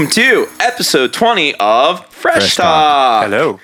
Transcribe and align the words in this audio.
Ladies 0.00 0.16
and 0.16 0.24
gentlemen, 0.24 0.46
welcome 0.48 0.58
to 0.58 0.64
episode 0.64 1.12
20 1.12 1.54
of 1.56 2.06
Fresh, 2.06 2.34
Fresh 2.34 2.56
Talk. 2.56 2.64
Talk. 2.64 3.24
Hello, 3.24 3.60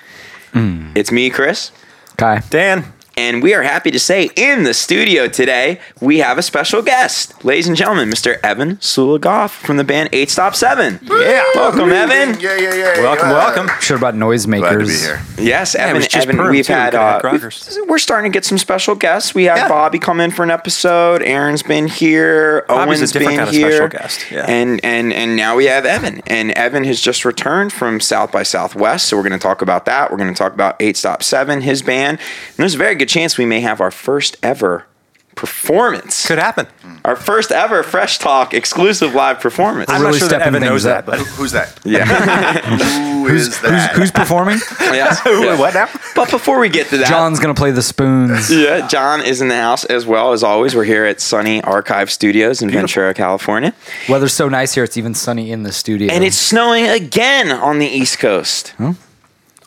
hmm. 0.53 0.91
It's 0.93 1.11
me, 1.11 1.31
Chris, 1.31 1.71
Kai. 2.15 2.43
Dan. 2.51 2.93
And 3.17 3.41
we 3.41 3.55
are 3.55 3.63
happy 3.63 3.89
to 3.89 3.97
say 3.99 4.29
in 4.35 4.63
the 4.63 4.75
studio 4.75 5.27
today 5.27 5.79
we 5.99 6.19
have 6.19 6.37
a 6.37 6.43
special 6.43 6.83
guest. 6.83 7.43
Ladies 7.43 7.67
and 7.67 7.75
gentlemen, 7.75 8.09
Mr. 8.11 8.39
Evan 8.43 8.79
Sula-Goff 8.79 9.55
from 9.55 9.77
the 9.77 9.83
band 9.83 10.09
8 10.13 10.29
Stop 10.29 10.53
7. 10.55 10.99
Yeah. 11.01 11.43
Welcome, 11.55 11.89
Evan. 11.91 12.39
Yeah, 12.39 12.55
yeah, 12.57 12.75
yeah. 12.75 13.01
Welcome, 13.01 13.29
yeah. 13.29 13.33
welcome. 13.33 13.67
Should 13.81 13.95
have 13.95 13.99
brought 14.01 14.13
noisemakers. 14.13 14.59
Glad 14.59 14.71
to 14.79 14.85
be 14.85 14.93
here. 15.41 15.47
Yes, 15.49 15.73
it 15.73 15.81
Evan. 15.81 15.95
was 15.95 16.15
Evan, 16.15 16.37
Perm, 16.37 16.51
we've 16.51 16.67
too. 16.67 16.73
had, 16.73 16.93
uh, 16.93 17.19
we've, 17.31 17.41
we're 17.89 17.97
starting 17.97 18.31
to 18.31 18.35
get 18.35 18.45
some 18.45 18.59
special 18.59 18.93
guests. 18.93 19.33
We 19.33 19.45
had 19.45 19.57
Yeah. 19.57 19.67
Bobby 19.67 19.97
come 19.97 20.19
in 20.19 20.29
for 20.29 20.43
an 20.43 20.51
episode. 20.51 21.23
Aaron's 21.23 21.63
been 21.63 21.87
here. 21.87 22.65
Bobby's 22.67 22.99
a 22.99 23.01
Owen's 23.01 23.11
different 23.13 23.29
been 23.31 23.37
kind 23.37 23.49
of 23.49 23.55
here. 23.55 23.71
special 23.71 23.87
guest, 23.87 24.31
yeah. 24.31 24.45
And 24.47 24.79
and 24.83 25.11
and 25.11 25.35
now 25.35 25.55
we 25.55 25.65
have 25.65 25.87
Evan. 25.87 26.21
And 26.27 26.51
Evan 26.51 26.83
has 26.83 27.01
just 27.01 27.25
returned 27.25 27.73
from 27.73 27.99
South 27.99 28.31
by 28.31 28.43
Southwest. 28.43 29.07
So 29.07 29.17
we're 29.17 29.23
going 29.23 29.31
to 29.33 29.39
talk 29.39 29.63
about 29.63 29.85
that. 29.85 30.11
We're 30.11 30.17
going 30.17 30.31
to 30.31 30.37
talk 30.37 30.53
about 30.53 30.75
Eight 30.79 30.97
Stop 30.97 31.23
Seven, 31.23 31.61
his 31.61 31.81
band. 31.81 32.19
And 32.19 32.57
there's 32.57 32.75
a 32.75 32.77
very 32.77 32.93
good 32.93 33.06
chance 33.07 33.37
we 33.37 33.45
may 33.45 33.61
have 33.61 33.81
our 33.81 33.91
first 33.91 34.37
ever 34.43 34.85
performance. 35.35 36.25
Could 36.27 36.39
happen. 36.39 36.65
Our 37.05 37.15
first 37.15 37.51
ever 37.51 37.83
Fresh 37.83 38.17
Talk 38.17 38.55
exclusive 38.55 39.13
live 39.13 39.39
performance. 39.39 39.87
I'm 39.87 40.01
really 40.01 40.13
not 40.13 40.17
sure 40.19 40.27
that 40.29 40.41
stepping 40.41 40.55
Evan 40.55 40.67
knows 40.67 40.81
that, 40.83 41.05
but 41.05 41.19
Who's 41.19 41.51
that? 41.51 41.79
yeah. 41.85 42.05
Who 43.27 43.27
is 43.27 43.59
that? 43.61 43.91
Who's 43.95 44.09
performing? 44.11 44.57
Oh, 44.79 44.93
yes. 44.93 45.19
Who- 45.19 45.43
Yeah. 45.43 45.59
what 45.59 45.73
now? 45.75 45.89
But 46.15 46.31
before 46.31 46.59
we 46.59 46.69
get 46.69 46.87
to 46.87 46.97
that, 46.97 47.07
John's 47.07 47.39
gonna 47.39 47.53
play 47.53 47.69
the 47.71 47.83
spoons. 47.83 48.49
Yeah, 48.67 48.87
John 48.87 49.21
is 49.21 49.39
in 49.41 49.49
the 49.49 49.55
house 49.55 49.85
as 49.85 50.05
well 50.07 50.31
as 50.33 50.41
always. 50.43 50.75
We're 50.75 50.85
here 50.85 51.05
at 51.05 51.21
Sunny 51.21 51.61
Arkive 51.61 52.09
Studios 52.09 52.61
in 52.63 52.71
Ventura, 52.71 53.13
California, 53.13 53.73
Weather's 54.09 54.33
so 54.33 54.49
nice 54.49 54.73
here; 54.73 54.83
it's 54.85 54.97
even 54.97 55.13
sunny 55.13 55.51
in 55.51 55.61
the 55.63 55.71
studio. 55.71 56.11
and 56.11 56.23
it's 56.23 56.37
snowing 56.37 56.87
again 56.87 57.51
on 57.51 57.77
the 57.77 57.85
East 57.87 58.17
Coast. 58.17 58.73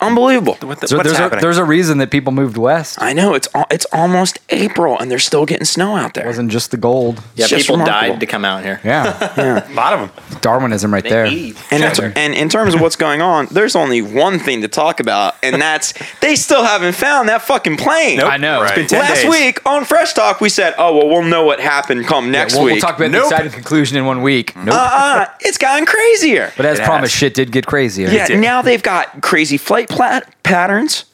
Unbelievable. 0.01 0.57
What 0.61 0.81
the, 0.81 0.87
so 0.87 0.97
what's 0.97 1.07
there's 1.09 1.19
a, 1.19 1.21
happening? 1.21 1.41
there's 1.41 1.57
a 1.57 1.63
reason 1.63 1.99
that 1.99 2.09
people 2.11 2.31
moved 2.33 2.57
west. 2.57 3.01
I 3.01 3.13
know 3.13 3.33
it's 3.35 3.47
al- 3.53 3.67
it's 3.69 3.85
almost 3.93 4.39
April 4.49 4.97
and 4.99 5.11
they're 5.11 5.19
still 5.19 5.45
getting 5.45 5.65
snow 5.65 5.95
out 5.95 6.13
there. 6.15 6.23
It 6.23 6.27
wasn't 6.27 6.51
just 6.51 6.71
the 6.71 6.77
gold. 6.77 7.17
Yeah, 7.35 7.43
It's 7.45 7.49
just 7.49 7.63
people 7.67 7.77
remarkable. 7.77 8.13
died 8.13 8.19
to 8.19 8.25
come 8.25 8.43
out 8.43 8.63
here. 8.63 8.79
Yeah, 8.83 9.33
Yeah. 9.37 9.71
a 9.71 9.73
lot 9.73 9.93
of 9.93 9.99
them. 9.99 10.39
Darwinism 10.41 10.91
right 10.93 11.03
there. 11.03 11.25
And, 11.25 11.33
it's- 11.71 11.99
and 11.99 12.33
in 12.33 12.49
terms 12.49 12.73
of 12.73 12.81
what's 12.81 12.95
going 12.95 13.21
on, 13.21 13.47
there's 13.51 13.75
only 13.75 14.01
one 14.01 14.39
thing 14.39 14.61
to 14.61 14.67
talk 14.67 14.99
about, 14.99 15.35
and 15.43 15.61
that's 15.61 15.93
they 16.19 16.35
still 16.35 16.63
haven't 16.63 16.93
found 16.93 17.29
that 17.29 17.43
fucking 17.43 17.77
plane. 17.77 18.17
Nope. 18.17 18.31
I 18.31 18.37
know. 18.37 18.63
It's 18.63 18.71
been 18.73 18.87
10 18.87 18.99
Last 18.99 19.21
days. 19.21 19.29
week 19.29 19.65
on 19.67 19.85
Fresh 19.85 20.13
Talk, 20.13 20.41
we 20.41 20.49
said, 20.49 20.73
"Oh 20.77 20.97
well, 20.97 21.07
we'll 21.09 21.23
know 21.23 21.43
what 21.43 21.59
happened 21.59 22.05
come 22.07 22.31
next 22.31 22.53
We'll, 22.55 22.63
we'll 22.65 22.73
week." 22.73 22.81
talk 22.81 22.95
about 22.97 23.11
nope. 23.11 23.29
the 23.29 23.35
exciting 23.35 23.51
conclusion 23.51 23.97
in 23.97 24.05
one 24.05 24.21
week. 24.23 24.55
Nope. 24.55 24.69
Uh-uh, 24.73 25.25
it's 25.41 25.57
gotten 25.59 25.85
crazier. 25.85 26.51
but 26.57 26.65
as 26.65 26.79
It 26.79 26.85
promised, 26.85 27.13
has. 27.13 27.19
shit 27.19 27.33
did 27.35 27.51
get 27.51 27.67
crazier. 27.67 28.09
yeah, 28.09 28.27
now 28.39 28.61
they've 28.63 28.81
got 28.81 29.21
crazy 29.21 29.57
flight 29.57 29.89
plat- 29.91 30.43
patterns. 30.43 31.05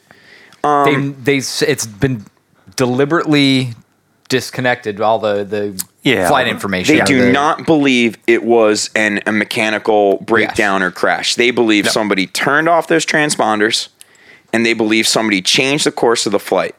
they 0.63 0.67
um, 0.95 1.15
they 1.23 1.37
it's 1.37 1.85
been 1.87 2.25
deliberately 2.75 3.73
disconnected 4.29 4.99
all 5.01 5.19
the 5.19 5.43
the 5.43 5.83
Yeah. 6.03 6.27
flight 6.27 6.47
information. 6.47 6.97
They 6.97 7.03
do 7.03 7.21
there. 7.21 7.31
not 7.31 7.65
believe 7.65 8.17
it 8.27 8.43
was 8.43 8.89
an, 8.95 9.21
a 9.25 9.31
mechanical 9.31 10.17
breakdown 10.17 10.83
or 10.83 10.91
crash. 10.91 11.35
They 11.35 11.51
believe 11.51 11.85
No. 11.85 11.91
somebody 11.91 12.27
turned 12.27 12.67
off 12.69 12.87
those 12.87 13.05
transponders 13.05 13.89
and 14.53 14.65
they 14.65 14.73
believe 14.73 15.07
somebody 15.07 15.41
changed 15.41 15.85
the 15.85 15.91
course 15.91 16.25
of 16.25 16.31
the 16.31 16.39
flight 16.39 16.75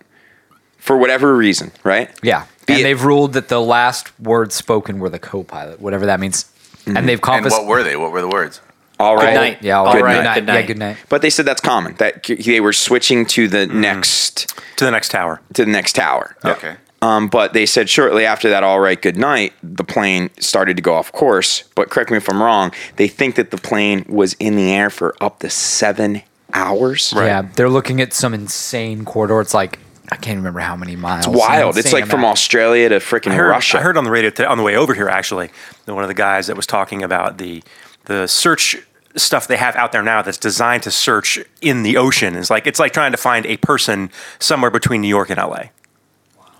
for 0.78 0.96
whatever 0.96 1.36
reason, 1.36 1.70
right? 1.84 2.10
Yeah, 2.22 2.44
Be 2.66 2.74
and 2.74 2.80
it- 2.80 2.82
they've 2.84 3.04
ruled 3.04 3.32
that 3.34 3.48
the 3.48 3.60
last 3.60 4.18
words 4.20 4.54
spoken 4.54 4.98
were 4.98 5.10
the 5.10 5.18
co-pilot, 5.18 5.80
whatever 5.80 6.06
that 6.06 6.20
means, 6.20 6.46
and 6.86 6.96
mm-hmm. 6.96 7.06
they've 7.06 7.18
And 7.18 7.22
confiscated. 7.22 7.66
what 7.66 7.70
were 7.70 7.82
they? 7.82 7.96
What 7.96 8.12
were 8.12 8.20
the 8.22 8.28
words? 8.28 8.60
All 9.00 9.16
right. 9.16 9.26
Good 9.32 9.34
night. 9.34 9.58
Yeah, 9.62 9.78
All 9.78 9.92
good 9.92 10.02
right, 10.02 10.24
night. 10.24 10.34
good 10.40 10.48
Yeah, 10.48 10.62
good 10.62 10.78
night. 10.78 10.96
But 11.08 11.22
they 11.22 11.30
said 11.30 11.44
that's 11.46 11.60
common. 11.60 11.94
That 11.96 12.24
they 12.24 12.60
were 12.60 12.72
switching 12.72 13.26
to 13.26 13.48
the 13.48 13.66
next 13.66 14.54
To 14.76 14.84
the 14.84 14.90
next 14.90 15.10
tower. 15.10 15.40
to 15.54 15.64
the 15.64 15.70
next 15.70 15.92
tower. 15.94 16.36
Okay. 16.44 16.76
Um, 17.00 17.28
but 17.28 17.52
they 17.52 17.64
said 17.64 17.88
shortly 17.88 18.26
after 18.26 18.50
that, 18.50 18.64
all 18.64 18.80
right, 18.80 19.00
good 19.00 19.16
night, 19.16 19.52
the 19.62 19.84
plane 19.84 20.30
started 20.40 20.76
to 20.78 20.82
go 20.82 20.94
off 20.94 21.12
course. 21.12 21.62
But 21.76 21.90
correct 21.90 22.10
me 22.10 22.16
if 22.16 22.28
I'm 22.28 22.42
wrong, 22.42 22.72
they 22.96 23.06
think 23.06 23.36
that 23.36 23.52
the 23.52 23.56
plane 23.56 24.04
was 24.08 24.34
in 24.40 24.56
the 24.56 24.72
air 24.72 24.90
for 24.90 25.14
up 25.20 25.38
to 25.40 25.48
seven 25.50 26.22
hours. 26.52 27.12
Right. 27.14 27.26
Yeah, 27.26 27.42
they're 27.54 27.68
looking 27.68 28.00
at 28.00 28.12
some 28.12 28.34
insane 28.34 29.04
corridor. 29.04 29.40
It's 29.40 29.54
like 29.54 29.78
I 30.10 30.16
can't 30.16 30.38
remember 30.38 30.58
how 30.58 30.74
many 30.74 30.96
miles. 30.96 31.26
It's 31.26 31.36
wild. 31.36 31.76
It's 31.76 31.86
Insane 31.86 32.00
like 32.00 32.10
from. 32.10 32.24
Australia 32.24 32.88
to 32.88 32.96
freaking 32.96 33.30
I 33.30 33.34
heard, 33.36 33.50
Russia. 33.50 33.78
I 33.78 33.82
heard 33.82 33.96
on 33.96 34.02
the 34.02 34.10
radio 34.10 34.30
today, 34.30 34.46
on 34.46 34.56
the 34.58 34.64
way 34.64 34.74
over 34.74 34.92
here, 34.94 35.08
actually, 35.08 35.50
that 35.84 35.94
one 35.94 36.02
of 36.02 36.08
the 36.08 36.14
guys 36.14 36.48
that 36.48 36.56
was 36.56 36.66
talking 36.66 37.04
about 37.04 37.38
the 37.38 37.62
the 38.06 38.26
search 38.26 38.76
stuff 39.16 39.46
they 39.48 39.56
have 39.56 39.74
out 39.76 39.92
there 39.92 40.02
now 40.02 40.22
that's 40.22 40.38
designed 40.38 40.82
to 40.84 40.90
search 40.90 41.38
in 41.60 41.82
the 41.82 41.96
ocean. 41.96 42.36
It's 42.36 42.50
like 42.50 42.66
it's 42.66 42.78
like 42.78 42.92
trying 42.92 43.12
to 43.12 43.18
find 43.18 43.46
a 43.46 43.56
person 43.58 44.10
somewhere 44.38 44.70
between 44.70 45.00
New 45.00 45.08
York 45.08 45.30
and 45.30 45.38
LA. 45.38 45.64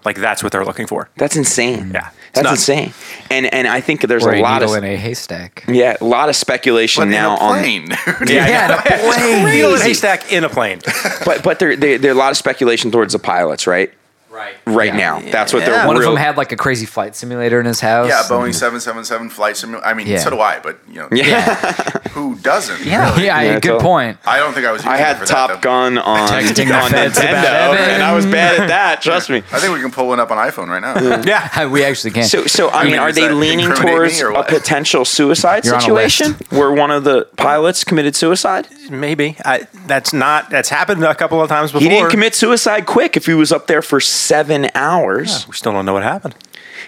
Like 0.05 0.17
that's 0.17 0.43
what 0.43 0.53
they're 0.53 0.65
looking 0.65 0.87
for. 0.87 1.11
That's 1.17 1.37
insane. 1.37 1.91
Yeah, 1.93 2.11
that's 2.33 2.45
nuts. 2.45 2.61
insane. 2.69 2.95
And 3.31 3.53
and 3.53 3.67
I 3.67 3.81
think 3.81 4.03
there's 4.03 4.25
Or 4.25 4.33
a 4.33 4.39
a 4.39 4.43
lot 4.43 4.61
needle 4.63 4.75
of 4.77 4.83
in 4.85 4.91
a 4.91 4.97
haystack. 4.97 5.65
yeah, 5.69 5.97
a 6.01 6.05
lot 6.05 6.29
of 6.29 6.37
speculation 6.37 7.03
But 7.03 7.09
now 7.09 7.35
in 7.37 7.41
a 7.41 7.45
on 7.45 7.59
plane. 7.59 7.89
Yeah, 8.29 8.65
in 8.67 8.71
a 8.71 8.83
plane. 9.13 9.45
Needle 9.55 9.75
in 9.75 9.81
a 9.81 9.85
haystack 9.85 10.33
in 10.33 10.45
a 10.45 10.49
plane. 10.49 10.81
but 11.27 11.43
but 11.43 11.59
there 11.59 11.77
there 11.77 11.99
there 11.99 12.13
are 12.13 12.15
a 12.15 12.19
lot 12.19 12.31
of 12.31 12.37
speculation 12.37 12.91
towards 12.91 13.13
the 13.13 13.19
pilots, 13.19 13.67
right? 13.67 13.93
Right. 14.39 14.55
Right 14.67 14.95
Yeah. 14.95 15.19
now. 15.21 15.31
That's 15.33 15.53
what 15.53 15.65
they're 15.65 15.85
One 15.87 15.97
of 15.97 16.03
them 16.03 16.17
had 16.17 16.37
like 16.37 16.53
a 16.53 16.57
crazy 16.57 16.87
flight 16.87 17.17
simulator 17.17 17.59
in 17.59 17.67
his 17.67 17.81
house. 17.81 18.09
yeah, 18.09 18.23
Boeing 18.29 18.55
777 18.55 19.31
flight 19.31 19.57
simulator. 19.57 19.85
I 19.87 19.95
mean, 19.95 20.07
Yeah. 20.07 20.19
so 20.19 20.31
do 20.31 20.41
I, 20.41 20.61
but, 20.63 20.79
you 20.89 21.01
know, 21.01 21.09
Yeah. 21.11 21.55
who 22.13 22.37
doesn't? 22.37 22.85
Yeah, 22.85 23.11
really? 23.13 23.27
yeah, 23.27 23.41
Yeah, 23.43 23.53
good 23.55 23.63
totally. 23.63 23.83
point. 23.83 24.19
I 24.27 24.39
don't 24.39 24.53
think 24.53 24.67
I 24.67 24.73
was 24.73 24.85
I 24.87 24.97
had 24.97 25.17
for 25.19 25.27
Top 25.27 25.51
that. 25.51 25.61
Gun 25.63 25.99
on, 25.99 26.29
Texting 26.29 26.73
on 26.73 26.91
Nintendo, 26.93 27.77
and 27.77 28.03
I 28.03 28.15
was 28.15 28.27
bad 28.27 28.61
at 28.61 28.69
that. 28.69 29.03
Trust 29.09 29.29
me. 29.31 29.39
I 29.53 29.59
think 29.59 29.75
we 29.75 29.81
can 29.81 29.91
pull 29.91 30.07
one 30.09 30.21
up 30.21 30.31
on 30.31 30.39
iPhone 30.39 30.69
right 30.69 30.81
now. 30.81 31.21
Yeah. 31.25 31.67
we 31.67 31.85
actually 31.85 32.13
can. 32.13 32.25
So, 32.25 32.47
so 32.47 32.69
I, 32.69 32.81
I 32.81 32.83
mean, 32.85 32.93
mean, 32.93 33.01
are 33.01 33.13
they 33.13 33.29
leaning 33.31 33.73
towards 33.75 34.21
a 34.21 34.45
potential 34.47 35.05
suicide 35.05 35.65
You're 35.65 35.81
situation 35.81 36.37
where 36.51 36.71
one 36.73 36.91
of 36.91 37.03
the 37.05 37.27
pilots 37.37 37.83
committed 37.85 38.15
suicide? 38.15 38.69
Maybe. 38.91 39.37
I, 39.45 39.67
that's 39.87 40.13
not 40.13 40.51
that's 40.51 40.69
happened 40.69 41.03
a 41.05 41.15
couple 41.15 41.41
of 41.43 41.49
times 41.49 41.73
before. 41.73 41.83
He 41.83 41.89
didn't 41.89 42.11
commit 42.11 42.35
suicide 42.35 42.87
quick 42.87 43.17
if 43.17 43.27
he 43.27 43.35
was 43.35 43.53
up 43.53 43.67
there 43.67 43.83
for 43.83 44.01
seven 44.29 44.69
hours. 44.75 45.47
We 45.49 45.55
still 45.55 45.73
don't 45.73 45.87
know 45.87 45.95
what 45.95 46.03
happened. 46.03 46.35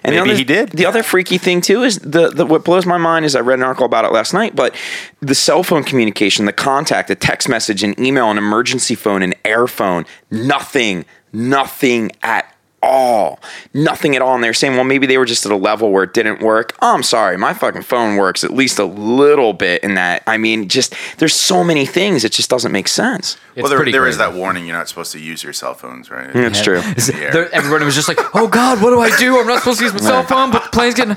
And 0.05 0.15
Maybe 0.15 0.31
other- 0.31 0.39
he 0.39 0.45
did. 0.45 0.71
The 0.71 0.87
other 0.87 1.03
freaky 1.03 1.37
thing 1.39 1.61
too 1.61 1.83
is 1.83 1.99
the, 1.99 2.29
the 2.31 2.47
what 2.47 2.65
blows 2.65 2.87
my 2.87 2.97
mind 2.97 3.25
is 3.25 3.35
I 3.35 3.41
read 3.41 3.59
an 3.59 3.65
article 3.65 3.87
about 3.87 4.05
it 4.05 4.13
last 4.13 4.33
night, 4.33 4.55
but 4.57 4.75
the 5.21 5.35
cell 5.35 5.63
phone 5.63 5.83
communication, 5.85 6.47
the 6.47 6.53
contact, 6.53 7.09
the 7.09 7.15
text 7.17 7.49
message, 7.49 7.83
and 7.83 7.99
email, 7.99 8.31
and 8.31 8.39
emergency 8.39 8.95
phone, 8.95 9.23
and 9.23 9.35
air 9.45 9.67
phone, 9.67 10.07
nothing, 10.31 11.05
nothing 11.33 12.13
at 12.23 12.50
all, 12.83 13.41
nothing 13.75 14.17
at 14.17 14.23
all. 14.23 14.35
And 14.35 14.43
they're 14.45 14.55
saying, 14.55 14.75
well, 14.75 14.85
maybe 14.85 15.07
they 15.07 15.19
were 15.19 15.25
just 15.27 15.45
at 15.47 15.53
a 15.53 15.57
level 15.57 15.91
where 15.91 16.05
it 16.05 16.15
didn't 16.15 16.41
work. 16.41 16.77
Oh, 16.81 16.95
I'm 16.95 17.03
sorry, 17.03 17.37
my 17.37 17.53
fucking 17.53 17.83
phone 17.83 18.17
works 18.17 18.43
at 18.45 18.53
least 18.53 18.79
a 18.79 18.85
little 18.85 19.53
bit 19.53 19.83
in 19.85 19.95
that. 19.95 20.23
I 20.27 20.37
mean, 20.39 20.69
just 20.69 20.95
there's 21.19 21.35
so 21.35 21.63
many 21.63 21.85
things 21.87 22.25
it 22.25 22.33
just 22.33 22.49
doesn't 22.51 22.73
make 22.73 22.89
sense. 22.89 23.37
It's 23.57 23.63
well, 23.69 23.71
there, 23.83 23.91
there 23.91 24.07
is 24.07 24.17
that 24.19 24.33
warning 24.35 24.67
you're 24.67 24.77
not 24.77 24.89
supposed 24.89 25.13
to 25.13 25.19
use 25.19 25.43
your 25.43 25.53
cell 25.53 25.75
phones, 25.75 26.11
right? 26.11 26.35
It's 26.35 26.63
true. 26.63 26.79
Is 26.97 27.11
Yeah. 27.11 27.31
there- 27.31 27.51
Everybody 27.53 27.85
was 27.85 27.95
just 27.97 28.09
like, 28.09 28.19
"Oh 28.35 28.47
God, 28.49 28.81
what 28.81 28.91
do 28.91 29.01
I 29.01 29.15
do? 29.19 29.39
I'm 29.39 29.47
not 29.47 29.59
supposed 29.59 29.79
to 29.81 29.85
use 29.85 29.93
my 29.93 29.99
cell 30.01 30.23
phone, 30.23 30.51
but 30.53 30.63
the 30.65 30.69
plane's 30.71 30.95
getting." 30.95 31.17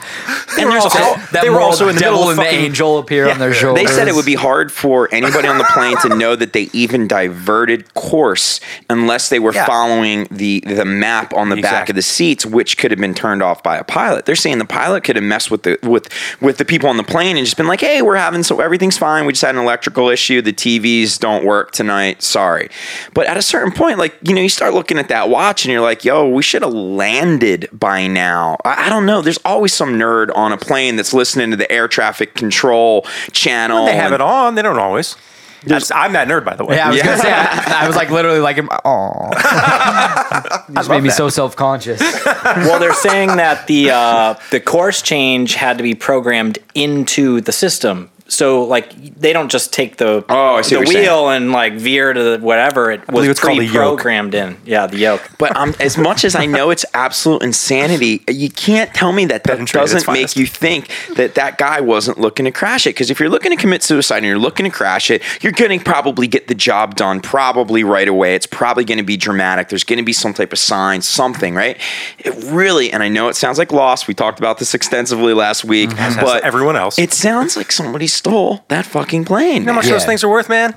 They 0.58 0.66
were 0.66 0.72
there's 0.72 0.84
also, 0.84 0.98
that- 0.98 1.30
that 1.32 1.42
they 1.44 1.50
were 1.50 1.62
also 1.62 1.88
in 1.88 1.96
the 1.96 2.02
devil 2.02 2.20
middle 2.20 2.32
and 2.32 2.40
of 2.40 2.44
the 2.46 2.50
fucking, 2.52 2.66
angel 2.66 2.98
appear 2.98 3.30
on 3.30 3.38
their 3.40 3.54
shoulders. 3.54 3.84
They 3.86 3.92
said 3.92 4.08
it 4.08 4.16
would 4.16 4.26
be 4.26 4.34
hard 4.36 4.72
for 4.72 5.08
anybody 5.12 5.48
on 5.48 5.58
the 5.60 5.64
plane 5.66 5.96
to 6.02 6.10
know 6.10 6.36
that 6.36 6.54
they 6.54 6.70
even 6.74 7.08
diverted 7.08 7.94
course 7.94 8.60
unless 8.90 9.30
they 9.30 9.40
were 9.40 9.54
Yeah. 9.54 9.66
following 9.66 10.28
the 10.32 10.62
the 10.66 10.86
map 10.86 11.34
on 11.34 11.50
the 11.50 11.53
back 11.62 11.72
Exactly. 11.72 11.92
of 11.92 11.96
the 11.96 12.02
seats, 12.02 12.46
which 12.46 12.78
could 12.78 12.92
have 12.92 13.00
been 13.00 13.14
turned 13.14 13.42
off 13.44 13.62
by 13.64 13.78
a 13.78 13.84
pilot. 13.84 14.26
They're 14.26 14.36
saying 14.36 14.58
the 14.60 14.66
pilot 14.66 15.04
could 15.04 15.16
have 15.16 15.24
messed 15.24 15.50
with 15.52 15.64
the 15.64 15.78
with 15.84 16.10
with 16.42 16.58
the 16.58 16.66
people 16.66 16.90
on 16.90 16.98
the 16.98 17.04
plane 17.04 17.38
and 17.38 17.46
just 17.46 17.58
been 17.58 17.68
like, 17.68 17.82
"Hey, 17.82 18.02
we're 18.02 18.16
having 18.16 18.44
so 18.44 18.60
everything's 18.60 18.98
fine. 18.98 19.26
We 19.26 19.34
just 19.34 19.44
had 19.44 19.56
an 19.56 19.62
electrical 19.62 20.10
issue. 20.10 20.42
The 20.42 20.54
TVs 20.54 21.20
don't 21.20 21.46
work 21.46 21.72
tonight. 21.72 22.22
Sorry." 22.24 22.70
But 23.14 23.28
at 23.28 23.38
a 23.38 23.42
certain 23.42 23.72
point, 23.72 24.00
like 24.00 24.16
you 24.22 24.34
know, 24.34 24.42
you 24.42 24.50
start 24.50 24.74
looking 24.74 24.98
at 24.98 25.08
that 25.10 25.30
watch 25.30 25.66
and 25.66 25.72
you're 25.72 25.82
like, 25.82 26.04
"Yo, 26.06 26.28
we 26.30 26.42
should 26.44 26.62
have 26.62 26.74
landed 26.74 27.70
by 27.74 28.08
now." 28.08 28.58
I, 28.66 28.88
I 28.88 28.90
don't 28.90 29.06
know. 29.06 29.22
There's 29.22 29.40
always 29.46 29.74
some 29.74 29.94
nerd 30.00 30.30
on 30.36 30.52
a 30.52 30.58
plane 30.58 30.96
that's 30.96 31.14
listening 31.14 31.52
to 31.52 31.58
the 31.58 31.72
air 31.72 31.88
traffic 31.88 32.36
control 32.36 33.06
channel. 33.32 33.86
They 33.86 33.96
have 33.96 34.06
and- 34.12 34.16
it 34.16 34.22
on. 34.22 34.56
They 34.56 34.62
don't 34.62 34.78
always. 34.80 35.16
That's, 35.66 35.92
I'm 35.92 36.14
that 36.14 36.28
nerd, 36.28 36.46
by 36.46 36.56
the 36.56 36.66
way. 36.66 36.76
Yeah, 36.76 36.88
I 36.88 36.90
was 36.90 36.98
Yeah. 36.98 37.06
gonna 37.06 37.18
say. 37.18 37.32
I, 37.32 37.84
I 37.84 37.88
was 37.88 37.96
like 37.96 38.10
literally 38.10 38.40
like, 38.40 38.60
"Oh," 38.86 39.30
just 40.74 40.90
made 40.90 41.02
me 41.04 41.10
that. 41.10 41.16
so 41.16 41.30
self 41.30 41.56
conscious. 41.56 42.00
well, 42.26 42.80
they're 42.80 42.94
saying 42.94 43.30
that 43.38 43.68
the 43.68 43.92
uh, 43.92 44.36
the 44.52 44.60
course 44.60 45.02
change 45.02 45.56
had 45.56 45.78
to 45.78 45.84
be 45.84 45.96
programmed 45.96 46.60
into 46.76 47.42
the 47.42 47.52
system 47.52 48.10
so 48.34 48.64
like 48.64 48.92
they 49.16 49.34
don't 49.34 49.52
just 49.52 49.72
take 49.74 49.98
the 49.98 50.24
Oh, 50.30 50.62
the 50.62 50.62
what 50.62 50.72
you're 50.72 50.86
wheel 50.86 51.30
and 51.30 51.52
like 51.52 51.74
veer 51.74 52.14
to 52.14 52.24
the 52.24 52.40
whatever. 52.40 52.92
It 52.92 53.08
was 53.12 53.28
it's 53.28 53.40
called 53.40 53.60
a 53.60 53.64
yoke. 53.64 53.74
pre-programmed 53.74 54.36
in. 54.36 54.58
Yeah, 54.66 54.88
the 54.88 54.98
yoke. 54.98 55.30
But 55.38 55.56
um, 55.56 55.76
as 55.80 55.98
much 55.98 56.24
as 56.24 56.36
I 56.36 56.46
know 56.46 56.70
it's 56.70 56.86
absolute 56.94 57.44
insanity, 57.44 58.24
you 58.28 58.50
can't 58.50 58.94
tell 58.94 59.12
me 59.12 59.26
that 59.26 59.44
that 59.44 59.58
Penetrate, 59.58 59.82
doesn't 59.82 60.12
make 60.12 60.36
you 60.36 60.46
think 60.46 60.90
that 61.16 61.36
that 61.36 61.58
guy 61.58 61.82
wasn't 61.82 62.20
looking 62.20 62.46
to 62.46 62.52
crash 62.52 62.88
it. 62.88 62.92
Because 62.92 63.10
if 63.10 63.20
you're 63.20 63.30
looking 63.30 63.52
to 63.52 63.58
commit 63.58 63.84
suicide 63.84 64.18
and 64.18 64.26
you're 64.26 64.38
looking 64.38 64.66
to 64.66 64.72
crash 64.72 65.12
it, 65.12 65.22
you're 65.42 65.52
going 65.52 65.78
to 65.78 65.84
probably 65.84 66.28
get 66.28 66.48
the 66.48 66.56
job 66.56 66.96
done 66.96 67.20
probably 67.22 67.84
right 67.84 68.08
away. 68.08 68.36
It's 68.36 68.46
probably 68.46 68.86
going 68.86 68.98
to 68.98 69.04
be 69.04 69.18
dramatic. 69.18 69.70
There's 69.70 69.84
going 69.84 69.98
to 69.98 70.04
be 70.04 70.14
some 70.14 70.34
type 70.34 70.54
of 70.54 70.60
sign, 70.60 71.02
something, 71.02 71.56
right? 71.56 71.80
It 72.20 72.34
really, 72.46 72.92
and 72.92 73.04
I 73.04 73.10
know 73.10 73.28
it 73.28 73.36
sounds 73.36 73.58
like 73.58 73.72
lost. 73.72 74.08
We 74.08 74.14
talked 74.14 74.40
about 74.40 74.58
this 74.60 74.74
extensively 74.74 75.34
last 75.34 75.64
week, 75.66 75.92
has 75.94 76.16
but 76.16 76.44
everyone 76.44 76.76
else. 76.76 76.98
it 76.98 77.14
sounds 77.14 77.58
like 77.58 77.72
somebody 77.72 78.08
stole 78.24 78.64
that 78.70 78.86
fucking 78.86 79.26
plane. 79.26 79.62
You 79.62 79.66
know 79.68 79.74
how 79.74 79.76
much 79.80 79.86
Yeah. 79.88 79.92
those 79.94 80.06
things 80.06 80.24
are 80.24 80.30
worth, 80.30 80.48
man? 80.50 80.74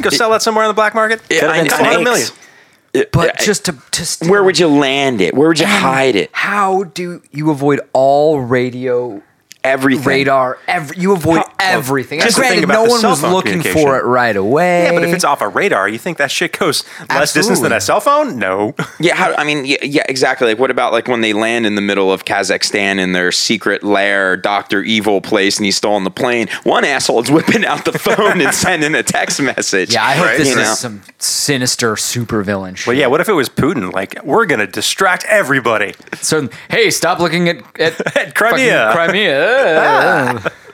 Go 0.00 0.10
sell 0.10 0.30
that 0.30 0.42
somewhere 0.42 0.64
on 0.64 0.68
the 0.68 0.74
black 0.74 0.94
market. 0.94 1.20
Yeah, 1.30 1.40
Could've 1.40 1.54
I 1.54 1.58
been 1.58 1.66
know. 1.68 1.74
a 1.74 1.78
Thanks. 1.78 2.04
million. 2.04 3.08
But 3.12 3.26
Yeah, 3.26 3.44
just 3.44 3.64
to, 3.66 3.76
to 3.92 4.04
steal- 4.04 4.30
where 4.30 4.42
would 4.42 4.58
you 4.58 4.66
land 4.66 5.20
it? 5.20 5.32
Where 5.34 5.48
would 5.48 5.58
you 5.60 5.66
hide 5.66 6.16
it? 6.16 6.30
How 6.32 6.84
do 6.84 7.22
you 7.30 7.50
avoid 7.50 7.80
all 7.92 8.40
radio 8.40 9.22
Everything. 9.64 10.04
radar? 10.04 10.58
Every, 10.66 10.96
you 10.98 11.12
avoid 11.12 11.38
How- 11.38 11.44
oh, 11.50 11.54
everything. 11.60 12.20
Just 12.20 12.36
And 12.36 12.44
the 12.44 12.48
thing 12.48 12.60
granted, 12.60 12.64
about 12.64 12.74
no 12.74 12.84
the 12.86 12.90
one 12.90 13.00
cell 13.00 13.10
was 13.10 13.20
phone 13.20 13.32
looking 13.32 13.62
for 13.62 13.96
it 13.98 14.04
right 14.04 14.34
away. 14.36 14.84
Yeah, 14.84 14.92
but 14.92 15.04
if 15.04 15.14
it's 15.14 15.24
off 15.24 15.40
a 15.40 15.48
radar, 15.48 15.88
you 15.88 15.98
think 15.98 16.18
that 16.18 16.30
shit 16.32 16.58
goes 16.58 16.84
less 17.08 17.32
distance 17.32 17.60
than 17.60 17.72
a 17.72 17.80
cell 17.80 18.00
phone? 18.00 18.38
No. 18.38 18.74
Yeah, 18.98 19.14
how, 19.14 19.34
I 19.34 19.44
mean, 19.44 19.64
yeah, 19.64 19.76
yeah, 19.82 20.02
exactly. 20.08 20.48
Like, 20.48 20.58
what 20.58 20.70
about 20.72 20.92
like 20.92 21.06
when 21.08 21.20
they 21.20 21.32
land 21.32 21.64
in 21.66 21.76
the 21.76 21.80
middle 21.80 22.12
of 22.12 22.24
Kazakhstan 22.24 22.98
in 22.98 23.12
their 23.12 23.30
secret 23.30 23.84
lair, 23.84 24.36
Doctor 24.36 24.82
Evil 24.82 25.20
place, 25.20 25.58
and 25.58 25.64
he's 25.64 25.76
stolen 25.76 26.02
the 26.04 26.10
plane? 26.10 26.48
One 26.64 26.84
asshole 26.84 27.22
is 27.22 27.30
whipping 27.30 27.64
out 27.64 27.84
the 27.84 27.96
phone 27.98 28.40
and 28.40 28.52
sending 28.62 28.94
a 28.96 29.02
text 29.04 29.40
message. 29.40 29.92
yeah, 29.94 30.04
I 30.04 30.12
hope 30.14 30.26
Right? 30.26 30.38
this 30.38 30.48
You 30.48 30.58
is 30.60 30.66
know? 30.68 30.74
some 30.74 31.02
sinister 31.18 31.94
supervillain 31.94 32.76
shit. 32.76 32.86
But 32.86 32.96
yeah, 32.96 33.06
what 33.06 33.20
if 33.20 33.28
it 33.28 33.32
was 33.32 33.48
Putin? 33.48 33.92
Like, 33.92 34.22
we're 34.24 34.46
gonna 34.46 34.66
distract 34.66 35.24
everybody. 35.28 35.94
So, 36.20 36.48
hey, 36.70 36.90
stop 36.90 37.18
looking 37.20 37.48
at, 37.48 37.58
at, 37.80 38.16
At 38.16 38.34
Crimea. 38.34 38.90
Crimea. 38.92 39.51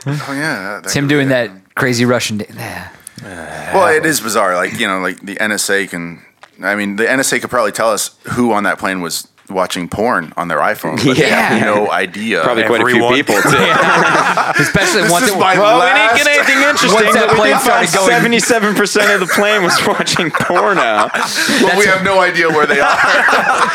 Oh 0.06 0.32
yeah, 0.32 0.78
It's 0.78 0.92
him 0.94 1.08
doing 1.08 1.28
that 1.28 1.50
crazy 1.74 2.04
Russian. 2.04 2.38
Da- 2.38 2.46
Well, 3.74 3.88
it 3.94 4.06
is 4.06 4.20
bizarre. 4.20 4.54
Like 4.54 4.78
you 4.78 4.86
know, 4.86 5.00
like 5.00 5.20
the 5.20 5.36
NSA 5.36 5.88
can. 5.90 6.22
I 6.62 6.74
mean, 6.74 6.96
the 6.96 7.04
NSA 7.04 7.40
could 7.40 7.50
probably 7.50 7.72
tell 7.72 7.90
us 7.90 8.16
who 8.32 8.52
on 8.52 8.64
that 8.64 8.78
plane 8.78 9.00
was 9.00 9.28
watching 9.50 9.88
porn 9.88 10.32
on 10.36 10.48
their 10.48 10.58
iPhone. 10.58 10.96
But 11.04 11.16
they 11.16 11.28
have 11.28 11.58
Yeah. 11.58 11.64
no 11.64 11.90
idea. 11.90 12.42
Probably 12.42 12.64
quite 12.64 12.82
a 12.82 12.86
few 12.86 13.08
people 13.10 13.34
too. 13.42 13.48
Especially 14.62 15.02
This 15.02 15.12
once 15.12 15.26
is 15.26 15.32
it, 15.34 15.38
my 15.38 15.58
Well, 15.58 15.80
we 15.80 15.86
didn't 15.86 16.16
get 16.16 16.26
anything 16.26 16.58
interesting. 16.68 17.04
Once 17.04 17.14
that 17.14 17.30
plane 17.36 17.58
started 17.58 17.92
going- 17.92 18.10
seventy-seven 18.10 18.74
percent 18.74 19.10
of 19.10 19.20
the 19.20 19.32
plane 19.34 19.62
was 19.62 19.74
watching 19.86 20.30
porno. 20.30 21.08
Well, 21.62 21.78
we 21.78 21.86
have 21.86 22.02
no 22.04 22.20
idea 22.20 22.48
where 22.48 22.66
they 22.66 22.80
are. 22.80 22.96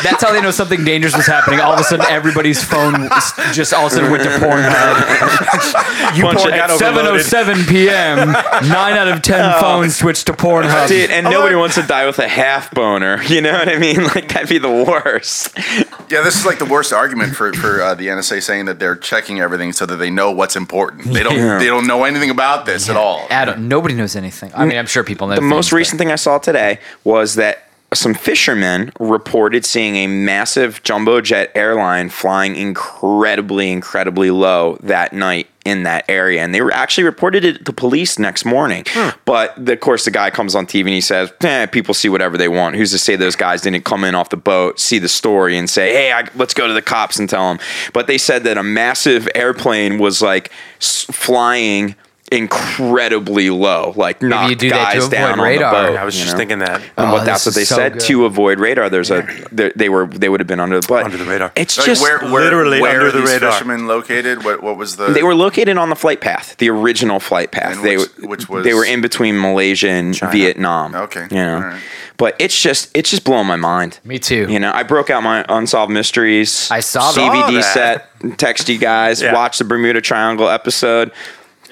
That's 0.02 0.22
how 0.22 0.32
they 0.32 0.40
know 0.40 0.50
something 0.50 0.84
dangerous 0.84 1.16
was 1.16 1.26
happening. 1.26 1.60
All 1.60 1.72
of 1.74 1.80
a 1.80 1.84
sudden, 1.84 2.06
everybody's 2.08 2.62
phone 2.62 3.08
just 3.52 3.72
all 3.72 3.86
of 3.86 3.92
a 3.92 3.94
sudden 3.94 4.10
went 4.10 4.22
to 4.24 4.30
Pornhub. 4.30 6.16
You 6.16 6.22
porn 6.24 6.52
At 6.54 6.70
7:07 6.70 7.68
p.m., 7.68 8.32
nine 8.68 8.94
out 8.96 9.08
of 9.08 9.22
ten 9.22 9.54
oh. 9.54 9.60
phones 9.60 9.96
switched 9.96 10.26
to 10.26 10.32
Pornhub. 10.32 10.88
Dude, 10.88 11.10
and 11.10 11.24
nobody 11.24 11.54
wants 11.54 11.74
to 11.76 11.82
die 11.82 12.06
with 12.06 12.18
a 12.18 12.28
half 12.28 12.70
boner. 12.72 13.22
You 13.24 13.40
know 13.40 13.52
what 13.52 13.68
I 13.68 13.78
mean? 13.78 14.04
Like 14.04 14.28
that'd 14.28 14.48
be 14.48 14.58
the 14.58 14.70
worst. 14.70 15.56
yeah, 16.10 16.22
this 16.22 16.38
is 16.38 16.46
like 16.46 16.58
the 16.58 16.64
worst 16.64 16.92
argument 16.92 17.34
for 17.34 17.52
for 17.52 17.80
uh, 17.80 17.94
the 17.94 18.08
NSA 18.08 18.42
saying 18.42 18.66
that 18.66 18.78
they're 18.78 18.96
checking 18.96 19.40
everything 19.40 19.72
so 19.72 19.86
that 19.86 19.96
they 19.96 20.10
know 20.10 20.30
what's 20.30 20.56
important. 20.56 21.12
They 21.12 21.22
don't. 21.22 21.36
Yeah. 21.36 21.58
They 21.58 21.66
don't 21.66 21.86
know 21.86 22.04
anything 22.04 22.30
about 22.30 22.66
this 22.66 22.88
at 22.88 22.96
all. 22.96 23.26
Adam, 23.30 23.68
nobody 23.68 23.94
knows 23.94 24.16
anything. 24.16 24.52
I 24.54 24.64
mean, 24.64 24.78
I'm 24.78 24.86
sure 24.86 25.04
people 25.04 25.26
know. 25.28 25.36
The 25.36 25.40
most 25.40 25.66
things, 25.66 25.70
but- 25.70 25.76
recent 25.76 25.98
thing 25.98 26.10
I 26.12 26.16
saw 26.16 26.38
today 26.38 26.78
was 27.04 27.36
that 27.36 27.63
some 27.94 28.14
fishermen 28.14 28.92
reported 29.00 29.64
seeing 29.64 29.96
a 29.96 30.06
massive 30.06 30.82
jumbo 30.82 31.20
jet 31.20 31.50
airline 31.54 32.08
flying 32.10 32.56
incredibly, 32.56 33.70
incredibly 33.70 34.30
low 34.30 34.76
that 34.82 35.12
night 35.12 35.48
in 35.64 35.84
that 35.84 36.04
area. 36.08 36.42
And 36.42 36.54
they 36.54 36.60
were 36.60 36.72
actually 36.72 37.04
reported 37.04 37.42
it 37.44 37.64
to 37.64 37.72
police 37.72 38.18
next 38.18 38.44
morning. 38.44 38.84
But 39.24 39.68
of 39.68 39.80
course, 39.80 40.04
the 40.04 40.10
guy 40.10 40.28
comes 40.30 40.54
on 40.54 40.66
TV 40.66 40.80
and 40.80 40.88
he 40.90 41.00
says, 41.00 41.32
eh, 41.42 41.64
people 41.66 41.94
see 41.94 42.08
whatever 42.10 42.36
they 42.36 42.48
want. 42.48 42.76
Who's 42.76 42.90
to 42.90 42.98
say 42.98 43.16
those 43.16 43.36
guys 43.36 43.62
didn't 43.62 43.84
come 43.84 44.04
in 44.04 44.14
off 44.14 44.28
the 44.28 44.36
boat, 44.36 44.78
see 44.78 44.98
the 44.98 45.08
story, 45.08 45.56
and 45.56 45.68
say, 45.70 45.92
hey, 45.94 46.12
I, 46.12 46.28
let's 46.34 46.52
go 46.52 46.66
to 46.68 46.74
the 46.74 46.82
cops 46.82 47.18
and 47.18 47.30
tell 47.30 47.48
them. 47.48 47.58
But 47.94 48.06
they 48.06 48.18
said 48.18 48.44
that 48.44 48.58
a 48.58 48.62
massive 48.62 49.26
airplane 49.34 49.98
was 49.98 50.20
like 50.20 50.52
s- 50.80 51.04
flying 51.10 51.94
incredibly 52.34 53.50
low, 53.50 53.92
like 53.96 54.20
you 54.22 54.28
knocked 54.28 54.58
do 54.58 54.70
that 54.70 54.92
to 54.92 54.98
guys 54.98 55.04
avoid 55.06 55.10
down 55.10 55.40
radar. 55.40 55.74
on 55.74 55.82
the 55.84 55.90
boat. 55.92 55.98
I 55.98 56.04
was 56.04 56.14
just 56.14 56.32
know? 56.32 56.38
thinking 56.38 56.58
that. 56.60 56.80
And 56.96 57.08
Oh, 57.08 57.12
what 57.12 57.24
that's 57.24 57.46
what 57.46 57.54
they 57.54 57.64
so 57.64 57.76
said 57.76 57.92
good. 57.94 58.02
to 58.02 58.24
avoid 58.24 58.58
radar. 58.60 58.88
There's 58.90 59.10
a 59.10 59.26
they, 59.52 59.70
they 59.76 59.88
were 59.88 60.06
they 60.06 60.28
would 60.28 60.40
have 60.40 60.46
been 60.46 60.60
under 60.60 60.80
the 60.80 60.86
but 60.88 61.04
Under 61.04 61.16
the 61.16 61.24
radar. 61.24 61.52
It's 61.56 61.76
Like 61.78 61.86
just 61.86 62.02
where, 62.02 62.18
where, 62.20 62.44
literally 62.44 62.80
where 62.80 62.92
under 62.96 63.06
are 63.08 63.12
the 63.12 63.20
these 63.20 63.30
radar. 63.32 63.52
fishermen 63.52 63.86
located? 63.86 64.44
What 64.44 64.62
what 64.62 64.76
was 64.76 64.96
the? 64.96 65.06
they 65.08 65.22
were 65.22 65.34
located 65.34 65.76
on 65.78 65.88
the 65.90 65.96
flight 65.96 66.20
path, 66.20 66.56
the 66.58 66.70
original 66.70 67.20
flight 67.20 67.50
path. 67.52 67.76
And 67.76 67.84
they 67.84 67.96
which- 67.96 68.16
were- 68.22 68.28
which 68.28 68.48
was- 68.48 68.64
they 68.64 68.74
were 68.74 68.84
in 68.84 69.00
between 69.00 69.40
Malaysia 69.40 69.88
and 69.88 70.14
China. 70.14 70.32
Vietnam. 70.32 70.94
Okay, 70.94 71.26
you 71.30 71.36
know, 71.36 71.54
all 71.56 71.60
right. 71.62 71.80
but 72.16 72.36
it's 72.38 72.60
just 72.60 72.90
it's 72.96 73.10
just 73.10 73.24
blowing 73.24 73.46
my 73.46 73.56
mind. 73.56 73.98
Me 74.04 74.18
too. 74.18 74.46
You 74.48 74.58
know, 74.60 74.72
I 74.72 74.82
broke 74.82 75.10
out 75.10 75.22
my 75.22 75.44
unsolved 75.48 75.92
mysteries. 75.92 76.70
I 76.70 76.80
saw 76.80 77.12
that. 77.12 77.20
DVD 77.20 77.62
Saw 77.62 77.72
set. 77.72 78.38
Text 78.38 78.68
you 78.68 78.78
guys. 78.78 79.14
Yeah. 79.24 79.32
Watch 79.34 79.58
the 79.58 79.64
Bermuda 79.64 80.00
Triangle 80.00 80.48
episode. 80.48 81.10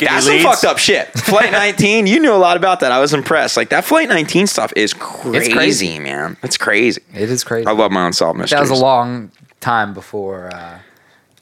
That's 0.05 0.27
any 0.29 0.43
some 0.43 0.53
fucked 0.53 0.65
up 0.65 0.79
shit. 0.79 1.09
Flight 1.19 1.53
19, 1.53 2.07
you 2.07 2.21
knew 2.21 2.33
a 2.33 2.37
lot 2.37 2.57
about 2.57 2.81
that. 2.81 2.93
I 2.93 3.01
was 3.01 3.13
impressed. 3.15 3.57
Like 3.57 3.69
that 3.71 3.85
Flight 3.85 4.09
19 4.09 4.47
stuff 4.47 4.73
is 4.77 4.93
crazy, 4.95 5.53
crazy. 5.53 5.99
man. 5.99 6.37
It's 6.43 6.57
crazy. 6.59 7.01
It 7.15 7.31
is 7.31 7.45
crazy. 7.45 7.67
I 7.67 7.73
love 7.73 7.93
my 7.93 8.07
unsolved 8.07 8.39
mysteries. 8.39 8.59
that 8.59 8.71
was 8.71 8.79
a 8.79 8.83
long 8.83 9.31
time 9.61 9.95
before 9.95 10.53
uh, 10.55 10.79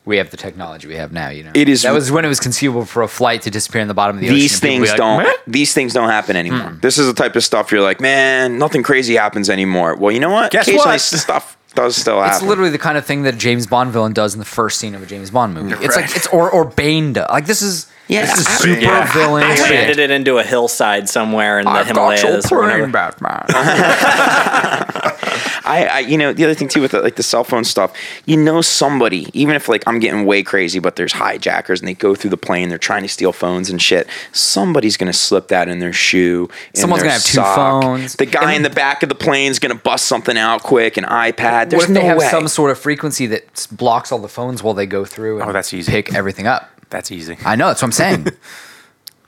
we 0.05 0.17
have 0.17 0.31
the 0.31 0.37
technology 0.37 0.89
we 0.89 0.97
have 0.97 1.13
now. 1.13 1.29
You 1.29 1.45
know, 1.45 1.53
It 1.55 1.69
is- 1.69 1.83
That 1.83 1.93
was 1.93 2.11
when 2.11 2.25
it 2.25 2.29
was 2.29 2.41
conceivable 2.41 2.85
for 2.85 3.03
a 3.03 3.09
flight 3.09 3.43
to 3.43 3.51
disappear 3.51 3.81
in 3.83 3.89
the 3.89 3.95
bottom 3.95 4.17
of 4.17 4.21
the 4.21 4.27
ocean. 4.29 4.37
these 4.37 4.59
things 4.61 4.89
like, 4.89 4.97
don't 4.97 5.23
"Meh?" 5.23 5.33
these 5.47 5.73
things 5.75 5.93
don't 5.93 6.09
happen 6.09 6.37
anymore. 6.37 6.71
Hmm. 6.71 6.81
This 6.81 6.99
is 6.99 7.07
the 7.07 7.15
type 7.15 7.37
of 7.37 7.45
stuff 7.45 7.71
you're 7.73 7.83
like, 7.83 8.01
man, 8.01 8.59
nothing 8.59 8.83
crazy 8.83 9.15
happens 9.17 9.49
anymore. 9.51 9.95
Well, 9.97 10.11
you 10.13 10.21
know 10.21 10.31
what? 10.31 10.51
Guess 10.51 10.69
Occasionally 10.69 10.93
what? 10.95 11.01
stuff 11.01 11.57
does 11.75 11.97
still 11.97 12.21
happen. 12.21 12.35
It's 12.37 12.43
literally 12.45 12.71
the 12.71 12.79
kind 12.79 12.99
of 12.99 13.05
thing 13.07 13.23
that 13.23 13.35
a 13.35 13.37
James 13.37 13.67
Bond 13.67 13.91
villain 13.93 14.13
does 14.13 14.35
in 14.35 14.39
the 14.39 14.45
first 14.45 14.79
scene 14.79 14.95
of 14.95 15.03
a 15.03 15.07
James 15.07 15.31
Bond 15.31 15.55
movie. 15.55 15.75
It's 15.85 15.97
like 15.97 16.15
it's 16.17 16.27
or 16.29 16.51
or 16.51 16.65
Bane 16.65 17.13
does. 17.15 17.29
Like 17.31 17.47
this 17.47 17.63
is 17.63 17.87
Yeah, 18.09 18.23
this 18.23 18.39
is 18.41 18.47
I- 18.47 18.51
super 18.51 18.81
yeah. 18.81 19.13
villain 19.13 19.49
They 19.49 19.57
shit. 19.57 19.71
landed 19.71 19.99
it 19.99 20.11
into 20.11 20.39
a 20.39 20.43
hillside 20.43 21.09
somewhere 21.09 21.59
in 21.61 21.65
the 21.67 21.71
I've 21.71 21.87
got 21.95 21.97
your 21.97 22.17
Himalayas. 22.17 22.47
or 22.53 22.59
plane, 22.67 22.91
whatever. 22.91 22.93
Batman. 22.93 23.47
I, 25.65 25.85
I, 25.87 25.99
you 26.01 26.17
know, 26.19 26.33
the 26.33 26.45
other 26.45 26.55
thing 26.55 26.69
too 26.69 26.81
with 26.81 26.93
the, 26.93 27.01
like 27.03 27.17
the 27.17 27.23
cell 27.23 27.45
phone 27.45 27.65
stuff, 27.65 27.93
you 28.27 28.37
know, 28.37 28.61
somebody, 28.63 29.27
even 29.35 29.55
if 29.55 29.69
like 29.69 29.83
I'm 29.87 29.99
getting 29.99 30.25
way 30.25 30.43
crazy, 30.43 30.79
but 30.79 30.97
there's 30.97 31.13
hijackers 31.13 31.81
and 31.81 31.89
they 31.89 31.95
go 31.95 32.15
through 32.15 32.31
the 32.31 32.37
plane, 32.37 32.69
they're 32.69 32.79
trying 32.79 33.03
to 33.03 33.09
steal 33.09 33.33
phones 33.33 33.71
and 33.71 33.81
shit. 33.81 34.09
Somebody's 34.33 34.97
gonna 34.97 35.13
slip 35.13 35.49
that 35.49 35.69
in 35.69 35.79
their 35.79 35.93
shoe. 35.93 36.49
in 36.75 36.81
Someone's 36.81 37.03
their 37.03 37.11
gonna 37.11 37.21
have 37.21 37.25
two 37.25 37.43
phones. 37.83 38.15
The 38.17 38.27
guy 38.27 38.53
And- 38.55 38.57
in 38.57 38.63
the 38.63 38.71
back 38.71 39.03
of 39.03 39.09
the 39.09 39.15
plane's 39.15 39.59
gonna 39.59 39.75
bust 39.75 40.07
something 40.07 40.37
out 40.39 40.63
quick, 40.63 40.97
an 40.97 41.05
iPad. 41.05 41.71
There's 41.71 41.83
what 41.83 41.91
if 41.91 41.95
no 41.95 42.01
they 42.01 42.07
have 42.07 42.19
way. 42.19 42.29
some 42.29 42.49
sort 42.49 42.71
of 42.71 42.79
frequency 42.79 43.27
that 43.27 43.67
blocks 43.73 44.13
all 44.13 44.19
the 44.19 44.29
phones 44.29 44.63
while 44.63 44.75
they 44.75 44.87
go 44.87 45.05
through? 45.05 45.41
And 45.41 45.51
Oh, 45.51 45.53
that's 45.53 45.73
easy. 45.75 45.91
Pick 45.93 46.15
everything 46.15 46.47
up. 46.47 46.71
That's 46.91 47.11
easy. 47.13 47.37
I 47.45 47.55
know. 47.57 47.69
That's 47.69 47.83
what 47.83 47.87
I'm 47.89 47.93
saying. 47.93 48.27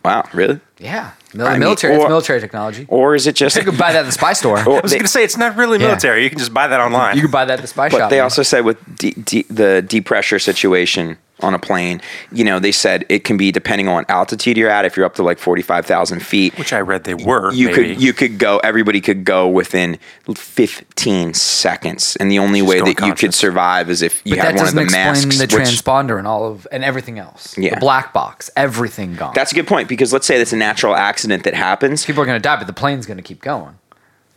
wow, 0.05 0.25
really? 0.33 0.61
yeah, 0.79 1.13
Mil- 1.35 1.47
I 1.47 1.53
mean, 1.53 1.61
military. 1.61 1.95
or- 1.95 2.01
it's 2.01 2.09
military 2.09 2.41
technology. 2.41 2.87
Or 2.89 3.15
is 3.15 3.27
it 3.27 3.35
just? 3.37 3.57
You 3.63 3.63
could 3.65 3.79
buy 3.79 3.93
that 3.93 4.01
at 4.01 4.07
the 4.07 4.13
spy 4.13 4.33
store. 4.33 4.59
Or 4.67 4.79
I 4.79 4.81
was 4.81 4.91
they- 4.91 4.99
going 4.99 5.05
to 5.07 5.09
say 5.09 5.23
it's 5.25 5.37
not 5.37 5.57
really 5.57 5.79
Yeah. 5.79 5.87
military. 5.89 6.25
You 6.25 6.31
can 6.31 6.39
just 6.39 6.53
buy 6.55 6.67
that 6.69 6.81
online. 6.81 7.17
You 7.17 7.23
could 7.23 7.31
buy 7.31 7.45
that 7.45 7.55
at 7.59 7.63
the 7.63 7.69
spy 7.69 7.89
But 7.89 7.99
shop. 7.99 8.11
they 8.11 8.17
man. 8.17 8.25
also 8.25 8.43
said 8.43 8.65
with 8.65 8.79
de- 8.99 9.13
de- 9.13 9.47
the 9.49 9.83
depressure 9.87 10.41
situation 10.41 11.17
on 11.43 11.55
a 11.55 11.59
plane, 11.59 12.01
you 12.31 12.45
know, 12.45 12.59
they 12.59 12.73
said 12.73 13.05
it 13.09 13.25
can 13.25 13.37
be 13.37 13.51
depending 13.53 13.89
on 13.89 14.05
altitude 14.09 14.57
you're 14.57 14.71
at. 14.71 14.85
If 14.85 14.97
you're 14.97 15.07
up 15.07 15.15
to 15.17 15.23
like 15.23 15.39
forty 15.39 15.63
five 15.63 15.87
thousand 15.87 16.21
feet, 16.21 16.57
which 16.59 16.73
I 16.73 16.81
read 16.81 17.05
they 17.05 17.15
were. 17.15 17.53
you 17.53 17.69
maybe. 17.69 17.95
could 17.95 18.03
you 18.03 18.13
could 18.13 18.39
go. 18.39 18.59
Everybody 18.59 19.01
could 19.01 19.25
go 19.25 19.49
within 19.49 19.99
fifteen 20.35 21.35
seconds, 21.35 22.17
and 22.17 22.31
the 22.31 22.39
only 22.39 22.61
Just 22.61 22.69
way 22.71 22.79
go 22.81 22.85
that 22.87 23.07
you 23.07 23.15
could 23.15 23.35
survive 23.35 23.91
is 23.91 24.03
if 24.03 24.21
you 24.25 24.37
But 24.37 24.45
had 24.45 24.55
one 24.55 24.55
of 24.55 24.75
doesn't 24.75 24.77
the 24.77 24.83
explain 24.83 25.05
masks. 25.05 25.39
the 25.39 25.45
which- 25.45 25.69
transponder 25.69 26.19
and 26.19 26.27
all 26.27 26.47
of 26.51 26.67
and 26.71 26.85
everything 26.85 27.19
else. 27.19 27.57
Yeah. 27.59 27.75
The 27.75 27.81
black 27.81 28.13
box, 28.13 28.51
everything 28.57 29.15
gone. 29.17 29.33
that's 29.35 29.53
a 29.53 29.55
good 29.55 29.67
point 29.67 29.89
because 29.89 30.13
let's 30.13 30.27
say 30.27 30.39
that's 30.39 30.53
a 30.53 30.57
natural 30.57 30.95
accident 30.95 31.45
that 31.45 31.55
happens. 31.55 32.05
people 32.05 32.23
are 32.23 32.27
going 32.27 32.39
to 32.39 32.43
die, 32.43 32.57
but 32.57 32.67
the 32.67 32.73
plane's 32.73 33.07
going 33.07 33.17
to 33.17 33.23
keep 33.23 33.41
going. 33.41 33.79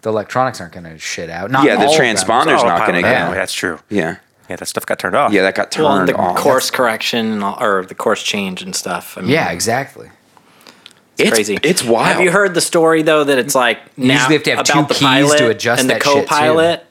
The 0.02 0.10
electronics 0.10 0.62
aren't 0.62 0.74
going 0.74 0.84
to 0.84 1.00
shit 1.00 1.30
out. 1.32 1.50
Not 1.50 1.66
Yeah, 1.66 1.76
the 1.78 1.86
all 1.86 1.92
of 1.92 1.98
them. 1.98 2.00
transponder's 2.16 2.64
not 2.64 2.88
going 2.88 3.02
to 3.02 3.08
yeah, 3.10 3.30
go. 3.30 3.34
That's 3.34 3.54
true. 3.54 3.80
Yeah, 3.90 4.18
Yeah, 4.50 4.58
that 4.58 4.66
stuff 4.68 4.86
got 4.86 5.00
turned 5.00 5.16
off. 5.16 5.34
yeah, 5.34 5.42
that 5.42 5.56
got 5.56 5.72
turned 5.72 5.88
off. 5.88 5.98
Well, 5.98 6.06
the 6.08 6.16
off. 6.16 6.38
course 6.38 6.70
correction 6.72 7.32
and 7.32 7.44
all- 7.44 7.58
or 7.64 7.86
the 7.86 7.96
course 7.96 8.22
change 8.22 8.62
and 8.62 8.76
stuff. 8.76 9.18
I 9.18 9.22
mean, 9.22 9.32
Yeah, 9.32 9.50
exactly. 9.52 10.10
it's 11.18 11.30
crazy. 11.32 11.58
It's 11.64 11.84
wild. 11.84 12.08
Have 12.18 12.22
you 12.22 12.32
heard 12.32 12.54
the 12.54 12.62
story 12.62 13.02
though 13.02 13.24
that 13.24 13.38
it's 13.40 13.56
like 13.56 13.80
You 13.98 14.08
now 14.10 14.14
usually 14.16 14.36
have 14.36 14.44
to 14.44 14.50
have 14.52 14.60
about 14.60 14.74
two 14.74 14.88
the 14.88 14.94
keys 14.94 15.02
pilot 15.08 15.38
to 15.40 15.50
adjust 15.50 15.82
and 15.82 15.90
the 15.90 15.94
shit, 15.96 16.04
co-pilot? 16.04 16.86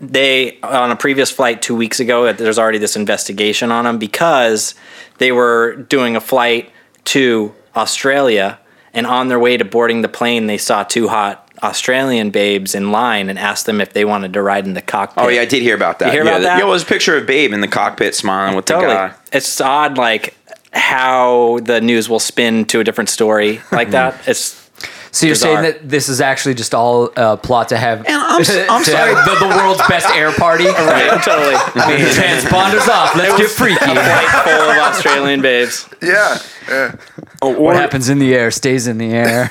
They 0.00 0.58
on 0.62 0.92
a 0.92 0.96
previous 0.96 1.30
flight 1.30 1.60
two 1.60 1.74
weeks 1.74 1.98
ago. 1.98 2.32
There's 2.32 2.58
already 2.58 2.78
this 2.78 2.94
investigation 2.96 3.72
on 3.72 3.84
them 3.84 3.98
because 3.98 4.74
they 5.18 5.32
were 5.32 5.74
doing 5.74 6.14
a 6.14 6.20
flight 6.20 6.70
to 7.06 7.52
Australia, 7.74 8.58
and 8.94 9.06
on 9.06 9.26
their 9.28 9.38
way 9.40 9.56
to 9.56 9.64
boarding 9.64 10.02
the 10.02 10.08
plane, 10.08 10.46
they 10.46 10.58
saw 10.58 10.84
two 10.84 11.08
hot 11.08 11.47
Australian 11.62 12.30
babes 12.30 12.74
in 12.74 12.90
line 12.90 13.28
and 13.28 13.38
asked 13.38 13.66
them 13.66 13.80
if 13.80 13.92
they 13.92 14.04
wanted 14.04 14.32
to 14.32 14.42
ride 14.42 14.66
in 14.66 14.74
the 14.74 14.82
cockpit. 14.82 15.24
Oh 15.24 15.28
yeah, 15.28 15.42
I 15.42 15.44
did 15.44 15.62
hear 15.62 15.74
about 15.74 15.98
that. 15.98 16.06
You 16.06 16.12
hear 16.12 16.24
yeah, 16.24 16.30
about 16.30 16.42
that? 16.42 16.58
Yeah, 16.58 16.64
it 16.64 16.68
was 16.68 16.82
a 16.82 16.86
picture 16.86 17.16
of 17.16 17.26
Babe 17.26 17.52
in 17.52 17.60
the 17.60 17.68
cockpit 17.68 18.14
smiling 18.14 18.56
with 18.56 18.66
totally. 18.66 18.88
the 18.88 18.94
guy. 18.94 19.14
It's 19.32 19.60
odd, 19.60 19.98
like 19.98 20.34
how 20.72 21.58
the 21.62 21.80
news 21.80 22.08
will 22.08 22.20
spin 22.20 22.64
to 22.66 22.80
a 22.80 22.84
different 22.84 23.10
story 23.10 23.60
like 23.72 23.88
hmm. 23.88 23.92
that. 23.92 24.28
It's 24.28 24.67
So 25.10 25.26
you're 25.26 25.34
Bizarre. 25.34 25.62
saying 25.62 25.72
that 25.72 25.88
this 25.88 26.08
is 26.08 26.20
actually 26.20 26.54
just 26.54 26.74
all 26.74 27.10
a 27.16 27.36
plot 27.36 27.70
to 27.70 27.76
have, 27.78 27.98
And 28.06 28.08
I'm 28.14 28.40
s- 28.42 28.50
I'm 28.70 28.84
to 28.84 28.90
sorry. 28.90 29.14
have 29.14 29.24
the, 29.24 29.46
the 29.46 29.56
world's 29.56 29.80
best 29.88 30.08
air 30.14 30.32
party. 30.32 30.64
right, 30.68 31.20
totally. 31.24 31.54
Transponders 32.12 32.88
off. 32.88 33.14
Let's 33.16 33.36
get 33.38 33.50
freaky. 33.50 33.76
Flight 33.78 34.28
full 34.44 34.52
of 34.70 34.76
Australian 34.78 35.40
babes. 35.42 35.88
Yeah. 36.02 36.38
yeah. 36.68 36.96
Oh, 37.42 37.58
what 37.58 37.76
happens 37.76 38.08
in 38.08 38.18
the 38.18 38.34
air 38.34 38.50
stays 38.50 38.86
in 38.86 38.98
the 38.98 39.12
air. 39.12 39.50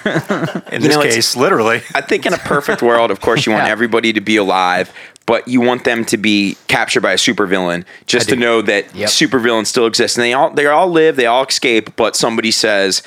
In 0.72 0.82
You 0.82 0.88
this 0.90 0.96
know, 0.96 1.02
case, 1.04 1.36
literally. 1.36 1.82
I 1.96 2.02
think 2.02 2.26
in 2.26 2.34
a 2.34 2.38
perfect 2.38 2.82
world, 2.82 3.12
of 3.12 3.22
course, 3.22 3.46
you 3.46 3.52
want 3.52 3.66
Yeah. 3.66 3.72
everybody 3.72 4.14
to 4.14 4.22
be 4.22 4.36
alive, 4.38 4.92
but 5.26 5.48
you 5.48 5.60
want 5.62 5.84
them 5.84 6.06
to 6.06 6.18
be 6.18 6.58
captured 6.68 7.02
by 7.02 7.14
a 7.14 7.18
supervillain 7.18 7.84
just 8.06 8.30
to 8.30 8.36
know 8.36 8.62
that 8.62 8.94
Yep. 8.96 9.10
supervillains 9.10 9.68
still 9.68 9.86
exist. 9.86 10.18
And 10.18 10.24
they 10.24 10.34
all 10.34 10.52
they 10.52 10.66
all 10.68 10.88
live, 10.90 11.16
they 11.16 11.26
all 11.26 11.46
escape, 11.46 11.96
but 11.96 12.16
somebody 12.16 12.52
says, 12.52 13.02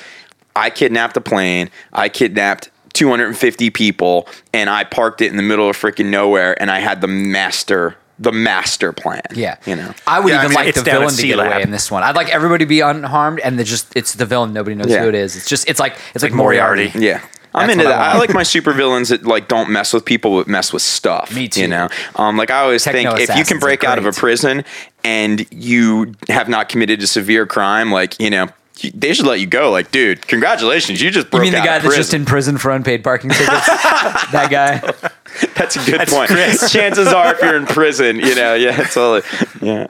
I 0.55 0.69
kidnapped 0.69 1.15
a 1.17 1.21
plane, 1.21 1.69
I 1.93 2.09
kidnapped 2.09 2.69
250 2.93 3.69
people, 3.69 4.27
and 4.53 4.69
I 4.69 4.83
parked 4.83 5.21
it 5.21 5.31
in 5.31 5.37
the 5.37 5.43
middle 5.43 5.69
of 5.69 5.77
freaking 5.77 6.07
nowhere, 6.07 6.59
and 6.61 6.69
I 6.71 6.79
had 6.79 7.01
the 7.01 7.07
master 7.07 7.95
the 8.19 8.31
master 8.31 8.93
plan. 8.93 9.21
Yeah, 9.33 9.55
You 9.65 9.75
know. 9.75 9.95
I 10.05 10.19
would 10.19 10.29
Yeah, 10.29 10.41
I 10.41 10.45
even 10.45 10.49
mean, 10.55 10.65
like 10.67 10.75
the 10.75 10.83
villain 10.83 11.09
to 11.09 11.15
get 11.15 11.21
C-Lab. 11.33 11.53
away 11.53 11.61
in 11.63 11.71
this 11.71 11.89
one. 11.89 12.03
I'd 12.03 12.15
like 12.15 12.29
everybody 12.29 12.65
to 12.65 12.69
be 12.69 12.79
unharmed, 12.81 13.39
and 13.39 13.57
the 13.57 13.63
just 13.63 13.87
it's 13.95 14.13
the 14.13 14.27
villain. 14.27 14.53
Nobody 14.53 14.75
knows 14.75 14.91
Yeah. 14.91 15.01
who 15.01 15.09
it 15.09 15.15
is. 15.15 15.35
It's 15.35 15.49
just 15.49 15.67
it's 15.67 15.79
like 15.79 15.93
it's 16.13 16.21
like, 16.21 16.31
like 16.31 16.37
Moriarty. 16.37 16.83
Moriarty. 16.93 17.03
Yeah. 17.03 17.21
I'm 17.55 17.67
That's 17.67 17.73
into 17.79 17.85
what 17.85 17.93
I 17.95 17.97
that. 17.97 18.15
I, 18.15 18.19
like 18.19 18.33
my 18.35 18.43
supervillains 18.43 19.09
that 19.09 19.25
like 19.25 19.47
don't 19.47 19.71
mess 19.71 19.91
with 19.91 20.05
people 20.05 20.37
but 20.37 20.47
mess 20.47 20.71
with 20.71 20.83
stuff. 20.83 21.33
Me 21.33 21.47
too. 21.47 21.61
You 21.61 21.67
know, 21.69 21.89
um, 22.15 22.37
like 22.37 22.51
I 22.51 22.59
always 22.59 22.83
Techno 22.83 23.15
think 23.15 23.27
if 23.27 23.35
you 23.35 23.43
can 23.43 23.57
break 23.57 23.83
out 23.83 23.97
of 23.97 24.05
a 24.05 24.11
prison 24.11 24.63
and 25.03 25.47
you 25.51 26.13
have 26.29 26.47
not 26.47 26.69
committed 26.69 27.01
a 27.01 27.07
severe 27.07 27.47
crime, 27.47 27.91
like 27.91 28.19
you 28.19 28.29
know, 28.29 28.43
you- 28.43 28.51
they 28.89 29.13
should 29.13 29.25
let 29.25 29.39
you 29.39 29.47
go. 29.47 29.71
Like, 29.71 29.91
dude, 29.91 30.25
congratulations, 30.27 31.01
you 31.01 31.11
just 31.11 31.29
broke. 31.29 31.45
You 31.45 31.51
broke 31.51 31.53
mean 31.53 31.61
the 31.61 31.67
guy 31.67 31.79
that's 31.79 31.95
just 31.95 32.13
in 32.13 32.25
prison 32.25 32.57
for 32.57 32.71
unpaid 32.71 33.03
parking 33.03 33.29
tickets? 33.29 33.47
that 33.67 34.47
guy. 34.49 35.09
That's 35.55 35.75
a 35.77 35.79
good 35.89 36.01
That's 36.01 36.13
point. 36.13 36.29
Chris. 36.29 36.71
Chances 36.73 37.07
are, 37.07 37.33
if 37.33 37.41
you're 37.41 37.55
in 37.55 37.65
prison, 37.65 38.17
you 38.17 38.35
know, 38.35 38.53
yeah, 38.53 38.75
totally, 38.83 39.21
yeah, 39.61 39.87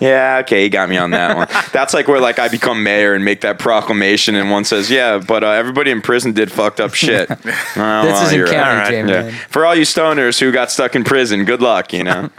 yeah. 0.00 0.40
Okay, 0.42 0.64
you 0.64 0.68
got 0.68 0.88
me 0.88 0.96
on 0.96 1.12
that 1.12 1.36
one. 1.36 1.46
That's 1.72 1.94
like 1.94 2.08
where 2.08 2.20
like 2.20 2.38
I 2.40 2.48
become 2.48 2.82
mayor 2.82 3.14
and 3.14 3.24
make 3.24 3.42
that 3.42 3.60
proclamation, 3.60 4.34
and 4.34 4.50
one 4.50 4.64
says, 4.64 4.90
yeah, 4.90 5.18
but 5.18 5.44
uh, 5.44 5.50
everybody 5.50 5.92
in 5.92 6.02
prison 6.02 6.32
did 6.32 6.50
fucked 6.50 6.80
up 6.80 6.94
shit. 6.94 7.28
This 7.28 7.44
isn't 7.44 8.36
you're 8.36 8.46
right. 8.46 8.54
county 8.54 8.70
All 8.70 8.76
right, 8.76 8.90
Jamie. 8.90 9.12
Yeah. 9.12 9.22
man. 9.22 9.32
For 9.48 9.64
all 9.64 9.76
you 9.76 9.84
stoners 9.84 10.40
who 10.40 10.50
got 10.50 10.72
stuck 10.72 10.96
in 10.96 11.04
prison, 11.04 11.44
good 11.44 11.62
luck, 11.62 11.92
you 11.92 12.02
know. 12.02 12.30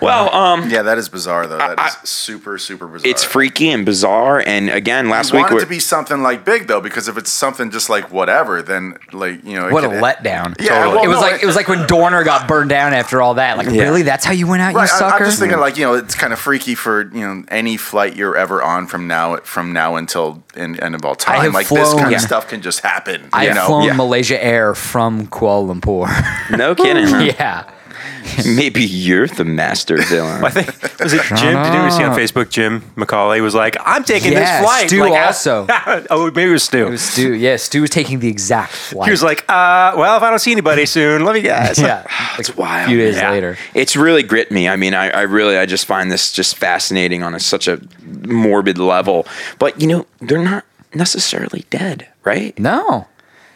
Well, 0.00 0.34
um 0.34 0.70
Yeah, 0.70 0.82
that 0.82 0.98
is 0.98 1.08
bizarre 1.08 1.46
though. 1.46 1.58
That 1.58 1.72
is 1.72 1.78
I- 1.78 2.04
super, 2.04 2.58
super 2.58 2.86
bizarre. 2.86 3.10
it's 3.10 3.24
freaky 3.24 3.70
and 3.70 3.84
bizarre 3.84 4.42
and 4.46 4.70
again 4.70 5.08
last 5.08 5.30
You 5.32 5.36
week 5.38 5.42
want 5.44 5.52
it 5.52 5.54
we're- 5.56 5.64
to 5.64 5.68
be 5.70 5.78
something 5.78 6.22
like 6.22 6.44
big 6.44 6.66
though, 6.66 6.80
because 6.80 7.08
if 7.08 7.16
it's 7.18 7.30
something 7.32 7.70
just 7.70 7.88
like 7.90 8.10
whatever, 8.10 8.62
then 8.62 8.96
like 9.12 9.44
you 9.44 9.56
know, 9.58 9.68
it 9.68 9.72
What 9.72 9.84
a 9.84 9.88
letdown! 9.88 10.54
Yeah, 10.60 10.86
well, 10.88 11.04
it 11.04 11.08
was 11.08 11.16
no, 11.16 11.20
like 11.20 11.34
it- 11.34 11.42
it 11.42 11.46
was 11.46 11.56
like 11.56 11.68
when 11.68 11.86
Dorner 11.86 12.24
got 12.24 12.48
burned 12.48 12.70
down 12.70 12.92
after 12.94 13.20
all 13.22 13.34
that. 13.34 13.56
Like, 13.58 13.68
Yeah. 13.70 13.82
really? 13.84 14.02
That's 14.02 14.24
how 14.24 14.32
you 14.32 14.46
went 14.46 14.62
out, 14.62 14.74
Right, 14.74 14.88
you 14.88 14.94
I- 14.94 14.98
sucker? 14.98 15.24
I'm 15.24 15.30
just 15.30 15.38
thinking 15.38 15.58
like 15.60 15.76
you 15.76 15.84
know, 15.84 15.94
it's 15.94 16.14
kind 16.14 16.32
of 16.32 16.38
freaky 16.38 16.74
for 16.74 17.02
you 17.12 17.20
know 17.26 17.44
any 17.48 17.76
flight 17.76 18.16
you're 18.16 18.36
ever 18.36 18.62
on 18.62 18.86
from 18.86 19.06
now 19.06 19.36
from 19.44 19.72
now 19.72 19.96
until 19.96 20.42
the 20.54 20.60
end 20.60 20.94
of 20.94 21.04
all 21.04 21.14
time. 21.14 21.42
have 21.42 21.54
Like 21.54 21.68
this 21.68 21.92
kind 21.94 22.10
Yeah. 22.10 22.16
of 22.16 22.22
stuff 22.22 22.48
can 22.48 22.62
just 22.62 22.80
happen. 22.80 23.28
I 23.32 23.42
you 23.42 23.48
have 23.48 23.56
know? 23.56 23.66
flown 23.66 23.84
Yeah. 23.84 23.92
Malaysia 23.94 24.42
Air 24.42 24.74
from 24.74 25.26
Kuala 25.26 25.78
Lumpur. 25.80 26.56
no 26.56 26.74
kidding 26.74 27.06
huh? 27.08 27.18
yeah. 27.38 27.64
maybe 28.46 28.82
you're 28.82 29.26
the 29.26 29.44
master 29.44 29.96
villain 30.02 30.44
I 30.44 30.50
think 30.50 30.66
was 31.00 31.12
it 31.12 31.22
Jim? 31.36 31.62
Did 31.62 31.74
you 31.74 31.90
see 31.90 32.02
on 32.04 32.16
Facebook? 32.16 32.50
Jim 32.50 32.80
McCauley 32.96 33.40
was 33.42 33.54
like, 33.54 33.76
"I'm 33.84 34.04
taking 34.04 34.32
Yeah, 34.32 34.60
this 34.60 34.66
flight." 34.68 34.88
Stu 34.88 35.00
like, 35.00 35.12
also. 35.12 35.66
oh, 36.10 36.30
maybe 36.34 36.50
it 36.50 36.52
was 36.52 36.64
Stu. 36.64 36.86
It 36.86 36.90
was 36.90 37.02
Stu. 37.02 37.34
Yeah, 37.34 37.56
Stu 37.56 37.80
was 37.82 37.90
taking 37.90 38.18
the 38.20 38.28
exact 38.28 38.72
flight. 38.72 39.06
he 39.06 39.10
was 39.10 39.22
like, 39.22 39.42
uh, 39.48 39.94
"Well, 39.96 40.16
if 40.16 40.22
I 40.22 40.30
don't 40.30 40.38
see 40.38 40.52
anybody 40.52 40.86
soon, 40.86 41.24
let 41.24 41.34
me 41.34 41.40
guess." 41.42 41.78
yeah. 41.78 42.06
it's 42.38 42.48
A 42.50 42.54
wild 42.54 42.88
few 42.88 42.98
days 42.98 43.16
Yeah. 43.16 43.30
later. 43.30 43.56
it's 43.74 43.96
really 43.96 44.22
grit 44.22 44.50
me 44.50 44.68
i 44.68 44.76
mean 44.76 44.94
I, 44.94 45.10
I 45.10 45.22
really 45.22 45.56
i 45.58 45.66
just 45.66 45.84
find 45.86 46.10
this 46.10 46.32
just 46.32 46.56
fascinating 46.56 47.22
on 47.22 47.34
a, 47.34 47.40
such 47.40 47.68
a 47.68 47.80
morbid 48.26 48.78
level 48.78 49.26
but 49.58 49.80
you 49.80 49.86
know 49.86 50.06
they're 50.20 50.42
not 50.42 50.64
necessarily 50.94 51.64
dead 51.70 52.08
right 52.24 52.58
No. 52.58 53.06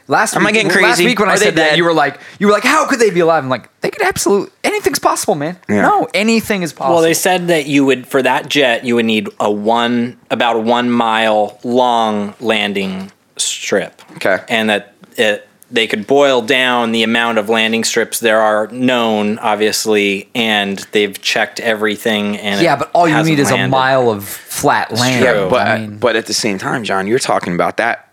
Last 0.07 0.37
Am 0.37 0.43
I 0.43 0.47
week, 0.47 0.55
getting 0.55 0.69
Last 0.69 0.77
crazy? 0.97 1.07
week 1.07 1.19
when 1.19 1.29
I 1.29 1.33
Are 1.35 1.39
they 1.39 1.45
said 1.47 1.55
that, 1.57 1.71
dead? 1.71 1.79
you 1.79 1.85
were 1.85 1.95
like, 1.95 2.21
you 2.39 2.47
were 2.47 2.53
like, 2.53 2.63
how 2.65 2.87
could 2.87 2.99
they 3.01 3.11
be 3.11 3.21
alive? 3.21 3.43
I'm 3.43 3.49
like, 3.49 3.69
they 3.81 3.91
could 3.91 4.03
absolutely 4.03 4.51
anything's 4.63 4.99
possible, 4.99 5.35
man. 5.35 5.59
Yeah. 5.69 5.83
No, 5.83 6.09
anything 6.13 6.63
is 6.63 6.73
possible. 6.73 6.97
Well, 6.97 7.03
they 7.03 7.15
said 7.15 7.49
that 7.49 7.67
you 7.67 7.85
would 7.87 8.07
for 8.07 8.23
that 8.23 8.49
jet 8.49 8.85
you 8.85 8.97
would 8.97 9.07
need 9.07 9.29
a 9.41 9.51
one 9.51 10.19
about 10.31 10.57
a 10.57 10.59
one 10.61 10.91
mile 10.91 11.59
long 11.65 12.35
landing 12.41 13.11
strip. 13.37 14.03
Okay. 14.17 14.39
and 14.49 14.69
that 14.71 14.95
it, 15.17 15.49
they 15.71 15.87
could 15.87 16.07
boil 16.07 16.43
down 16.43 16.93
the 16.93 17.03
amount 17.03 17.39
of 17.39 17.49
landing 17.49 17.83
strips 17.83 18.21
there 18.21 18.41
are 18.41 18.69
known, 18.69 19.39
obviously, 19.39 20.29
and 20.35 20.79
they've 20.93 21.21
checked 21.21 21.59
everything. 21.61 22.37
And 22.37 22.61
yeah, 22.61 22.77
but 22.77 22.91
all 22.95 23.09
you 23.09 23.15
hasn't 23.15 23.37
need 23.37 23.43
is 23.43 23.51
a 23.51 23.55
landed. 23.55 23.71
mile 23.71 24.11
of 24.11 24.25
flat 24.25 24.93
land. 24.93 25.25
true. 25.25 25.49
but 25.51 25.67
I 25.67 25.79
mean, 25.79 25.99
but 25.99 26.15
at 26.15 26.27
the 26.27 26.35
same 26.35 26.59
time, 26.59 26.85
John, 26.85 27.07
you're 27.07 27.19
talking 27.19 27.55
about 27.55 27.79
that 27.79 28.04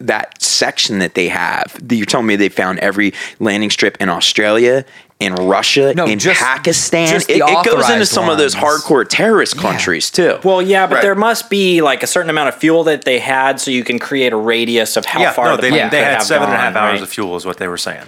that 0.00 0.40
section 0.42 0.98
that 1.00 1.14
they 1.14 1.28
have. 1.28 1.76
You're 1.90 2.06
telling 2.06 2.26
me 2.26 2.36
they 2.36 2.48
found 2.48 2.78
every 2.80 3.12
landing 3.38 3.70
strip 3.70 3.96
in 4.00 4.08
Australia, 4.08 4.84
in 5.18 5.34
Russia, 5.34 5.92
No, 5.94 6.06
in 6.06 6.18
just- 6.18 6.40
Pakistan. 6.40 7.08
just 7.08 7.28
it, 7.28 7.36
it 7.36 7.40
goes 7.40 7.66
into 7.66 7.70
authorized 7.82 8.10
some 8.10 8.28
of 8.30 8.38
those 8.38 8.54
hardcore 8.54 9.06
terrorist 9.06 9.58
countries 9.58 10.10
too. 10.10 10.38
Well, 10.42 10.62
yeah, 10.62 10.86
but 10.86 10.94
Right. 10.96 11.02
there 11.02 11.14
must 11.14 11.50
be 11.50 11.82
like 11.82 12.02
a 12.02 12.06
certain 12.06 12.30
amount 12.30 12.48
of 12.48 12.54
fuel 12.54 12.84
that 12.84 13.04
they 13.04 13.18
had, 13.18 13.60
so 13.60 13.70
you 13.70 13.84
can 13.84 13.98
create 13.98 14.32
a 14.32 14.36
radius 14.36 14.96
of 14.96 15.04
how 15.04 15.20
yeah, 15.20 15.32
far 15.32 15.46
no, 15.50 15.56
the 15.56 15.62
they, 15.62 15.68
plane 15.70 15.82
they 15.90 15.98
could 15.98 16.04
had 16.04 16.12
have 16.14 16.22
seven 16.22 16.44
and 16.48 16.54
a 16.54 16.56
half 16.56 16.72
gone, 16.74 16.82
hours 16.84 16.92
right? 17.00 17.02
of 17.02 17.08
fuel, 17.10 17.36
is 17.36 17.44
what 17.44 17.58
they 17.58 17.68
were 17.68 17.76
saying. 17.78 18.06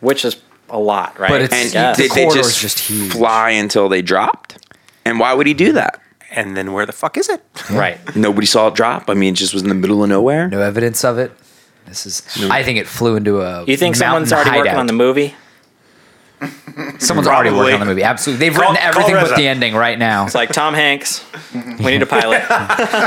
which 0.00 0.24
is 0.26 0.36
a 0.68 0.78
lot, 0.78 1.18
right? 1.18 1.30
But 1.30 1.42
it's- 1.42 1.70
I 1.70 1.72
guess. 1.72 1.96
the 1.96 2.02
Did 2.02 2.12
they 2.12 2.24
just, 2.28 2.60
just 2.60 2.78
huge. 2.80 3.12
fly 3.12 3.50
until 3.50 3.88
they 3.88 4.02
dropped? 4.02 4.58
And 5.06 5.18
why 5.18 5.32
would 5.32 5.46
he 5.46 5.54
do 5.54 5.72
that? 5.72 6.00
And 6.34 6.56
then 6.56 6.72
where 6.72 6.86
the 6.86 6.92
fuck 6.92 7.16
is 7.16 7.28
it? 7.28 7.42
right. 7.70 7.98
Nobody 8.16 8.46
saw 8.46 8.68
it 8.68 8.74
drop. 8.74 9.08
I 9.10 9.14
mean, 9.14 9.34
it 9.34 9.36
just 9.36 9.52
was 9.54 9.62
in 9.62 9.68
the 9.68 9.74
middle 9.74 10.02
of 10.02 10.08
nowhere. 10.08 10.48
no 10.48 10.60
evidence 10.60 11.04
of 11.04 11.18
it. 11.18 11.32
This 11.86 12.06
is. 12.06 12.22
I 12.50 12.62
think 12.62 12.78
it 12.78 12.86
flew 12.86 13.16
into 13.16 13.40
a. 13.42 13.64
You 13.66 13.76
think 13.76 13.96
someone's 13.96 14.30
mountain 14.30 14.52
already 14.54 14.60
working 14.68 14.78
on 14.80 14.86
the 14.86 14.92
movie? 14.92 15.34
Someone's 16.98 17.26
already 17.28 17.50
working 17.50 17.74
on 17.74 17.80
the 17.80 17.86
movie. 17.86 18.02
Absolutely, 18.02 18.46
they've 18.48 18.54
Call- 18.56 18.70
written 18.72 18.76
call 18.76 18.88
everything 18.88 19.14
but 19.14 19.22
Reza. 19.24 19.34
the 19.36 19.48
ending 19.48 19.74
right 19.74 19.98
now. 19.98 20.24
It's 20.24 20.34
like 20.34 20.50
Tom 20.52 20.74
Hanks. 20.74 21.24
We 21.54 21.90
need 21.90 22.02
a 22.02 22.06
pilot. 22.06 22.42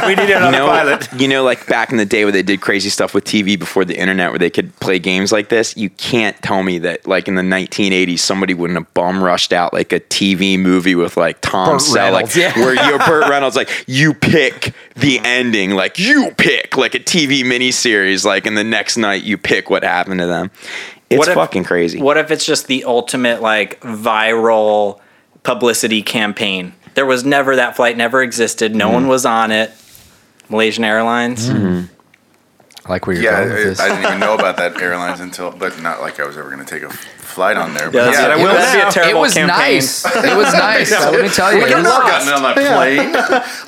we 0.08 0.16
need 0.16 0.30
another 0.30 0.46
You 0.46 0.52
know, 0.52 0.68
pilot. 0.68 1.08
you 1.14 1.28
know, 1.28 1.44
like 1.44 1.66
back 1.68 1.92
in 1.92 1.98
the 1.98 2.06
day 2.06 2.26
where 2.26 2.32
they 2.32 2.44
did 2.44 2.62
crazy 2.62 2.90
stuff 2.90 3.14
with 3.14 3.24
TV 3.24 3.58
before 3.58 3.86
the 3.86 3.98
internet, 3.98 4.32
where 4.32 4.40
they 4.40 4.50
could 4.50 4.76
play 4.80 5.00
games 5.00 5.32
like 5.32 5.50
this. 5.50 5.76
You 5.78 5.90
can't 5.92 6.40
tell 6.42 6.64
me 6.64 6.80
that, 6.80 7.08
like 7.08 7.28
in 7.28 7.36
the 7.36 7.42
1980s, 7.42 8.20
somebody 8.20 8.54
wouldn't 8.54 8.78
have 8.78 8.94
bum 8.94 9.24
rushed 9.24 9.54
out 9.54 9.74
like 9.74 9.92
a 9.94 10.00
TV 10.00 10.60
movie 10.60 10.96
with 10.96 11.18
like 11.18 11.42
Tom 11.42 11.70
Burt 11.70 11.82
Selleck, 11.82 11.96
Reynolds, 12.14 12.36
yeah. 12.38 12.54
where 12.60 12.76
you're 12.90 13.00
Burt 13.06 13.30
Reynolds, 13.30 13.56
like 13.56 13.70
you 13.88 14.14
pick 14.14 14.74
the 14.96 15.20
ending, 15.24 15.72
like 15.72 15.98
you 16.00 16.32
pick 16.38 16.78
like 16.78 16.96
a 16.96 17.00
TV 17.00 17.42
miniseries, 17.44 18.26
like 18.26 18.46
and 18.46 18.58
the 18.58 18.64
next 18.64 18.98
night 18.98 19.24
you 19.24 19.38
pick 19.38 19.70
what 19.70 19.84
happened 19.84 20.20
to 20.20 20.28
them. 20.28 20.52
It's 21.10 21.20
What 21.20 21.28
if- 21.28 21.34
fucking 21.36 21.64
crazy. 21.66 22.02
What 22.02 22.18
if 22.18 22.32
it's 22.32 22.46
just 22.46 22.68
the 22.68 22.84
ultimate 22.86 23.42
like 23.42 23.80
viral 23.82 25.00
publicity 25.44 26.02
campaign? 26.02 26.74
There 26.96 27.06
was 27.06 27.24
never 27.26 27.58
that 27.58 27.76
flight 27.76 27.98
never 27.98 28.22
existed. 28.24 28.76
No 28.76 28.86
Mm-hmm. 28.86 28.94
one 28.94 29.08
was 29.08 29.26
on 29.26 29.52
it. 29.52 29.72
Malaysian 30.50 30.84
Airlines. 30.84 31.50
I 31.50 31.88
like 32.88 33.08
where 33.08 33.16
you're 33.16 33.26
Yeah, 33.26 33.40
going 33.46 33.50
with 33.50 33.60
I, 33.60 33.64
this. 33.64 33.80
I 33.80 33.88
didn't 33.90 34.04
even 34.06 34.20
know 34.20 34.36
about 34.36 34.58
that 34.58 34.80
airlines 34.82 35.20
until, 35.20 35.52
but 35.52 35.82
not 35.82 36.02
like 36.02 36.20
I 36.20 36.26
was 36.26 36.38
ever 36.38 36.50
going 36.52 36.64
to 36.64 36.72
take 36.72 36.84
a 36.84 36.90
flight 37.36 37.58
on 37.58 37.74
there. 37.74 37.92
But 37.92 38.14
Yeah, 38.14 38.28
yeah, 38.30 38.34
I 38.34 38.36
will 38.38 38.46
that'd 38.46 38.94
be 38.94 39.00
now. 39.00 39.06
a 39.06 39.10
it 39.10 39.16
was 39.20 39.34
campaign. 39.34 39.48
nice. 39.76 40.06
It 40.06 40.38
was 40.38 40.54
nice. 40.54 40.92
Let 40.92 41.22
me 41.22 41.30
tell 41.30 41.54
you. 41.54 41.64
I've 41.64 41.70
It 41.72 41.76
was, 41.76 41.84
never 41.84 42.02
gotten 42.04 42.34
on 42.34 42.42
that 42.44 42.56
plane. 42.56 43.12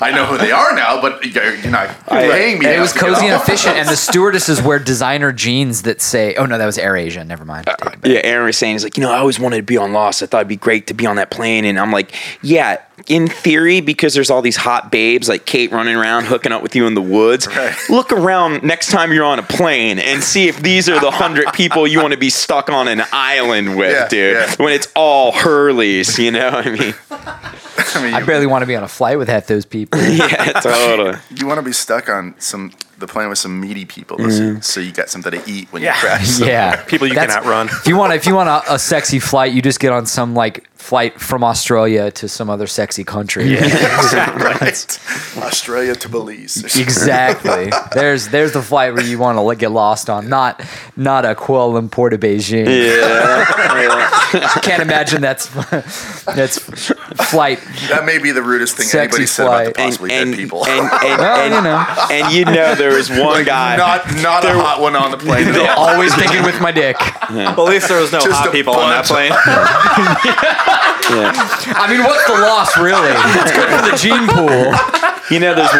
I 0.00 0.10
know 0.10 0.24
who 0.26 0.38
they 0.38 0.50
are 0.50 0.74
now, 0.74 1.00
but 1.00 1.24
you're 1.24 1.54
you're 1.56 1.70
not 1.70 1.88
paying 2.08 2.58
me. 2.58 2.66
it 2.66 2.80
was 2.80 2.92
cozy 2.92 3.26
and 3.26 3.40
efficient, 3.40 3.76
and 3.76 3.88
the 3.88 3.96
stewardesses 4.08 4.60
wear 4.62 4.78
designer 4.78 5.30
jeans 5.32 5.82
that 5.82 6.00
say, 6.00 6.34
"Oh 6.36 6.46
no, 6.46 6.56
that 6.58 6.66
was 6.66 6.78
Air 6.78 6.96
Asia." 6.96 7.22
Never 7.24 7.44
mind. 7.44 7.66
Take 7.66 7.76
it 7.94 8.00
back. 8.00 8.10
Yeah, 8.10 8.20
Aaron 8.24 8.46
was 8.46 8.56
saying 8.56 8.74
he's 8.74 8.84
like, 8.84 8.96
you 8.96 9.02
know, 9.02 9.12
I 9.12 9.18
always 9.18 9.38
wanted 9.38 9.58
to 9.58 9.62
be 9.62 9.76
on 9.76 9.92
Lost. 9.92 10.22
I 10.22 10.26
thought 10.26 10.38
it'd 10.38 10.48
be 10.48 10.56
great 10.56 10.86
to 10.88 10.94
be 10.94 11.06
on 11.06 11.16
that 11.16 11.30
plane, 11.30 11.64
and 11.66 11.78
I'm 11.78 11.92
like, 11.92 12.12
yeah, 12.42 12.78
in 13.06 13.28
theory, 13.28 13.80
because 13.80 14.14
there's 14.14 14.30
all 14.30 14.42
these 14.42 14.56
hot 14.56 14.90
babes 14.90 15.28
like 15.28 15.44
Kate 15.46 15.70
running 15.72 15.96
around 15.96 16.24
hooking 16.24 16.52
up 16.52 16.62
with 16.62 16.74
you 16.76 16.86
in 16.86 16.94
the 16.94 17.02
woods. 17.02 17.46
Right. 17.46 17.74
Look 17.88 18.12
around 18.12 18.62
next 18.62 18.90
time 18.90 19.12
you're 19.12 19.24
on 19.24 19.38
a 19.38 19.42
plane 19.42 19.98
and 19.98 20.22
see 20.22 20.48
if 20.48 20.60
these 20.62 20.88
are 20.88 21.00
the 21.00 21.10
hundred 21.10 21.46
people 21.54 21.86
you 21.86 22.00
want 22.00 22.12
to 22.12 22.18
be 22.18 22.30
stuck 22.30 22.68
on 22.70 22.88
an 22.88 23.02
island 23.12 23.76
with, 23.76 23.92
Yeah, 23.92 24.08
dude. 24.08 24.36
yeah. 24.36 24.54
When 24.64 24.72
it's 24.72 24.88
all 24.96 25.32
Hurleys, 25.32 26.18
you 26.22 26.30
know 26.30 26.50
what 26.50 26.66
I 26.66 26.70
mean? 26.70 26.94
I 27.10 28.02
mean, 28.04 28.14
I 28.14 28.20
you, 28.20 28.26
barely 28.26 28.46
want 28.46 28.62
to 28.62 28.66
be 28.66 28.76
on 28.76 28.82
a 28.82 28.88
flight 28.88 29.18
with 29.18 29.28
half 29.28 29.46
those 29.46 29.64
people. 29.64 29.98
Yeah, 30.08 30.52
totally. 30.60 31.16
you 31.36 31.46
want 31.46 31.58
to 31.58 31.62
be 31.62 31.72
stuck 31.72 32.08
on 32.08 32.34
some 32.38 32.72
the 32.98 33.06
plane 33.06 33.28
with 33.28 33.38
some 33.38 33.60
meaty 33.60 33.84
people, 33.84 34.18
so, 34.18 34.24
mm. 34.24 34.64
so 34.64 34.80
you 34.80 34.92
got 34.92 35.08
something 35.08 35.32
to 35.32 35.50
eat 35.50 35.68
when 35.72 35.82
Yeah. 35.82 35.94
you 35.94 36.00
crash. 36.00 36.40
Yeah, 36.48 36.82
People 36.84 37.06
you 37.06 37.14
can 37.14 37.30
outrun. 37.30 37.68
If 37.72 37.86
you 37.86 37.96
want, 37.96 38.12
if 38.12 38.26
you 38.26 38.34
want 38.34 38.48
a, 38.48 38.74
a 38.74 38.78
sexy 38.78 39.18
flight, 39.20 39.52
you 39.52 39.62
just 39.62 39.80
get 39.80 39.92
on 39.92 40.06
some 40.06 40.34
like 40.34 40.68
flight 40.74 41.20
from 41.20 41.42
Australia 41.42 42.10
to 42.12 42.28
some 42.28 42.48
other 42.48 42.66
sexy 42.66 43.02
country. 43.04 43.56
right. 43.56 45.00
Australia 45.38 45.94
to 45.96 46.08
Belize. 46.08 46.56
exactly. 46.76 47.70
There's 47.92 48.28
there's 48.28 48.52
the 48.52 48.62
flight 48.62 48.94
where 48.94 49.04
you 49.04 49.18
want 49.18 49.38
to 49.38 49.56
get 49.56 49.70
lost 49.72 50.08
on, 50.08 50.28
not 50.28 50.62
not 50.96 51.24
a 51.24 51.34
Kuala 51.34 51.80
Lumpur 51.80 52.10
to 52.10 52.18
Beijing. 52.18 52.66
I 52.68 54.60
can't 54.62 54.82
imagine 54.82 55.20
that's 55.20 55.46
that's 56.24 56.58
flight. 57.30 57.60
That 57.88 58.04
may 58.04 58.18
be 58.18 58.30
the 58.30 58.42
rudest 58.42 58.76
thing 58.76 58.86
anybody 59.00 59.26
said 59.26 59.46
about 59.46 59.64
the 59.66 59.72
flight. 59.72 59.76
possibly 59.86 60.08
dead 60.10 60.34
people. 60.34 60.64
And, 60.66 60.80
and, 60.80 61.18
Well, 61.18 61.40
and, 61.40 61.54
you 61.54 61.62
know. 61.62 62.06
and 62.10 62.34
you 62.34 62.44
know 62.44 62.74
there 62.74 62.87
was 62.96 63.10
one 63.10 63.44
guy. 63.44 63.76
not 63.76 64.06
not 64.22 64.44
a 64.44 64.52
hot 64.52 64.80
one 64.80 64.94
on 64.96 65.10
the 65.10 65.16
plane. 65.18 65.48
at 65.48 65.68
all. 65.78 65.88
Always 65.90 66.14
thinking 66.14 66.42
with 66.44 66.60
my 66.60 66.70
dick. 66.72 66.96
Well, 67.30 67.66
at 67.66 67.72
least 67.72 67.88
there 67.88 68.00
was 68.00 68.12
no 68.12 68.20
Just 68.20 68.38
hot 68.40 68.48
a 68.48 68.52
people 68.52 68.74
on 68.74 68.90
that 68.90 69.08
bunch 69.08 69.08
plane. 69.08 69.32
I 71.10 71.86
mean, 71.90 72.02
what's 72.04 72.24
the 72.26 72.34
loss 72.34 72.76
really? 72.76 73.08
It's 73.40 73.52
good 73.52 73.68
for 73.68 73.90
the 73.90 73.96
gene 73.96 74.26
pool. 74.28 74.72
You 75.30 75.40
know, 75.40 75.54
there's 75.54 75.70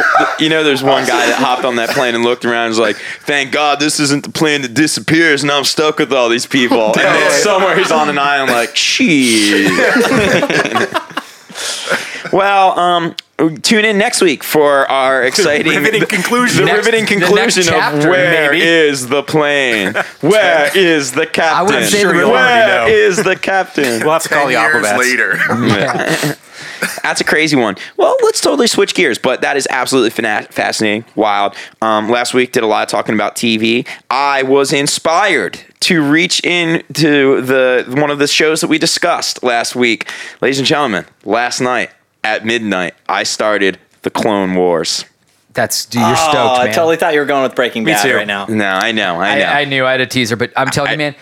you 0.41 0.49
know, 0.49 0.65
there's 0.65 0.83
one 0.83 1.07
guy 1.07 1.27
that 1.27 1.37
hopped 1.39 1.65
on 1.65 1.77
that 1.77 1.91
plane 1.91 2.15
and 2.15 2.25
looked 2.25 2.45
around 2.45 2.67
and 2.67 2.71
was 2.71 2.79
like, 2.79 2.97
"Thank 3.21 3.53
God 3.53 3.81
this 3.81 4.01
isn't 4.01 4.25
the 4.25 4.31
plane 4.31 4.63
that 4.63 4.75
disappears, 4.75 5.43
and 5.43 5.51
I'm 5.51 5.65
stuck 5.65 5.99
with 5.99 6.13
all 6.13 6.29
these 6.29 6.47
people." 6.47 6.87
And 6.89 6.95
then 6.97 7.43
somewhere 7.43 7.77
he's 7.77 7.93
on 7.93 8.09
an 8.09 8.19
island, 8.19 8.53
like, 8.53 8.75
shit. 8.77 9.71
well, 12.33 12.79
um, 12.79 13.15
tune 13.63 13.85
in 13.85 13.99
next 13.99 14.21
week 14.21 14.43
for 14.43 14.91
our 14.91 15.23
exciting 15.23 15.73
riveting 15.73 16.07
conclusion. 16.07 16.65
The 16.65 16.73
Next- 16.73 16.87
riveting 16.87 17.05
the 17.07 17.27
next 17.27 17.27
conclusion 17.55 17.75
of 17.75 17.81
chapter, 17.81 18.11
where 18.11 18.53
is 18.53 19.03
maybe. 19.05 19.15
the 19.17 19.23
plane? 19.23 19.95
Where 20.21 20.77
is 20.77 21.13
the 21.13 21.27
captain? 21.27 21.67
wouldn't 21.67 21.87
say 21.87 21.99
the 21.99 22.11
Sure 22.11 22.15
you'll 22.17 22.31
Where 22.33 22.89
know. 22.89 23.23
the 23.23 23.37
captain? 23.37 24.01
We'll 24.03 24.13
have 24.13 24.23
to 24.25 24.29
call 24.29 24.47
the 24.47 24.53
years 24.53 24.85
Aquabats. 24.85 24.99
later. 24.99 26.37
That's 27.03 27.21
a 27.21 27.25
crazy 27.25 27.57
one. 27.57 27.77
Well, 27.97 28.17
let's 28.23 28.41
totally 28.41 28.67
switch 28.67 28.95
gears, 28.95 29.19
but 29.19 29.41
that 29.41 29.57
is 29.57 29.67
absolutely 29.71 30.11
fana- 30.11 30.47
fascinating, 30.53 31.05
wild. 31.17 31.55
Um, 31.83 32.09
last 32.09 32.35
week 32.35 32.53
did 32.53 32.63
a 32.63 32.67
lot 32.67 32.83
of 32.83 32.89
talking 32.89 33.15
about 33.15 33.35
TV. 33.37 33.87
I 34.11 34.43
was 34.43 34.73
inspired 34.73 35.61
to 35.81 36.03
reach 36.03 36.41
into 36.45 37.41
the 37.43 37.85
one 37.97 38.11
of 38.11 38.19
the 38.19 38.27
shows 38.27 38.61
that 38.61 38.69
we 38.69 38.79
discussed 38.79 39.43
last 39.43 39.75
week, 39.77 40.09
ladies 40.41 40.59
and 40.59 40.67
gentlemen. 40.67 41.05
Last 41.25 41.61
night 41.61 41.91
at 42.25 42.45
midnight, 42.45 42.95
I 43.09 43.23
started 43.23 43.79
the 44.03 44.11
Clone 44.11 44.55
Wars. 44.55 45.05
That's 45.55 45.87
dude, 45.87 46.03
you're 46.03 46.17
stoked, 46.17 46.37
oh, 46.37 46.55
I 46.61 46.71
totally 46.71 46.97
thought 46.97 47.15
you 47.15 47.21
were 47.21 47.27
going 47.27 47.43
with 47.43 47.57
Breaking 47.57 47.85
Bad 47.85 48.09
right 48.15 48.27
now. 48.27 48.47
No, 48.47 48.65
I 48.65 48.93
know, 48.93 49.21
I 49.21 49.39
know. 49.39 49.45
I, 49.45 49.61
I 49.61 49.65
knew 49.65 49.85
I 49.85 49.91
had 49.91 50.01
a 50.01 50.07
teaser, 50.07 50.37
but 50.37 50.53
I'm 50.57 50.69
telling 50.69 50.91
I- 50.91 50.93
you, 50.93 50.99
man, 50.99 51.15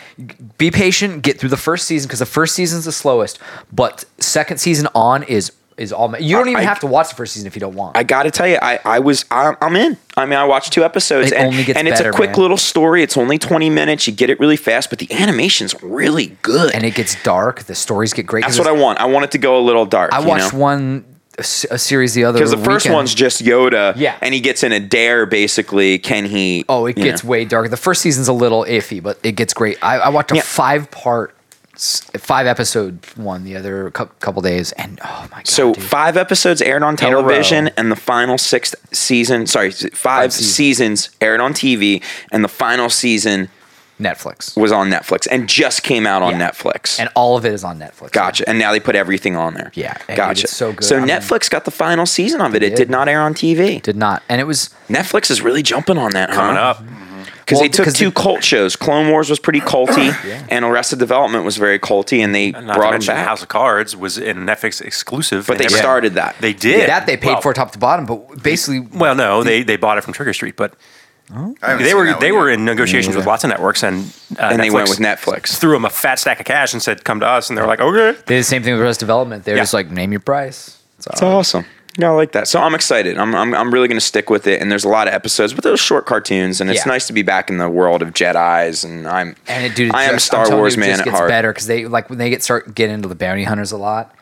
be 0.58 0.70
patient. 0.70 1.22
Get 1.22 1.38
through 1.38 1.48
the 1.48 1.56
first 1.56 1.86
season 1.86 2.08
because 2.08 2.18
the 2.18 2.26
first 2.26 2.54
season's 2.54 2.84
the 2.84 2.92
slowest, 2.92 3.38
but 3.72 4.04
second 4.18 4.58
season 4.58 4.88
on 4.94 5.22
is 5.22 5.52
is 5.76 5.92
all. 5.92 6.16
You 6.18 6.36
don't 6.36 6.48
even 6.48 6.60
I- 6.60 6.64
have 6.64 6.80
to 6.80 6.86
watch 6.86 7.08
the 7.10 7.14
first 7.16 7.34
season 7.34 7.46
if 7.46 7.54
you 7.56 7.60
don't 7.60 7.74
want. 7.74 7.96
I 7.96 8.02
got 8.02 8.22
to 8.24 8.30
tell 8.30 8.46
you, 8.48 8.58
I, 8.60 8.78
I 8.84 8.98
was 8.98 9.24
I'm, 9.30 9.56
I'm 9.60 9.76
in. 9.76 9.96
I 10.16 10.24
mean, 10.24 10.38
I 10.38 10.44
watched 10.44 10.72
two 10.72 10.84
episodes, 10.84 11.32
It 11.32 11.36
and, 11.36 11.48
only 11.48 11.64
gets 11.64 11.78
and 11.78 11.86
it's 11.88 11.98
better, 12.00 12.10
a 12.10 12.12
quick 12.14 12.30
man. 12.30 12.40
little 12.40 12.56
story. 12.56 13.02
It's 13.02 13.16
only 13.16 13.38
20 13.38 13.68
minutes. 13.70 14.06
You 14.06 14.14
get 14.14 14.30
it 14.30 14.40
really 14.40 14.56
fast, 14.56 14.88
but 14.90 14.98
the 14.98 15.12
animation's 15.12 15.74
really 15.82 16.36
good. 16.42 16.74
and 16.74 16.84
it 16.84 16.94
gets 16.94 17.22
dark. 17.22 17.64
The 17.64 17.74
stories 17.74 18.12
get 18.14 18.26
great. 18.26 18.44
That's 18.44 18.58
what 18.58 18.66
I 18.68 18.72
want. 18.72 18.98
I 19.00 19.06
want 19.06 19.24
it 19.26 19.32
to 19.32 19.38
go 19.38 19.58
a 19.58 19.62
little 19.62 19.84
dark. 19.86 20.12
I 20.14 20.20
you 20.20 20.26
watched 20.26 20.52
know? 20.54 20.58
one 20.60 21.04
a 21.38 21.42
series 21.44 22.14
the 22.14 22.24
other 22.24 22.38
because 22.38 22.50
the 22.50 22.56
first 22.56 22.86
weekend. 22.86 22.94
one's 22.94 23.14
just 23.14 23.42
Yoda, 23.42 23.92
Yeah. 23.94 24.16
and 24.22 24.32
he 24.32 24.40
gets 24.40 24.62
in 24.62 24.72
a 24.72 24.80
dare. 24.80 25.26
Basically, 25.26 25.98
can 25.98 26.24
he? 26.24 26.64
Oh, 26.66 26.86
it 26.86 26.96
gets 26.96 27.22
know. 27.22 27.28
way 27.28 27.44
darker. 27.44 27.68
The 27.68 27.76
first 27.76 28.00
season's 28.00 28.28
a 28.28 28.32
little 28.32 28.64
iffy, 28.64 29.02
but 29.02 29.18
it 29.22 29.32
gets 29.32 29.52
great. 29.52 29.76
I, 29.82 29.98
I 29.98 30.08
watched 30.08 30.32
a 30.32 30.36
Yeah. 30.36 30.40
five 30.40 30.90
part, 30.90 31.35
five 31.76 32.46
episode 32.46 33.04
one 33.16 33.44
the 33.44 33.56
other 33.56 33.90
couple 33.90 34.42
days, 34.42 34.72
and 34.72 34.98
oh 35.04 35.28
my 35.30 35.38
god! 35.38 35.46
So 35.48 35.72
dude. 35.74 35.82
five 35.82 36.16
episodes 36.16 36.60
aired 36.62 36.82
on 36.82 36.96
television, 36.96 37.68
and 37.76 37.90
the 37.90 37.96
final 37.96 38.38
sixth 38.38 38.74
season, 38.94 39.46
sorry, 39.46 39.70
five, 39.70 39.92
Five 39.96 40.32
seasons. 40.32 40.54
seasons 40.54 41.10
aired 41.20 41.40
on 41.40 41.52
TV, 41.52 42.02
and 42.32 42.42
the 42.44 42.48
final 42.48 42.88
season 42.90 43.48
Netflix, 44.00 44.54
was 44.60 44.72
on 44.72 44.90
Netflix 44.90 45.26
and 45.30 45.48
just 45.48 45.82
came 45.82 46.06
out 46.06 46.20
on 46.22 46.38
Yeah. 46.38 46.50
Netflix. 46.50 47.00
and 47.00 47.08
all 47.14 47.36
of 47.38 47.46
it 47.46 47.54
is 47.54 47.64
on 47.64 47.78
Netflix. 47.78 48.12
Gotcha. 48.12 48.46
And 48.46 48.58
now 48.58 48.70
they 48.72 48.78
put 48.80 48.94
everything 48.94 49.36
on 49.36 49.54
there. 49.54 49.70
Yeah, 49.74 49.96
Gotcha. 50.14 50.42
it's 50.44 50.52
so 50.54 50.72
good. 50.72 50.84
So 50.84 50.96
I 50.96 51.00
mean- 51.00 51.08
Netflix 51.08 51.48
got 51.48 51.64
the 51.64 51.70
final 51.70 52.04
season 52.04 52.42
of 52.42 52.54
it. 52.54 52.62
It 52.62 52.70
did. 52.70 52.76
did 52.76 52.90
not 52.90 53.08
air 53.08 53.22
on 53.22 53.32
TV. 53.32 53.80
Did 53.80 53.96
not, 53.96 54.22
and 54.28 54.38
it 54.38 54.44
was 54.44 54.68
Netflix 54.90 55.30
is 55.30 55.40
really 55.40 55.62
jumping 55.62 55.96
on 55.96 56.10
that. 56.10 56.30
Coming 56.30 56.56
huh? 56.56 56.62
up. 56.62 56.82
Because 57.46 57.60
Well, 57.60 57.62
they 57.64 57.68
took 57.68 57.94
two 57.94 58.06
the- 58.10 58.20
cult 58.20 58.42
shows. 58.42 58.74
Clone 58.76 59.08
Wars 59.08 59.30
was 59.30 59.38
pretty 59.38 59.60
culty, 59.60 60.08
Yeah. 60.28 60.42
and 60.50 60.64
Arrested 60.64 60.98
Development 60.98 61.44
was 61.44 61.56
very 61.56 61.78
culty, 61.78 62.22
and 62.24 62.34
they 62.34 62.50
Not 62.50 62.60
to 62.60 62.66
brought 62.66 62.80
them 62.80 62.90
mention 62.92 63.14
back. 63.14 63.26
House 63.26 63.40
of 63.42 63.48
Cards 63.48 63.96
was 63.96 64.18
a 64.18 64.34
Netflix 64.34 64.80
exclusive. 64.82 65.46
but 65.46 65.52
and 65.52 65.60
they 65.60 65.64
every- 65.66 65.78
started 65.78 66.14
that. 66.14 66.34
They 66.40 66.52
did. 66.52 66.88
that 66.90 67.06
they 67.06 67.16
paid 67.16 67.28
Well, 67.34 67.40
for 67.40 67.54
top 67.54 67.70
to 67.72 67.78
bottom, 67.78 68.04
but 68.04 68.42
basically, 68.42 68.80
Well, 68.80 69.14
no, 69.14 69.44
they, 69.44 69.62
they 69.62 69.76
bought 69.76 69.96
it 69.96 70.02
from 70.04 70.12
Trigger 70.12 70.32
Street, 70.34 70.56
but 70.56 70.74
I 71.62 71.76
they 71.76 71.94
were 71.94 72.14
they 72.20 72.30
one 72.30 72.40
were 72.42 72.50
in 72.50 72.64
negotiations 72.64 73.16
with 73.16 73.26
lots 73.26 73.42
of 73.44 73.50
networks, 73.50 73.82
and 73.82 74.12
uh, 74.38 74.42
and 74.52 74.60
they 74.62 74.70
went 74.70 74.88
with 74.88 74.98
Netflix. 74.98 75.56
Threw 75.58 75.72
them 75.72 75.84
a 75.84 75.90
fat 75.90 76.18
stack 76.20 76.38
of 76.38 76.46
cash 76.46 76.72
and 76.72 76.80
said, 76.80 77.02
"Come 77.04 77.18
to 77.20 77.26
us," 77.26 77.48
and 77.48 77.58
they're 77.58 77.66
like, 77.66 77.80
"Okay." 77.80 78.12
they 78.26 78.34
did 78.36 78.40
the 78.40 78.44
same 78.44 78.62
thing 78.62 78.74
with 78.74 78.82
Rest 78.82 79.00
Development. 79.00 79.44
They're 79.44 79.56
Yeah. 79.56 79.62
just 79.62 79.74
like, 79.74 79.90
name 79.90 80.12
your 80.12 80.20
price. 80.20 80.76
So, 81.00 81.10
It's 81.12 81.22
awesome. 81.22 81.64
Yeah, 81.98 82.10
I 82.10 82.14
like 82.14 82.32
that. 82.32 82.46
So 82.48 82.60
I'm 82.60 82.74
excited. 82.74 83.16
I'm, 83.16 83.34
I'm, 83.34 83.54
I'm 83.54 83.72
really 83.72 83.88
going 83.88 83.96
to 83.98 84.04
stick 84.04 84.28
with 84.28 84.46
it. 84.46 84.60
And 84.60 84.70
there's 84.70 84.84
a 84.84 84.88
lot 84.88 85.08
of 85.08 85.14
episodes, 85.14 85.54
but 85.54 85.64
those 85.64 85.80
short 85.80 86.04
cartoons, 86.06 86.60
and 86.60 86.68
it's 86.70 86.84
Yeah. 86.84 86.92
nice 86.92 87.06
to 87.06 87.12
be 87.12 87.22
back 87.22 87.48
in 87.48 87.58
the 87.58 87.68
world 87.70 88.02
of 88.02 88.12
Jedi's. 88.12 88.84
And 88.84 89.06
I'm 89.08 89.34
and 89.48 89.64
it, 89.64 89.74
dude, 89.74 89.94
I 89.94 90.04
am 90.04 90.14
just- 90.14 90.26
Star 90.26 90.46
I'm 90.46 90.58
Wars 90.58 90.76
you, 90.76 90.82
it 90.82 90.86
man 90.86 90.90
just 90.90 91.00
at 91.00 91.04
gets 91.06 91.16
heart. 91.16 91.28
better 91.28 91.52
because 91.52 91.66
they 91.66 91.86
like 91.86 92.10
when 92.10 92.18
they 92.18 92.28
get 92.30 92.42
start 92.42 92.74
get 92.74 92.90
into 92.90 93.08
the 93.08 93.14
bounty 93.14 93.44
hunters 93.44 93.72
a 93.72 93.78
lot. 93.78 94.14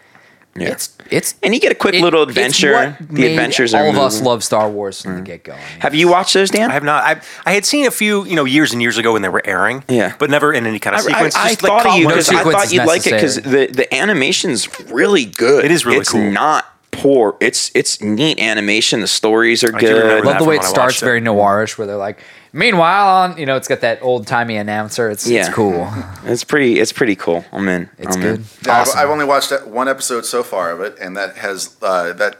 Yeah. 0.56 0.68
It's 0.68 0.96
it's 1.10 1.34
And 1.42 1.52
you 1.52 1.58
get 1.58 1.72
a 1.72 1.74
quick 1.74 1.96
it- 1.96 2.02
little 2.02 2.22
it's 2.22 2.30
adventure. 2.30 2.74
what 2.74 3.08
The 3.08 3.12
made 3.22 3.30
adventures 3.32 3.74
all 3.74 3.82
are 3.86 3.88
of 3.88 3.98
us 3.98 4.20
love 4.22 4.44
Star 4.44 4.70
Wars 4.70 5.02
from 5.02 5.16
the 5.16 5.22
mm. 5.22 5.24
get 5.24 5.42
go. 5.42 5.54
Have 5.80 5.96
you 5.96 6.06
watched 6.06 6.32
those, 6.34 6.50
Dan? 6.50 6.70
I 6.70 6.74
have 6.74 6.84
not. 6.84 7.02
I 7.02 7.20
I 7.44 7.54
had 7.54 7.64
seen 7.64 7.86
a 7.86 7.90
few, 7.90 8.24
you 8.24 8.36
know, 8.36 8.44
years 8.44 8.72
and 8.72 8.80
years 8.80 8.96
ago 8.96 9.14
when 9.14 9.22
they 9.22 9.28
were 9.28 9.42
airing. 9.44 9.82
Yeah. 9.88 10.14
but 10.20 10.30
never 10.30 10.52
in 10.52 10.64
any 10.64 10.78
kind 10.78 10.94
of 10.94 11.02
sequence. 11.02 11.34
I, 11.34 11.46
I 11.46 11.48
just 11.48 11.62
like 11.64 11.70
thought 11.72 11.86
of 11.86 11.94
you 11.98 12.04
one. 12.04 12.14
because 12.14 12.30
No 12.30 12.38
I 12.38 12.44
thought 12.44 12.72
you'd 12.72 12.84
like 12.86 13.04
it 13.08 13.14
because 13.14 13.34
the, 13.34 13.66
the 13.66 13.92
animation's 13.92 14.68
really 14.92 15.24
good. 15.24 15.64
It 15.64 15.72
is 15.72 15.84
really 15.84 15.98
it's 15.98 16.12
cool. 16.12 16.30
not 16.30 16.66
poor. 16.96 17.36
It's 17.40 17.70
it's 17.74 18.00
neat 18.00 18.38
animation. 18.40 19.00
The 19.00 19.06
stories 19.06 19.62
are 19.64 19.74
I 19.74 19.80
good. 19.80 20.04
that. 20.04 20.24
love 20.24 20.38
the 20.38 20.44
way 20.44 20.56
it 20.56 20.62
starts 20.64 20.94
watched 20.94 21.02
it. 21.02 21.06
very 21.06 21.20
noirish, 21.20 21.76
where 21.78 21.86
they're 21.86 21.96
like, 21.96 22.20
meanwhile 22.52 23.08
on 23.08 23.36
you 23.38 23.46
know 23.46 23.56
it's 23.56 23.68
got 23.68 23.80
that 23.80 24.02
old 24.02 24.26
timey 24.26 24.56
announcer. 24.56 25.10
It's 25.10 25.26
Yeah. 25.26 25.46
it's 25.46 25.54
cool. 25.54 25.88
It's 26.26 26.44
pretty. 26.44 26.80
It's 26.80 26.92
pretty 26.92 27.16
cool. 27.16 27.44
I'm 27.52 27.68
in. 27.68 27.90
It's 27.98 28.16
I'm 28.16 28.22
good. 28.22 28.38
In. 28.40 28.44
Yeah, 28.66 28.72
I've, 28.72 28.80
Awesome. 28.88 28.98
I've 29.00 29.10
only 29.10 29.24
watched 29.26 29.52
one 29.66 29.88
episode 29.88 30.24
so 30.24 30.42
far 30.42 30.70
of 30.70 30.80
it, 30.80 30.96
and 31.00 31.16
that 31.16 31.36
has 31.36 31.76
uh, 31.82 32.12
that 32.14 32.38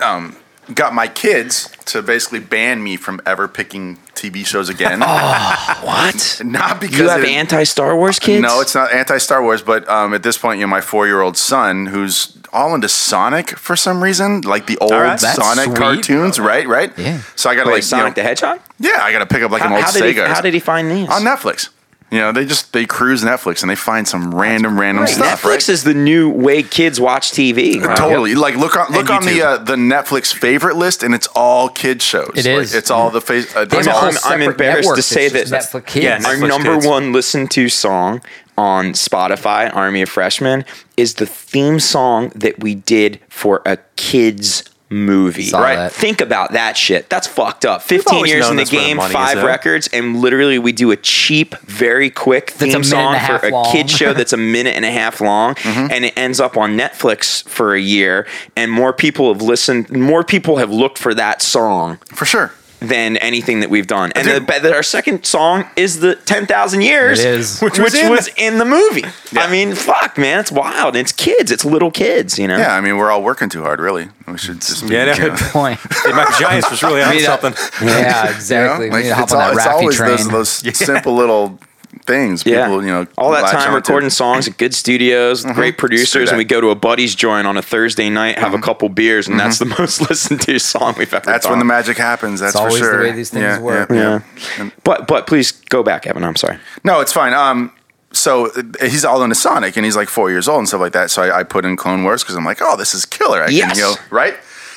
um, 0.00 0.36
got 0.74 0.92
my 0.92 1.08
kids 1.08 1.70
to 1.86 2.02
basically 2.02 2.40
ban 2.40 2.82
me 2.82 2.96
from 2.96 3.20
ever 3.24 3.48
picking 3.48 3.96
TV 4.14 4.44
shows 4.44 4.68
again. 4.68 5.00
What? 5.86 6.42
Not 6.44 6.80
because 6.80 6.98
You 6.98 7.08
have 7.08 7.24
anti 7.24 7.62
Star 7.64 7.96
Wars 7.96 8.18
kids? 8.18 8.42
No, 8.42 8.60
it's 8.60 8.74
not 8.74 8.92
anti 8.92 9.18
Star 9.18 9.42
Wars, 9.42 9.62
but 9.62 9.88
um, 9.88 10.14
at 10.14 10.22
this 10.22 10.36
point, 10.36 10.58
you 10.58 10.66
know, 10.66 10.70
my 10.70 10.80
four 10.80 11.06
year 11.06 11.20
old 11.20 11.36
son, 11.36 11.86
who's 11.86 12.36
all 12.56 12.74
into 12.74 12.88
Sonic 12.88 13.50
for 13.50 13.76
some 13.76 14.02
reason, 14.02 14.40
like 14.40 14.66
the 14.66 14.78
old 14.78 14.90
right. 14.92 15.18
Sonic 15.20 15.66
sweet. 15.66 15.76
cartoons, 15.76 16.40
right? 16.40 16.66
Right. 16.66 16.92
Yeah. 16.98 17.20
So 17.36 17.50
I 17.50 17.54
got 17.54 17.64
to 17.64 17.68
like 17.70 17.76
like, 17.76 17.82
Sonic 17.84 18.04
you 18.04 18.08
know, 18.08 18.14
the 18.14 18.22
Hedgehog. 18.22 18.60
yeah, 18.78 18.98
I 19.02 19.12
got 19.12 19.20
to 19.20 19.26
pick 19.26 19.42
up 19.42 19.50
like 19.50 19.62
How, 19.62 19.68
an 19.68 19.74
old 19.74 19.84
how 19.84 19.92
did 19.92 20.04
he, 20.04 20.12
Sega 20.20 20.26
how 20.26 20.40
did 20.40 20.54
he 20.54 20.60
find 20.60 20.90
these? 20.90 21.08
on 21.08 21.22
Netflix. 21.22 21.68
You 22.08 22.18
know, 22.20 22.30
they 22.30 22.44
just 22.46 22.72
they 22.72 22.86
cruise 22.86 23.24
Netflix 23.24 23.62
and 23.62 23.68
they 23.70 23.74
find 23.74 24.06
some 24.06 24.32
random 24.32 24.78
random 24.78 25.08
stuff. 25.08 25.42
Netflix 25.42 25.50
right? 25.50 25.68
is 25.70 25.82
the 25.82 25.92
new 25.92 26.30
way 26.30 26.62
kids 26.62 27.00
watch 27.00 27.32
TV. 27.32 27.82
Totally. 27.96 28.36
Like 28.36 28.54
look 28.54 28.76
on 28.76 28.92
look 28.92 29.10
on 29.10 29.24
the 29.24 29.42
uh, 29.42 29.56
the 29.58 29.74
Netflix 29.74 30.32
favorite 30.32 30.76
list, 30.76 31.02
and 31.02 31.16
it's 31.16 31.26
all 31.34 31.68
kid 31.68 32.00
shows. 32.00 32.30
It 32.36 32.46
Like, 32.46 32.62
is. 32.62 32.74
It's 32.76 32.92
all 32.92 33.10
the 33.10 33.20
face. 33.20 33.54
Uh, 33.56 33.64
They 33.64 33.78
it's 33.78 33.86
have 33.88 33.94
a 33.96 33.98
all- 33.98 34.00
whole 34.02 34.08
I'm- 34.10 34.18
I'm 34.24 34.38
separate 34.40 34.46
embarrassed 34.52 34.82
to 34.88 34.92
network 34.92 35.04
say 35.04 35.28
that's 35.30 35.50
just 35.50 35.72
that- 35.72 35.82
Netflix 35.82 35.86
kids. 35.88 36.04
Yeah, 36.04 36.28
Our 36.30 36.36
number 36.36 36.74
kids. 36.76 36.86
one 36.86 37.12
listened 37.12 37.50
to 37.50 37.68
song 37.68 38.22
on 38.58 38.92
Spotify, 38.92 39.74
Army 39.74 40.02
of 40.02 40.08
Freshmen, 40.08 40.64
is 40.96 41.14
the 41.14 41.26
theme 41.26 41.80
song 41.80 42.30
that 42.34 42.60
we 42.60 42.74
did 42.74 43.20
for 43.28 43.62
a 43.66 43.78
kids 43.96 44.64
movie. 44.88 45.42
Saw 45.42 45.60
right? 45.60 45.76
that. 45.76 45.92
Think 45.92 46.20
about 46.20 46.52
that 46.52 46.76
shit. 46.76 47.10
That's 47.10 47.26
fucked 47.26 47.64
up. 47.64 47.82
15 47.82 48.24
years 48.26 48.48
in 48.48 48.56
the 48.56 48.64
game, 48.64 49.00
is, 49.00 49.12
five 49.12 49.42
records, 49.42 49.88
and 49.88 50.20
literally 50.20 50.58
we 50.58 50.72
do 50.72 50.92
a 50.92 50.96
cheap, 50.96 51.56
very 51.62 52.08
quick 52.08 52.50
a 52.50 52.54
theme 52.54 52.84
song 52.84 53.14
a 53.16 53.18
for 53.18 53.46
a 53.48 53.64
kid 53.72 53.90
show 53.90 54.12
that's 54.12 54.32
a 54.32 54.36
minute 54.36 54.76
and 54.76 54.84
a 54.84 54.90
half 54.90 55.20
long, 55.20 55.54
Mm-hmm. 55.66 55.90
and 55.90 56.04
it 56.04 56.16
ends 56.16 56.38
up 56.38 56.56
on 56.56 56.76
Netflix 56.78 57.46
for 57.48 57.74
a 57.74 57.80
year, 57.80 58.26
and 58.54 58.70
more 58.70 58.92
people 58.92 59.32
have 59.32 59.42
listened, 59.42 59.90
more 59.90 60.22
people 60.22 60.58
have 60.58 60.70
looked 60.70 60.98
for 60.98 61.12
that 61.14 61.42
song 61.42 61.98
for 62.14 62.24
sure. 62.24 62.52
Than 62.80 63.16
anything 63.18 63.60
that 63.60 63.70
we've 63.70 63.86
done. 63.86 64.12
And 64.14 64.28
the, 64.28 64.34
Dude. 64.34 64.46
but 64.46 64.64
our 64.66 64.82
second 64.82 65.24
song 65.24 65.64
is 65.76 66.00
the 66.00 66.14
10,000 66.14 66.82
Years, 66.82 67.20
It 67.20 67.34
is. 67.34 67.60
which, 67.60 67.78
was 67.78 67.94
in 67.94 68.10
was 68.10 68.28
in 68.36 68.58
the 68.58 68.64
movie. 68.64 69.04
Yeah. 69.32 69.42
I 69.44 69.50
mean, 69.50 69.74
fuck, 69.74 70.18
man, 70.18 70.40
it's 70.40 70.52
wild. 70.52 70.94
It's 70.94 71.12
kids, 71.12 71.50
it's 71.50 71.64
little 71.64 71.90
kids, 71.90 72.38
you 72.38 72.46
know? 72.46 72.58
Yeah, 72.58 72.74
I 72.74 72.80
mean, 72.80 72.96
we're 72.96 73.10
all 73.10 73.22
working 73.22 73.48
too 73.48 73.62
hard, 73.62 73.80
really. 73.80 74.08
We 74.26 74.38
should 74.38 74.60
just. 74.60 74.88
Yeah, 74.88 75.06
no. 75.06 75.12
you 75.14 75.28
know, 75.30 75.36
Point. 75.52 75.78
Hey, 76.04 76.12
Michael 76.12 76.34
Giants 76.38 76.70
was 76.70 76.82
really 76.82 77.02
on 77.02 77.18
something. 77.20 77.54
Yeah, 77.86 78.24
you 78.24 78.30
know, 78.30 78.36
exactly. 78.36 78.90
like, 78.90 78.92
we 78.96 79.02
need 79.04 79.08
to 79.08 79.14
hop 79.14 79.24
it's 79.24 79.32
on 79.32 79.40
all- 79.40 79.48
that 79.54 79.56
it's 79.56 79.66
always 79.66 79.96
train. 79.96 80.28
those, 80.28 80.60
those 80.62 80.76
simple 80.76 81.14
little 81.14 81.58
things. 82.04 82.44
Yeah, 82.46 82.66
People, 82.66 82.82
you 82.82 82.88
know, 82.88 83.06
all 83.18 83.30
that 83.32 83.50
time 83.50 83.68
onto. 83.72 83.74
recording 83.74 84.10
songs 84.10 84.46
at 84.48 84.56
good 84.58 84.74
studios, 84.74 85.44
with 85.44 85.54
great 85.54 85.78
producers, 85.78 86.28
and 86.30 86.38
we 86.38 86.44
go 86.44 86.60
to 86.60 86.70
a 86.70 86.74
buddy's 86.74 87.14
joint 87.14 87.46
on 87.46 87.56
a 87.56 87.62
Thursday 87.62 88.10
night, 88.10 88.38
have 88.38 88.54
a 88.54 88.58
couple 88.60 88.88
beers, 88.88 89.28
and 89.28 89.38
that's 89.38 89.58
the 89.58 89.64
most 89.78 90.08
listened 90.08 90.40
to 90.42 90.58
song 90.58 90.94
we've 90.98 91.12
ever 91.12 91.24
That's 91.24 91.44
done. 91.44 91.52
when 91.52 91.58
the 91.58 91.64
magic 91.64 91.96
happens. 91.96 92.40
That's 92.40 92.54
It's 92.54 92.60
for 92.60 92.68
always 92.68 92.80
the 92.82 92.98
way 92.98 93.12
these 93.12 93.30
things 93.30 93.42
yeah, 93.42 93.60
work. 93.60 93.90
Yeah, 93.90 94.20
Yeah. 94.58 94.70
But 94.84 95.06
but 95.06 95.26
please 95.26 95.52
go 95.52 95.82
back, 95.82 96.06
Evan. 96.06 96.24
I'm 96.24 96.36
sorry. 96.36 96.58
No, 96.84 97.00
it's 97.00 97.12
fine. 97.12 97.32
Um, 97.34 97.72
so 98.12 98.46
uh, 98.52 98.62
he's 98.82 99.04
all 99.04 99.22
into 99.22 99.34
Sonic, 99.34 99.76
and 99.76 99.84
he's 99.84 99.96
like 99.96 100.08
four 100.08 100.30
years 100.30 100.48
old 100.48 100.58
and 100.60 100.68
stuff 100.68 100.80
like 100.80 100.92
that. 100.92 101.10
So 101.10 101.22
I, 101.22 101.40
I 101.40 101.42
put 101.42 101.64
in 101.64 101.76
Clone 101.76 102.02
Wars 102.04 102.22
because 102.22 102.36
I'm 102.36 102.44
like, 102.44 102.58
oh, 102.62 102.76
this 102.76 102.94
is 102.94 103.04
killer. 103.04 103.42
I 103.42 103.48
Yes. 103.48 103.72
can, 103.72 103.76
you 103.78 103.82
know, 103.82 103.94
right? 104.10 104.34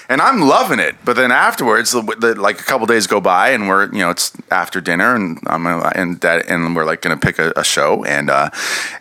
And 0.10 0.22
I'm 0.22 0.41
loving 0.41 0.80
it. 0.80 0.95
But 1.06 1.15
then 1.17 1.32
afterwards, 1.32 1.91
the, 1.91 2.02
the, 2.02 2.34
like 2.34 2.60
a 2.60 2.63
couple 2.63 2.88
days 2.88 3.06
go 3.06 3.22
by, 3.22 3.50
and 3.50 3.69
we're 3.69 3.86
you 3.93 4.00
know 4.00 4.10
it's 4.10 4.32
after 4.50 4.82
dinner, 4.82 5.15
and 5.15 5.39
I'm 5.45 5.67
uh, 5.67 5.91
and 5.93 6.19
dad, 6.19 6.45
and 6.48 6.76
we're 6.76 6.84
like 6.86 7.02
gonna 7.02 7.15
pick 7.17 7.38
a, 7.38 7.54
a 7.56 7.63
show, 7.63 8.04
and 8.06 8.30
uh, 8.32 8.50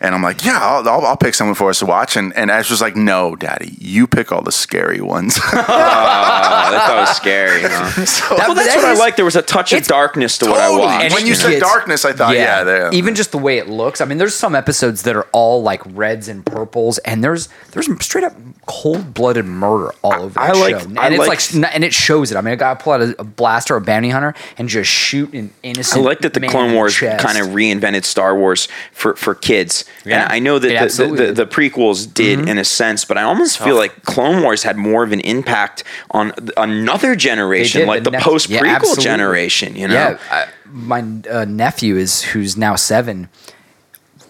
and 0.01 0.13
I'm 0.13 0.21
like, 0.21 0.45
yeah, 0.45 0.59
I'll, 0.61 0.87
I'll, 0.87 1.05
I'll 1.07 1.17
pick 1.17 1.33
someone 1.33 1.55
for 1.55 1.69
us 1.71 1.79
to 1.79 1.87
watch, 1.87 2.15
and 2.15 2.31
and 2.37 2.51
Ash 2.51 2.69
was 2.69 2.79
like, 2.79 2.95
no, 2.95 3.35
daddy, 3.35 3.75
you 3.79 4.05
pick 4.05 4.31
all 4.31 4.43
the 4.43 4.51
scary 4.51 5.01
ones. 5.01 5.39
Oh, 5.51 6.71
that 6.71 6.87
thought 6.87 6.99
was 7.07 7.17
scary. 7.17 7.61
Huh? 7.63 8.05
so, 8.05 8.35
well, 8.37 8.53
that's 8.53 8.67
that 8.67 8.77
what 8.77 8.85
I 8.85 8.93
like. 8.93 9.15
There 9.15 9.25
was 9.25 9.35
a 9.35 9.41
touch 9.41 9.73
of 9.73 9.83
darkness 9.87 10.37
to 10.39 10.49
what 10.49 10.59
I 10.59 10.69
watched. 10.69 11.05
And 11.05 11.13
when 11.13 11.25
you 11.25 11.33
it 11.33 11.37
said 11.37 11.49
gets- 11.51 11.61
darkness, 11.61 12.05
I 12.05 12.13
thought, 12.13 12.35
yeah, 12.35 12.63
there. 12.63 12.93
even 12.93 13.15
just 13.15 13.31
the 13.31 13.37
way 13.39 13.57
it 13.57 13.67
looks. 13.67 14.01
I 14.01 14.05
mean, 14.05 14.17
there's 14.19 14.35
some 14.35 14.53
episodes 14.55 15.03
that 15.03 15.15
are 15.15 15.27
all 15.31 15.63
like 15.63 15.81
reds 15.85 16.27
and 16.27 16.45
purples, 16.45 16.97
and 16.99 17.23
there's 17.23 17.49
there's 17.71 17.87
straight 18.03 18.23
up 18.23 18.33
cold 18.67 19.13
blooded 19.15 19.45
murder 19.45 19.91
all 20.03 20.13
over. 20.13 20.39
I 20.39 20.47
that 20.47 20.57
like- 20.57 20.79
show. 20.81 20.98
And 21.05 21.13
I 21.13 21.17
it's 21.17 21.27
like- 21.27 21.63
like 21.63 21.75
and 21.75 21.83
it 21.83 21.93
shows 21.93 22.31
it. 22.31 22.37
I 22.37 22.41
mean, 22.41 22.51
I 22.51 22.55
got 22.55 22.79
to 22.79 22.83
pull 22.83 22.93
out 22.93 23.01
a, 23.01 23.21
a 23.21 23.23
blaster 23.23 23.73
or 23.73 23.77
a 23.77 23.81
bounty 23.81 24.09
hunter 24.09 24.33
and 24.57 24.69
just 24.69 24.89
shoot 24.89 25.33
an 25.33 25.51
innocent. 25.63 26.01
I 26.01 26.05
like 26.05 26.19
that 26.21 26.33
the 26.33 26.47
Clone 26.47 26.73
Wars 26.73 26.95
chest. 26.95 27.23
kind 27.23 27.37
of 27.37 27.47
reinvented 27.53 28.03
Star 28.03 28.37
Wars 28.37 28.67
for, 28.91 29.15
for 29.15 29.35
kids. 29.35 29.85
Yeah. 30.05 30.23
And 30.23 30.31
I 30.31 30.39
know 30.39 30.59
that 30.59 30.91
the, 30.91 31.05
the, 31.05 31.15
the, 31.15 31.25
did. 31.33 31.37
Mm-hmm. 31.37 31.59
prequels 31.59 32.13
did 32.13 32.47
in 32.47 32.57
a 32.57 32.63
sense, 32.63 33.05
but 33.05 33.17
I 33.17 33.23
almost 33.23 33.59
feel 33.59 33.75
like 33.75 34.03
Clone 34.03 34.43
Wars 34.43 34.63
had 34.63 34.77
more 34.77 35.03
of 35.03 35.11
an 35.11 35.21
impact 35.21 35.83
on 36.11 36.33
another 36.57 37.15
generation, 37.15 37.81
did, 37.81 37.87
like 37.87 38.03
the 38.03 38.11
the, 38.11 38.19
post 38.19 38.49
prequel 38.49 38.75
absolutely. 38.75 39.03
generation, 39.03 39.75
you 39.75 39.87
know? 39.87 39.93
Yeah, 39.93 40.19
I, 40.31 40.47
my 40.71 41.03
uh, 41.29 41.45
nephew 41.45 41.97
is 41.97 42.21
who's 42.21 42.55
now 42.57 42.75
seven. 42.75 43.29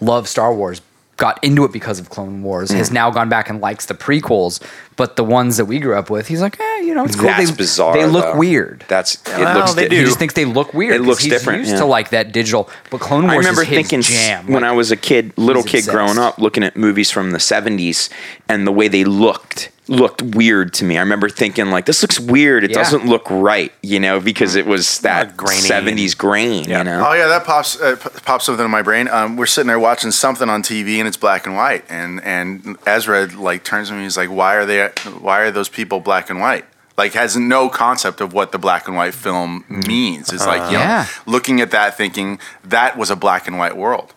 Loves 0.00 0.30
Star 0.30 0.54
Wars. 0.54 0.80
Got 1.20 1.38
into 1.44 1.64
it 1.64 1.70
because 1.72 1.98
of 2.00 2.08
Clone 2.08 2.42
Wars. 2.42 2.70
Mm. 2.70 2.76
Has 2.78 2.90
now 2.90 3.10
gone 3.10 3.28
back 3.28 3.50
and 3.50 3.60
likes 3.60 3.84
the 3.86 3.92
prequels, 3.94 4.58
but 4.96 5.16
the 5.16 5.22
ones 5.22 5.58
that 5.58 5.66
we 5.66 5.78
grew 5.78 5.94
up 5.94 6.08
with, 6.08 6.28
he's 6.28 6.40
like, 6.40 6.58
eh, 6.58 6.78
you 6.80 6.94
know, 6.94 7.04
it's 7.04 7.14
cool. 7.14 7.26
That's 7.26 7.50
they, 7.50 7.56
bizarre. 7.56 7.92
They 7.94 8.06
look 8.06 8.24
though. 8.24 8.38
weird. 8.38 8.84
That's 8.88 9.16
it 9.16 9.20
Well, 9.36 9.58
looks 9.58 9.74
they 9.74 9.88
di- 9.88 9.96
He 9.98 10.04
just 10.04 10.18
thinks 10.18 10.32
they 10.32 10.46
look 10.46 10.72
weird. 10.72 10.94
It 10.96 11.02
looks 11.02 11.22
he's 11.22 11.30
different, 11.32 11.58
Used 11.60 11.72
yeah. 11.72 11.80
to 11.80 11.84
like 11.84 12.08
that 12.10 12.32
digital, 12.32 12.70
but 12.90 13.02
Clone 13.02 13.24
Wars 13.24 13.34
I 13.34 13.36
remember 13.36 13.62
is 13.62 13.68
thinking 13.68 14.00
jam. 14.00 14.46
when 14.46 14.62
Like, 14.62 14.70
I 14.70 14.72
was 14.72 14.90
a 14.90 14.96
kid, 14.96 15.32
little 15.36 15.62
kid 15.62 15.80
obsessed. 15.80 15.90
growing 15.94 16.16
up, 16.18 16.38
looking 16.38 16.64
at 16.64 16.74
movies 16.74 17.10
from 17.10 17.32
the 17.32 17.38
'70s 17.38 18.08
and 18.48 18.66
the 18.66 18.72
way 18.72 18.88
they 18.88 19.04
looked 19.04 19.68
looked 19.90 20.22
weird 20.22 20.72
to 20.74 20.84
me. 20.84 20.96
I 20.96 21.00
remember 21.00 21.28
thinking 21.28 21.70
like, 21.70 21.84
this 21.84 22.00
looks 22.00 22.18
weird. 22.20 22.62
It 22.64 22.70
Yeah. 22.70 22.76
doesn't 22.76 23.06
look 23.06 23.26
right, 23.28 23.72
you 23.82 23.98
know, 24.00 24.20
because 24.20 24.54
it 24.54 24.64
was 24.64 25.00
that 25.00 25.36
'70s 25.36 26.14
grain, 26.16 26.64
Yeah. 26.64 26.78
you 26.78 26.84
know. 26.84 27.04
Oh 27.08 27.12
yeah, 27.12 27.26
that 27.26 27.44
pops 27.44 27.78
uh, 27.80 27.96
pops 28.24 28.46
something 28.46 28.64
in 28.64 28.70
my 28.70 28.82
brain. 28.82 29.08
Um, 29.08 29.36
we're 29.36 29.46
sitting 29.46 29.66
there 29.68 29.78
watching 29.80 30.12
something 30.12 30.48
on 30.48 30.62
TV 30.62 30.98
and 31.00 31.08
it's 31.08 31.16
black 31.16 31.44
and 31.46 31.56
white, 31.56 31.84
and 31.90 32.22
and 32.24 32.76
Ezra 32.86 33.26
like 33.36 33.64
turns 33.64 33.88
to 33.88 33.94
me. 33.94 34.04
He's 34.04 34.16
like, 34.16 34.30
"Why 34.30 34.54
are 34.54 34.64
they? 34.64 34.86
Why 35.20 35.40
are 35.40 35.50
those 35.50 35.68
people 35.68 36.00
black 36.00 36.30
and 36.30 36.40
white?" 36.40 36.64
Like 36.96 37.14
has 37.14 37.36
no 37.36 37.68
concept 37.68 38.20
of 38.20 38.32
what 38.32 38.52
the 38.52 38.58
black 38.58 38.86
and 38.86 38.96
white 38.96 39.14
film 39.14 39.64
means. 39.68 40.32
It's 40.32 40.46
like 40.46 40.70
you 40.70 40.78
Yeah. 40.78 41.06
looking 41.26 41.60
at 41.60 41.70
that, 41.72 41.96
thinking 41.96 42.38
that 42.62 42.96
was 42.96 43.10
a 43.10 43.16
black 43.16 43.48
and 43.48 43.58
white 43.58 43.76
world. 43.76 44.12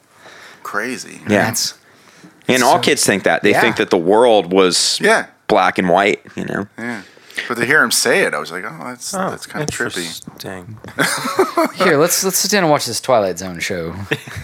Crazy. 0.63 1.21
Yeah. 1.27 1.45
That's 1.45 1.73
And 2.47 2.61
all 2.61 2.77
kids 2.79 3.05
think 3.05 3.23
that. 3.23 3.41
They 3.41 3.51
Yeah. 3.51 3.61
think 3.61 3.77
that 3.77 3.89
the 3.89 3.97
world 3.97 4.51
was 4.51 4.99
Yeah. 5.01 5.27
Black 5.53 5.77
and 5.77 5.87
white, 5.87 6.19
you 6.35 6.45
know. 6.45 6.67
Yeah. 6.79 7.03
But 7.47 7.55
to 7.55 7.65
hear 7.65 7.83
him 7.83 7.91
say 7.91 8.23
it, 8.23 8.33
I 8.33 8.39
was 8.39 8.51
like, 8.51 8.63
"Oh, 8.63 8.77
that's 8.85 9.11
that's 9.11 9.47
kind 9.47 9.63
of 9.63 9.69
trippy." 9.69 10.05
Interesting. 10.31 10.77
here. 11.85 11.97
Let's 11.97 12.23
let's 12.23 12.37
sit 12.37 12.51
down 12.51 12.63
and 12.63 12.71
watch 12.71 12.85
this 12.85 13.01
Twilight 13.01 13.39
Zone 13.39 13.59
show. 13.59 13.95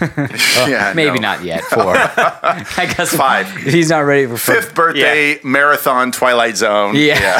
yeah. 0.68 0.92
Maybe 0.96 1.18
no. 1.18 1.30
not 1.30 1.44
yet. 1.44 1.62
Four. 1.64 1.94
I 1.96 2.92
guess 2.96 3.14
Five. 3.14 3.48
He's 3.58 3.90
not 3.90 4.00
ready 4.00 4.26
for 4.26 4.36
Fifth 4.36 4.74
birthday 4.74 5.38
marathon 5.44 6.10
Twilight 6.10 6.56
Zone. 6.56 6.94
Yeah. 6.96 7.38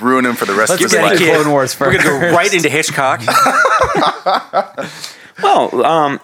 Ruin 0.00 0.24
him 0.24 0.34
for 0.34 0.46
the 0.46 0.54
rest 0.54 0.70
Let's 0.70 0.84
of 0.84 0.90
his 0.90 0.92
get 0.92 1.02
life. 1.02 1.20
into 1.20 1.32
Clone 1.32 1.50
Wars 1.50 1.74
first. 1.74 1.94
We're 1.94 2.02
gonna 2.02 2.30
go 2.30 2.34
right 2.34 2.52
into 2.52 2.68
Hitchcock. 2.70 3.20
Well, 5.42 5.84
um, 5.84 6.20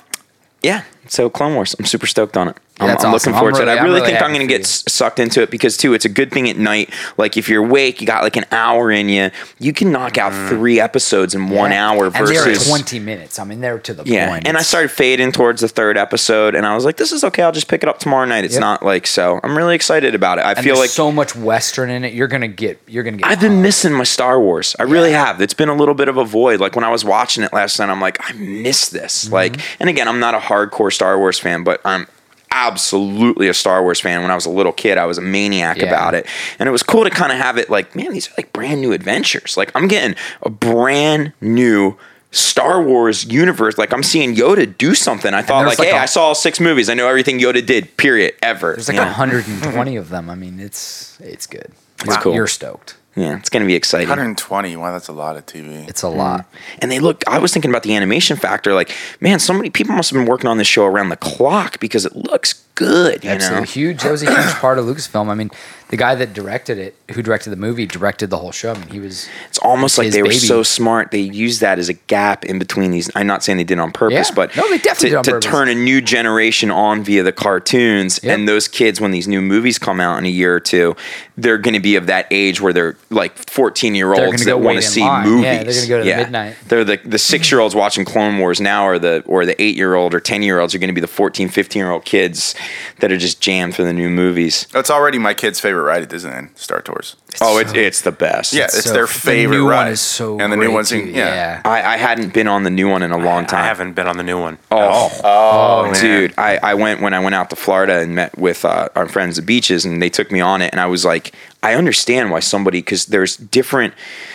yeah. 0.62 0.84
So 1.08 1.28
Clone 1.28 1.54
Wars, 1.54 1.76
I'm 1.78 1.84
super 1.84 2.06
stoked 2.06 2.36
on 2.38 2.48
it. 2.48 2.56
I'm, 2.82 2.88
That's 2.88 3.04
I'm 3.04 3.14
awesome. 3.14 3.32
looking 3.32 3.38
forward 3.40 3.54
I'm 3.56 3.66
to 3.66 3.72
it. 3.72 3.78
I 3.78 3.82
really 3.82 3.94
really 4.00 4.06
think 4.10 4.22
I'm 4.22 4.32
going 4.32 4.46
to 4.46 4.52
get 4.52 4.66
sucked 4.66 5.18
into 5.18 5.42
it 5.42 5.50
because 5.50 5.76
too, 5.76 5.94
it's 5.94 6.04
a 6.04 6.08
good 6.08 6.30
thing 6.30 6.48
at 6.48 6.56
night. 6.56 6.90
Like 7.16 7.36
if 7.36 7.48
you're 7.48 7.64
awake, 7.64 8.00
you 8.00 8.06
got 8.06 8.22
like 8.22 8.36
an 8.36 8.44
hour 8.52 8.90
in 8.90 9.08
you. 9.08 9.30
You 9.58 9.72
can 9.72 9.92
knock 9.92 10.18
out 10.18 10.32
three 10.48 10.80
episodes 10.80 11.34
in 11.34 11.48
one 11.50 11.72
hour 11.72 12.06
and 12.06 12.14
versus 12.14 12.66
20 12.68 12.98
minutes. 13.00 13.38
I 13.38 13.44
mean, 13.44 13.60
they're 13.60 13.78
to 13.80 13.94
the 13.94 14.02
Yeah, 14.04 14.28
point. 14.28 14.46
and 14.46 14.56
I 14.56 14.62
started 14.62 14.90
fading 14.90 15.32
towards 15.32 15.60
the 15.60 15.68
third 15.68 15.96
episode, 15.98 16.54
and 16.54 16.66
I 16.66 16.74
was 16.74 16.84
like, 16.84 16.96
"This 16.96 17.12
is 17.12 17.24
okay. 17.24 17.42
I'll 17.42 17.52
just 17.52 17.68
pick 17.68 17.82
it 17.82 17.88
up 17.88 17.98
tomorrow 17.98 18.24
night." 18.24 18.44
It's 18.44 18.54
Yep. 18.54 18.60
not 18.60 18.84
like 18.84 19.06
so. 19.06 19.40
I'm 19.42 19.56
really 19.56 19.74
excited 19.74 20.14
about 20.14 20.38
it. 20.38 20.42
I 20.42 20.52
and 20.52 20.60
feel 20.64 20.76
like 20.76 20.90
so 20.90 21.10
much 21.12 21.34
Western 21.36 21.90
in 21.90 22.04
it. 22.04 22.12
You're 22.14 22.28
gonna 22.28 22.48
get. 22.48 22.80
You're 22.86 23.02
gonna 23.02 23.16
get. 23.18 23.26
I've 23.26 23.40
been 23.40 23.62
missing 23.62 23.92
my 23.92 24.04
Star 24.04 24.40
Wars. 24.40 24.74
I 24.78 24.84
really 24.84 25.12
have. 25.12 25.40
It's 25.40 25.54
been 25.54 25.68
a 25.68 25.74
little 25.76 25.94
bit 25.94 26.08
of 26.08 26.16
a 26.16 26.24
void. 26.24 26.60
Like 26.60 26.74
when 26.76 26.84
I 26.84 26.90
was 26.90 27.04
watching 27.04 27.42
it 27.44 27.52
last 27.52 27.78
night, 27.78 27.88
I'm 27.90 28.00
like, 28.00 28.18
I 28.28 28.32
miss 28.34 28.88
this. 28.88 29.24
Mm-hmm. 29.24 29.34
Like, 29.34 29.60
and 29.80 29.88
again, 29.88 30.08
I'm 30.08 30.20
not 30.20 30.34
a 30.34 30.38
hardcore 30.38 30.92
Star 30.92 31.18
Wars 31.18 31.38
fan, 31.38 31.64
but 31.64 31.80
I'm 31.84 32.06
absolutely 32.52 33.48
a 33.48 33.54
Star 33.54 33.82
Wars 33.82 34.00
fan. 34.00 34.22
When 34.22 34.30
I 34.30 34.34
was 34.34 34.46
a 34.46 34.50
little 34.50 34.72
kid, 34.72 34.98
I 34.98 35.06
was 35.06 35.18
a 35.18 35.22
maniac 35.22 35.78
Yeah. 35.78 35.86
about 35.86 36.14
it, 36.14 36.26
and 36.58 36.68
it 36.68 36.72
was 36.72 36.82
cool 36.82 37.04
to 37.04 37.10
kind 37.10 37.32
of 37.32 37.38
have 37.38 37.58
it. 37.58 37.68
Like, 37.70 37.96
man, 37.96 38.12
these 38.12 38.28
are 38.28 38.34
like 38.36 38.52
brand 38.52 38.80
new 38.80 38.92
adventures. 38.92 39.56
Like, 39.56 39.70
I'm 39.74 39.88
getting 39.88 40.16
a 40.42 40.50
brand 40.50 41.32
new. 41.40 41.96
Star 42.34 42.82
Wars 42.82 43.26
universe, 43.26 43.76
like 43.76 43.92
I'm 43.92 44.02
seeing 44.02 44.34
Yoda 44.34 44.78
do 44.78 44.94
something. 44.94 45.34
I 45.34 45.42
thought, 45.42 45.66
like, 45.66 45.78
like 45.78 45.88
hey, 45.88 45.94
a- 45.94 46.00
I 46.00 46.06
saw 46.06 46.28
all 46.28 46.34
six 46.34 46.60
movies. 46.60 46.88
I 46.88 46.94
know 46.94 47.06
everything 47.06 47.38
Yoda 47.38 47.62
did. 47.66 47.94
Period. 47.98 48.32
Ever. 48.42 48.72
There's 48.72 48.88
like 48.88 48.94
you 48.94 49.02
know? 49.02 49.08
120 49.08 49.96
of 49.96 50.08
them. 50.08 50.30
I 50.30 50.34
mean, 50.34 50.58
it's 50.58 51.18
it's 51.20 51.46
good. 51.46 51.70
It's 52.06 52.16
cool. 52.16 52.34
You're 52.34 52.46
stoked. 52.46 52.94
Yeah, 53.14 53.36
it's 53.36 53.50
gonna 53.50 53.66
be 53.66 53.74
exciting. 53.74 54.08
120. 54.08 54.76
Wow, 54.76 54.92
that's 54.92 55.08
a 55.08 55.12
lot 55.12 55.36
of 55.36 55.44
TV. 55.46 55.88
It's 55.88 56.02
a 56.02 56.06
mm. 56.06 56.16
lot. 56.16 56.46
and 56.80 56.90
they 56.90 56.98
look 56.98 57.22
i 57.28 57.38
was 57.38 57.52
thinking 57.52 57.70
about 57.70 57.82
the 57.82 57.94
animation 57.94 58.36
factor 58.36 58.72
like 58.74 58.90
man 59.20 59.38
so 59.38 59.52
many 59.52 59.70
people 59.70 59.94
must 59.94 60.10
have 60.10 60.18
been 60.18 60.26
working 60.28 60.48
on 60.48 60.56
this 60.58 60.66
show 60.66 60.86
around 60.86 61.08
the 61.10 61.16
clock 61.16 61.78
because 61.80 62.04
it 62.06 62.14
looks 62.16 62.64
good 62.74 63.22
you 63.22 63.30
Absolutely 63.30 63.60
know 63.60 63.64
huge. 63.66 64.02
That 64.02 64.10
was 64.12 64.22
a 64.22 64.34
huge 64.34 64.54
part 64.54 64.78
of 64.78 64.86
Lucasfilm. 64.86 65.28
I 65.28 65.34
mean, 65.34 65.50
the 65.90 65.96
guy 65.98 66.14
that 66.14 66.32
directed 66.32 66.78
it, 66.78 66.96
who 67.12 67.20
directed 67.22 67.50
the 67.50 67.56
movie, 67.56 67.84
directed 67.86 68.30
the 68.30 68.38
whole 68.38 68.50
show. 68.50 68.72
I 68.72 68.78
mean, 68.78 68.88
he 68.88 68.98
was. 68.98 69.28
it's 69.46 69.58
almost 69.58 69.98
like 69.98 70.06
his 70.06 70.14
they 70.14 70.22
were 70.22 70.32
so 70.32 70.62
smart 70.62 71.10
they 71.10 71.20
used 71.20 71.60
that 71.60 71.78
as 71.78 71.90
a 71.90 71.92
gap 71.92 72.46
in 72.46 72.58
between 72.58 72.90
these 72.90 73.10
i'm 73.14 73.26
not 73.26 73.44
saying 73.44 73.58
they 73.58 73.64
did 73.64 73.76
it 73.78 73.80
on 73.80 73.92
purpose 73.92 74.30
Yeah. 74.30 74.34
but 74.34 74.56
No, 74.56 74.68
they 74.70 74.78
definitely 74.78 75.10
to, 75.10 75.10
did 75.10 75.16
on 75.16 75.24
to 75.24 75.30
purpose. 75.32 75.50
turn 75.50 75.68
a 75.68 75.74
new 75.74 76.00
generation 76.00 76.70
on 76.70 77.04
via 77.04 77.22
the 77.22 77.32
cartoons 77.32 78.20
Yep. 78.22 78.38
and 78.38 78.48
those 78.48 78.68
kids 78.68 79.00
when 79.02 79.10
these 79.10 79.28
new 79.28 79.42
movies 79.42 79.78
come 79.78 80.00
out 80.00 80.16
in 80.18 80.24
a 80.24 80.30
year 80.30 80.54
or 80.54 80.60
two 80.60 80.96
they're 81.36 81.58
going 81.58 81.74
to 81.74 81.80
be 81.80 81.96
of 81.96 82.06
that 82.06 82.26
age 82.30 82.60
where 82.60 82.72
they're 82.72 82.96
like 83.12 83.36
14 83.50 83.94
year 83.94 84.12
olds 84.14 84.44
that 84.44 84.58
want 84.60 84.76
to 84.76 84.82
see 84.82 85.00
line. 85.02 85.24
movies 85.28 85.44
Yeah, 85.44 85.62
they're 85.62 85.74
gonna 85.74 85.86
go 85.88 85.98
to 85.98 86.04
the 86.04 86.16
midnight. 86.16 86.56
they're 86.68 86.84
the 86.84 87.00
the 87.04 87.18
six 87.18 87.50
year 87.52 87.60
olds 87.60 87.74
watching 87.74 88.04
Clone 88.04 88.38
Wars 88.38 88.60
now, 88.60 88.86
or 88.86 88.98
the 88.98 89.22
or 89.26 89.46
the 89.46 89.60
eight 89.62 89.76
year 89.76 89.94
old 89.94 90.14
or 90.14 90.20
ten 90.20 90.42
year 90.42 90.58
olds 90.58 90.74
are 90.74 90.78
going 90.78 90.88
to 90.88 90.94
be 90.94 91.00
the 91.00 91.06
14, 91.06 91.48
15 91.48 91.80
year 91.80 91.90
old 91.90 92.04
kids 92.04 92.54
that 93.00 93.12
are 93.12 93.16
just 93.16 93.40
jammed 93.40 93.76
for 93.76 93.82
the 93.84 93.92
new 93.92 94.08
movies. 94.10 94.66
That's 94.72 94.90
already 94.90 95.18
my 95.18 95.34
kid's 95.34 95.60
favorite 95.60 95.82
ride 95.82 96.02
at 96.02 96.08
Disneyland, 96.08 96.56
Star 96.58 96.80
Tours. 96.80 97.16
oh, 97.40 97.58
it's 97.58 97.72
it's 97.74 98.00
the 98.02 98.12
best. 98.12 98.52
Yeah, 98.52 98.64
it's 98.64 98.84
so- 98.84 98.92
their 98.92 99.02
the 99.06 99.12
favorite 99.12 99.56
new 99.58 99.68
ride. 99.68 99.84
one 99.84 99.92
is 99.92 100.00
so 100.00 100.38
and 100.40 100.52
the 100.52 100.56
new 100.56 100.64
great, 100.66 100.74
one's 100.74 100.92
in- 100.92 101.14
yeah. 101.14 101.60
I, 101.64 101.94
I 101.94 101.96
hadn't 101.96 102.32
been 102.34 102.46
on 102.48 102.62
the 102.62 102.70
new 102.70 102.88
one 102.88 103.02
in 103.02 103.10
a 103.12 103.18
long 103.18 103.46
time. 103.46 103.62
I 103.62 103.66
haven't 103.66 103.92
been 103.94 104.06
on 104.06 104.16
the 104.16 104.22
new 104.22 104.40
one. 104.40 104.58
Oh, 104.70 105.10
Oh, 105.24 105.82
man. 105.90 106.00
dude, 106.00 106.34
I, 106.38 106.58
I 106.62 106.74
went 106.74 107.00
when 107.00 107.14
I 107.14 107.20
went 107.20 107.34
out 107.34 107.50
to 107.50 107.56
Florida 107.56 108.00
and 108.00 108.14
met 108.14 108.36
with 108.38 108.64
uh, 108.64 108.88
our 108.96 109.06
friends 109.08 109.38
at 109.38 109.46
beaches, 109.46 109.84
and 109.84 110.00
they 110.02 110.10
took 110.10 110.30
me 110.30 110.40
on 110.40 110.62
it, 110.62 110.70
and 110.72 110.80
I 110.80 110.86
was 110.86 111.04
like, 111.04 111.34
I 111.62 111.74
understand 111.74 112.30
why 112.30 112.40
somebody 112.40 112.80
because 112.80 113.06
there's 113.06 113.36
different. 113.36 113.94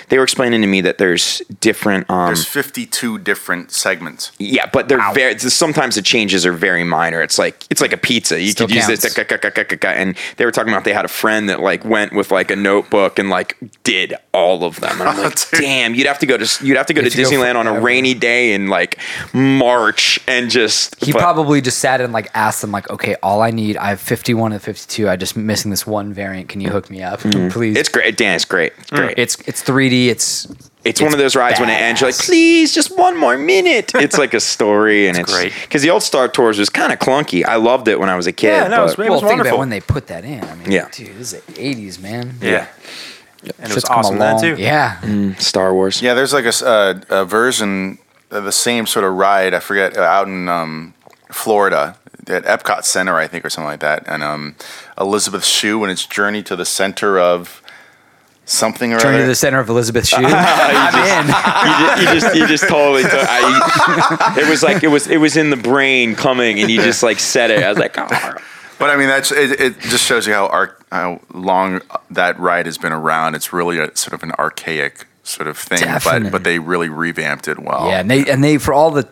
They 0.09 0.17
were 0.17 0.23
explaining 0.23 0.61
to 0.61 0.67
me 0.67 0.81
that 0.81 0.97
there's 0.99 1.41
different. 1.59 2.09
Um, 2.09 2.27
There's 2.27 2.45
52 2.45 3.19
different 3.19 3.71
segments. 3.71 4.31
Yeah, 4.39 4.65
but 4.71 4.87
they're 4.87 5.01
very. 5.13 5.37
Sometimes 5.37 5.95
the 5.95 6.01
changes 6.01 6.45
are 6.45 6.53
very 6.53 6.83
minor. 6.85 7.21
It's 7.21 7.37
like 7.37 7.65
it's 7.69 7.81
like 7.81 7.91
a 7.91 7.97
pizza. 7.97 8.41
You 8.41 8.51
Still 8.51 8.67
could 8.67 8.75
use 8.77 8.87
this, 8.87 9.17
and 9.17 10.15
they 10.37 10.45
were 10.45 10.51
talking 10.51 10.71
about 10.71 10.85
they 10.85 10.93
had 10.93 11.03
a 11.05 11.09
friend 11.09 11.49
that 11.49 11.59
like 11.59 11.83
went 11.83 12.13
with 12.13 12.31
like 12.31 12.51
a 12.51 12.55
notebook 12.55 13.19
and 13.19 13.29
like 13.29 13.57
did 13.83 14.13
all 14.33 14.63
of 14.63 14.79
them. 14.79 14.99
And 15.01 15.09
I'm 15.09 15.17
like, 15.23 15.35
Dude. 15.51 15.59
damn, 15.59 15.93
you'd 15.93 16.07
have 16.07 16.19
to 16.19 16.25
go 16.25 16.37
to 16.37 16.65
you'd 16.65 16.77
have 16.77 16.85
to 16.85 16.93
go 16.93 17.01
to 17.01 17.09
have 17.09 17.13
go 17.15 17.21
Disneyland 17.29 17.55
on 17.55 17.67
a 17.67 17.71
forever. 17.71 17.85
rainy 17.85 18.13
day 18.13 18.53
in 18.53 18.67
like 18.67 18.97
March 19.33 20.19
and 20.27 20.49
just 20.49 21.03
He 21.03 21.11
but- 21.11 21.19
probably 21.21 21.61
just 21.61 21.79
sat 21.79 21.99
and 22.01 22.13
like 22.13 22.29
asked 22.33 22.61
them 22.61 22.71
like, 22.71 22.89
okay, 22.89 23.15
all 23.23 23.41
I 23.41 23.51
need, 23.51 23.75
I 23.77 23.89
have 23.89 23.99
51 24.01 24.53
and 24.53 24.61
52. 24.61 25.09
I 25.09 25.15
just 25.15 25.35
missing 25.35 25.71
this 25.71 25.85
one 25.87 26.13
variant. 26.13 26.49
Can 26.49 26.61
you 26.61 26.69
hook 26.69 26.89
me 26.89 27.01
up, 27.01 27.19
please? 27.19 27.33
Mm-hmm. 27.35 27.77
It's 27.77 27.89
great, 27.89 28.17
Dan. 28.17 28.35
It's 28.35 28.45
great. 28.45 28.73
It's 28.77 28.89
great. 28.91 29.17
it's 29.17 29.35
it's 29.47 29.63
3D. 29.63 29.96
It's 30.09 30.47
It's, 30.83 31.01
one 31.01 31.11
of 31.13 31.19
those 31.19 31.35
rides 31.35 31.59
when 31.59 31.69
it 31.69 31.73
ends, 31.73 31.99
you're 32.01 32.09
like, 32.11 32.19
please, 32.19 32.73
just 32.73 32.95
one 32.97 33.17
more 33.17 33.37
minute. 33.37 33.91
It's 33.95 34.17
like 34.17 34.33
a 34.33 34.39
story, 34.39 35.07
and 35.09 35.17
it's 35.17 35.31
great. 35.33 35.51
because 35.63 35.81
the 35.81 35.89
old 35.89 36.03
Star 36.03 36.27
Tours 36.29 36.57
was 36.59 36.69
kind 36.69 36.93
of 36.93 36.99
clunky. 36.99 37.43
I 37.43 37.55
loved 37.57 37.87
it 37.87 37.99
when 37.99 38.09
I 38.09 38.15
was 38.15 38.27
a 38.27 38.31
kid. 38.31 38.47
Yeah, 38.47 38.67
no, 38.67 38.77
but- 38.77 38.85
it's 38.85 38.95
great. 38.95 39.07
It 39.07 39.09
well, 39.11 39.21
was 39.21 39.29
think 39.29 39.41
about 39.41 39.57
when 39.59 39.69
they 39.69 39.81
put 39.81 40.07
that 40.07 40.23
in. 40.23 40.43
I 40.43 40.55
mean, 40.55 40.71
Yeah. 40.71 40.87
dude, 40.91 41.17
this 41.17 41.33
is 41.33 41.41
the 41.41 41.53
80s, 41.53 41.99
man. 41.99 42.35
Yeah. 42.41 42.67
And 43.43 43.51
it 43.59 43.59
was 43.61 43.71
Shit's 43.73 43.85
come 43.85 43.97
awesome 43.99 44.17
then 44.19 44.39
too. 44.41 44.55
Yeah. 44.61 45.33
Star 45.39 45.73
Wars. 45.73 46.01
Yeah, 46.01 46.13
there's 46.13 46.33
like 46.33 46.45
a, 46.45 46.49
s- 46.49 46.61
uh, 46.63 47.01
a 47.09 47.23
version 47.25 47.97
of 48.31 48.43
the 48.43 48.51
same 48.51 48.85
sort 48.87 49.05
of 49.05 49.13
ride. 49.13 49.53
I 49.53 49.59
forget 49.59 49.95
uh, 49.97 50.01
out 50.01 50.27
in 50.27 50.49
um, 50.49 50.93
Florida 51.31 51.97
at 52.27 52.43
Epcot 52.45 52.83
Center, 52.83 53.15
I 53.15 53.27
think, 53.27 53.45
or 53.45 53.49
something 53.49 53.69
like 53.69 53.79
that. 53.81 54.03
And 54.07 54.21
um, 54.23 54.55
Elisabeth 54.99 55.45
Shue 55.45 55.81
and 55.83 55.91
its 55.91 56.05
journey 56.05 56.43
to 56.43 56.55
the 56.55 56.65
center 56.65 57.17
of 57.19 57.61
something 58.47 58.93
or 58.93 58.99
Journey 58.99 59.17
other. 59.17 59.23
to 59.25 59.27
the 59.27 59.35
center 59.35 59.59
of 59.59 59.69
Elisabeth 59.69 60.07
Shue. 60.07 60.15
I'm 60.25 61.27
in. 61.27 61.27
you, 62.01 62.05
just, 62.13 62.13
you 62.13 62.19
just 62.19 62.35
you 62.35 62.47
just 62.47 62.67
totally 62.67 63.03
took, 63.03 63.11
I, 63.13 64.35
it 64.39 64.49
was 64.49 64.63
like 64.63 64.83
it 64.83 64.87
was 64.87 65.07
it 65.07 65.17
was 65.17 65.37
in 65.37 65.51
the 65.51 65.57
brain 65.57 66.15
coming 66.15 66.59
and 66.59 66.69
you 66.71 66.81
just 66.81 67.03
like 67.03 67.19
said 67.19 67.51
it 67.51 67.61
i 67.63 67.69
was 67.69 67.77
like 67.77 67.95
oh. 67.97 68.37
But 68.79 68.91
I 68.91 68.95
mean, 68.95 69.07
that's 69.07 69.31
it, 69.31 69.59
it. 69.59 69.79
Just 69.79 70.05
shows 70.05 70.27
you 70.27 70.33
how 70.33 70.45
arc, 70.49 70.85
how 70.91 71.19
long 71.33 71.81
that 72.11 72.39
ride 72.39 72.67
has 72.67 72.77
been 72.77 72.93
around. 72.93 73.33
It's 73.33 73.51
really 73.51 73.79
a 73.79 73.95
sort 73.97 74.13
of 74.13 74.21
an 74.21 74.33
archaic 74.33 75.07
sort 75.23 75.47
of 75.47 75.57
thing, 75.57 75.79
Definitely. 75.79 76.25
but 76.29 76.31
but 76.31 76.43
they 76.43 76.59
really 76.59 76.87
revamped 76.87 77.47
it 77.47 77.57
well. 77.57 77.87
Yeah, 77.89 77.99
and 78.01 78.11
they 78.11 78.29
and 78.29 78.43
they 78.43 78.59
for 78.59 78.75
all 78.75 78.91
the, 78.91 79.07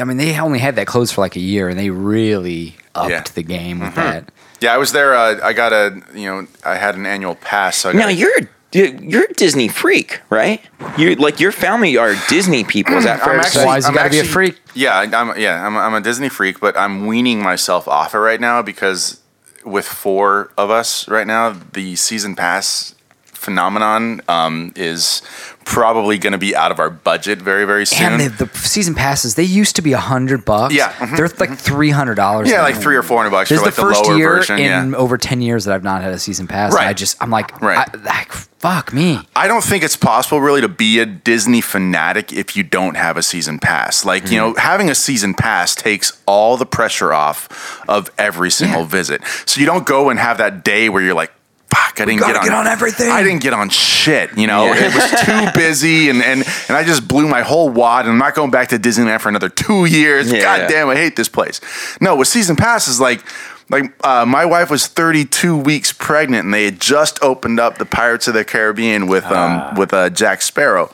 I 0.00 0.04
mean, 0.04 0.16
they 0.16 0.38
only 0.38 0.60
had 0.60 0.76
that 0.76 0.86
closed 0.86 1.12
for 1.12 1.22
like 1.22 1.34
a 1.34 1.40
year, 1.40 1.68
and 1.68 1.76
they 1.76 1.90
really 1.90 2.76
upped 2.94 3.10
Yeah. 3.10 3.22
the 3.34 3.42
game 3.42 3.80
with 3.80 3.96
that. 3.96 4.30
Yeah, 4.60 4.74
I 4.74 4.76
was 4.76 4.92
there. 4.92 5.16
Uh, 5.16 5.40
I 5.42 5.54
got 5.54 5.72
a 5.72 6.00
you 6.14 6.26
know 6.26 6.46
I 6.64 6.76
had 6.76 6.94
an 6.94 7.04
annual 7.04 7.34
pass. 7.34 7.78
So 7.78 7.90
I 7.90 7.94
now 7.94 8.00
got, 8.02 8.14
you're 8.14 8.38
a- 8.38 8.48
you're 8.72 9.24
a 9.24 9.32
disney 9.34 9.68
freak 9.68 10.20
right 10.30 10.62
you 10.96 11.14
like 11.16 11.40
your 11.40 11.52
family 11.52 11.96
are 11.96 12.14
disney 12.28 12.62
people 12.64 12.94
is 12.94 13.04
that 13.04 13.20
fair 13.20 13.34
I'm 13.34 13.40
to 13.40 13.46
actually, 13.46 13.60
say? 13.62 13.66
Why 13.66 13.78
is 13.78 13.84
he 13.84 13.88
I'm 13.88 13.94
gotta 13.94 14.10
be 14.10 14.20
a 14.20 14.24
freak? 14.24 14.60
Yeah, 14.74 14.98
I'm 14.98 15.38
yeah, 15.38 15.66
I'm, 15.66 15.76
I'm 15.76 15.94
a 15.94 16.00
Disney 16.00 16.28
freak, 16.28 16.60
but 16.60 16.76
I'm 16.76 17.06
weaning 17.06 17.42
myself 17.42 17.88
off 17.88 18.14
it 18.14 18.18
right 18.18 18.40
now 18.40 18.62
because 18.62 19.20
with 19.64 19.84
four 19.86 20.52
of 20.56 20.70
us 20.70 21.08
right 21.08 21.26
now, 21.26 21.50
the 21.50 21.96
season 21.96 22.36
pass 22.36 22.94
phenomenon 23.40 24.20
um, 24.28 24.72
is 24.76 25.22
probably 25.64 26.18
going 26.18 26.32
to 26.32 26.38
be 26.38 26.54
out 26.56 26.70
of 26.70 26.78
our 26.80 26.90
budget 26.90 27.38
very 27.40 27.64
very 27.64 27.86
soon. 27.86 28.12
And 28.20 28.20
the, 28.32 28.44
the 28.46 28.58
season 28.58 28.94
passes, 28.94 29.34
they 29.34 29.44
used 29.44 29.76
to 29.76 29.82
be 29.82 29.92
a 29.92 29.98
hundred 29.98 30.44
bucks. 30.44 30.74
Yeah, 30.74 30.92
mhm, 30.92 31.16
they're 31.16 31.28
like 31.48 31.58
three 31.58 31.90
hundred 31.90 32.14
dollars. 32.16 32.50
yeah, 32.50 32.62
like 32.62 32.76
three 32.76 32.96
or 32.96 33.02
four 33.02 33.18
hundred 33.18 33.30
bucks 33.30 33.48
This 33.48 33.60
for 33.60 33.62
is 33.62 33.66
like 33.66 33.74
the 33.76 33.82
first 33.94 34.04
lower 34.04 34.16
year 34.18 34.36
version. 34.36 34.58
in 34.58 34.90
yeah. 34.90 34.96
over 34.96 35.16
ten 35.18 35.40
years 35.40 35.64
that 35.64 35.74
I've 35.74 35.84
not 35.84 36.02
had 36.02 36.12
a 36.12 36.18
season 36.18 36.46
pass. 36.46 36.74
Right. 36.74 36.86
I 36.88 36.92
just, 36.92 37.16
I'm 37.22 37.30
like, 37.30 37.60
Right. 37.60 37.88
I, 37.94 37.96
like, 37.98 38.32
fuck 38.32 38.92
me. 38.92 39.20
I 39.36 39.46
don't 39.48 39.64
think 39.64 39.82
it's 39.84 39.96
possible 39.96 40.40
really 40.40 40.60
to 40.60 40.68
be 40.68 40.98
a 40.98 41.06
Disney 41.06 41.60
fanatic 41.60 42.32
if 42.32 42.56
you 42.56 42.62
don't 42.62 42.96
have 42.96 43.16
a 43.16 43.22
season 43.22 43.58
pass. 43.58 44.04
Like, 44.04 44.30
you 44.30 44.36
know, 44.38 44.54
having 44.54 44.90
a 44.90 44.94
season 44.94 45.34
pass 45.34 45.74
takes 45.74 46.20
all 46.26 46.56
the 46.56 46.66
pressure 46.66 47.12
off 47.12 47.82
of 47.88 48.10
every 48.18 48.50
single 48.50 48.82
Yeah. 48.82 48.86
visit. 48.88 49.22
So 49.46 49.60
you 49.60 49.66
don't 49.66 49.86
go 49.86 50.10
and 50.10 50.18
have 50.18 50.38
that 50.38 50.62
day 50.64 50.88
where 50.88 51.02
you're 51.02 51.14
like, 51.14 51.32
fuck, 51.70 52.00
I 52.00 52.04
didn't 52.04 52.20
get 52.20 52.36
on, 52.36 52.44
get 52.44 52.54
on 52.54 52.66
everything. 52.66 53.10
I 53.10 53.22
didn't 53.22 53.42
get 53.42 53.52
on 53.52 53.68
shit, 53.68 54.36
you 54.36 54.46
know. 54.46 54.66
Yeah. 54.66 54.88
It 54.88 54.94
was 54.94 55.20
too 55.22 55.58
busy 55.58 56.08
and, 56.08 56.22
and 56.22 56.44
and 56.68 56.76
I 56.76 56.84
just 56.84 57.06
blew 57.06 57.28
my 57.28 57.42
whole 57.42 57.68
wad 57.68 58.04
and 58.04 58.12
I'm 58.12 58.18
not 58.18 58.34
going 58.34 58.50
back 58.50 58.68
to 58.68 58.78
Disneyland 58.78 59.20
for 59.20 59.28
another 59.28 59.48
two 59.48 59.84
years. 59.84 60.30
Yeah, 60.30 60.42
God 60.42 60.60
yeah. 60.62 60.68
damn, 60.68 60.88
I 60.88 60.96
hate 60.96 61.16
this 61.16 61.28
place. 61.28 61.60
No, 62.00 62.16
with 62.16 62.28
season 62.28 62.56
passes, 62.56 63.00
like 63.00 63.24
like 63.70 63.92
uh, 64.04 64.26
my 64.26 64.44
wife 64.44 64.70
was 64.70 64.86
32 64.86 65.56
weeks 65.56 65.92
pregnant 65.92 66.44
and 66.44 66.52
they 66.52 66.64
had 66.64 66.80
just 66.80 67.22
opened 67.22 67.60
up 67.60 67.78
the 67.78 67.86
Pirates 67.86 68.26
of 68.28 68.34
the 68.34 68.44
Caribbean 68.44 69.06
with 69.06 69.24
um 69.24 69.74
with 69.76 69.94
uh, 69.94 70.10
Jack 70.10 70.42
Sparrow. 70.42 70.92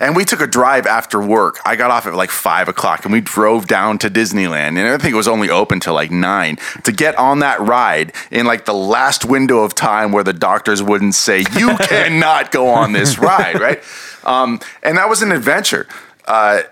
And 0.00 0.16
we 0.16 0.24
took 0.24 0.40
a 0.40 0.46
drive 0.46 0.86
after 0.86 1.20
work. 1.20 1.60
I 1.64 1.76
got 1.76 1.90
off 1.90 2.06
at 2.06 2.14
like 2.14 2.30
five 2.30 2.68
o'clock 2.68 3.04
and 3.04 3.12
we 3.12 3.20
drove 3.20 3.66
down 3.66 3.98
to 3.98 4.10
Disneyland. 4.10 4.78
And 4.78 4.80
I 4.80 4.98
think 4.98 5.12
it 5.12 5.16
was 5.16 5.28
only 5.28 5.50
open 5.50 5.80
till 5.80 5.94
like 5.94 6.10
nine 6.10 6.56
to 6.84 6.92
get 6.92 7.16
on 7.16 7.40
that 7.40 7.60
ride 7.60 8.12
in 8.30 8.46
like 8.46 8.64
the 8.64 8.74
last 8.74 9.24
window 9.24 9.58
of 9.58 9.74
time 9.74 10.12
where 10.12 10.24
the 10.24 10.32
doctors 10.32 10.82
wouldn't 10.82 11.14
say, 11.14 11.44
you 11.56 11.76
cannot 11.80 12.50
go 12.50 12.68
on 12.68 12.92
this 12.92 13.18
ride, 13.18 13.60
right? 13.60 13.82
Um, 14.24 14.60
and 14.82 14.98
that 14.98 15.08
was 15.08 15.22
an 15.22 15.32
adventure. 15.32 15.86
Uh, 16.26 16.62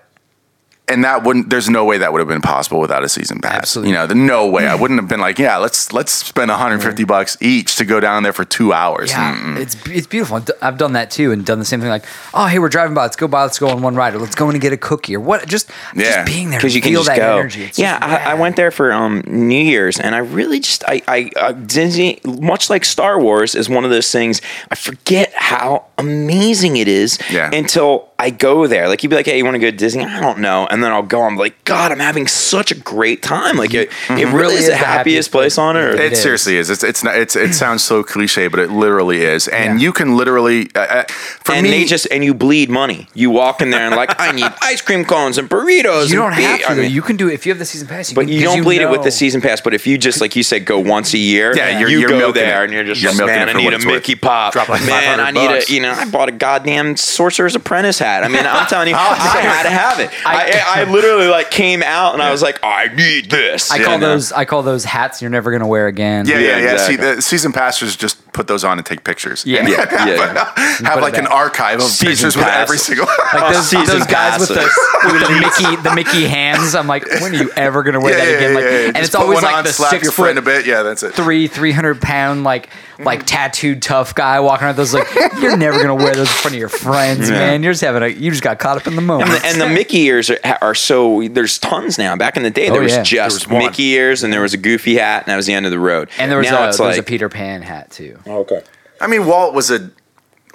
and 0.89 1.05
that 1.05 1.23
wouldn't 1.23 1.49
there's 1.49 1.71
no 1.71 1.85
way 1.85 1.97
that 1.99 2.13
would 2.13 2.19
have 2.19 2.27
been 2.29 2.41
possible 2.41 2.81
without 2.81 3.05
a 3.05 3.09
season 3.09 3.41
pass 3.41 3.55
Absolutely. 3.59 3.91
you 3.91 3.95
know 3.97 4.07
the 4.07 4.17
no 4.17 4.49
way 4.51 4.67
i 4.67 4.75
wouldn't 4.75 4.99
have 5.01 5.09
been 5.09 5.21
like 5.21 5.39
yeah 5.39 5.57
let's 5.57 5.93
let's 5.93 6.11
spend 6.13 6.49
150 6.51 7.05
bucks 7.05 7.37
each 7.41 7.77
to 7.77 7.85
go 7.85 8.01
down 8.01 8.25
there 8.25 8.33
for 8.33 8.45
two 8.45 8.73
hours 8.73 9.11
Yeah, 9.13 9.35
Mm-mm. 9.37 9.59
it's 9.61 9.77
it's 9.87 10.07
beautiful. 10.09 10.43
I've 10.61 10.79
done 10.79 10.95
that 10.95 11.11
too, 11.11 11.31
and 11.33 11.47
done 11.47 11.59
the 11.61 11.65
same 11.65 11.81
thing. 11.81 11.89
Like, 11.89 12.05
oh, 12.35 12.47
hey, 12.47 12.59
we're 12.59 12.69
driving 12.69 12.95
by. 12.95 13.03
Let's 13.03 13.17
go 13.17 13.29
by. 13.29 13.43
Let's 13.43 13.59
go 13.59 13.69
on 13.69 13.81
one 13.83 13.95
ride, 13.95 14.15
or 14.15 14.19
let's 14.19 14.35
go 14.35 14.49
in 14.49 14.55
and 14.55 14.63
get 14.63 14.73
a 14.73 14.77
cookie, 14.77 15.15
or 15.17 15.21
what? 15.21 15.47
Just 15.47 15.71
Yeah. 15.95 16.05
just 16.05 16.27
being 16.27 16.51
there 16.51 16.59
because 16.59 16.75
you 16.75 16.81
can 16.81 16.93
just 16.93 17.07
that 17.07 17.17
go. 17.17 17.39
energy. 17.39 17.65
It's 17.65 17.79
yeah, 17.79 17.99
just 17.99 18.27
I, 18.27 18.33
I 18.33 18.35
went 18.35 18.57
there 18.57 18.71
for 18.71 18.93
um, 18.93 19.23
New 19.27 19.63
Year's, 19.63 19.99
and 20.01 20.15
I 20.15 20.19
really 20.19 20.61
just 20.61 20.83
I, 20.89 21.03
I 21.07 21.31
uh, 21.37 21.53
Disney, 21.53 22.21
much 22.25 22.71
like 22.71 22.85
Star 22.85 23.21
Wars, 23.21 23.55
is 23.55 23.69
one 23.69 23.85
of 23.85 23.91
those 23.91 24.11
things. 24.11 24.41
I 24.71 24.75
forget 24.75 25.33
how 25.35 25.87
amazing 25.99 26.77
it 26.77 26.89
is 26.89 27.19
Yeah. 27.31 27.51
until 27.53 28.09
I 28.23 28.31
go 28.31 28.67
there. 28.67 28.89
Like 28.89 29.03
you'd 29.03 29.11
be 29.11 29.17
like, 29.17 29.27
"Hey, 29.27 29.37
you 29.39 29.45
want 29.45 29.55
to 29.57 29.59
go 29.59 29.71
to 29.71 29.77
Disney?" 29.77 30.05
I 30.05 30.21
don't 30.21 30.39
know, 30.39 30.67
and 30.71 30.83
then 30.83 30.93
I'll 30.93 31.03
go. 31.03 31.23
I'm 31.23 31.37
like, 31.37 31.63
"God, 31.65 31.93
I'm 31.93 31.99
having 31.99 32.27
such 32.27 32.71
a 32.71 32.75
great 32.75 33.23
time!" 33.23 33.57
Like 33.57 33.75
it, 33.75 33.91
it 34.11 34.29
really 34.33 34.55
is 34.57 34.67
the 34.69 34.77
happiest 34.77 35.31
place 35.33 35.59
on 35.59 35.77
earth. 35.77 35.99
It, 35.99 36.05
It 36.07 36.13
is. 36.13 36.23
seriously 36.23 36.57
is. 36.57 36.71
It's 36.71 36.85
it's 36.85 37.03
not. 37.05 37.17
It's 37.17 37.37
it 37.37 37.53
sounds 37.55 37.83
so 37.85 38.03
cliche, 38.03 38.49
but 38.49 38.61
it 38.61 38.71
literally 38.71 39.23
is. 39.25 39.49
And 39.49 39.79
Yeah. 39.81 39.85
you 39.87 39.93
can 39.93 40.17
literally. 40.17 40.69
Uh, 40.75 40.81
uh, 40.81 41.05
for 41.45 41.53
and 41.53 41.65
me, 41.65 41.71
they 41.71 41.85
just 41.85 42.07
and 42.11 42.25
you 42.25 42.35
bleed 42.35 42.71
money. 42.71 43.09
You 43.15 43.31
walk 43.31 43.61
in 43.61 43.71
there 43.71 43.87
and 43.87 43.97
like, 43.97 44.19
I 44.21 44.33
need 44.33 44.47
ice 44.63 44.81
cream 44.81 45.05
cones 45.05 45.37
and 45.39 45.49
burritos. 45.51 46.11
You 46.11 46.17
don't 46.17 46.29
and 46.33 46.37
beer." 46.37 46.49
have 46.49 46.61
to. 46.61 46.69
I 46.71 46.75
mean, 46.77 46.91
you 46.93 47.03
can 47.03 47.17
do 47.17 47.29
it 47.29 47.35
if 47.35 47.45
you 47.47 47.51
have 47.53 47.59
the 47.59 47.65
season 47.65 47.89
pass. 47.89 48.11
You 48.11 48.15
But 48.15 48.23
can, 48.23 48.29
you 48.35 48.45
'cause 48.47 48.55
don't 48.55 48.63
bleed 48.65 48.81
it 48.83 48.89
with 48.91 49.03
the 49.03 49.11
season 49.11 49.41
pass. 49.41 49.61
But 49.61 49.75
if 49.75 49.87
you 49.87 49.99
just 49.99 50.21
like 50.21 50.37
you 50.37 50.43
said, 50.43 50.65
go 50.65 50.79
once 50.79 51.13
a 51.15 51.19
year, 51.19 51.53
Yeah, 51.57 51.79
you're- 51.81 51.91
you 51.93 51.99
you're 52.01 52.09
go 52.09 52.31
there 52.33 52.63
it. 52.63 52.65
and 52.67 52.73
you're 52.73 52.85
just 52.85 53.03
You're 53.03 53.13
like, 53.13 53.27
man, 53.27 53.49
I 53.49 53.53
need 53.55 53.73
a 53.73 53.77
worth." 53.77 53.87
Mickey 53.87 54.15
pop. 54.15 54.53
Drop 54.53 54.69
like 54.69 54.85
man, 54.87 55.19
I 55.21 55.31
need 55.33 55.47
bucks. 55.49 55.71
a 55.71 55.75
you 55.75 55.81
know, 55.81 55.93
I 55.93 56.05
bought 56.05 56.29
a 56.29 56.33
goddamn 56.33 56.97
Sorcerer's 56.97 57.55
Apprentice 57.57 57.99
hat. 57.99 58.12
I 58.21 58.29
mean, 58.29 58.47
I'm 58.47 58.67
telling 58.67 58.89
you, 58.89 58.95
I 58.99 59.41
had 59.41 59.63
to 59.65 59.71
have 59.71 60.01
it. 60.01 60.11
I, 60.27 60.83
I, 60.83 60.85
literally 60.91 61.27
like 61.27 61.51
came 61.51 61.83
out 61.83 62.15
and 62.15 62.23
I 62.23 62.31
was 62.31 62.43
like, 62.43 62.59
I 62.63 62.89
need 62.95 63.31
this. 63.31 63.71
I 63.71 63.83
call 63.83 63.99
know? 63.99 64.11
those. 64.11 64.33
I 64.33 64.45
call 64.45 64.63
those 64.63 64.85
hats 64.85 65.21
you're 65.23 65.31
never 65.31 65.51
gonna 65.51 65.67
wear 65.67 65.87
again. 65.87 66.27
Yeah, 66.27 66.39
yeah, 66.39 66.59
Yeah, 66.59 66.73
yeah. 66.73 66.77
See, 66.77 66.97
the 66.97 67.23
season 67.23 67.53
passers 67.53 67.97
just 67.97 68.22
put 68.33 68.47
those 68.49 68.65
on 68.65 68.79
and 68.79 68.87
take 68.87 69.05
pictures. 69.05 69.45
Yeah. 69.45 69.61
And 69.61 69.69
Yeah, 69.69 70.07
yeah, 70.07 70.07
yeah. 70.07 70.45
have 70.87 70.95
Put 70.95 71.03
like 71.03 71.19
an 71.19 71.27
archive 71.27 71.81
of 71.81 71.87
Season 71.87 72.09
pictures 72.09 72.37
with 72.37 72.47
every 72.47 72.79
single. 72.79 73.07
Like 73.33 73.55
those, 73.55 73.69
Season 73.69 73.99
those 73.99 74.07
guys 74.07 74.41
with 74.41 74.51
the, 74.51 74.57
with 75.05 75.23
the 75.23 75.41
Mickey 75.41 75.83
the 75.83 75.95
Mickey 75.95 76.27
hands. 76.27 76.75
I'm 76.75 76.87
like, 76.87 77.07
when 77.21 77.35
are 77.35 77.43
you 77.43 77.51
ever 77.57 77.83
gonna 77.83 78.01
wear 78.01 78.19
yeah, 78.19 78.25
that 78.25 78.31
yeah, 78.31 78.37
again? 78.37 78.55
Like, 78.55 78.65
yeah, 78.65 78.71
yeah. 78.71 78.87
and 78.89 78.97
Just 78.97 79.07
it's 79.07 79.17
put 79.17 79.23
always 79.23 79.37
one 79.37 79.45
like 79.45 79.55
on, 79.57 79.65
the 79.65 79.73
slap 79.73 79.91
six 79.91 80.03
your 80.03 80.13
foot 80.13 80.23
friend 80.25 80.39
a 80.39 80.43
bit. 80.43 80.67
Yeah, 80.67 80.83
that's 80.83 81.03
it. 81.03 81.15
three, 81.15 81.47
three 81.47 81.73
hundred 81.73 82.03
pound 82.03 82.45
like 82.45 82.69
like 82.99 83.21
mm. 83.21 83.27
tattooed 83.27 83.81
tough 83.81 84.15
guy 84.15 84.41
walking 84.41 84.67
around 84.67 84.77
those 84.77 84.93
like 84.93 85.07
you're 85.41 85.57
never 85.57 85.79
gonna 85.79 85.95
wear 85.95 86.15
those 86.15 86.29
in 86.29 86.35
front 86.35 86.55
of 86.55 86.61
your 86.61 86.69
friends, 86.69 87.31
man. 87.31 87.63
You're 87.63 87.73
just 87.73 87.83
having 87.83 88.03
a 88.03 88.09
you 88.09 88.31
just 88.31 88.43
got 88.43 88.59
caught 88.59 88.77
up 88.77 88.87
in 88.87 88.97
the 88.97 89.03
moment. 89.03 89.31
And 89.31 89.41
the, 89.41 89.47
and 89.47 89.61
the 89.61 89.69
Mickey 89.75 90.03
ears 90.03 90.29
are, 90.31 90.39
are 90.61 90.75
so 90.75 91.27
there's 91.29 91.59
tons 91.59 91.97
now. 91.99 92.17
Back 92.17 92.37
in 92.37 92.43
the 92.43 92.51
day, 92.51 92.69
there 92.69 92.81
Oh, 92.81 92.85
was 92.85 92.93
yeah. 92.93 93.03
just 93.03 93.49
There 93.49 93.59
was. 93.59 93.67
Mickey 93.67 93.85
ears 93.91 94.23
and 94.23 94.33
there 94.33 94.41
was 94.43 94.55
a 94.55 94.59
Goofy 94.59 94.97
hat, 94.97 95.25
and 95.25 95.33
that 95.33 95.37
was 95.37 95.47
the 95.47 95.55
end 95.55 95.67
of 95.67 95.73
the 95.73 95.79
road. 95.79 96.09
And 96.19 96.31
there 96.31 96.39
was 96.39 96.51
now 96.51 96.65
a 96.65 96.69
it's 96.69 96.79
there 96.79 96.89
was 96.89 96.99
a 96.99 97.03
Peter 97.03 97.29
Pan 97.29 97.63
hat 97.63 97.91
too. 97.91 98.19
Okay. 98.27 98.63
I 99.01 99.07
mean, 99.07 99.27
Walt 99.27 99.55
was 99.55 99.71
a 99.71 99.91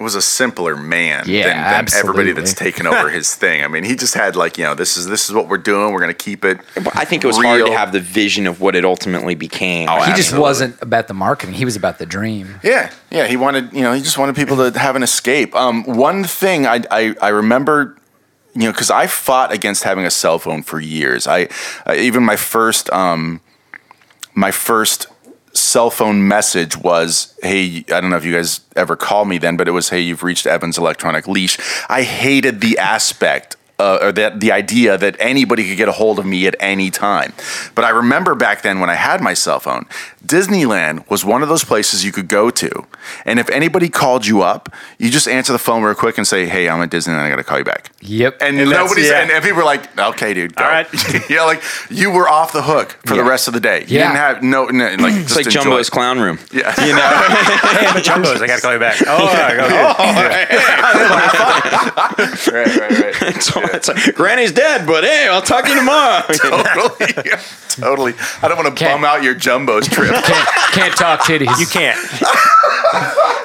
was 0.00 0.14
a 0.14 0.22
simpler 0.22 0.76
man 0.76 1.24
Yeah, 1.26 1.48
than, 1.74 1.86
than 1.86 1.94
everybody 1.98 2.30
that's 2.32 2.54
taken 2.66 2.86
over 2.86 3.08
his 3.10 3.34
thing. 3.34 3.64
I 3.64 3.68
mean, 3.68 3.82
he 3.82 3.96
just 3.96 4.14
had 4.14 4.36
like 4.36 4.56
you 4.56 4.64
know 4.64 4.74
this 4.74 4.96
is 4.96 5.06
this 5.06 5.28
is 5.28 5.34
what 5.34 5.48
we're 5.48 5.58
doing. 5.58 5.92
We're 5.92 6.00
gonna 6.00 6.14
keep 6.14 6.44
it. 6.44 6.60
I 6.94 7.04
think 7.04 7.24
it 7.24 7.26
was 7.26 7.36
hard 7.36 7.66
to 7.66 7.72
have 7.72 7.92
the 7.92 8.00
vision 8.00 8.46
of 8.46 8.60
what 8.60 8.76
it 8.76 8.84
ultimately 8.84 9.34
became. 9.34 9.88
Oh, 9.88 10.00
He 10.02 10.12
just 10.14 10.36
wasn't 10.36 10.80
about 10.80 11.08
the 11.08 11.14
marketing. 11.14 11.54
He 11.54 11.64
was 11.64 11.76
about 11.76 11.98
the 11.98 12.06
dream. 12.06 12.60
Yeah, 12.62 12.92
yeah. 13.10 13.26
He 13.26 13.36
wanted, 13.36 13.72
you 13.72 13.82
know, 13.82 13.92
he 13.92 14.00
just 14.00 14.18
wanted 14.18 14.36
people 14.36 14.56
to 14.70 14.78
have 14.78 14.94
an 14.96 15.02
escape. 15.02 15.54
Um, 15.54 15.82
one 15.84 16.22
thing 16.24 16.66
I, 16.66 16.82
I, 16.90 17.14
I 17.20 17.28
remember, 17.30 17.96
you 18.54 18.62
know, 18.62 18.72
because 18.72 18.90
I 18.90 19.06
fought 19.08 19.52
against 19.52 19.82
having 19.84 20.04
a 20.04 20.10
cell 20.10 20.38
phone 20.38 20.62
for 20.62 20.78
years. 20.80 21.26
I 21.26 21.48
uh, 21.86 21.94
even 21.94 22.22
my 22.24 22.36
first, 22.36 22.88
um, 22.92 23.40
my 24.34 24.52
first 24.52 25.08
cell 25.68 25.90
phone 25.90 26.26
message 26.26 26.76
was, 26.76 27.34
"Hey, 27.42 27.84
I 27.92 28.00
don't 28.00 28.10
know 28.10 28.16
if 28.16 28.24
you 28.24 28.34
guys 28.34 28.60
ever 28.74 28.96
called 28.96 29.28
me 29.28 29.38
then, 29.38 29.56
but 29.56 29.68
it 29.68 29.72
was, 29.72 29.90
hey, 29.90 30.00
you've 30.00 30.22
reached 30.22 30.46
Evan's 30.46 30.78
electronic 30.78 31.28
leash." 31.28 31.58
I 31.88 32.02
hated 32.02 32.60
the 32.60 32.78
aspect 32.78 33.56
uh, 33.78 33.98
or 34.02 34.12
that 34.12 34.40
the 34.40 34.50
idea 34.52 34.98
that 34.98 35.16
anybody 35.20 35.68
could 35.68 35.76
get 35.76 35.88
a 35.88 35.92
hold 35.92 36.18
of 36.18 36.26
me 36.26 36.46
at 36.46 36.56
any 36.60 36.90
time. 36.90 37.32
But 37.74 37.84
I 37.84 37.90
remember 37.90 38.34
back 38.34 38.62
then 38.62 38.80
when 38.80 38.90
I 38.90 38.94
had 38.94 39.20
my 39.20 39.34
cell 39.34 39.60
phone, 39.60 39.86
Disneyland 40.24 41.08
was 41.08 41.24
one 41.24 41.42
of 41.42 41.48
those 41.48 41.64
places 41.64 42.04
you 42.04 42.12
could 42.12 42.28
go 42.28 42.50
to, 42.50 42.86
and 43.24 43.38
if 43.38 43.48
anybody 43.50 43.88
called 43.88 44.26
you 44.26 44.42
up, 44.42 44.68
you 44.98 45.10
just 45.10 45.28
answer 45.28 45.52
the 45.52 45.58
phone 45.58 45.82
real 45.82 45.94
quick 45.94 46.18
and 46.18 46.26
say, 46.26 46.46
"Hey, 46.46 46.68
I'm 46.68 46.80
at 46.82 46.90
Disneyland. 46.90 47.20
I 47.20 47.30
got 47.30 47.36
to 47.36 47.44
call 47.44 47.58
you 47.58 47.64
back." 47.64 47.90
Yep. 48.02 48.42
And, 48.42 48.58
And 48.58 48.70
nobody's 48.70 49.08
yeah. 49.08 49.22
and, 49.22 49.30
and 49.30 49.42
people 49.42 49.58
were 49.58 49.64
like, 49.64 49.96
"Okay, 49.98 50.34
dude, 50.34 50.54
go. 50.56 50.64
All 50.64 50.70
right. 50.70 50.86
yeah, 51.30 51.44
like 51.44 51.62
you 51.90 52.10
were 52.10 52.28
off 52.28 52.52
the 52.52 52.62
hook 52.62 52.98
for 53.06 53.14
the 53.16 53.24
rest 53.24 53.48
of 53.48 53.54
the 53.54 53.60
day. 53.60 53.80
You 53.86 53.98
Yeah. 53.98 54.08
didn't 54.08 54.16
have 54.16 54.42
no, 54.42 54.66
no 54.66 54.84
like 54.96 55.14
It's 55.14 55.22
just 55.34 55.36
like 55.36 55.46
enjoy 55.46 55.62
Jumbo's 55.62 55.88
it. 55.88 55.90
clown 55.92 56.18
room. 56.20 56.38
Yeah. 56.52 56.74
You 56.88 56.94
know? 56.94 57.00
hey, 57.00 57.86
I'm 57.86 57.96
at 57.96 58.04
Jumbo's. 58.04 58.40
I 58.42 58.46
got 58.46 58.56
to 58.56 58.62
call 58.62 58.72
you 58.72 58.78
back. 58.78 58.96
Oh, 59.06 59.26
I 59.26 59.54
go, 59.56 59.62
right, 62.52 62.76
right, 62.76 62.90
right. 62.90 63.14
it's, 63.34 63.50
it's 63.74 63.88
like, 63.88 64.14
Granny's 64.14 64.52
dead, 64.52 64.86
but 64.86 65.04
hey, 65.04 65.28
I'll 65.30 65.42
talk 65.42 65.64
to 65.64 65.70
you 65.70 65.76
tomorrow. 65.78 66.22
totally, 66.32 67.12
yeah, 67.26 67.40
totally. 67.68 68.14
I 68.42 68.48
don't 68.48 68.56
want 68.56 68.68
to 68.68 68.74
Can't- 68.74 69.00
bum 69.00 69.04
out 69.04 69.22
your 69.22 69.34
Jumbo's 69.34 69.88
trip. 69.88 70.10
can't, 70.24 70.48
can't 70.72 70.96
talk 70.96 71.20
titties. 71.20 71.58
you 71.58 71.66
can't. 71.66 71.98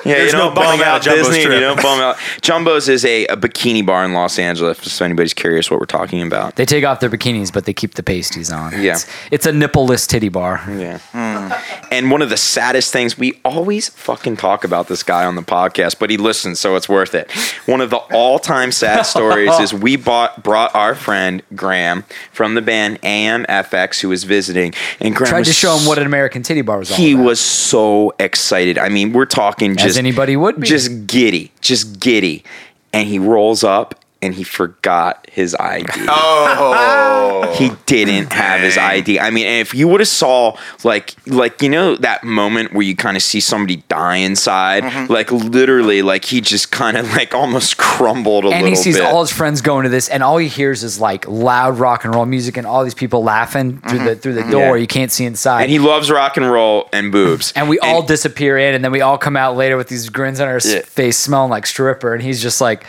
Yeah, 0.05 0.15
There's 0.15 0.33
you 0.33 0.37
no 0.37 0.45
don't 0.47 0.55
bum 0.55 0.81
out 0.81 0.87
out 0.87 1.01
Jumbo's 1.01 1.27
Disney. 1.27 1.43
and 1.45 1.53
You 1.53 1.59
don't 1.61 1.81
bum 1.81 1.99
out. 2.01 2.17
Jumbo's 2.41 2.89
is 2.89 3.05
a, 3.05 3.25
a 3.27 3.37
bikini 3.37 3.85
bar 3.85 4.03
in 4.03 4.11
Los 4.13 4.37
Angeles. 4.37 4.85
If 4.85 5.01
anybody's 5.01 5.33
curious 5.33 5.71
what 5.71 5.79
we're 5.79 5.85
talking 5.85 6.21
about. 6.21 6.57
They 6.57 6.65
take 6.65 6.83
off 6.83 6.99
their 6.99 7.09
bikinis, 7.09 7.53
but 7.53 7.63
they 7.65 7.71
keep 7.73 7.93
the 7.93 8.03
pasties 8.03 8.51
on. 8.51 8.73
Yeah. 8.81 8.93
It's, 8.95 9.07
it's 9.31 9.45
a 9.45 9.51
nippleless 9.51 10.05
titty 10.07 10.27
bar. 10.27 10.61
Yeah. 10.69 10.97
Hmm. 11.13 11.53
And 11.89 12.11
one 12.11 12.21
of 12.21 12.29
the 12.29 12.35
saddest 12.37 12.91
things, 12.91 13.17
we 13.17 13.39
always 13.45 13.87
fucking 13.89 14.35
talk 14.37 14.65
about 14.65 14.87
this 14.89 15.03
guy 15.03 15.23
on 15.25 15.35
the 15.35 15.41
podcast, 15.41 15.99
but 15.99 16.09
he 16.09 16.17
listens, 16.17 16.59
so 16.59 16.75
it's 16.75 16.89
worth 16.89 17.15
it. 17.15 17.31
One 17.65 17.79
of 17.79 17.89
the 17.89 17.97
all 18.13 18.39
time 18.39 18.73
sad 18.73 19.03
stories 19.03 19.57
is 19.59 19.73
we 19.73 19.95
bought 20.13 20.43
brought 20.43 20.75
our 20.75 20.93
friend 20.93 21.41
Graham 21.55 22.03
from 22.31 22.53
the 22.53 22.61
band 22.61 23.01
AMFX 23.01 23.99
who 24.01 24.09
was 24.09 24.23
visiting. 24.25 24.73
And 24.99 25.15
Graham 25.15 25.29
Tried 25.29 25.39
was 25.39 25.47
to 25.47 25.53
show 25.53 25.75
him 25.75 25.87
what 25.87 25.97
an 25.97 26.05
American 26.05 26.43
titty 26.43 26.61
bar 26.61 26.77
was 26.77 26.95
he 26.95 27.13
about. 27.13 27.23
was 27.23 27.39
so 27.39 28.13
excited. 28.19 28.77
I 28.77 28.89
mean, 28.89 29.11
we're 29.13 29.25
talking 29.25 29.75
just 29.75 29.97
anybody 29.97 30.37
would 30.37 30.59
be. 30.59 30.67
just 30.67 31.07
giddy, 31.07 31.51
just 31.61 31.99
giddy. 31.99 32.43
And 32.91 33.07
he 33.07 33.17
rolls 33.17 33.63
up 33.63 33.95
and 34.23 34.33
he 34.33 34.43
forgot 34.43 35.27
his 35.31 35.55
ID. 35.59 35.85
Oh, 36.07 37.53
He 37.57 37.71
didn't 37.85 38.31
have 38.33 38.61
his 38.61 38.77
ID. 38.77 39.19
I 39.19 39.29
mean, 39.29 39.45
if 39.45 39.73
you 39.73 39.87
would 39.87 39.99
have 39.99 40.07
saw 40.07 40.57
like 40.83 41.15
like 41.27 41.61
you 41.61 41.69
know 41.69 41.95
that 41.97 42.23
moment 42.23 42.73
where 42.73 42.81
you 42.83 42.95
kind 42.95 43.15
of 43.17 43.23
see 43.23 43.39
somebody 43.39 43.77
die 43.89 44.17
inside, 44.17 44.83
Mm-hmm. 44.83 45.11
like 45.11 45.31
literally, 45.31 46.01
like 46.01 46.25
he 46.25 46.41
just 46.41 46.71
kind 46.71 46.97
of 46.97 47.11
like 47.11 47.33
almost 47.33 47.77
crumbled 47.89 48.45
a 48.45 48.47
and 48.49 48.63
little 48.63 48.69
he 48.69 48.75
sees 48.75 48.95
bit. 48.97 49.05
all 49.05 49.21
his 49.21 49.31
friends 49.31 49.61
going 49.61 49.83
to 49.83 49.89
this, 49.89 50.09
and 50.09 50.23
all 50.23 50.37
he 50.37 50.47
hears 50.47 50.83
is 50.83 50.99
like 50.99 51.27
loud 51.27 51.77
rock 51.79 52.05
and 52.05 52.13
roll 52.15 52.25
music, 52.25 52.57
and 52.57 52.65
all 52.65 52.83
these 52.83 52.93
people 52.95 53.23
laughing 53.23 53.79
through 53.81 53.99
the 54.03 54.15
through 54.15 54.33
the 54.33 54.43
door. 54.49 54.75
Yeah. 54.77 54.81
You 54.81 54.87
can't 54.87 55.11
see 55.11 55.25
inside. 55.25 55.63
and 55.63 55.71
he 55.71 55.79
loves 55.79 56.09
rock 56.09 56.37
and 56.37 56.49
roll 56.49 56.89
and 56.93 57.11
boobs. 57.11 57.53
and 57.55 57.69
we 57.69 57.77
all 57.79 58.01
disappear 58.01 58.57
in, 58.57 58.73
and 58.75 58.83
then 58.83 58.91
we 58.91 59.01
all 59.01 59.17
come 59.17 59.35
out 59.37 59.55
later 59.55 59.77
with 59.77 59.87
these 59.89 60.09
grins 60.09 60.39
on 60.39 60.47
our 60.47 60.59
Yeah. 60.63 60.81
face, 60.81 61.17
smelling 61.17 61.49
like 61.51 61.65
stripper. 61.65 62.13
And 62.13 62.21
he's 62.23 62.41
just 62.41 62.61
like, 62.61 62.85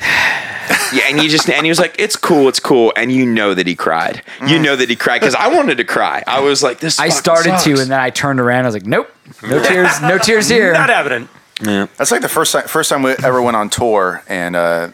Yeah, 0.00 1.02
and 1.08 1.22
you 1.22 1.28
just 1.28 1.50
and 1.50 1.66
he 1.66 1.70
was 1.70 1.78
like, 1.78 1.96
"It's 1.98 2.16
cool, 2.16 2.48
it's 2.48 2.60
cool," 2.60 2.92
and 2.96 3.12
you 3.12 3.26
know 3.26 3.52
that 3.52 3.66
he 3.66 3.74
cried. 3.74 4.22
You 4.46 4.58
know 4.58 4.74
that 4.74 4.88
he 4.88 4.96
cried 4.96 5.20
because 5.20 5.34
I 5.34 5.48
wanted 5.48 5.76
to 5.78 5.84
cry. 5.84 6.22
I 6.26 6.40
was 6.40 6.62
like, 6.62 6.80
"This." 6.80 6.96
Mm. 6.96 7.00
I 7.00 7.08
fucking 7.08 7.18
started 7.18 7.50
sucks. 7.50 7.64
to, 7.64 7.70
and 7.72 7.90
then 7.90 8.00
I 8.00 8.08
turned 8.10 8.40
around. 8.40 8.64
I 8.64 8.68
was 8.68 8.74
like, 8.74 8.86
nope, 8.86 9.10
no 9.42 9.62
tears, 9.62 10.00
no 10.00 10.16
tears 10.18 10.48
here. 10.48 10.72
Not 10.72 10.88
evident. 10.90 11.28
Yeah. 11.60 11.88
That's 11.96 12.10
like 12.10 12.22
the 12.22 12.28
first 12.28 12.52
time 12.52 12.68
first 12.68 12.88
time 12.88 13.02
we 13.02 13.10
ever 13.22 13.42
went 13.42 13.56
on 13.56 13.68
tour, 13.68 14.22
and 14.28 14.56
uh, 14.56 14.88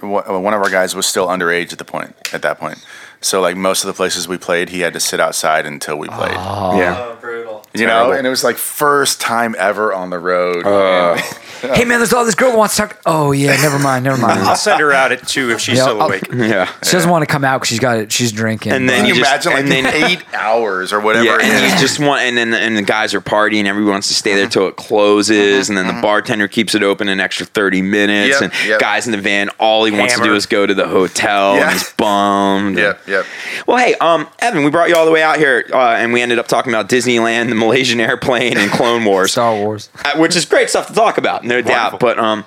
one 0.00 0.54
of 0.54 0.62
our 0.62 0.70
guys 0.70 0.94
was 0.94 1.06
still 1.06 1.26
underage 1.26 1.72
at 1.72 1.78
the 1.78 1.84
point 1.84 2.14
at 2.32 2.40
that 2.42 2.58
point. 2.58 2.84
So 3.20 3.40
like 3.40 3.56
most 3.56 3.84
of 3.84 3.88
the 3.88 3.94
places 3.94 4.28
we 4.28 4.38
played, 4.38 4.68
he 4.70 4.80
had 4.80 4.92
to 4.94 5.00
sit 5.00 5.18
outside 5.20 5.66
until 5.66 5.96
we 5.96 6.08
played. 6.08 6.32
yeah. 6.32 7.16
brutal. 7.20 7.64
you 7.74 7.86
know, 7.86 8.12
and 8.12 8.26
it 8.26 8.30
was 8.30 8.44
like 8.44 8.56
first 8.56 9.20
time 9.20 9.54
ever 9.58 9.92
on 9.92 10.10
the 10.10 10.18
road. 10.18 10.64
and- 10.66 11.22
Hey 11.72 11.84
man, 11.84 11.98
there's 11.98 12.12
all 12.12 12.24
this 12.24 12.34
girl 12.34 12.50
who 12.52 12.58
wants 12.58 12.76
to 12.76 12.82
talk. 12.82 13.00
Oh 13.06 13.32
yeah, 13.32 13.56
never 13.62 13.78
mind, 13.78 14.04
never 14.04 14.16
mind. 14.20 14.40
I'll 14.40 14.56
send 14.56 14.80
her 14.80 14.92
out 14.92 15.12
at 15.12 15.26
two 15.26 15.50
if 15.50 15.60
she's 15.60 15.76
Yeah, 15.78 15.84
still 15.84 16.00
I'll- 16.02 16.08
awake. 16.08 16.26
Yeah. 16.32 16.70
She 16.82 16.92
doesn't 16.92 17.10
want 17.10 17.22
to 17.22 17.26
come 17.26 17.44
out 17.44 17.58
because 17.60 17.68
she's 17.68 17.78
got 17.80 17.98
it. 17.98 18.12
She's 18.12 18.32
drinking. 18.32 18.72
And 18.72 18.88
then 18.88 18.98
Can 19.00 19.06
you 19.06 19.14
you 19.14 19.20
just- 19.20 19.46
imagine 19.46 19.52
like 19.52 19.62
and 19.62 19.72
then- 19.72 19.86
eight 20.10 20.24
hours 20.34 20.92
or 20.92 21.00
whatever? 21.00 21.24
Yeah, 21.24 21.36
it 21.36 21.42
and 21.44 21.64
is? 21.64 21.72
you 21.74 21.78
just 21.78 21.98
want, 22.00 22.22
and 22.22 22.36
then 22.36 22.52
and 22.54 22.76
the 22.76 22.82
guys 22.82 23.14
are 23.14 23.20
partying. 23.20 23.64
Everyone 23.66 23.92
wants 23.92 24.08
to 24.08 24.14
stay 24.14 24.34
there 24.34 24.48
till 24.48 24.68
it 24.68 24.76
closes, 24.76 25.68
and 25.68 25.78
then 25.78 25.86
the 25.86 26.00
bartender 26.02 26.48
keeps 26.48 26.74
it 26.74 26.82
open 26.82 27.08
an 27.08 27.20
extra 27.20 27.46
thirty 27.46 27.82
minutes. 27.82 28.40
Yep, 28.40 28.42
and 28.52 28.68
yep. 28.68 28.80
guys 28.80 29.06
in 29.06 29.12
the 29.12 29.18
van, 29.20 29.48
all 29.58 29.84
he 29.84 29.92
wants 29.92 30.14
to 30.14 30.18
do 30.18 30.24
Hammered. 30.24 30.36
is 30.38 30.46
go 30.46 30.66
to 30.66 30.74
the 30.74 30.86
hotel, 30.88 31.56
Yeah. 31.56 31.62
and 31.64 31.72
he's 31.72 31.90
bummed. 31.92 32.78
Yep, 32.78 33.00
yep. 33.08 33.26
Well, 33.66 33.78
hey, 33.78 33.94
um, 33.96 34.28
Evan, 34.40 34.64
we 34.64 34.70
brought 34.70 34.88
you 34.88 34.96
all 34.96 35.04
the 35.06 35.10
way 35.12 35.22
out 35.22 35.38
here, 35.38 35.64
uh, 35.72 35.78
and 35.94 36.12
we 36.12 36.20
ended 36.20 36.38
up 36.38 36.48
talking 36.48 36.72
about 36.72 36.88
Disneyland, 36.88 37.48
the 37.48 37.54
Malaysian 37.54 38.00
airplane, 38.00 38.56
and 38.58 38.70
Clone 38.70 39.04
Wars. 39.04 39.32
Star 39.32 39.54
Wars. 39.54 39.88
Uh, 40.04 40.16
which 40.18 40.36
is 40.36 40.44
great 40.44 40.68
stuff 40.70 40.86
to 40.88 40.92
talk 40.94 41.18
about, 41.18 41.44
no 41.44 41.53
doubt. 41.62 42.00
But 42.00 42.18
um, 42.18 42.44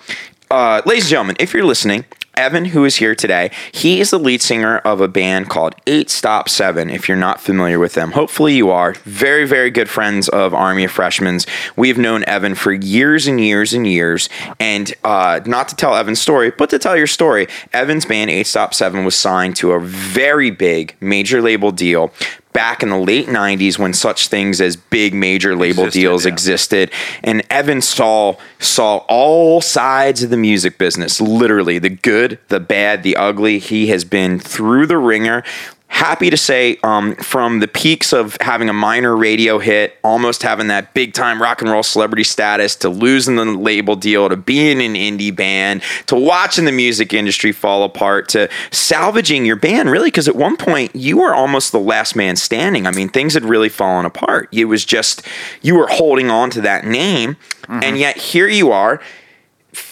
uh, 0.49 0.81
ladies 0.85 1.05
and 1.05 1.09
gentlemen, 1.09 1.35
if 1.39 1.53
you're 1.53 1.65
listening, 1.65 2.05
Evan, 2.37 2.65
who 2.65 2.85
is 2.85 2.97
here 2.97 3.15
today, 3.15 3.49
he 3.71 3.99
is 3.99 4.11
the 4.11 4.19
lead 4.19 4.43
singer 4.43 4.77
of 4.79 5.01
a 5.01 5.07
band 5.07 5.49
called 5.49 5.73
Eight 5.87 6.11
Stop 6.11 6.47
Seven. 6.47 6.87
If 6.87 7.07
you're 7.07 7.17
not 7.17 7.41
familiar 7.41 7.79
with 7.79 7.95
them, 7.95 8.11
hopefully 8.11 8.55
you 8.55 8.69
are. 8.69 8.93
Very, 9.05 9.45
very 9.47 9.71
good 9.71 9.89
friends 9.89 10.29
of 10.29 10.53
Army 10.53 10.83
of 10.83 10.91
Freshmen. 10.91 11.39
We've 11.75 11.97
known 11.97 12.23
Evan 12.25 12.53
for 12.53 12.71
years 12.71 13.25
and 13.25 13.41
years 13.41 13.73
and 13.73 13.87
years. 13.87 14.29
And 14.59 14.93
uh, 15.03 15.39
not 15.47 15.67
to 15.69 15.75
tell 15.75 15.95
Evan's 15.95 16.21
story, 16.21 16.51
but 16.51 16.69
to 16.69 16.77
tell 16.77 16.95
your 16.95 17.07
story, 17.07 17.47
Evan's 17.73 18.05
band 18.05 18.29
Eight 18.29 18.45
Stop 18.45 18.75
Seven 18.75 19.03
was 19.03 19.15
signed 19.15 19.55
to 19.57 19.71
a 19.71 19.79
very 19.79 20.51
big 20.51 20.95
major 21.01 21.41
label 21.41 21.71
deal 21.71 22.13
back 22.57 22.81
in 22.81 22.89
the 22.89 22.97
late 22.97 23.27
90s 23.27 23.77
when 23.77 23.93
such 23.93 24.29
things 24.29 24.59
as 24.59 24.75
big 24.75 25.13
major 25.13 25.55
label 25.55 25.83
Existed, 25.83 25.99
deals 25.99 26.25
yeah. 26.25 26.31
existed. 26.31 26.91
And 27.23 27.43
Evan 27.51 27.83
saw 27.83 28.35
saw 28.57 28.97
all 29.07 29.61
sides 29.61 30.23
of 30.23 30.31
the 30.31 30.37
music 30.37 30.79
business 30.79 31.21
literally 31.21 31.77
the 31.77 31.91
good 31.91 32.39
the 32.47 32.59
bad 32.59 33.03
the 33.03 33.15
ugly. 33.15 33.59
He 33.59 33.89
has 33.89 34.03
been 34.03 34.39
through 34.39 34.87
the 34.87 34.97
ringer 34.97 35.43
happy 35.87 36.29
to 36.29 36.37
say 36.37 36.77
um, 36.83 37.15
from 37.15 37.59
the 37.59 37.67
peaks 37.67 38.13
of 38.13 38.37
having 38.41 38.69
a 38.69 38.73
minor 38.73 39.15
radio 39.15 39.57
hit 39.57 39.97
almost 40.03 40.43
having 40.43 40.67
that 40.67 40.93
big 40.93 41.13
time 41.13 41.41
rock 41.41 41.61
and 41.61 41.71
roll 41.71 41.81
celebrity 41.81 42.23
status 42.23 42.75
to 42.75 42.89
losing 42.89 43.35
the 43.35 43.45
label 43.45 43.95
deal 43.95 44.27
to 44.29 44.35
being 44.35 44.81
an 44.81 44.93
indie 44.93 45.35
band 45.35 45.81
to 46.05 46.15
watching 46.15 46.65
the 46.65 46.71
music 46.71 47.13
industry 47.13 47.51
fall 47.51 47.83
apart 47.83 48.27
to 48.29 48.49
salvaging 48.69 49.45
your 49.45 49.55
band 49.55 49.89
really 49.89 50.07
because 50.07 50.27
at 50.27 50.35
one 50.35 50.57
point 50.57 50.93
you 50.95 51.17
were 51.17 51.33
almost 51.33 51.71
the 51.71 51.79
last 51.79 52.15
man 52.15 52.35
standing. 52.35 52.85
I 52.85 52.91
mean 52.91 53.09
things 53.09 53.33
had 53.33 53.43
really 53.43 53.69
fallen 53.69 54.05
apart. 54.05 54.49
It 54.51 54.65
was 54.65 54.85
just 54.85 55.25
you 55.61 55.75
were 55.75 55.87
holding 55.87 56.29
on 56.29 56.49
to 56.51 56.61
that 56.61 56.85
name 56.85 57.37
and 57.69 57.97
yet 57.97 58.17
here 58.17 58.47
you 58.47 58.71
are 58.71 59.01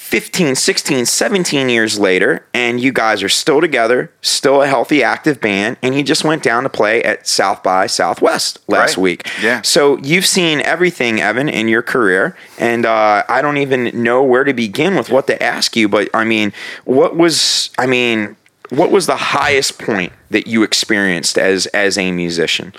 15, 0.06 0.54
16, 0.54 1.06
17 1.08 1.68
years 1.68 1.98
later, 1.98 2.46
and 2.54 2.80
you 2.80 2.94
guys 2.94 3.24
are 3.24 3.28
still 3.30 3.60
together, 3.60 4.12
still 4.22 4.62
a 4.62 4.68
healthy, 4.68 5.02
active 5.02 5.42
band, 5.42 5.78
and 5.82 5.96
you 5.96 6.04
just 6.04 6.24
went 6.24 6.44
down 6.44 6.62
to 6.62 6.70
play 6.70 7.02
at 7.04 7.28
South 7.28 7.64
by 7.64 7.88
Southwest 7.88 8.60
last 8.68 8.98
Right. 8.98 9.02
week. 9.02 9.28
Yeah. 9.42 9.64
So 9.64 9.98
you've 9.98 10.28
seen 10.28 10.62
everything, 10.62 11.20
Evan, 11.20 11.50
in 11.50 11.68
your 11.68 11.82
career, 11.82 12.38
and 12.60 12.86
uh, 12.86 13.24
I 13.28 13.42
don't 13.42 13.58
even 13.58 14.04
know 14.04 14.22
where 14.22 14.44
to 14.44 14.54
begin 14.54 14.96
with 14.96 15.10
what 15.10 15.26
to 15.26 15.42
ask 15.42 15.76
you, 15.76 15.90
but 15.90 16.08
I 16.14 16.24
mean, 16.24 16.54
what 16.84 17.16
was, 17.18 17.72
I 17.80 17.88
mean, 17.88 18.36
what 18.70 18.92
was 18.92 19.08
the 19.08 19.16
highest 19.18 19.80
point 19.80 20.14
that 20.30 20.46
you 20.46 20.62
experienced 20.62 21.38
as 21.40 21.66
as 21.68 21.98
a 21.98 22.12
musician? 22.12 22.74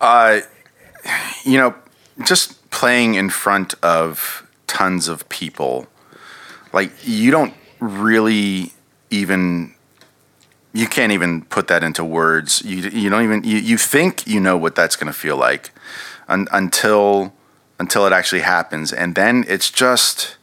Uh, 0.00 0.40
you 1.44 1.58
know, 1.58 1.74
just 2.24 2.70
playing 2.70 3.14
in 3.14 3.28
front 3.28 3.74
of 3.82 4.43
tons 4.66 5.08
of 5.08 5.28
people, 5.28 5.86
like 6.72 6.90
you 7.02 7.30
don't 7.30 7.54
really 7.80 8.72
even 9.10 9.74
you 10.72 10.88
can't 10.88 11.12
even 11.12 11.42
put 11.42 11.68
that 11.68 11.82
into 11.82 12.04
words. 12.04 12.62
You 12.64 12.88
you 12.90 13.08
don't 13.08 13.22
even 13.22 13.44
you, 13.44 13.58
you 13.58 13.78
think 13.78 14.26
you 14.26 14.40
know 14.40 14.56
what 14.56 14.74
that's 14.74 14.96
going 14.96 15.06
to 15.06 15.18
feel 15.18 15.36
like 15.36 15.70
un, 16.28 16.48
until 16.52 17.32
until 17.78 18.06
it 18.06 18.12
actually 18.12 18.42
happens, 18.42 18.92
and 18.92 19.14
then 19.14 19.44
it's 19.48 19.70
just 19.70 20.36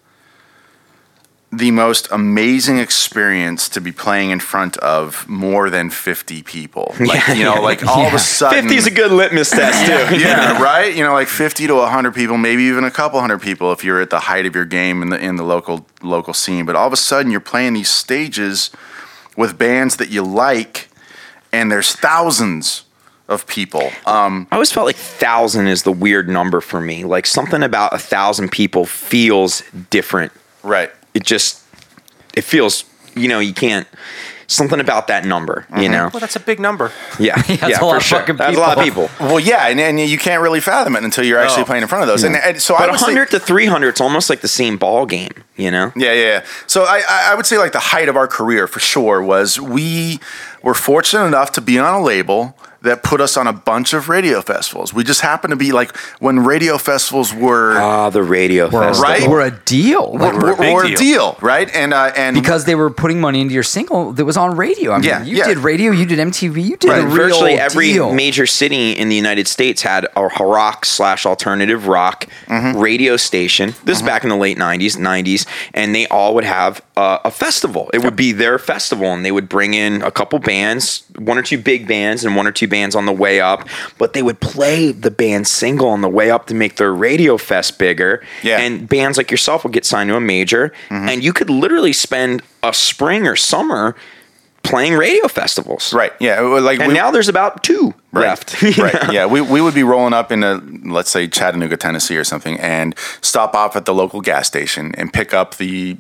the 1.53 1.69
most 1.69 2.07
amazing 2.11 2.77
experience 2.77 3.67
to 3.67 3.81
be 3.81 3.91
playing 3.91 4.29
in 4.29 4.39
front 4.39 4.77
of 4.77 5.27
more 5.27 5.69
than 5.69 5.89
50 5.89 6.43
people. 6.43 6.95
Like, 7.11 7.35
you 7.35 7.43
know, 7.43 7.61
like 7.61 7.85
all 7.85 8.05
of 8.07 8.13
a 8.13 8.19
sudden 8.19 8.61
50 8.61 8.75
is 8.75 8.87
a 8.87 8.91
good 8.91 9.11
litmus 9.11 9.49
test, 9.49 9.85
too. 9.85 10.17
yeah, 10.21 10.61
right. 10.61 10.95
You 10.95 11.03
know, 11.03 11.11
like 11.11 11.27
fifty 11.27 11.67
to 11.67 11.85
hundred 11.85 12.13
people, 12.15 12.37
maybe 12.37 12.63
even 12.63 12.85
a 12.85 12.91
couple 12.91 13.19
hundred 13.19 13.41
people 13.41 13.73
if 13.73 13.83
you're 13.83 13.99
at 13.99 14.11
the 14.11 14.19
height 14.19 14.45
of 14.45 14.55
your 14.55 14.63
game 14.63 15.01
in 15.01 15.09
the 15.09 15.19
in 15.19 15.35
the 15.35 15.43
local 15.43 15.85
local 16.01 16.33
scene. 16.33 16.65
But 16.65 16.77
all 16.77 16.87
of 16.87 16.93
a 16.93 16.97
sudden, 16.97 17.31
you're 17.31 17.41
playing 17.41 17.73
these 17.73 17.89
stages 17.89 18.69
with 19.35 19.57
bands 19.57 19.97
that 19.97 20.09
you 20.09 20.21
like, 20.21 20.89
and 21.51 21.69
there's 21.69 21.93
thousands 21.95 22.85
of 23.27 23.45
people. 23.47 23.91
Um, 24.05 24.47
I 24.51 24.55
always 24.55 24.71
felt 24.71 24.85
like 24.85 24.95
thousand 24.95 25.67
is 25.67 25.83
the 25.83 25.91
weird 25.91 26.29
number 26.29 26.61
for 26.61 26.79
me. 26.79 27.03
Like 27.03 27.25
something 27.25 27.63
about 27.63 27.93
a 27.93 27.99
thousand 27.99 28.51
people 28.51 28.85
feels 28.85 29.63
different. 29.89 30.31
right. 30.63 30.91
It 31.13 31.23
just 31.23 31.63
it 32.33 32.43
feels 32.43 32.85
you 33.15 33.27
know, 33.27 33.39
you 33.39 33.53
can't. 33.53 33.87
Something 34.47 34.81
about 34.81 35.07
that 35.07 35.23
number, 35.23 35.65
you 35.69 35.75
mm-hmm. 35.75 35.91
know. 35.93 36.09
Well, 36.11 36.19
that's 36.19 36.35
a 36.35 36.39
big 36.41 36.59
number. 36.59 36.91
Yeah, 37.17 37.41
that's 37.41 37.61
yeah, 37.61 37.79
a 37.79 37.85
lot 37.85 37.91
for 37.91 37.97
of 37.97 38.03
sure. 38.03 38.19
fucking 38.19 38.35
That's 38.35 38.57
a 38.57 38.59
lot 38.59 38.77
of 38.77 38.83
people. 38.83 39.09
Well, 39.17 39.39
yeah, 39.39 39.69
and, 39.69 39.79
and 39.79 39.97
you 39.97 40.17
can't 40.17 40.41
really 40.41 40.59
fathom 40.59 40.97
it 40.97 41.05
until 41.05 41.23
you're 41.23 41.39
actually 41.39 41.61
No. 41.61 41.67
playing 41.67 41.83
in 41.83 41.87
front 41.87 42.01
of 42.01 42.09
those. 42.09 42.23
And, 42.23 42.35
and 42.35 42.61
so 42.61 42.75
I 42.75 42.79
But 42.79 42.91
would 42.91 42.99
say, 42.99 43.05
100 43.13 43.29
to 43.29 43.39
300, 43.39 43.87
it's 43.87 44.01
almost 44.01 44.29
like 44.29 44.41
the 44.41 44.49
same 44.49 44.75
ball 44.75 45.05
game, 45.05 45.31
you 45.55 45.71
know. 45.71 45.93
Yeah, 45.95 46.11
yeah, 46.11 46.23
yeah. 46.23 46.45
So 46.67 46.83
I, 46.83 47.01
I 47.07 47.31
I 47.31 47.35
would 47.35 47.45
say 47.45 47.57
like 47.59 47.71
the 47.71 47.79
height 47.79 48.09
of 48.09 48.17
our 48.17 48.27
career 48.27 48.67
for 48.67 48.81
sure 48.81 49.23
was 49.23 49.57
we 49.57 50.19
were 50.63 50.73
fortunate 50.73 51.27
enough 51.27 51.53
to 51.53 51.61
be 51.61 51.79
on 51.79 51.93
a 51.93 52.03
label 52.03 52.57
that 52.81 53.03
put 53.03 53.21
us 53.21 53.37
on 53.37 53.47
a 53.47 53.53
bunch 53.53 53.93
of 53.93 54.09
radio 54.09 54.41
festivals. 54.41 54.93
We 54.93 55.03
just 55.03 55.21
happened 55.21 55.51
to 55.51 55.55
be 55.55 55.71
like 55.71 55.95
when 56.19 56.39
radio 56.39 56.77
festivals 56.77 57.33
were 57.33 57.77
Ah, 57.77 58.09
the 58.09 58.23
radio 58.23 58.65
We're, 58.69 58.81
festival. 58.93 59.09
Right? 59.09 59.29
we're 59.29 59.45
a 59.45 59.51
deal. 59.65 60.13
Like, 60.17 60.33
were, 60.33 60.51
a 60.51 60.57
big 60.57 60.73
were 60.73 60.83
a 60.85 60.87
deal. 60.87 60.97
deal, 60.97 61.37
right? 61.41 61.69
And 61.75 61.93
uh, 61.93 62.11
and 62.15 62.35
because 62.35 62.65
they 62.65 62.75
were 62.75 62.89
putting 62.89 63.21
money 63.21 63.41
into 63.41 63.53
your 63.53 63.63
single 63.63 64.11
that 64.13 64.25
was 64.25 64.37
on 64.37 64.55
radio. 64.57 64.91
I 64.93 64.95
mean, 64.97 65.03
Yeah, 65.09 65.23
you 65.23 65.37
yeah. 65.37 65.47
did 65.47 65.59
radio, 65.59 65.91
you 65.91 66.05
did 66.05 66.19
MTV, 66.19 66.63
you 66.63 66.75
did 66.77 66.89
Right. 66.89 67.03
a 67.03 67.07
real 67.07 67.15
Virtually 67.27 67.53
every 67.53 67.93
deal. 67.93 68.13
major 68.13 68.45
city 68.47 68.91
in 68.93 69.09
the 69.09 69.15
United 69.15 69.47
States 69.47 69.81
had 69.83 70.07
a 70.15 70.25
rock 70.43 70.85
slash 70.85 71.25
alternative 71.25 71.87
rock 71.87 72.25
Mm-hmm. 72.47 72.79
radio 72.79 73.15
station. 73.15 73.73
This 73.85 73.97
is 73.97 74.03
back 74.03 74.23
in 74.23 74.29
the 74.29 74.35
late 74.35 74.57
'90s, 74.57 74.97
'90s, 74.97 75.45
and 75.73 75.95
they 75.95 76.05
all 76.07 76.33
would 76.35 76.43
have 76.43 76.81
uh, 76.97 77.19
a 77.23 77.31
festival. 77.31 77.89
It 77.93 78.03
would 78.03 78.15
be 78.15 78.31
their 78.33 78.59
festival, 78.59 79.07
and 79.13 79.23
they 79.25 79.31
would 79.31 79.47
bring 79.47 79.73
in 79.73 80.01
a 80.01 80.11
couple 80.11 80.37
bands, 80.39 81.03
one 81.17 81.37
or 81.37 81.41
two 81.43 81.57
big 81.57 81.87
bands, 81.87 82.25
and 82.25 82.35
one 82.35 82.45
or 82.47 82.51
two 82.51 82.67
bands 82.71 82.95
on 82.95 83.05
the 83.05 83.13
way 83.13 83.39
up. 83.39 83.67
But 83.99 84.13
they 84.13 84.23
would 84.23 84.39
play 84.39 84.91
the 84.91 85.11
band 85.11 85.47
single 85.47 85.89
on 85.89 86.01
the 86.01 86.09
way 86.09 86.31
up 86.31 86.47
to 86.47 86.55
make 86.55 86.77
their 86.77 86.93
radio 86.93 87.37
fest 87.37 87.77
bigger. 87.77 88.23
Yeah. 88.41 88.59
Mm-hmm. 88.59 88.73
And 88.73 88.89
bands 88.89 89.17
like 89.19 89.29
yourself 89.29 89.63
would 89.63 89.73
get 89.73 89.85
signed 89.85 90.09
to 90.09 90.15
a 90.15 90.21
major, 90.21 90.73
and 90.89 91.23
you 91.23 91.33
could 91.33 91.49
literally 91.49 91.93
spend 91.93 92.41
a 92.63 92.73
spring 92.73 93.27
or 93.27 93.35
summer 93.35 93.95
playing 94.63 94.93
radio 94.93 95.27
festivals. 95.27 95.93
right, 95.93 96.13
yeah, 96.19 96.39
like 96.39 96.79
And 96.79 96.89
we, 96.89 96.93
now 96.93 97.11
there's 97.11 97.27
about 97.27 97.63
two 97.63 97.93
right, 98.11 98.27
left. 98.27 98.61
right, 98.77 99.11
yeah, 99.11 99.25
we, 99.25 99.41
we 99.41 99.61
would 99.61 99.73
be 99.73 99.83
rolling 99.83 100.13
up 100.13 100.31
into 100.31 100.61
let's 100.85 101.09
say 101.09 101.27
Chattanooga, 101.27 101.77
Tennessee, 101.77 102.17
or 102.17 102.23
something, 102.23 102.59
and 102.59 102.97
stop 103.21 103.55
off 103.55 103.75
at 103.75 103.85
the 103.85 103.93
local 103.93 104.21
gas 104.21 104.47
station 104.47 104.93
and 104.95 105.11
pick 105.11 105.33
up 105.33 105.55
the 105.55 105.97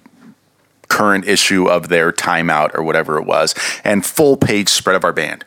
current 0.87 1.25
issue 1.25 1.67
of 1.67 1.87
their 1.87 2.11
timeout 2.11 2.75
or 2.75 2.83
whatever 2.83 3.17
it 3.17 3.25
was, 3.25 3.55
and 3.83 4.05
full 4.05 4.37
page 4.37 4.69
spread 4.69 4.95
of 4.95 5.03
our 5.03 5.13
band. 5.13 5.45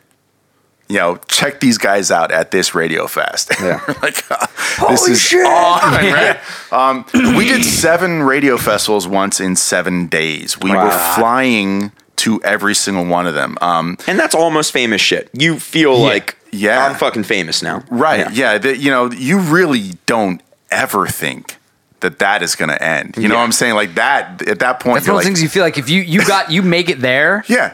You 0.87 0.97
know, 0.97 1.17
check 1.27 1.59
these 1.61 1.77
guys 1.79 2.11
out 2.11 2.31
at 2.31 2.51
this 2.51 2.75
Radio 2.75 3.07
Fest. 3.07 3.51
Yeah. 3.59 3.81
like, 4.03 4.23
uh, 4.31 4.45
this 4.89 5.07
is 5.07 5.19
shit. 5.19 5.45
on, 5.45 5.51
right? 5.93 6.37
Um, 6.71 7.05
we 7.37 7.45
did 7.47 7.63
seven 7.65 8.21
radio 8.23 8.57
festivals 8.57 9.07
once 9.07 9.39
in 9.39 9.55
seven 9.55 10.07
days. 10.07 10.59
We 10.59 10.69
were 10.71 10.91
flying 11.15 11.91
to 12.17 12.41
every 12.43 12.75
single 12.75 13.05
one 13.05 13.25
of 13.27 13.33
them. 13.33 13.57
Um, 13.61 13.97
And 14.07 14.19
that's 14.19 14.35
almost 14.35 14.71
famous 14.71 15.01
shit. 15.01 15.29
You 15.33 15.59
feel 15.59 15.97
like 15.97 16.37
Yeah. 16.51 16.85
I'm 16.85 16.95
fucking 16.95 17.23
famous 17.23 17.61
now. 17.63 17.83
Right. 17.89 18.31
Yeah. 18.31 18.57
the- 18.59 18.77
you 18.77 18.91
know, 18.91 19.11
you 19.11 19.39
really 19.39 19.93
don't 20.05 20.41
ever 20.71 21.07
think 21.07 21.57
that 22.01 22.19
that 22.19 22.43
is 22.43 22.55
going 22.55 22.69
to 22.69 22.81
end. 22.81 23.15
You 23.17 23.27
know 23.27 23.35
what 23.35 23.41
I'm 23.41 23.51
saying? 23.51 23.73
Like 23.73 23.95
that, 23.95 24.47
at 24.47 24.59
that 24.59 24.79
point, 24.79 24.95
That's 24.97 25.07
one 25.07 25.13
of 25.13 25.15
like, 25.15 25.23
the 25.23 25.27
things 25.29 25.41
you 25.41 25.49
feel 25.49 25.63
like 25.63 25.77
if 25.79 25.89
you 25.89 26.01
you 26.01 26.23
got 26.25 26.51
you 26.51 26.61
make 26.61 26.89
it 26.89 26.99
there. 27.01 27.43
yeah. 27.49 27.73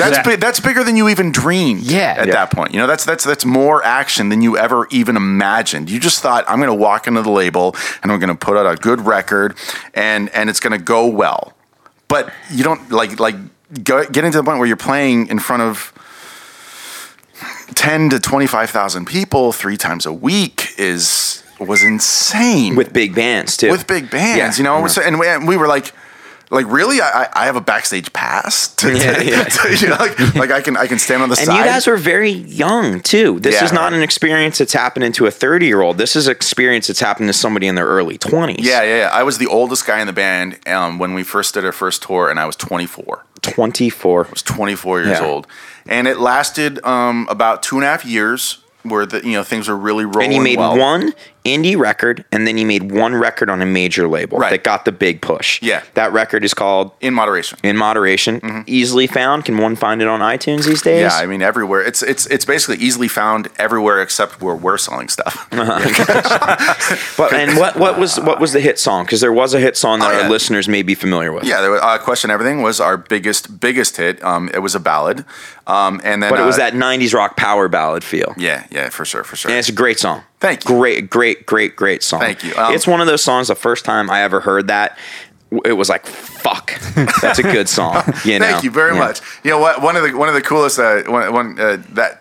That's 0.00 0.16
Yeah. 0.16 0.22
big, 0.22 0.40
that's 0.40 0.60
bigger 0.60 0.82
than 0.82 0.96
you 0.96 1.08
even 1.08 1.30
dreamed. 1.30 1.82
Yeah. 1.82 2.14
At 2.18 2.26
Yeah. 2.26 2.32
that 2.34 2.50
point, 2.50 2.72
you 2.72 2.80
know 2.80 2.86
that's 2.86 3.04
that's 3.04 3.22
that's 3.24 3.44
more 3.44 3.84
action 3.84 4.28
than 4.30 4.40
you 4.42 4.56
ever 4.56 4.86
even 4.90 5.16
imagined. 5.16 5.90
You 5.90 6.00
just 6.00 6.20
thought 6.20 6.44
I'm 6.48 6.56
going 6.58 6.68
to 6.68 6.74
walk 6.74 7.06
into 7.06 7.22
the 7.22 7.30
label 7.30 7.76
and 8.02 8.10
I'm 8.10 8.18
going 8.18 8.28
to 8.28 8.34
put 8.46 8.56
out 8.56 8.66
a 8.66 8.76
good 8.76 9.04
record 9.06 9.54
and 9.94 10.28
and 10.30 10.48
it's 10.50 10.60
going 10.60 10.72
to 10.78 10.84
go 10.84 11.06
well. 11.06 11.52
But 12.08 12.32
you 12.50 12.64
don't 12.64 12.90
like 12.90 13.20
like 13.20 13.36
go, 13.84 14.04
getting 14.06 14.32
to 14.32 14.38
the 14.38 14.44
point 14.44 14.58
where 14.58 14.66
you're 14.66 14.76
playing 14.76 15.28
in 15.28 15.38
front 15.38 15.62
of 15.62 15.92
10 17.74 18.10
to 18.10 18.20
25,000 18.20 19.06
people 19.06 19.52
3 19.52 19.76
times 19.76 20.06
a 20.06 20.12
week 20.12 20.70
is 20.78 21.42
was 21.58 21.82
insane 21.82 22.74
With 22.74 22.90
big 22.92 23.14
bands 23.14 23.56
too. 23.58 23.70
with 23.70 23.86
big 23.86 24.08
bands, 24.10 24.38
Yeah. 24.38 24.52
you 24.56 24.64
know. 24.64 24.86
So- 24.88 25.02
And 25.02 25.18
we, 25.20 25.28
and 25.28 25.46
we 25.46 25.58
were 25.58 25.68
like, 25.68 25.92
like 26.50 26.66
really, 26.66 27.00
I, 27.00 27.28
I 27.32 27.44
have 27.46 27.56
a 27.56 27.60
backstage 27.60 28.12
pass. 28.12 28.74
To, 28.76 28.92
Yeah, 28.92 29.12
to- 29.14 29.24
yeah. 29.24 29.44
to- 29.44 29.76
you 29.76 29.88
know, 29.88 29.96
like, 29.96 30.34
like 30.34 30.50
I 30.50 30.60
can 30.60 30.76
I 30.76 30.86
can 30.86 30.98
stand 30.98 31.22
on 31.22 31.28
the 31.28 31.36
and 31.38 31.46
side. 31.46 31.56
And 31.56 31.64
you 31.64 31.70
guys 31.70 31.86
were 31.86 31.96
very 31.96 32.30
young 32.30 33.00
too. 33.00 33.38
This 33.40 33.54
Yeah. 33.54 33.64
is 33.64 33.72
not 33.72 33.92
an 33.92 34.02
experience 34.02 34.58
that's 34.58 34.72
happening 34.72 35.12
to 35.12 35.26
a 35.26 35.30
30 35.30 35.66
year 35.66 35.80
old. 35.80 35.96
This 35.98 36.16
is 36.16 36.26
an 36.26 36.32
experience 36.32 36.88
that's 36.88 37.00
happening 37.00 37.28
to 37.28 37.32
somebody 37.32 37.66
in 37.68 37.74
their 37.76 37.86
early 37.86 38.18
20s. 38.18 38.56
yeah, 38.60 38.82
yeah, 38.82 38.98
yeah. 38.98 39.10
I 39.12 39.22
was 39.22 39.38
the 39.38 39.46
oldest 39.46 39.86
guy 39.86 40.00
in 40.00 40.06
the 40.06 40.12
band 40.12 40.58
um, 40.68 40.98
when 40.98 41.14
we 41.14 41.22
first 41.22 41.54
did 41.54 41.64
our 41.64 41.72
first 41.72 42.02
tour, 42.02 42.28
and 42.30 42.40
I 42.40 42.46
was 42.46 42.56
24. 42.56 43.24
24. 43.42 44.26
I 44.26 44.30
was 44.30 44.42
24 44.42 45.02
years 45.02 45.20
old, 45.20 45.46
and 45.86 46.06
it 46.06 46.18
lasted 46.18 46.84
um, 46.84 47.26
about 47.30 47.62
two 47.62 47.76
and 47.76 47.84
a 47.84 47.88
half 47.88 48.04
years, 48.04 48.58
where 48.82 49.06
the 49.06 49.24
you 49.24 49.32
know 49.32 49.44
things 49.44 49.68
were 49.68 49.76
really 49.76 50.04
rolling. 50.04 50.24
And 50.26 50.34
you 50.34 50.40
made 50.42 50.58
well. 50.58 50.76
one 50.76 51.12
indie 51.44 51.76
record, 51.78 52.24
and 52.32 52.46
then 52.46 52.58
you 52.58 52.66
made 52.66 52.92
one 52.92 53.14
record 53.14 53.48
on 53.50 53.62
a 53.62 53.66
major 53.66 54.08
label 54.08 54.38
Right. 54.38 54.50
that 54.50 54.62
got 54.64 54.84
the 54.84 54.92
big 54.92 55.20
push. 55.22 55.60
Yeah. 55.62 55.82
That 55.94 56.12
record 56.12 56.44
is 56.44 56.54
called 56.54 56.92
in 57.00 57.14
moderation. 57.14 57.58
In 57.62 57.76
Moderation. 57.76 58.64
Easily 58.66 59.06
found. 59.06 59.44
Can 59.44 59.56
one 59.58 59.76
find 59.76 60.02
it 60.02 60.08
on 60.08 60.20
iTunes 60.20 60.66
these 60.66 60.82
days? 60.82 61.02
Mm-hmm. 61.10 61.18
Yeah, 61.18 61.22
I 61.22 61.26
mean 61.26 61.42
everywhere. 61.42 61.82
It's 61.82 62.02
it's 62.02 62.26
it's 62.26 62.44
basically 62.44 62.76
easily 62.84 63.08
found 63.08 63.48
everywhere 63.58 64.00
except 64.02 64.40
where 64.42 64.54
we're 64.54 64.78
selling 64.78 65.08
stuff. 65.08 65.48
But 67.16 67.32
and 67.32 67.58
what 67.58 67.76
what 67.76 67.98
was 67.98 68.18
what 68.20 68.40
was 68.40 68.52
the 68.52 68.60
hit 68.60 68.78
song? 68.78 69.04
Because 69.04 69.20
there 69.20 69.32
was 69.32 69.54
a 69.54 69.60
hit 69.60 69.76
song 69.76 70.00
that 70.00 70.10
Oh, 70.12 70.22
our 70.22 70.28
listeners 70.30 70.68
may 70.68 70.82
be 70.82 70.94
familiar 70.94 71.32
with. 71.32 71.44
Yeah, 71.44 71.60
there 71.60 71.70
was, 71.70 71.80
uh, 71.82 71.98
question 71.98 72.30
everything 72.30 72.62
was 72.62 72.80
our 72.80 72.96
biggest 72.96 73.60
biggest 73.60 73.96
hit. 73.96 74.22
Um, 74.24 74.48
it 74.54 74.58
was 74.60 74.74
a 74.74 74.80
ballad, 74.80 75.24
um, 75.66 76.00
and 76.04 76.22
then 76.22 76.30
But 76.30 76.40
it 76.40 76.44
was 76.46 76.56
uh, 76.56 76.70
that 76.70 76.74
'90s 76.74 77.14
rock 77.14 77.36
power 77.36 77.68
ballad 77.68 78.02
feel. 78.04 78.34
Yeah, 78.36 78.66
yeah, 78.70 78.88
for 78.88 79.04
sure, 79.04 79.24
for 79.24 79.36
sure. 79.36 79.50
And 79.50 79.58
it's 79.58 79.68
a 79.68 79.72
great 79.72 79.98
song. 79.98 80.22
Thank 80.40 80.64
you. 80.68 80.74
Great, 80.76 81.10
great, 81.10 81.46
great, 81.46 81.76
great 81.76 82.02
song. 82.02 82.20
Thank 82.20 82.42
you. 82.44 82.54
Um, 82.56 82.74
it's 82.74 82.86
one 82.86 83.00
of 83.00 83.06
those 83.06 83.22
songs. 83.22 83.48
The 83.48 83.54
first 83.54 83.84
time 83.84 84.10
I 84.10 84.22
ever 84.22 84.40
heard 84.40 84.68
that, 84.68 84.96
it 85.64 85.74
was 85.74 85.88
like, 85.88 86.06
"Fuck, 86.06 86.72
that's 87.20 87.38
a 87.38 87.42
good 87.42 87.68
song." 87.68 88.02
You 88.24 88.38
know? 88.38 88.46
Thank 88.46 88.64
you 88.64 88.70
very 88.70 88.94
Yeah. 88.94 89.00
much. 89.00 89.20
You 89.44 89.50
know 89.50 89.58
what? 89.58 89.82
One 89.82 89.96
of 89.96 90.02
the 90.02 90.16
one 90.16 90.28
of 90.28 90.34
the 90.34 90.40
coolest 90.42 90.78
uh, 90.78 91.02
one, 91.04 91.32
one 91.32 91.60
uh, 91.60 91.82
that. 91.90 92.16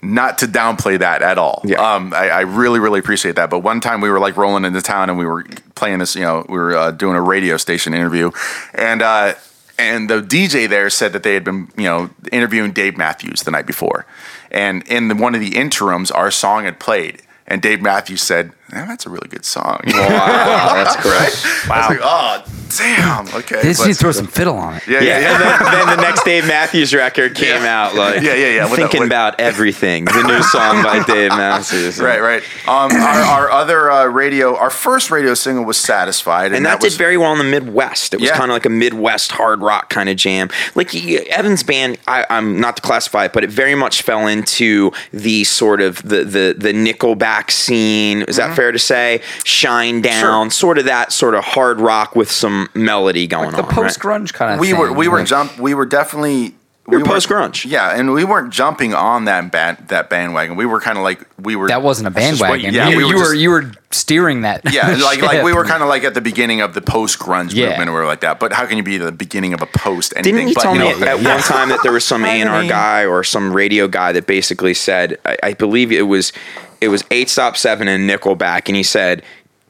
Not 0.00 0.38
to 0.38 0.46
downplay 0.46 0.96
that 1.00 1.22
at 1.22 1.38
all. 1.38 1.60
Yeah. 1.64 1.78
Um, 1.94 2.14
I, 2.14 2.28
I 2.30 2.40
really, 2.42 2.78
really 2.78 3.00
appreciate 3.00 3.34
that. 3.34 3.50
But 3.50 3.64
one 3.64 3.80
time 3.80 4.00
we 4.00 4.08
were 4.08 4.20
like 4.20 4.36
rolling 4.36 4.64
into 4.64 4.80
town 4.80 5.10
and 5.10 5.18
we 5.18 5.26
were 5.26 5.44
playing 5.74 5.98
this, 5.98 6.14
you 6.14 6.22
know, 6.22 6.46
we 6.48 6.56
were 6.56 6.76
uh, 6.76 6.90
doing 6.92 7.16
a 7.16 7.20
radio 7.20 7.56
station 7.56 7.92
interview, 7.94 8.30
and 8.74 9.02
uh, 9.02 9.34
and 9.76 10.08
the 10.08 10.22
DJ 10.22 10.68
there 10.68 10.88
said 10.88 11.12
that 11.14 11.24
they 11.24 11.34
had 11.34 11.42
been, 11.42 11.66
you 11.76 11.82
know, 11.82 12.10
interviewing 12.30 12.70
Dave 12.70 12.96
Matthews 12.96 13.42
the 13.42 13.50
night 13.50 13.66
before, 13.66 14.06
and 14.52 14.86
in 14.86 15.08
the, 15.08 15.16
one 15.16 15.34
of 15.34 15.40
the 15.40 15.56
interims, 15.56 16.12
our 16.12 16.30
song 16.30 16.62
had 16.62 16.78
played, 16.78 17.20
and 17.48 17.60
Dave 17.60 17.82
Matthews 17.82 18.22
said, 18.22 18.52
"Eh, 18.72 18.84
"That's 18.86 19.06
a 19.06 19.10
really 19.10 19.28
good 19.28 19.44
song." 19.44 19.80
Wow, 19.86 20.72
that's 20.74 20.96
great. 20.96 21.70
I 21.70 21.78
was 21.78 21.88
like, 21.88 22.00
"Oh, 22.02 22.42
damn, 22.76 23.28
okay." 23.40 23.62
They 23.62 23.68
just 23.70 23.86
need 23.86 23.92
to 23.94 23.98
throw 23.98 24.12
some 24.12 24.26
fiddle 24.26 24.56
on 24.56 24.74
it. 24.76 24.82
yeah, 24.86 25.00
Yeah, 25.00 25.18
yeah, 25.18 25.20
yeah. 25.20 25.32
and 25.34 25.66
then, 25.66 25.86
then 25.88 25.96
the 25.96 26.02
next 26.02 26.24
Dave 26.24 26.46
Matthews 26.46 26.94
record 26.94 27.34
came 27.34 27.62
Yeah. 27.62 27.84
out 27.86 27.94
like 27.94 28.22
Yeah, 28.22 28.34
yeah, 28.34 28.46
yeah, 28.48 28.64
with 28.70 28.78
thinking 28.78 29.00
the- 29.00 29.04
with- 29.04 29.08
about 29.08 29.40
everything. 29.40 30.04
The 30.04 30.22
new 30.22 30.42
song 30.42 30.82
by 30.82 31.02
Dave 31.06 31.30
Matthews. 31.30 31.98
Right, 32.00 32.20
right. 32.20 32.42
Um, 32.66 32.92
our, 32.92 33.20
our 33.22 33.50
other 33.50 33.90
uh, 33.90 34.04
radio, 34.06 34.56
our 34.56 34.70
first 34.70 35.10
radio 35.10 35.34
single 35.34 35.64
was 35.64 35.76
"Satisfied," 35.78 36.46
and, 36.46 36.56
And 36.56 36.66
that, 36.66 36.82
was 36.82 36.92
did 36.94 36.98
very 36.98 37.16
well 37.16 37.32
in 37.32 37.38
the 37.38 37.44
Midwest. 37.44 38.14
It 38.14 38.20
was 38.20 38.28
Yeah. 38.30 38.36
kind 38.36 38.50
of 38.50 38.54
like 38.54 38.66
a 38.66 38.70
Midwest 38.70 39.32
hard 39.32 39.60
rock 39.60 39.88
kind 39.90 40.08
of 40.08 40.16
jam. 40.16 40.50
Like 40.74 40.94
Evan's 40.94 41.62
band, 41.62 41.98
I, 42.06 42.26
I'm 42.30 42.60
not 42.60 42.76
to 42.76 42.82
classify 42.82 43.24
it, 43.26 43.32
but 43.32 43.44
it 43.44 43.50
very 43.50 43.74
much 43.74 44.02
fell 44.02 44.26
into 44.26 44.92
the 45.12 45.44
sort 45.44 45.80
of 45.80 46.02
the 46.02 46.24
the 46.24 46.54
the 46.56 46.72
Nickelback 46.72 47.50
scene. 47.50 48.22
Is 48.22 48.36
that 48.36 48.54
fair 48.58 48.72
to 48.72 48.78
say? 48.78 49.20
Shinedown, 49.44 50.50
sort 50.52 50.78
of 50.78 50.84
that 50.86 51.12
sort 51.12 51.34
of 51.34 51.44
hard 51.44 51.80
rock 51.80 52.16
with 52.16 52.30
some 52.30 52.68
melody 52.74 53.26
going 53.26 53.50
The 53.52 53.58
on. 53.62 53.68
The 53.68 53.72
post 53.74 54.02
right? 54.04 54.20
grunge 54.20 54.32
kind 54.32 54.54
of 54.54 54.60
we 54.60 54.72
thing. 54.72 54.78
were 54.80 54.92
we 54.92 55.08
were 55.08 55.22
jump 55.24 55.58
we 55.58 55.74
were 55.74 55.86
definitely 55.86 56.54
We 56.86 56.96
were 56.96 57.04
post-grunge. 57.04 57.66
Yeah, 57.70 57.94
and 57.98 58.12
we 58.12 58.24
weren't 58.24 58.50
jumping 58.52 58.94
on 58.94 59.26
that 59.26 59.52
band 59.52 59.76
that 59.88 60.08
bandwagon. 60.08 60.56
We 60.56 60.64
were 60.66 60.80
kind 60.80 60.96
of 60.98 61.04
like 61.04 61.20
we 61.38 61.54
were. 61.54 61.68
That 61.68 61.82
wasn't 61.82 62.08
a 62.08 62.10
just 62.18 62.40
what 62.40 62.48
bandwagon. 62.48 62.74
yeah, 62.74 62.88
you, 62.88 62.96
we 62.96 63.04
were 63.04 63.10
you 63.10 63.18
were 63.18 63.34
you 63.34 63.50
were 63.50 63.72
steering 63.90 64.40
that. 64.42 64.62
yeah, 64.72 64.96
like 65.02 65.20
like 65.20 65.42
we 65.44 65.52
were 65.52 65.64
kind 65.66 65.82
of 65.82 65.88
like 65.90 66.04
at 66.04 66.14
the 66.14 66.20
beginning 66.22 66.60
of 66.62 66.72
the 66.74 66.80
post 66.80 67.18
grunge 67.18 67.52
Yeah. 67.54 67.68
movement, 67.68 67.90
or 67.90 68.00
we 68.00 68.06
like 68.06 68.20
that. 68.20 68.40
But 68.40 68.52
how 68.54 68.64
can 68.66 68.76
you 68.78 68.82
be 68.82 68.96
the 68.98 69.12
beginning 69.12 69.52
of 69.54 69.60
a 69.62 69.66
post 69.66 70.14
anything? 70.16 70.34
Didn't 70.34 70.48
you 70.48 70.54
but, 70.54 70.62
tell 70.62 70.74
you 70.74 70.80
me 70.80 70.98
know, 71.00 71.06
at 71.06 71.16
one 71.22 71.40
time 71.40 71.68
that 71.68 71.80
there 71.82 71.92
was 71.92 72.04
some 72.04 72.24
A 72.32 72.40
and 72.40 72.48
R 72.48 72.64
guy 72.66 73.04
or 73.06 73.22
some 73.22 73.52
radio 73.52 73.86
guy 73.86 74.12
that 74.12 74.26
basically 74.26 74.72
said, 74.74 75.18
I, 75.26 75.36
I 75.42 75.52
believe 75.52 75.92
it 75.92 76.02
was, 76.02 76.32
it 76.80 76.88
was 76.88 77.04
eight 77.10 77.28
stop 77.28 77.56
seven 77.56 77.88
and 77.88 78.08
Nickelback, 78.08 78.68
and 78.68 78.76
he 78.76 78.82
said, 78.82 79.22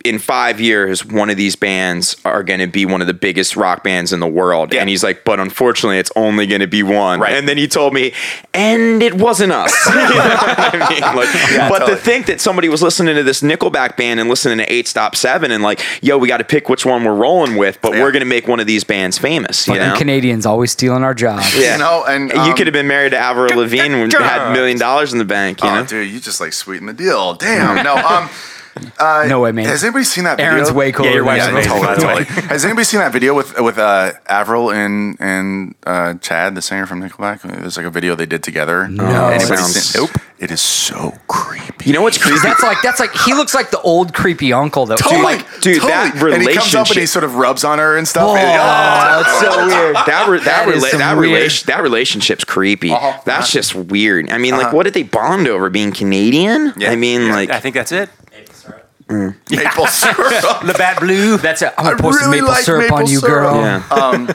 in 0.08 0.18
five 0.18 0.60
years, 0.60 1.04
one 1.04 1.30
of 1.30 1.36
these 1.36 1.54
bands 1.56 2.16
are 2.24 2.42
going 2.42 2.60
to 2.60 2.66
be 2.66 2.86
one 2.86 3.00
of 3.00 3.06
the 3.06 3.14
biggest 3.14 3.56
rock 3.56 3.84
bands 3.84 4.12
in 4.12 4.20
the 4.20 4.26
world. 4.26 4.72
Yeah. 4.72 4.80
And 4.80 4.88
he's 4.88 5.02
like, 5.04 5.24
but 5.24 5.38
unfortunately, 5.40 5.98
it's 5.98 6.10
only 6.16 6.46
going 6.46 6.60
to 6.60 6.66
be 6.66 6.82
one. 6.82 7.20
Right. 7.20 7.32
And 7.34 7.48
then 7.48 7.56
he 7.58 7.68
told 7.68 7.92
me, 7.94 8.12
and 8.54 9.02
it 9.02 9.14
wasn't 9.14 9.52
us. 9.52 9.74
You 9.88 9.94
know 9.94 10.36
I 10.40 10.86
mean, 10.90 11.00
like, 11.16 11.68
but 11.70 11.78
totally. 11.80 11.90
to 11.92 11.96
think 11.96 12.26
that 12.26 12.40
somebody 12.40 12.68
was 12.68 12.82
listening 12.82 13.14
to 13.16 13.22
this 13.22 13.42
Nickelback 13.42 13.96
band 13.96 14.20
and 14.20 14.28
listening 14.28 14.58
to 14.58 14.72
Eight 14.72 14.86
Stop 14.88 15.14
Seven 15.16 15.50
and 15.50 15.62
like, 15.62 15.80
yo, 16.02 16.16
we 16.18 16.28
got 16.28 16.38
to 16.38 16.44
pick 16.44 16.68
which 16.68 16.86
one 16.86 17.04
we're 17.04 17.14
rolling 17.14 17.56
with, 17.56 17.80
but 17.82 17.92
Yeah. 17.92 18.02
we're 18.02 18.12
going 18.12 18.20
to 18.20 18.26
make 18.26 18.48
one 18.48 18.60
of 18.60 18.66
these 18.66 18.84
bands 18.84 19.18
famous. 19.18 19.66
You 19.68 19.74
know? 19.74 19.94
Canadians 19.96 20.46
always 20.46 20.72
stealing 20.72 21.02
our 21.04 21.14
jobs. 21.14 21.54
Yeah. 21.56 21.72
You 21.74 21.78
know, 21.78 22.04
and, 22.08 22.30
you 22.30 22.38
um, 22.38 22.56
could 22.56 22.66
have 22.66 22.72
been 22.74 22.86
married 22.88 23.10
to 23.10 23.18
Avril 23.18 23.56
Lavigne 23.56 23.94
and 24.02 24.12
had 24.12 24.50
a 24.50 24.52
million 24.54 24.78
dollars 24.78 25.12
in 25.12 25.18
the 25.18 25.24
bank. 25.24 25.62
You 25.62 25.68
Oh, 25.68 25.74
know, 25.76 25.86
dude, 25.86 26.10
you 26.10 26.20
just 26.20 26.40
like 26.40 26.52
sweeten 26.52 26.86
the 26.86 26.92
deal. 26.94 27.34
Damn. 27.34 27.84
No. 27.84 27.96
Um. 27.96 28.28
Uh, 28.98 29.24
No 29.28 29.40
way, 29.40 29.52
man. 29.52 29.66
Has 29.66 29.82
anybody 29.84 30.04
seen 30.04 30.24
that 30.24 30.36
video? 30.36 30.52
Aaron's 30.52 30.72
way 30.72 30.92
cooler. 30.92 31.08
Yeah, 31.08 31.14
your 31.16 31.24
wife's 31.24 31.46
me. 31.46 31.52
amazing, 31.52 31.82
by 31.82 31.94
the 31.96 32.06
way. 32.06 32.24
Has 32.48 32.64
anybody 32.64 32.84
seen 32.84 33.00
that 33.00 33.12
video 33.12 33.34
with 33.34 33.58
with 33.60 33.78
uh, 33.78 34.12
Avril 34.28 34.70
and 34.70 35.16
and 35.20 35.74
uh, 35.86 36.14
Chad, 36.14 36.54
the 36.54 36.62
singer 36.62 36.86
from 36.86 37.00
Nickelback? 37.02 37.42
There's 37.42 37.76
like 37.76 37.86
a 37.86 37.90
video 37.90 38.14
they 38.14 38.26
did 38.26 38.42
together. 38.42 38.88
No, 38.88 39.28
Anybody 39.28 39.62
seen- 39.62 40.02
Nope. 40.02 40.10
It 40.38 40.52
is 40.52 40.60
so 40.60 41.14
creepy. 41.26 41.86
you 41.86 41.92
know 41.92 42.02
what's 42.02 42.16
creepy? 42.16 42.38
That's 42.40 42.62
like 42.62 42.78
that's 42.80 43.00
like 43.00 43.12
he 43.12 43.34
looks 43.34 43.54
like 43.54 43.70
the 43.72 43.80
old 43.80 44.14
creepy 44.14 44.52
uncle 44.52 44.86
though. 44.86 44.94
Totally, 44.94 45.22
like, 45.22 45.60
dude, 45.60 45.82
that 45.82 46.14
And 46.14 46.42
he 46.42 46.54
comes 46.54 46.74
up 46.76 46.86
and 46.88 46.96
he 46.96 47.06
sort 47.06 47.24
of 47.24 47.34
rubs 47.34 47.64
on 47.64 47.78
her 47.80 47.96
and 47.96 48.06
stuff. 48.06 48.28
Oh, 48.28 48.36
And- 48.36 49.24
that's 49.26 49.40
so 49.40 49.66
weird. 49.66 49.96
that 49.96 50.28
re- 50.28 50.38
that 50.38 50.66
That 50.66 50.68
is 50.68 50.84
rela- 50.84 50.98
that 50.98 51.16
weird- 51.16 51.32
relation 51.32 51.66
that 51.66 51.82
relationship's 51.82 52.44
creepy. 52.44 52.92
Uh-huh. 52.92 53.20
That's 53.24 53.50
just 53.50 53.74
weird. 53.74 54.30
I 54.30 54.38
mean, 54.38 54.56
like, 54.56 54.72
what 54.72 54.84
did 54.84 54.94
they 54.94 55.02
bond 55.02 55.48
over? 55.48 55.70
Being 55.70 55.90
Canadian? 55.90 56.72
Yeah. 56.76 56.92
I 56.92 56.96
mean, 56.96 57.22
Yeah. 57.22 57.34
like, 57.34 57.50
I 57.50 57.58
think 57.58 57.74
that's 57.74 57.90
it. 57.90 58.08
Maple 59.08 59.86
syrup. 59.88 60.62
Labatt 60.64 61.00
Blue. 61.00 61.38
That's 61.38 61.62
it. 61.62 61.72
I'm 61.78 61.84
gonna 61.84 61.96
pour 61.96 62.12
some 62.12 62.30
really 62.30 62.40
maple 62.42 62.52
like 62.54 62.64
syrup 62.64 62.82
maple 62.82 62.96
on 62.98 63.06
you, 63.06 63.18
syrup. 63.20 63.52
girl. 63.52 63.56
yeah. 63.56 64.32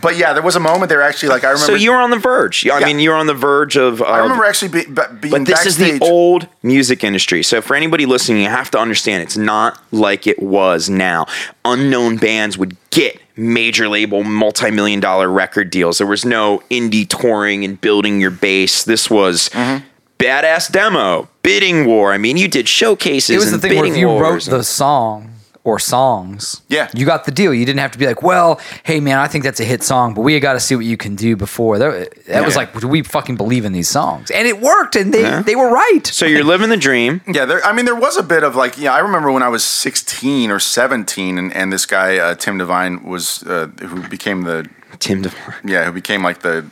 But 0.00 0.16
yeah, 0.16 0.32
there 0.32 0.42
was 0.42 0.56
a 0.56 0.60
moment 0.60 0.88
there 0.88 1.02
actually. 1.02 1.28
Like 1.28 1.44
I 1.44 1.50
remember. 1.50 1.66
so 1.66 1.74
you 1.74 1.90
were 1.90 1.98
on 1.98 2.08
the 2.10 2.18
verge. 2.18 2.66
I 2.66 2.78
Yeah. 2.78 2.86
mean, 2.86 2.98
you're 2.98 3.14
on 3.14 3.26
the 3.26 3.34
verge 3.34 3.76
of. 3.76 4.00
I 4.02 4.18
remember 4.20 4.44
actually 4.46 4.68
be, 4.68 4.84
be, 4.86 5.02
being 5.20 5.32
But 5.32 5.44
this 5.44 5.66
is 5.66 5.76
the 5.76 5.98
old 6.00 6.48
music 6.62 7.04
industry. 7.04 7.42
So 7.42 7.60
for 7.60 7.76
anybody 7.76 8.06
listening, 8.06 8.42
you 8.42 8.48
have 8.48 8.70
to 8.70 8.78
understand 8.78 9.22
it's 9.22 9.36
not 9.36 9.78
like 9.92 10.26
it 10.26 10.42
was 10.42 10.88
now. 10.88 11.26
Unknown 11.66 12.16
bands 12.16 12.56
would 12.56 12.74
get 12.90 13.20
major 13.36 13.86
label 13.88 14.24
multi-million 14.24 14.98
dollar 15.00 15.28
record 15.30 15.68
deals. 15.70 15.98
There 15.98 16.06
was 16.06 16.24
no 16.24 16.62
indie 16.70 17.06
touring 17.06 17.62
and 17.62 17.78
building 17.78 18.18
your 18.18 18.30
base. 18.30 18.84
This 18.84 19.10
was 19.10 19.50
Mm-hmm. 19.50 19.84
Badass 20.22 20.70
demo, 20.70 21.28
bidding 21.42 21.86
war. 21.86 22.12
I 22.12 22.18
mean, 22.18 22.36
you 22.36 22.48
did 22.48 22.68
showcases 22.68 23.30
It 23.30 23.38
was 23.38 23.46
the 23.50 23.54
and 23.54 23.62
thing 23.62 23.70
where 23.72 23.82
bidding 23.82 23.94
if 23.94 23.98
you 23.98 24.08
wrote 24.18 24.44
the 24.44 24.62
song 24.64 25.28
or 25.64 25.78
songs, 25.78 26.60
Yeah. 26.68 26.88
you 26.92 27.06
got 27.06 27.24
the 27.24 27.30
deal. 27.30 27.54
You 27.54 27.64
didn't 27.64 27.78
have 27.78 27.92
to 27.92 27.98
be 27.98 28.04
like, 28.06 28.20
well, 28.20 28.60
hey 28.82 28.98
man, 28.98 29.18
I 29.18 29.28
think 29.28 29.44
that's 29.44 29.60
a 29.60 29.64
hit 29.64 29.84
song, 29.84 30.12
but 30.12 30.22
we 30.22 30.38
got 30.40 30.54
to 30.54 30.60
see 30.60 30.74
what 30.74 30.84
you 30.84 30.96
can 30.96 31.14
do 31.14 31.36
before. 31.36 31.78
That, 31.78 32.12
that 32.26 32.44
was 32.44 32.56
like, 32.56 32.78
do 32.80 32.88
we 32.88 33.02
fucking 33.02 33.36
believe 33.36 33.64
in 33.64 33.72
these 33.72 33.88
songs? 33.88 34.32
And 34.32 34.48
it 34.48 34.60
worked, 34.60 34.96
and 34.96 35.14
they 35.14 35.22
Yeah. 35.22 35.42
they 35.42 35.54
were 35.54 35.70
right. 35.70 36.04
So 36.04 36.26
you're 36.26 36.42
living 36.44 36.68
the 36.68 36.76
dream. 36.76 37.20
Yeah, 37.32 37.44
there. 37.44 37.64
I 37.64 37.72
mean, 37.72 37.84
there 37.84 37.94
was 37.94 38.16
a 38.16 38.22
bit 38.24 38.42
of 38.42 38.56
like, 38.56 38.76
yeah. 38.76 38.92
I 38.92 38.98
remember 38.98 39.30
when 39.30 39.42
I 39.44 39.48
was 39.48 39.62
16 39.64 40.50
or 40.50 40.58
17, 40.58 41.38
and, 41.38 41.54
and 41.54 41.72
this 41.72 41.86
guy 41.86 42.18
uh, 42.18 42.34
Tim 42.34 42.58
Devine 42.58 43.04
was 43.04 43.42
uh, 43.44 43.68
who 43.80 44.06
became 44.08 44.42
the 44.42 44.68
Tim 44.98 45.22
DeVore. 45.22 45.54
yeah 45.64 45.84
who 45.86 45.92
became 45.92 46.22
like 46.24 46.40
the 46.42 46.64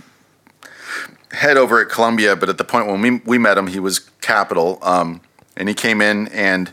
head 1.32 1.56
over 1.56 1.80
at 1.80 1.88
Columbia. 1.88 2.36
But 2.36 2.48
at 2.48 2.58
the 2.58 2.64
point 2.64 2.86
when 2.86 3.00
we 3.00 3.10
we 3.24 3.38
met 3.38 3.56
him, 3.58 3.68
he 3.68 3.80
was 3.80 3.98
Capitol, 4.20 4.78
um, 4.82 5.20
and 5.56 5.68
he 5.68 5.74
came 5.74 6.00
in 6.00 6.28
and 6.28 6.72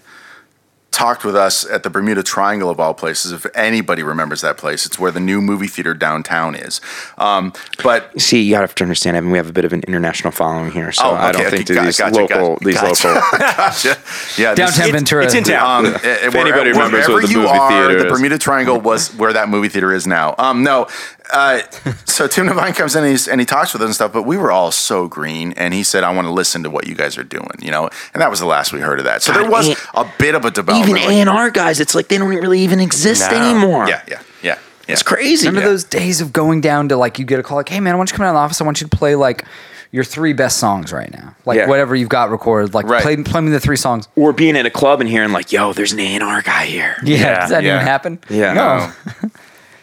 talked 0.89 1.23
with 1.23 1.35
us 1.35 1.63
at 1.69 1.83
the 1.83 1.91
Bermuda 1.91 2.23
Triangle 2.23 2.71
of 2.71 2.79
all 2.79 2.95
places. 2.95 3.31
If 3.31 3.45
anybody 3.53 4.01
remembers 4.01 4.41
that 4.41 4.57
place, 4.57 4.83
it's 4.87 4.97
where 4.97 5.11
the 5.11 5.19
new 5.19 5.41
movie 5.41 5.67
theater 5.67 5.93
downtown 5.93 6.55
is. 6.55 6.81
Um, 7.19 7.53
but 7.83 8.19
See, 8.19 8.41
you 8.41 8.55
have 8.55 8.73
to 8.75 8.83
understand. 8.83 9.15
I 9.15 9.19
mean, 9.19 9.29
we 9.29 9.37
have 9.37 9.47
a 9.47 9.53
bit 9.53 9.63
of 9.63 9.73
an 9.73 9.81
international 9.87 10.31
following 10.31 10.71
here, 10.71 10.91
so 10.91 11.03
Oh, 11.05 11.11
I 11.13 11.31
don't 11.33 11.41
okay, 11.45 11.57
think 11.57 11.69
okay, 11.69 11.85
these 11.85 11.99
gotcha, 11.99 12.15
local, 12.15 12.53
gotcha, 12.55 12.65
these 12.65 12.75
gotcha. 12.81 13.07
local. 13.09 13.37
gotcha. 13.37 13.97
Yeah, 14.41 14.55
Downtown 14.55 14.87
It's- 14.87 14.91
Ventura. 14.91 15.25
it's 15.25 15.35
in 15.35 15.43
town. 15.43 15.85
Um, 15.85 15.93
if 16.03 16.33
anybody 16.33 16.71
remembers 16.71 17.07
where 17.07 17.21
the 17.21 17.27
you 17.27 17.37
movie 17.41 17.49
are, 17.49 17.69
theater 17.69 18.03
the. 18.03 18.09
Bermuda 18.09 18.39
Triangle 18.39 18.79
was 18.81 19.09
where 19.13 19.33
that 19.33 19.49
movie 19.49 19.69
theater 19.69 19.93
is 19.93 20.07
now. 20.07 20.33
Um, 20.39 20.63
no, 20.63 20.87
uh, 21.31 21.61
so 22.05 22.27
Tim 22.27 22.47
Devine 22.47 22.73
comes 22.73 22.95
in 22.95 23.03
and, 23.03 23.11
he's, 23.11 23.27
and 23.27 23.39
he 23.41 23.45
talks 23.45 23.73
with 23.73 23.81
us 23.81 23.87
and 23.87 23.95
stuff, 23.95 24.13
but 24.13 24.23
we 24.23 24.37
were 24.37 24.51
all 24.51 24.71
so 24.71 25.07
green, 25.07 25.53
and 25.53 25.73
he 25.73 25.83
said, 25.83 26.03
"I 26.03 26.13
want 26.13 26.25
to 26.27 26.31
listen 26.31 26.63
to 26.63 26.69
what 26.69 26.87
you 26.87 26.95
guys 26.95 27.17
are 27.17 27.23
doing," 27.23 27.49
you 27.59 27.71
know, 27.71 27.89
and 28.13 28.21
that 28.21 28.29
was 28.29 28.39
the 28.39 28.45
last 28.45 28.71
we 28.73 28.79
heard 28.79 28.99
of 28.99 29.05
that. 29.05 29.21
So 29.23 29.31
there 29.33 29.49
was 29.49 29.67
and- 29.69 29.77
a 29.93 30.05
bit 30.17 30.35
of 30.35 30.45
a 30.45 30.51
development. 30.51 30.99
Even 30.99 31.11
A 31.11 31.19
and 31.21 31.29
R 31.29 31.49
guys, 31.49 31.79
it's 31.79 31.95
like 31.95 32.07
they 32.07 32.17
don't 32.17 32.29
really 32.29 32.59
even 32.61 32.79
exist 32.79 33.29
No. 33.31 33.37
anymore. 33.37 33.87
yeah, 33.87 34.01
yeah, 34.07 34.21
yeah, 34.41 34.59
yeah. 34.87 34.93
It's 34.93 35.03
crazy. 35.03 35.47
Remember 35.47 35.67
those 35.67 35.83
days 35.83 36.21
of 36.21 36.31
going 36.33 36.61
down 36.61 36.89
to 36.89 36.97
like 36.97 37.19
you 37.19 37.25
get 37.25 37.39
a 37.39 37.43
call 37.43 37.57
like, 37.57 37.69
hey 37.69 37.79
man, 37.79 37.93
I 37.93 37.97
want 37.97 38.09
you 38.09 38.13
to 38.13 38.17
come 38.17 38.25
down 38.25 38.33
to 38.33 38.37
the 38.37 38.41
office. 38.41 38.61
I 38.61 38.63
want 38.63 38.79
you 38.81 38.87
to 38.87 38.95
play 38.97 39.15
like 39.15 39.43
your 39.91 40.03
three 40.03 40.33
best 40.33 40.57
songs 40.57 40.91
right 40.91 41.11
now, 41.13 41.33
like 41.45 41.57
Yeah. 41.57 41.67
whatever 41.67 41.95
you've 41.95 42.09
got 42.09 42.29
recorded. 42.29 42.73
Like 42.73 42.85
Right. 42.87 43.01
play 43.01 43.15
play 43.23 43.41
me 43.41 43.51
the 43.51 43.59
three 43.59 43.77
songs. 43.77 44.07
or 44.15 44.33
being 44.33 44.55
at 44.57 44.65
a 44.65 44.69
club 44.69 44.99
and 45.01 45.09
hearing 45.09 45.31
like, 45.31 45.51
"Yo, 45.51 45.71
there's 45.73 45.93
an 45.93 45.99
A 45.99 46.15
and 46.15 46.23
R 46.23 46.41
guy 46.41 46.65
here." 46.65 46.95
Yeah, 47.03 47.17
Yeah, 47.17 47.39
does 47.41 47.49
that 47.51 47.63
yeah. 47.63 47.75
even 47.75 47.87
happen? 47.87 48.19
Yeah. 48.29 48.53
no. 48.53 48.91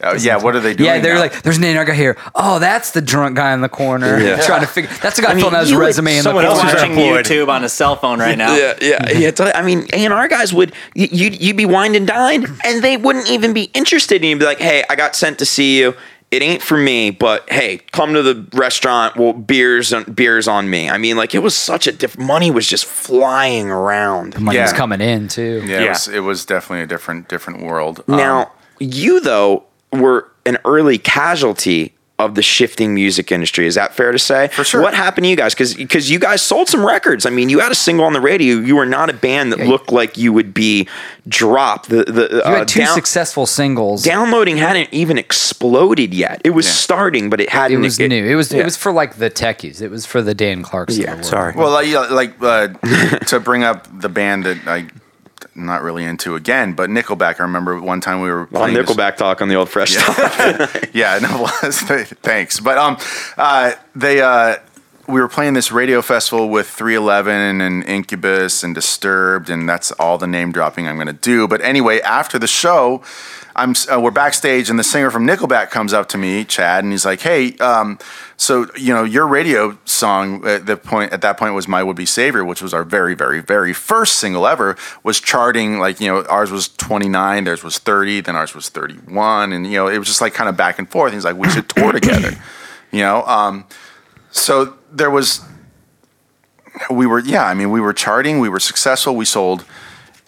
Uh, 0.05 0.19
yeah, 0.21 0.37
what 0.37 0.55
are 0.57 0.61
they 0.61 0.75
doing? 0.75 0.89
Yeah, 0.89 1.01
they're 1.01 1.15
now? 1.15 1.21
like, 1.21 1.43
there's 1.43 1.59
an 1.59 1.65
A&R 1.65 1.85
guy 1.85 1.95
here. 1.95 2.17
Oh, 2.35 2.59
that's 2.59 2.91
the 2.93 3.01
drunk 3.01 3.37
guy 3.37 3.53
in 3.55 3.61
the 3.61 3.69
corner 3.69 4.19
Yeah. 4.19 4.41
trying 4.47 4.61
to 4.61 4.67
figure. 4.67 4.91
That's 5.03 5.17
the 5.17 5.23
guy 5.23 5.31
I 5.31 5.35
mean, 5.35 5.41
filling 5.43 5.57
out 5.57 5.61
his 5.63 5.71
you 5.71 5.79
would- 5.79 5.85
resume 5.87 6.11
in 6.13 6.17
the 6.19 6.23
someone 6.25 6.45
corner. 6.47 6.61
else 6.61 6.75
watching. 6.75 6.93
YouTube 6.97 7.49
on 7.49 7.63
his 7.63 7.73
cell 7.73 7.97
phone 7.97 8.19
right 8.21 8.39
now. 8.39 8.55
Yeah, 8.57 8.75
yeah, 8.81 9.11
yeah. 9.39 9.53
I 9.55 9.63
mean, 9.63 9.87
A 9.93 10.05
and 10.05 10.13
R 10.13 10.29
guys 10.29 10.53
would 10.55 10.73
you 10.95 11.09
you'd, 11.11 11.41
you'd 11.43 11.57
be 11.57 11.67
wined 11.67 11.97
and 11.97 12.07
dined, 12.07 12.47
and 12.65 12.83
they 12.85 12.97
wouldn't 12.97 13.29
even 13.31 13.53
be 13.53 13.65
interested 13.75 14.23
in 14.23 14.31
you. 14.31 14.39
Be 14.39 14.45
like, 14.45 14.59
"Hey, 14.61 14.85
I 14.89 14.95
got 14.97 15.17
sent 15.17 15.39
to 15.41 15.47
see 15.47 15.79
you. 15.81 15.95
It 16.31 16.43
ain't 16.43 16.63
for 16.63 16.77
me, 16.77 17.11
but 17.11 17.49
hey, 17.53 17.79
come 17.93 18.15
to 18.15 18.23
the 18.23 18.47
restaurant. 18.57 19.17
Well, 19.17 19.33
beers 19.33 19.93
on 19.93 20.05
beers 20.05 20.49
on 20.49 20.69
me." 20.71 20.89
I 20.91 20.99
mean, 20.99 21.17
like 21.17 21.35
it 21.35 21.41
was 21.41 21.55
such 21.57 21.87
a 21.87 21.93
different. 21.93 22.27
money 22.27 22.51
was 22.51 22.67
just 22.67 22.85
flying 22.87 23.71
around. 23.71 24.41
Money's 24.41 24.59
Yeah. 24.73 24.77
coming 24.77 25.01
in 25.01 25.29
too. 25.29 25.63
yeah, 25.67 25.83
It, 25.83 25.89
was, 25.91 26.09
it 26.09 26.21
was 26.21 26.45
definitely 26.45 26.83
a 26.83 26.87
different 26.87 27.29
different 27.29 27.63
world. 27.63 28.03
Um, 28.09 28.17
Now, 28.17 28.53
you 28.81 29.21
though 29.21 29.65
were 29.95 30.29
an 30.47 30.59
early 30.65 30.99
casualty 30.99 31.93
of 32.17 32.37
the 32.37 32.43
shifting 32.43 32.95
music 32.95 33.33
industry. 33.33 33.67
Is 33.67 33.75
that 33.75 33.93
fair 33.93 34.13
to 34.13 34.21
say? 34.21 34.47
For 34.53 34.63
sure. 34.63 34.81
What 34.81 34.95
happened 34.95 35.25
to 35.25 35.29
you 35.29 35.35
guys? 35.35 35.53
Because 35.53 36.09
you 36.09 36.21
guys 36.21 36.43
sold 36.43 36.69
some 36.69 36.87
records. 36.87 37.27
I 37.27 37.31
mean, 37.31 37.49
you 37.49 37.59
had 37.59 37.73
a 37.73 37.75
single 37.75 38.05
on 38.05 38.13
the 38.13 38.21
radio. 38.21 38.55
You 38.59 38.77
were 38.77 38.87
not 38.87 39.11
a 39.11 39.13
band 39.13 39.51
that 39.53 39.59
Yeah. 39.59 39.67
looked 39.67 39.91
like 39.91 40.17
you 40.17 40.33
would 40.33 40.55
be 40.55 40.87
dropped. 41.27 41.89
The 41.89 42.05
the 42.05 42.29
You 42.37 42.41
uh, 42.43 42.59
had 42.59 42.69
two 42.69 42.81
down- 42.81 42.95
successful 42.95 43.47
singles. 43.47 44.05
downloading 44.05 44.59
hadn't 44.59 44.91
even 44.93 45.19
exploded 45.19 46.15
yet. 46.15 46.41
It 46.45 46.51
was 46.51 46.67
Yeah. 46.67 46.73
starting, 46.75 47.31
but 47.31 47.41
it 47.41 47.49
hadn't. 47.49 47.79
it 47.79 47.81
was 47.81 47.99
new. 47.99 48.07
It 48.25 48.37
was 48.37 48.53
yeah. 48.53 48.61
it 48.61 48.65
was 48.65 48.77
for 48.77 48.93
like 48.93 49.17
the 49.17 49.29
techies. 49.29 49.83
It 49.83 49.91
was 49.91 50.07
for 50.07 50.23
the 50.23 50.35
Dan 50.35 50.63
Clarks. 50.63 50.97
Yeah, 50.97 51.07
of 51.07 51.11
the 51.11 51.15
world. 51.17 51.25
Sorry. 51.27 51.53
Well, 51.57 51.71
like, 51.73 52.11
like 52.13 52.35
uh, 52.41 52.69
to 53.27 53.41
bring 53.41 53.65
up 53.65 53.89
the 54.01 54.09
band 54.09 54.45
that 54.45 54.59
I. 54.69 54.87
Not 55.57 55.83
really 55.83 56.05
into 56.05 56.35
again, 56.35 56.73
but 56.73 56.91
Nickelback. 56.91 57.39
I 57.39 57.45
remember 57.45 57.81
one 57.81 58.01
time 58.01 58.21
we 58.21 58.29
were 58.31 58.41
on 58.41 58.47
playing 58.49 58.75
this- 58.75 58.91
Nickelback 58.91 59.17
talk 59.17 59.41
on 59.41 59.49
the 59.49 59.55
old 59.55 59.69
fresh 59.69 59.95
talk. 59.95 60.89
yeah, 60.93 61.19
no. 61.21 61.47
Thanks, 61.63 62.59
but 62.59 62.77
um, 62.77 62.97
uh, 63.39 63.73
they 63.95 64.21
uh, 64.21 64.57
we 65.07 65.21
were 65.21 65.29
playing 65.29 65.55
this 65.55 65.71
radio 65.71 66.03
festival 66.03 66.49
with 66.49 66.69
311 66.69 67.61
and 67.61 67.85
Incubus 67.85 68.63
and 68.65 68.75
Disturbed, 68.75 69.51
and 69.51 69.69
that's 69.69 69.93
all 69.93 70.19
the 70.19 70.27
name 70.27 70.51
dropping 70.51 70.89
I'm 70.89 70.97
going 70.97 71.07
to 71.07 71.13
do. 71.13 71.47
But 71.47 71.61
anyway, 71.61 72.01
after 72.01 72.39
the 72.39 72.47
show, 72.47 73.03
I'm 73.55 73.75
uh, 73.93 74.01
we're 74.01 74.11
backstage, 74.11 74.69
and 74.71 74.79
the 74.79 74.85
singer 74.85 75.11
from 75.11 75.27
Nickelback 75.27 75.71
comes 75.71 75.93
up 75.93 76.09
to 76.11 76.19
me, 76.19 76.45
Chad, 76.45 76.83
and 76.85 76.93
he's 76.93 77.05
like, 77.05 77.21
"Hey, 77.21 77.57
um, 77.59 77.99
so 78.37 78.67
you 78.77 78.93
know 78.93 79.05
your 79.05 79.27
radio 79.27 79.79
song 79.85 80.47
at 80.47 80.67
the 80.67 80.77
point 80.77 81.13
at 81.13 81.21
that 81.23 81.37
point 81.39 81.55
was 81.55 81.69
My 81.69 81.83
Would 81.83 81.97
Be 81.97 82.07
Savior, 82.07 82.45
which 82.45 82.61
was 82.63 82.75
our 82.75 82.85
very, 82.85 83.15
very, 83.15 83.41
very 83.41 83.73
first 83.73 84.19
single 84.19 84.47
ever, 84.47 84.77
was 85.03 85.21
charting 85.21 85.79
like 85.79 86.01
you 86.01 86.09
know 86.09 86.25
ours 86.27 86.51
was 86.51 86.69
29, 86.69 87.45
theirs 87.45 87.63
was 87.63 87.79
30, 87.79 88.21
then 88.23 88.37
ours 88.37 88.55
was 88.55 88.69
31, 88.69 89.53
and 89.53 89.67
you 89.67 89.73
know 89.75 89.89
it 89.89 89.99
was 89.99 90.09
just 90.09 90.21
like 90.21 90.35
kind 90.35 90.49
of 90.49 90.57
back 90.57 90.79
and 90.79 90.91
forth. 90.91 91.13
He's 91.13 91.25
like, 91.25 91.37
we 91.37 91.49
should 91.51 91.69
tour 91.69 91.93
together, 91.93 92.33
you 92.91 93.01
know. 93.01 93.23
Um, 93.25 93.65
so 94.31 94.77
there 94.93 95.11
was 95.11 95.41
we 96.91 97.07
were 97.07 97.21
yeah 97.21 97.45
i 97.47 97.55
mean 97.55 97.71
we 97.71 97.81
were 97.81 97.93
charting 97.93 98.41
we 98.41 98.49
were 98.49 98.59
successful 98.59 99.15
we 99.15 99.25
sold 99.25 99.65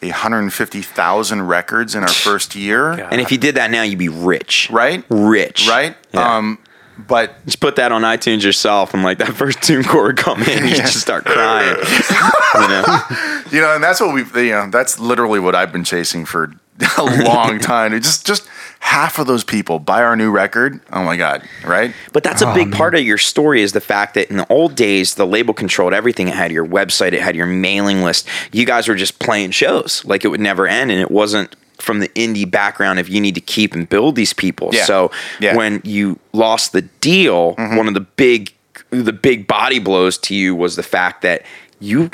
150,000 0.01 1.43
records 1.43 1.95
in 1.95 2.03
our 2.03 2.09
first 2.09 2.55
year 2.55 2.93
and 2.93 3.21
if 3.21 3.33
you 3.33 3.39
did 3.39 3.57
that 3.57 3.71
now, 3.71 3.83
you'd 3.83 3.99
be 3.99 4.09
rich. 4.09 4.71
right 4.71 5.05
Rich. 5.09 5.69
right 5.69 5.97
Yeah. 6.13 6.37
um 6.37 6.59
but 6.99 7.45
Just 7.45 7.61
put 7.61 7.77
that 7.77 7.93
on 7.93 8.03
iTunes 8.03 8.43
yourself, 8.43 8.95
and 8.95 9.03
like 9.03 9.19
that 9.19 9.35
first 9.35 9.63
tune 9.63 9.85
chord 9.85 10.17
come 10.17 10.43
in, 10.43 10.67
you 10.67 10.75
just 10.75 11.01
start 11.01 11.25
crying. 11.25 11.77
you 12.55 12.69
know? 12.69 13.43
you 13.53 13.61
know 13.61 13.75
and 13.75 13.83
that's 13.83 14.01
what 14.01 14.15
we've 14.15 14.35
you 14.37 14.51
know 14.51 14.69
that's 14.71 14.99
literally 14.99 15.39
what 15.39 15.55
i've 15.55 15.73
been 15.73 15.85
chasing 15.85 16.25
for 16.25 16.53
a 16.99 17.05
long 17.25 17.59
time 17.61 17.93
It 17.93 18.01
just 18.01 18.27
just 18.27 18.49
half 18.81 19.19
of 19.19 19.27
those 19.27 19.45
people 19.45 19.79
buy 19.79 20.03
our 20.03 20.17
new 20.17 20.31
record, 20.31 20.81
oh 20.93 21.03
my 21.03 21.17
god, 21.17 21.43
right? 21.65 21.95
But 22.13 22.23
that's 22.23 22.43
a 22.43 22.51
oh, 22.51 22.55
big 22.55 22.73
part 22.73 22.95
of 22.95 23.03
your 23.03 23.19
story 23.19 23.63
is 23.63 23.73
the 23.73 23.81
fact 23.81 24.15
that 24.15 24.31
in 24.31 24.37
the 24.37 24.47
old 24.53 24.75
days, 24.75 25.15
the 25.15 25.27
label 25.27 25.55
controlled 25.55 25.93
everything. 25.93 26.29
It 26.29 26.35
had 26.35 26.53
your 26.53 26.67
website, 26.67 27.13
it 27.13 27.23
had 27.23 27.35
your 27.35 27.47
mailing 27.47 28.03
list. 28.03 28.29
You 28.53 28.65
guys 28.67 28.89
were 28.89 28.95
just 28.95 29.19
playing 29.19 29.53
shows 29.53 30.05
like 30.05 30.25
it 30.25 30.29
would 30.29 30.41
never 30.41 30.67
end, 30.67 30.91
and 30.91 31.01
it 31.01 31.11
wasn't 31.11 31.57
from 31.79 32.01
the 32.01 32.09
indie 32.11 32.51
background 32.51 32.99
of 32.99 33.09
you 33.09 33.21
need 33.21 33.35
to 33.35 33.41
keep 33.41 33.75
and 33.75 33.89
build 33.89 34.17
these 34.17 34.33
people. 34.33 34.71
Yeah. 34.73 34.85
So 34.85 35.11
Yeah. 35.41 35.51
Mm-hmm. 35.51 35.57
when 35.59 35.81
you 35.85 36.19
lost 36.33 36.73
the 36.73 36.83
deal, 36.83 37.55
one 37.55 37.87
of 37.89 37.95
the 37.95 38.01
big 38.01 38.53
the 38.91 39.13
big 39.13 39.47
body 39.47 39.79
blows 39.79 40.17
to 40.19 40.35
you 40.35 40.55
was 40.55 40.77
the 40.77 40.83
fact 40.83 41.23
that 41.23 41.43
you 41.81 42.11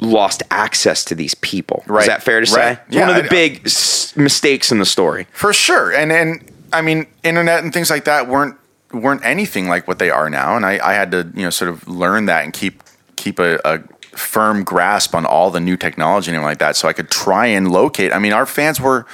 lost 0.00 0.42
access 0.50 1.04
to 1.06 1.14
these 1.14 1.34
people. 1.36 1.82
Is 1.88 2.06
that 2.06 2.22
fair 2.22 2.40
to 2.40 2.46
say? 2.46 2.60
Right. 2.60 2.78
It's 2.88 2.96
one 2.96 3.10
of 3.10 3.16
the 3.22 3.28
big 3.28 3.62
s- 3.66 4.14
mistakes 4.16 4.70
in 4.72 4.78
the 4.78 4.84
story. 4.86 5.26
For 5.32 5.52
sure. 5.52 5.92
And 5.92 6.10
and 6.12 6.44
I 6.72 6.82
mean, 6.82 7.06
internet 7.22 7.62
and 7.64 7.72
things 7.72 7.90
like 7.90 8.04
that 8.04 8.28
weren't 8.28 8.56
weren't 8.92 9.24
anything 9.24 9.68
like 9.68 9.88
what 9.88 9.98
they 9.98 10.10
are 10.10 10.30
now. 10.30 10.56
And 10.56 10.64
I, 10.64 10.78
I 10.82 10.92
had 10.94 11.10
to, 11.12 11.30
you 11.34 11.42
know, 11.42 11.50
sort 11.50 11.68
of 11.68 11.86
learn 11.88 12.26
that 12.26 12.44
and 12.44 12.52
keep 12.52 12.82
keep 13.16 13.38
a, 13.38 13.58
a 13.64 13.80
firm 14.18 14.64
grasp 14.64 15.14
on 15.14 15.26
all 15.26 15.50
the 15.50 15.60
new 15.60 15.76
technology 15.76 16.32
and 16.32 16.42
like 16.42 16.58
that 16.58 16.76
so 16.76 16.88
I 16.88 16.92
could 16.92 17.10
try 17.10 17.46
and 17.46 17.70
locate. 17.70 18.12
I 18.12 18.18
mean, 18.18 18.32
our 18.32 18.46
fans 18.46 18.80
were 18.80 19.06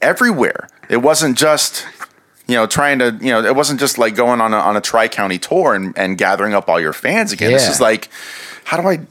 everywhere. 0.00 0.68
It 0.88 0.98
wasn't 0.98 1.38
just 1.38 1.86
you 2.50 2.56
know, 2.56 2.66
trying 2.66 2.98
to, 2.98 3.16
you 3.20 3.30
know, 3.30 3.44
it 3.44 3.54
wasn't 3.54 3.78
just 3.78 3.96
like 3.96 4.16
going 4.16 4.40
on 4.40 4.52
a, 4.52 4.56
on 4.56 4.76
a 4.76 4.80
tri 4.80 5.06
county 5.06 5.38
tour 5.38 5.72
and, 5.72 5.96
and 5.96 6.18
gathering 6.18 6.52
up 6.52 6.68
all 6.68 6.80
your 6.80 6.92
fans 6.92 7.30
again. 7.30 7.52
This 7.52 7.68
is 7.68 7.80
like, 7.80 8.08
how 8.64 8.80
do 8.80 8.88
I 8.88 9.06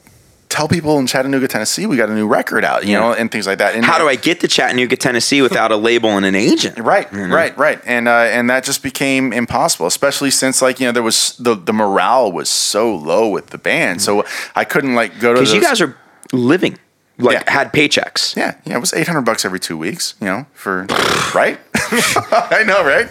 tell 0.50 0.68
people 0.68 0.98
in 0.98 1.06
Chattanooga, 1.06 1.48
Tennessee, 1.48 1.86
we 1.86 1.96
got 1.96 2.10
a 2.10 2.14
new 2.16 2.28
record 2.28 2.66
out, 2.66 2.86
you 2.86 2.94
know, 2.94 3.14
and 3.14 3.32
things 3.32 3.46
like 3.46 3.60
that. 3.60 3.76
And 3.76 3.86
How 3.86 3.98
do 4.00 4.08
I 4.10 4.16
get 4.16 4.40
to 4.42 4.48
Chattanooga, 4.48 4.98
Tennessee 4.98 5.42
without 5.42 5.72
a 5.72 5.78
label 5.78 6.10
and 6.10 6.26
an 6.26 6.36
agent? 6.36 6.78
Right, 6.80 7.08
right, 7.14 7.56
right, 7.58 7.80
and 7.86 8.08
uh, 8.08 8.12
and 8.12 8.50
that 8.50 8.64
just 8.64 8.84
became 8.84 9.32
impossible, 9.32 9.86
especially 9.86 10.32
since 10.32 10.62
like 10.62 10.80
you 10.80 10.88
know 10.88 10.92
there 10.92 11.04
was 11.04 11.38
the 11.38 11.56
the 11.56 11.74
morale 11.74 12.32
was 12.32 12.50
so 12.50 12.94
low 12.96 13.30
with 13.30 13.48
the 13.48 13.58
band, 13.58 14.02
so 14.02 14.26
I 14.56 14.66
couldn't 14.66 14.96
like 14.96 15.20
go 15.20 15.34
to 15.34 15.40
Because 15.40 15.54
you 15.54 15.62
guys 15.62 15.82
are 15.82 15.96
living, 16.34 16.78
like 17.20 17.44
Yeah. 17.46 17.52
had 17.52 17.72
paychecks. 17.74 18.36
yeah 18.36 18.56
yeah 18.66 18.76
it 18.78 18.80
was 18.80 18.94
eight 18.94 19.08
hundred 19.08 19.22
bucks 19.24 19.46
every 19.46 19.60
two 19.60 19.78
weeks, 19.78 20.16
you 20.22 20.28
know, 20.28 20.46
for 20.54 20.86
right, 21.36 21.60
I 21.92 22.64
know 22.66 22.84
right, 22.84 23.08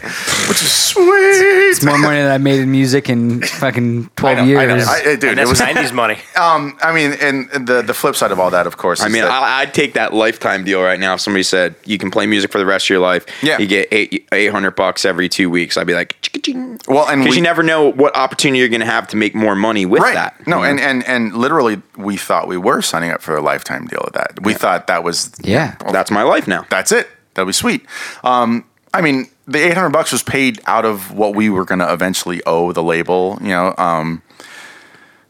which 0.49 0.63
is 0.63 0.73
sweet. 0.73 1.05
It's 1.07 1.85
more 1.85 1.99
money 1.99 2.21
than 2.21 2.31
I 2.31 2.39
made 2.39 2.61
in 2.61 2.71
music 2.71 3.09
in 3.09 3.43
fucking 3.43 4.11
twelve 4.17 4.39
I 4.39 4.41
know. 4.43 4.47
years. 4.47 4.87
I- 4.89 5.03
dude, 5.17 5.25
And 5.25 5.41
it 5.41 5.47
was. 5.47 5.61
90s 5.61 5.93
money. 5.93 6.17
Um, 6.39 6.79
I 6.81 6.95
mean, 6.95 7.13
and 7.21 7.51
the 7.67 7.83
the 7.83 7.93
flip 7.95 8.15
side 8.15 8.31
of 8.31 8.39
all 8.39 8.51
that, 8.51 8.67
of 8.69 8.77
course, 8.77 9.01
I 9.01 9.07
is 9.07 9.13
mean, 9.13 9.23
that- 9.23 9.31
I, 9.33 9.63
I'd 9.63 9.75
take 9.75 9.95
that 9.95 10.15
lifetime 10.15 10.63
deal 10.65 10.81
right 10.83 10.99
now. 11.01 11.15
If 11.15 11.21
somebody 11.21 11.43
said 11.43 11.75
you 11.85 11.99
can 11.99 12.11
play 12.13 12.27
music 12.27 12.53
for 12.53 12.59
the 12.59 12.67
rest 12.67 12.87
of 12.87 12.91
your 12.91 13.01
life, 13.01 13.27
Yeah. 13.43 13.59
you 13.59 13.67
get 13.67 13.89
eight 13.91 14.29
eight 14.33 14.53
hundred 14.53 14.77
bucks 14.77 15.05
every 15.05 15.29
two 15.29 15.51
weeks. 15.51 15.77
I'd 15.77 15.87
be 15.89 15.95
like, 15.95 16.17
ching 16.23 16.79
Well, 16.87 17.09
and 17.09 17.21
because 17.23 17.33
we- 17.33 17.37
you 17.39 17.43
never 17.43 17.63
know 17.65 17.91
what 17.91 18.17
opportunity 18.17 18.61
you're 18.61 18.69
going 18.69 18.81
to 18.81 18.87
have 18.87 19.09
to 19.09 19.17
make 19.17 19.35
more 19.35 19.57
money 19.57 19.85
with 19.85 20.01
right. 20.03 20.15
that. 20.15 20.47
No, 20.47 20.59
you 20.59 20.63
know? 20.63 20.69
and, 20.71 20.81
and 20.81 21.05
and 21.09 21.35
literally, 21.35 21.83
we 21.97 22.17
thought 22.17 22.47
we 22.47 22.57
were 22.57 22.81
signing 22.83 23.11
up 23.11 23.21
for 23.21 23.37
a 23.37 23.43
lifetime 23.43 23.87
deal 23.89 23.98
of 24.01 24.13
that. 24.15 24.43
We 24.43 24.55
thought 24.55 24.87
that 24.87 25.05
was 25.05 25.33
yeah. 25.43 25.77
that's 25.93 26.11
my 26.11 26.23
life 26.23 26.47
now. 26.49 26.67
that's 26.71 26.93
it. 26.93 27.09
That'd 27.35 27.49
be 27.49 27.53
sweet. 27.53 27.87
Um, 28.25 28.65
I 28.93 29.01
mean, 29.01 29.29
the 29.47 29.65
800 29.65 29.91
bucks 29.91 30.13
was 30.13 30.23
paid 30.23 30.61
out 30.67 30.85
of 30.85 31.13
what 31.13 31.35
we 31.35 31.51
were 31.51 31.65
going 31.65 31.79
to 31.79 31.93
eventually 31.93 32.43
owe 32.47 32.73
the 32.73 32.83
label, 32.83 33.39
you 33.41 33.49
know. 33.49 33.75
Um, 33.79 34.23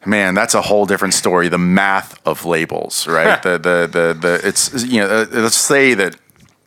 man, 0.07 0.35
that's 0.35 0.55
a 0.55 0.63
whole 0.63 0.87
different 0.87 1.15
story. 1.15 1.49
The 1.49 1.59
math 1.59 2.19
of 2.27 2.45
labels, 2.45 3.07
right? 3.07 3.43
the, 3.43 3.53
the, 3.59 3.89
the, 3.91 4.19
the, 4.19 4.41
it's, 4.43 4.85
you 4.85 5.01
know, 5.01 5.07
uh, 5.09 5.27
let's 5.33 5.57
say 5.57 5.95
that 5.95 6.17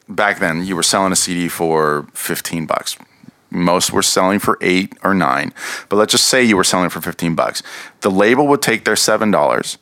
back 0.07 0.39
then 0.39 0.65
you 0.65 0.75
were 0.75 0.83
selling 0.83 1.11
a 1.11 1.15
CD 1.15 1.47
for 1.47 2.07
15 2.13 2.65
bucks. 2.65 2.97
Most 3.49 3.91
were 3.91 4.01
selling 4.01 4.39
for 4.39 4.57
eight 4.61 4.93
or 5.03 5.13
nine, 5.13 5.53
but 5.89 5.97
let's 5.97 6.11
just 6.11 6.27
say 6.27 6.41
you 6.41 6.55
were 6.55 6.63
selling 6.63 6.89
for 6.89 7.01
15 7.01 7.35
bucks. 7.35 7.61
The 7.99 8.09
label 8.09 8.47
would 8.47 8.61
take 8.61 8.85
their 8.85 8.95
$7 8.95 9.77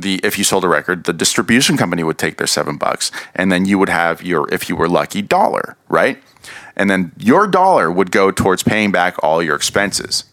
the 0.00 0.20
if 0.22 0.38
you 0.38 0.44
sold 0.44 0.64
a 0.64 0.68
record, 0.68 1.04
the 1.04 1.12
distribution 1.12 1.76
company 1.76 2.02
would 2.02 2.18
take 2.18 2.36
their 2.36 2.46
seven 2.46 2.76
bucks, 2.76 3.10
and 3.34 3.50
then 3.50 3.64
you 3.64 3.78
would 3.78 3.88
have 3.88 4.22
your 4.22 4.52
if 4.52 4.68
you 4.68 4.76
were 4.76 4.88
lucky 4.88 5.22
dollar, 5.22 5.76
right? 5.88 6.22
And 6.76 6.90
then 6.90 7.12
your 7.18 7.46
dollar 7.46 7.90
would 7.90 8.10
go 8.10 8.30
towards 8.30 8.62
paying 8.62 8.92
back 8.92 9.16
all 9.22 9.42
your 9.42 9.56
expenses. 9.56 10.24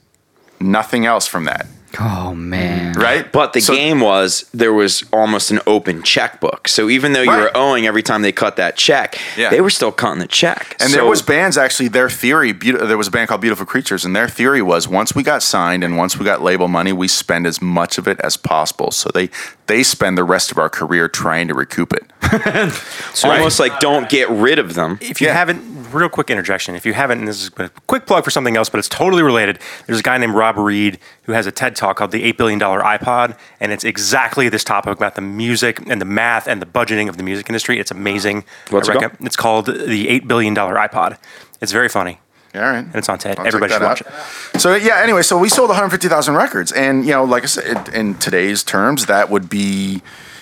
Nothing 0.59 1.05
else 1.05 1.27
from 1.27 1.45
that, 1.45 1.67
Oh 1.99 2.33
man. 2.33 2.93
right? 2.93 3.31
But 3.31 3.53
the 3.53 3.61
So- 3.61 3.75
game 3.75 3.99
was 3.99 4.45
there 4.53 4.73
was 4.73 5.03
almost 5.13 5.51
an 5.51 5.59
open 5.67 6.01
checkbook. 6.03 6.67
So 6.67 6.89
even 6.89 7.13
though 7.13 7.21
you 7.21 7.29
Right. 7.29 7.41
were 7.41 7.51
owing 7.57 7.85
every 7.85 8.01
time 8.01 8.21
they 8.23 8.31
cut 8.31 8.55
that 8.55 8.75
check, 8.75 9.17
Yeah. 9.37 9.49
they 9.49 9.61
were 9.61 9.69
still 9.69 9.91
cutting 9.91 10.19
the 10.19 10.27
check. 10.27 10.75
And 10.79 10.91
there 10.93 11.05
was 11.05 11.21
bands 11.21 11.57
actually. 11.57 11.89
Their 11.89 12.09
theory, 12.09 12.51
Beau- 12.51 12.85
there 12.85 12.97
was 12.97 13.07
a 13.07 13.11
band 13.11 13.29
called 13.29 13.41
Beautiful 13.41 13.65
Creatures, 13.65 14.05
and 14.05 14.15
their 14.15 14.27
theory 14.27 14.61
was 14.61 14.87
once 14.87 15.13
we 15.13 15.21
got 15.23 15.43
signed 15.43 15.83
and 15.83 15.95
once 15.97 16.17
we 16.17 16.25
got 16.25 16.41
label 16.41 16.67
money, 16.67 16.93
we 16.93 17.07
spend 17.07 17.45
as 17.45 17.61
much 17.61 17.97
of 17.97 18.07
it 18.07 18.19
as 18.21 18.37
possible. 18.37 18.91
So 18.91 19.09
they 19.13 19.29
they 19.67 19.83
spend 19.83 20.17
the 20.17 20.23
rest 20.25 20.51
of 20.51 20.57
our 20.57 20.69
career 20.69 21.07
trying 21.07 21.47
to 21.47 21.53
recoup 21.53 21.93
it. 21.93 22.03
So 23.13 23.29
almost 23.29 23.59
like 23.59 23.79
don't 23.79 24.09
get 24.09 24.29
rid 24.29 24.57
of 24.59 24.73
them. 24.73 24.97
If 25.01 25.21
you 25.21 25.27
Yeah. 25.27 25.33
haven't, 25.33 25.82
real 25.93 26.09
quick 26.09 26.29
interjection. 26.29 26.75
If 26.75 26.85
you 26.85 26.93
haven't, 26.93 27.19
and 27.19 27.27
this 27.27 27.41
is 27.41 27.51
a 27.57 27.69
quick 27.87 28.05
plug 28.05 28.23
for 28.23 28.29
something 28.31 28.57
else, 28.57 28.69
but 28.69 28.79
it's 28.79 28.89
totally 28.89 29.23
related. 29.23 29.59
There's 29.87 29.99
a 29.99 30.03
guy 30.03 30.17
named 30.17 30.33
Rob 30.35 30.57
Reid 30.57 30.99
who 31.23 31.31
has 31.33 31.45
a 31.47 31.51
TED 31.51 31.75
talk 31.75 31.97
called 31.97 32.11
the 32.11 32.23
$8 32.33 32.37
billion 32.37 32.59
iPod, 32.59 33.37
and 33.59 33.71
it's 33.71 33.83
exactly 33.83 34.49
this 34.49 34.63
topic 34.63 34.97
about 34.97 35.15
the 35.15 35.21
music 35.21 35.79
and 35.89 36.01
the 36.01 36.05
math 36.05 36.47
and 36.47 36.61
the 36.61 36.65
budgeting 36.65 37.09
of 37.09 37.17
the 37.17 37.23
music 37.23 37.49
industry. 37.49 37.79
It's 37.79 37.91
amazing. 37.91 38.43
What's 38.69 38.89
it 38.89 38.95
recom- 38.97 39.25
It's 39.25 39.35
called 39.35 39.65
the 39.67 40.07
$8 40.07 40.27
billion 40.27 40.55
iPod. 40.55 41.17
It's 41.61 41.71
very 41.71 41.87
funny, 41.89 42.19
All 42.55 42.61
right, 42.61 42.77
and 42.85 42.95
it's 42.95 43.07
on 43.09 43.17
TED. 43.19 43.39
I'll 43.39 43.47
Everybody 43.47 43.73
should 43.73 43.81
watch 43.81 44.01
out. 44.05 44.13
it. 44.55 44.59
So 44.61 44.75
yeah, 44.75 44.99
anyway, 45.01 45.21
so 45.21 45.37
we 45.37 45.47
sold 45.49 45.69
150,000 45.69 46.35
records, 46.35 46.71
and 46.73 47.05
you 47.05 47.11
know, 47.11 47.23
like 47.23 47.43
I 47.43 47.47
said, 47.47 47.89
in 47.89 48.15
today's 48.15 48.63
terms, 48.63 49.05
that 49.05 49.29
would 49.29 49.49
be 49.49 50.01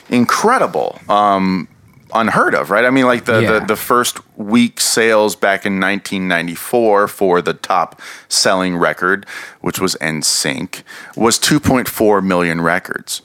incredible, 0.10 1.00
um, 1.10 1.68
unheard 2.14 2.54
of, 2.56 2.70
right? 2.70 2.86
I 2.86 2.90
mean, 2.90 3.06
like 3.06 3.26
the, 3.26 3.42
Yeah. 3.42 3.60
the 3.60 3.66
the 3.68 3.76
first 3.76 4.20
week 4.38 4.80
sales 4.80 5.36
back 5.36 5.66
in 5.66 5.80
1994 5.80 7.08
for 7.08 7.42
the 7.42 7.54
top 7.54 8.02
selling 8.28 8.78
record, 8.78 9.26
which 9.62 9.80
was 9.80 9.96
NSYNC, 10.02 10.84
was 11.16 11.40
2.4 11.40 12.22
million 12.24 12.62
records 12.62 13.22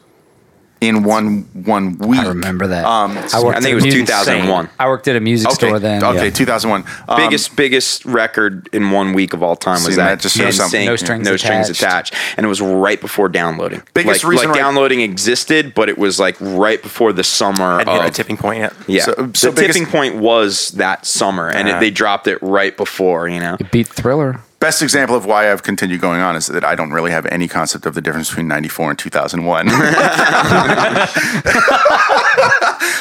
in 0.87 1.03
one 1.03 1.43
one 1.65 1.99
week. 1.99 2.21
I 2.21 2.29
remember 2.29 2.67
that. 2.69 2.85
Um, 2.85 3.13
I, 3.19 3.23
I 3.23 3.61
think 3.61 3.67
it 3.67 3.75
was 3.75 3.85
music- 3.85 4.07
2001. 4.07 4.69
I 4.79 4.87
worked 4.89 5.09
at 5.09 5.17
a 5.17 5.21
music 5.21 5.49
Okay, 5.53 5.67
store 5.69 5.79
then. 5.79 6.03
okay, 6.03 6.27
yeah. 6.27 6.31
2001. 6.31 6.85
Um, 7.09 7.17
biggest 7.17 7.57
biggest 7.57 8.05
record 8.05 8.69
in 8.73 8.91
one 8.91 9.13
week 9.13 9.33
of 9.35 9.43
all 9.43 9.57
time 9.57 9.85
was 9.85 9.97
that, 9.97 10.07
that 10.17 10.21
just 10.21 10.37
shows 10.37 10.57
something. 10.57 10.87
No 10.87 10.97
strings 10.97 11.25
no 11.25 11.37
strings 11.37 11.69
attached. 11.69 12.13
attached, 12.13 12.35
and 12.37 12.45
it 12.47 12.49
was 12.49 12.61
right 12.61 13.01
before 13.01 13.29
downloading. 13.29 13.83
Biggest 13.95 14.25
like, 14.25 14.31
reason 14.31 14.49
like 14.49 14.57
right- 14.57 14.63
downloading 14.63 15.01
existed, 15.01 15.75
but 15.75 15.89
it 15.89 15.99
was 15.99 16.19
like 16.21 16.37
right 16.41 16.83
before 16.83 17.13
the 17.13 17.25
summer 17.25 17.79
Hadn't 17.79 17.95
hit 17.95 18.03
the 18.05 18.11
tipping 18.11 18.37
point 18.37 18.59
yet. 18.61 18.73
yeah. 18.87 19.03
So- 19.03 19.13
so 19.35 19.51
the 19.51 19.61
biggest- 19.61 19.79
tipping 19.79 19.87
point 19.91 20.17
was 20.17 20.71
that 20.73 21.07
summer, 21.07 21.51
and 21.51 21.69
it, 21.69 21.81
they 21.81 21.91
dropped 21.91 22.27
it 22.27 22.39
right 22.43 22.77
before. 22.77 23.29
You 23.29 23.41
know, 23.41 23.57
It 23.59 23.71
beat 23.71 23.89
Thriller. 23.89 24.41
Best 24.67 24.83
example 24.83 25.15
of 25.15 25.25
why 25.25 25.53
I've 25.53 25.63
continued 25.63 26.01
going 26.01 26.21
on 26.21 26.35
is 26.35 26.49
that 26.49 26.65
I 26.65 26.75
don't 26.75 26.91
really 26.91 27.13
have 27.13 27.25
any 27.27 27.47
concept 27.47 27.87
of 27.87 27.95
the 27.95 28.01
difference 28.01 28.31
between 28.31 28.49
94 28.49 28.91
and 28.91 28.99
2001. 28.99 29.69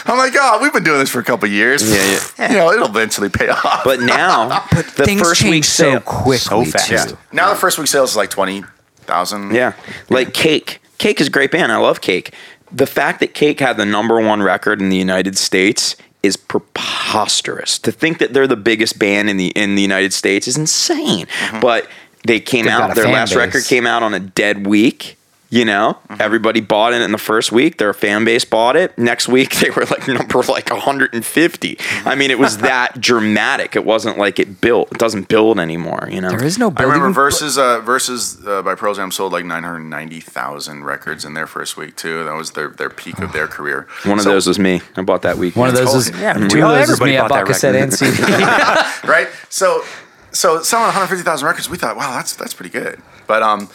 I'm 0.07 0.17
like, 0.19 0.33
oh, 0.37 0.59
we've 0.61 0.71
been 0.71 0.83
doing 0.83 0.99
this 0.99 1.09
for 1.09 1.17
a 1.19 1.23
couple 1.23 1.49
years. 1.49 1.81
Yeah, 1.91 2.49
You 2.51 2.55
know, 2.57 2.71
it'll 2.71 2.87
eventually 2.87 3.29
pay 3.29 3.49
off. 3.49 3.81
but 3.83 3.99
now 3.99 4.59
the 4.69 4.83
Things 4.83 5.21
first 5.21 5.41
change 5.41 5.51
week 5.51 5.63
so 5.63 5.83
sale, 5.93 6.01
quickly. 6.01 6.37
so 6.37 6.63
fast. 6.65 6.91
yeah. 6.91 7.05
Now 7.31 7.49
the 7.51 7.59
first 7.59 7.79
week 7.79 7.87
sales 7.87 8.11
is 8.11 8.15
like 8.15 8.29
20,000. 8.29 9.55
Yeah. 9.55 9.73
Like 10.09 10.35
Cake. 10.35 10.81
Cake 10.99 11.19
is 11.19 11.27
a 11.27 11.31
great 11.31 11.49
band. 11.51 11.71
I 11.71 11.77
love 11.77 11.99
Cake. 12.01 12.31
The 12.71 12.85
fact 12.85 13.19
that 13.21 13.33
Cake 13.33 13.59
had 13.59 13.77
the 13.77 13.85
number 13.85 14.21
one 14.21 14.43
record 14.43 14.81
in 14.81 14.89
the 14.89 14.97
United 14.97 15.35
States 15.37 15.95
is 16.25 16.37
preposterous. 16.37 17.79
To 17.79 17.91
think 17.91 18.19
that 18.19 18.33
they're 18.33 18.47
the 18.47 18.55
biggest 18.55 18.99
band 18.99 19.29
in 19.29 19.37
the 19.37 19.47
in 19.49 19.75
the 19.75 19.81
United 19.81 20.13
States 20.13 20.47
is 20.47 20.57
insane. 20.57 21.25
Mm-hmm. 21.27 21.59
But 21.59 21.87
they 22.25 22.39
came 22.39 22.65
They've 22.65 22.73
out 22.73 22.95
their 22.95 23.07
last 23.07 23.29
base. 23.29 23.37
record 23.37 23.63
came 23.65 23.85
out 23.85 24.03
on 24.03 24.13
a 24.13 24.19
dead 24.19 24.65
week. 24.67 25.17
You 25.51 25.63
know, 25.63 25.99
everybody 26.19 26.59
bought 26.59 26.93
it 26.93 27.01
in 27.01 27.11
the 27.11 27.17
first 27.19 27.51
week. 27.51 27.77
Their 27.77 27.93
fan 27.93 28.25
base 28.25 28.43
bought 28.43 28.75
it. 28.75 28.97
Next 28.97 29.27
week, 29.27 29.55
they 29.59 29.69
were 29.69 29.85
like 29.85 30.07
number 30.07 30.41
like 30.43 30.69
150. 30.71 31.77
I 32.03 32.15
mean, 32.15 32.31
it 32.31 32.39
was 32.39 32.57
that 32.57 32.99
dramatic. 32.99 33.75
It 33.75 33.85
wasn't 33.85 34.17
like 34.17 34.39
it 34.39 34.59
built. 34.59 34.91
It 34.91 34.97
doesn't 34.97 35.27
build 35.27 35.59
anymore. 35.59 36.09
You 36.11 36.21
know, 36.21 36.29
There 36.29 36.43
is 36.43 36.57
no 36.57 36.67
I 36.67 36.69
building. 36.71 36.93
remember 36.93 37.13
Versus 37.13 37.57
uh, 37.57 37.79
Versus 37.81 38.45
uh, 38.45 38.63
by 38.63 38.73
Pearl 38.75 38.95
Jam 38.95 39.11
sold 39.11 39.33
like 39.33 39.45
990,000 39.45 40.83
records 40.83 41.23
in 41.25 41.33
their 41.35 41.47
first 41.47 41.77
week 41.77 41.95
too. 41.95 42.23
That 42.23 42.33
was 42.33 42.51
their, 42.51 42.69
their 42.69 42.89
peak 42.89 43.19
of 43.19 43.31
their 43.31 43.47
career. 43.47 43.87
one 44.03 44.17
of 44.19 44.25
those 44.25 44.47
was 44.47 44.59
me. 44.59 44.81
I 44.95 45.03
bought 45.03 45.21
that 45.21 45.37
week. 45.37 45.55
One 45.55 45.69
of 45.69 45.75
those 45.75 45.93
was 45.93 46.09
Yeah, 46.19 46.33
two 46.33 46.41
of 46.43 46.49
those 46.49 46.61
was 46.61 46.89
everybody 46.89 47.11
me. 47.11 47.17
I 47.17 47.21
bought 47.21 47.29
bought 47.29 47.45
that 47.45 47.47
cassette 47.47 47.75
and 47.75 47.93
CD. 47.93 48.21
right? 49.07 49.27
So, 49.49 49.83
so 50.31 50.61
selling 50.63 50.85
150,000 50.87 51.45
records, 51.45 51.69
we 51.69 51.77
thought, 51.77 51.95
wow, 51.95 52.11
that's 52.11 52.35
that's 52.35 52.53
pretty 52.53 52.71
good. 52.71 52.99
But 53.27 53.41
um, 53.43 53.69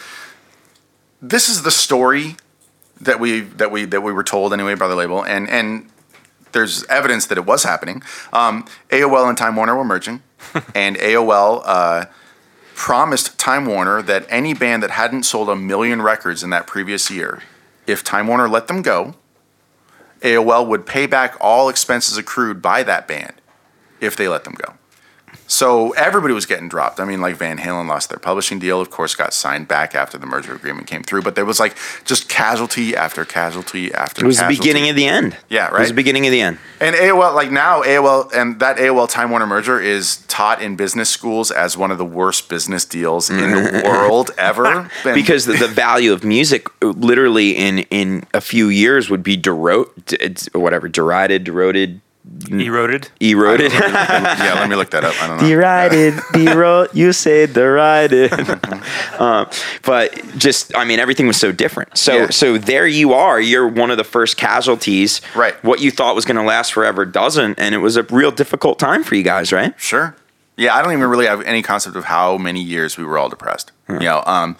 this 1.21 1.49
is 1.49 1.63
the 1.63 1.71
story 1.71 2.35
that 2.99 3.19
we 3.19 3.41
that 3.41 3.71
we 3.71 3.85
that 3.85 4.01
we 4.01 4.11
were 4.11 4.23
told 4.23 4.53
anyway 4.53 4.75
by 4.75 4.87
the 4.87 4.95
label, 4.95 5.23
and 5.23 5.49
and 5.49 5.89
there's 6.51 6.83
evidence 6.85 7.27
that 7.27 7.37
it 7.37 7.45
was 7.45 7.63
happening. 7.63 8.01
Um, 8.33 8.65
AOL 8.89 9.29
and 9.29 9.37
Time 9.37 9.55
Warner 9.55 9.75
were 9.75 9.83
merging, 9.83 10.21
and 10.75 10.95
AOL 10.97 11.61
uh, 11.65 12.05
promised 12.75 13.37
Time 13.37 13.65
Warner 13.65 14.01
that 14.01 14.25
any 14.29 14.53
band 14.53 14.83
that 14.83 14.91
hadn't 14.91 15.23
sold 15.23 15.49
a 15.49 15.55
million 15.55 16.01
records 16.01 16.43
in 16.43 16.49
that 16.49 16.67
previous 16.67 17.09
year, 17.11 17.41
if 17.87 18.03
Time 18.03 18.27
Warner 18.27 18.49
let 18.49 18.67
them 18.67 18.81
go, 18.81 19.15
AOL 20.21 20.67
would 20.67 20.85
pay 20.85 21.05
back 21.05 21.35
all 21.39 21.69
expenses 21.69 22.17
accrued 22.17 22.61
by 22.61 22.83
that 22.83 23.07
band 23.07 23.33
if 23.99 24.15
they 24.15 24.27
let 24.27 24.43
them 24.43 24.53
go. 24.53 24.73
So 25.51 25.91
everybody 25.91 26.33
was 26.33 26.45
getting 26.45 26.69
dropped. 26.69 27.01
I 27.01 27.03
mean, 27.03 27.19
like 27.19 27.35
Van 27.35 27.57
Halen 27.57 27.85
lost 27.85 28.07
their 28.07 28.17
publishing 28.17 28.57
deal, 28.57 28.79
of 28.79 28.89
course, 28.89 29.15
got 29.15 29.33
signed 29.33 29.67
back 29.67 29.93
after 29.93 30.17
the 30.17 30.25
merger 30.25 30.55
agreement 30.55 30.87
came 30.87 31.03
through. 31.03 31.23
But 31.23 31.35
there 31.35 31.43
was 31.43 31.59
like 31.59 31.75
just 32.05 32.29
casualty 32.29 32.95
after 32.95 33.25
casualty 33.25 33.93
after. 33.93 34.23
It 34.23 34.27
was 34.27 34.39
the 34.39 34.47
beginning 34.47 34.89
of 34.89 34.95
the 34.95 35.05
end. 35.05 35.35
Yeah, 35.49 35.65
right. 35.65 35.75
It 35.75 35.79
was 35.79 35.89
the 35.89 35.95
beginning 35.95 36.25
of 36.25 36.31
the 36.31 36.39
end. 36.39 36.57
And 36.79 36.95
AOL, 36.95 37.35
like 37.35 37.51
now, 37.51 37.83
AOL 37.83 38.33
and 38.33 38.61
that 38.61 38.77
AOL 38.77 39.09
Time 39.09 39.29
Warner 39.29 39.45
merger 39.45 39.77
is 39.81 40.25
taught 40.27 40.61
in 40.61 40.77
business 40.77 41.09
schools 41.09 41.51
as 41.51 41.75
one 41.75 41.91
of 41.91 41.97
the 41.97 42.05
worst 42.05 42.47
business 42.47 42.85
deals 42.85 43.29
in 43.29 43.51
the 43.51 43.57
mm-hmm. 43.57 43.87
world 43.87 44.31
ever. 44.37 44.89
And- 45.05 45.15
because 45.15 45.45
the, 45.45 45.53
the 45.53 45.67
value 45.67 46.13
of 46.13 46.23
music 46.23 46.67
literally 46.81 47.57
in 47.57 47.79
in 47.89 48.23
a 48.33 48.39
few 48.39 48.69
years 48.69 49.09
would 49.09 49.23
be 49.23 49.35
derot 49.35 49.89
whatever 50.53 50.87
derided 50.87 51.43
deroded 51.43 51.99
Eroded. 52.51 53.09
eroded 53.19 53.71
yeah, 53.71 54.53
let 54.59 54.69
me 54.69 54.75
look 54.75 54.91
that 54.91 55.03
up. 55.03 55.15
I 55.23 55.27
don't 55.27 55.37
know. 55.41 55.47
derided 55.47 56.13
derot 56.33 56.93
you 56.93 57.13
say 57.13 57.47
derided 57.47 58.31
um, 59.19 59.49
but 59.83 60.13
just 60.37 60.75
i 60.77 60.85
mean 60.85 60.99
everything 60.99 61.25
was 61.25 61.37
so 61.37 61.51
different 61.51 61.97
so 61.97 62.13
Yeah. 62.15 62.29
so 62.29 62.57
there 62.59 62.85
you 62.85 63.13
are 63.13 63.41
you're 63.41 63.67
one 63.67 63.89
of 63.89 63.97
the 63.97 64.03
first 64.03 64.37
casualties 64.37 65.21
Right. 65.35 65.55
what 65.63 65.81
you 65.81 65.89
thought 65.89 66.13
was 66.13 66.25
going 66.25 66.35
to 66.37 66.43
last 66.43 66.73
forever 66.73 67.05
doesn't 67.05 67.57
and 67.57 67.73
it 67.73 67.79
was 67.79 67.97
a 67.97 68.03
real 68.03 68.31
difficult 68.31 68.77
time 68.77 69.03
for 69.03 69.15
you 69.15 69.23
guys 69.23 69.51
right 69.51 69.73
Sure. 69.79 70.15
Yeah, 70.57 70.75
I 70.75 70.83
don't 70.83 70.91
even 70.93 71.07
really 71.09 71.25
have 71.25 71.41
any 71.41 71.63
concept 71.63 71.95
of 71.95 72.03
how 72.05 72.37
many 72.37 72.61
years 72.61 72.95
we 72.97 73.03
were 73.03 73.17
all 73.17 73.29
depressed. 73.29 73.71
You 73.89 73.97
know, 73.99 74.21
um, 74.27 74.57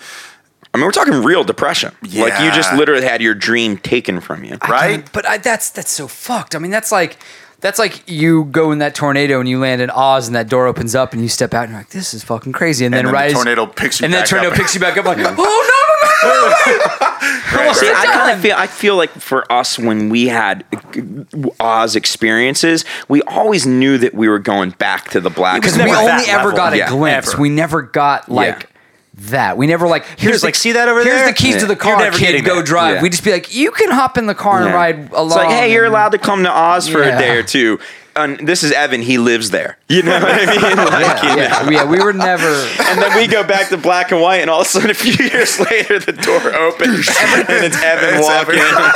I 0.74 0.78
mean, 0.78 0.86
we're 0.86 0.92
talking 0.94 1.22
real 1.22 1.44
depression. 1.44 1.94
Yeah. 2.02 2.24
Like 2.24 2.42
you 2.44 2.50
just 2.54 2.74
literally 2.74 3.06
had 3.06 3.22
your 3.22 3.36
dream 3.36 3.78
taken 3.78 4.20
from 4.20 4.44
you. 4.44 4.58
right? 4.68 5.08
But 5.12 5.28
I, 5.28 5.38
that's 5.38 5.70
that's 5.70 5.92
so 5.92 6.08
fucked. 6.08 6.56
I 6.56 6.60
mean, 6.60 6.72
that's 6.72 6.92
like 6.92 7.18
that's 7.62 7.80
like 7.80 8.04
you 8.10 8.46
go 8.46 8.72
in 8.72 8.80
that 8.80 8.94
tornado 8.96 9.40
and 9.40 9.48
you 9.48 9.60
land 9.60 9.82
in 9.82 9.90
Oz 9.90 10.28
and 10.28 10.36
that 10.36 10.50
door 10.50 10.68
opens 10.68 10.94
up 10.96 11.14
and 11.14 11.22
you 11.22 11.30
step 11.30 11.54
out 11.54 11.64
and 11.64 11.72
you're 11.72 11.80
like, 11.80 11.90
this 11.90 12.14
is 12.14 12.24
fucking 12.24 12.52
crazy. 12.52 12.86
And, 12.86 12.94
And 12.94 13.06
then, 13.06 13.06
then 13.06 13.12
the 13.14 13.18
right 13.18 13.28
as- 13.28 13.34
tornado 13.34 13.66
picks 13.68 14.00
you 14.02 14.06
up. 14.06 14.08
and 14.08 14.14
then 14.14 14.26
tornado 14.26 14.52
up. 14.52 14.58
picks 14.58 14.74
you 14.76 14.82
back 14.82 14.98
up 14.98 15.06
like, 15.06 15.18
oh 15.20 15.24
no 15.24 15.34
no 15.34 16.48
no 16.48 17.64
no. 17.66 17.74
See, 17.74 17.88
I 17.90 18.06
kind 18.06 18.32
of 18.36 18.42
feel 18.42 18.56
I 18.58 18.68
feel 18.68 18.96
like 18.98 19.12
for 19.12 19.50
us 19.52 19.80
when 19.80 20.10
we 20.10 20.28
had 20.28 20.66
uh, 20.74 21.50
Oz 21.60 21.96
experiences, 21.96 22.84
we 23.08 23.22
always 23.24 23.66
knew 23.66 23.98
that 23.98 24.14
we 24.14 24.28
were 24.28 24.40
going 24.40 24.72
back 24.72 25.10
to 25.12 25.22
the 25.22 25.30
black. 25.30 25.62
Because 25.62 25.78
and 25.78 25.86
we 25.90 25.96
only 25.96 26.12
ever 26.30 26.46
level. 26.50 26.58
got 26.58 26.74
a 26.74 26.78
Yeah, 26.78 26.90
glimpse. 26.90 27.34
ever. 27.34 27.42
We 27.42 27.50
never 27.50 27.82
got 27.82 28.30
like. 28.30 28.62
Yeah. 28.64 28.68
That 29.16 29.58
we 29.58 29.68
never 29.68 29.88
like. 29.88 30.06
Here's, 30.18 30.40
the, 30.42 30.48
like, 30.48 30.56
see 30.56 30.72
that 30.72 30.88
over 30.88 31.04
here's 31.04 31.18
there? 31.20 31.28
the 31.28 31.34
keys 31.34 31.58
to 31.58 31.62
the 31.66 31.74
You're 31.74 31.76
car. 31.76 31.98
never 32.00 32.18
Kid, 32.18 32.44
go 32.46 32.58
that. 32.58 32.66
drive. 32.66 32.96
Yeah. 32.96 33.02
We 33.02 33.10
just 33.10 33.24
be 33.26 33.32
like, 33.32 33.54
you 33.54 33.72
can 33.72 33.92
hop 33.92 34.18
in 34.18 34.26
the 34.26 34.34
car 34.34 34.60
and 34.62 34.70
Yeah. 34.70 34.74
ride 34.76 35.12
along. 35.12 35.28
It's 35.28 35.36
like, 35.36 35.50
hey, 35.50 35.74
you're 35.74 35.84
allowed 35.86 36.10
to 36.14 36.18
come 36.18 36.44
to 36.44 36.50
Oz 36.50 36.88
for 36.88 37.04
Yeah. 37.04 37.18
a 37.18 37.20
day 37.20 37.36
or 37.38 37.44
two. 37.44 37.78
And 38.16 38.46
this 38.46 38.62
is 38.64 38.72
Evan. 38.74 39.02
He 39.02 39.18
lives 39.18 39.52
there. 39.52 39.78
You 39.88 40.04
know 40.04 40.20
what 40.20 40.24
I 40.32 40.46
mean? 40.46 40.62
Like, 40.92 41.24
Yeah, 41.24 41.36
yeah, 41.36 41.70
yeah, 41.70 41.86
we 41.90 42.00
were 42.04 42.12
never. 42.14 42.46
And 42.82 43.02
then 43.02 43.16
we 43.16 43.28
go 43.28 43.44
back 43.44 43.70
to 43.70 43.78
black 43.78 44.12
and 44.12 44.20
white, 44.22 44.42
and 44.42 44.50
all 44.50 44.62
of 44.62 44.68
a 44.68 44.70
sudden, 44.70 44.90
a 44.90 44.94
few 44.94 45.14
years 45.26 45.60
later, 45.60 45.98
the 46.00 46.12
door 46.14 46.54
opens, 46.54 47.08
and 47.20 47.66
it's 47.66 47.82
Evan 47.82 48.16
It's 48.20 48.28
walking. 48.28 48.56
Evan. 48.56 48.92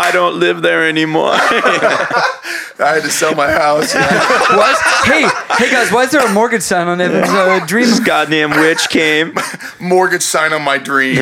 I 0.00 0.10
don't 0.12 0.38
live 0.38 0.60
there 0.62 0.86
anymore. 0.88 1.32
I 1.32 2.92
had 2.94 3.02
to 3.02 3.10
sell 3.10 3.34
my 3.34 3.50
house. 3.50 3.94
Was, 3.94 4.78
hey, 5.04 5.26
hey 5.56 5.70
guys, 5.70 5.90
why 5.90 6.04
is 6.04 6.10
there 6.10 6.24
a 6.24 6.32
mortgage 6.32 6.62
sign 6.62 6.86
on 6.86 7.00
Evan's 7.00 7.28
uh, 7.30 7.64
dream? 7.66 7.86
this 7.86 8.00
goddamn 8.00 8.50
witch 8.50 8.88
came. 8.90 9.34
Mortgage 9.80 10.22
sign 10.22 10.52
on 10.52 10.62
my 10.62 10.76
dream. 10.78 11.16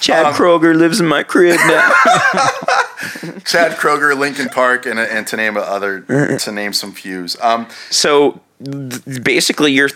Chad 0.00 0.26
Um, 0.26 0.34
Kroeger 0.34 0.74
lives 0.76 1.00
in 1.00 1.06
my 1.06 1.22
crib 1.22 1.56
now. 1.66 1.92
Chad 3.44 3.72
Kroeger, 3.78 4.16
Linkin 4.18 4.48
Park, 4.54 4.86
and, 4.86 4.98
and 4.98 5.26
to 5.26 5.36
name 5.36 5.56
other 5.56 6.00
to 6.38 6.52
name 6.52 6.72
some 6.72 6.92
fews. 6.92 7.36
Um, 7.42 7.66
So 7.90 8.40
th- 8.64 9.22
basically, 9.22 9.72
you're 9.72 9.90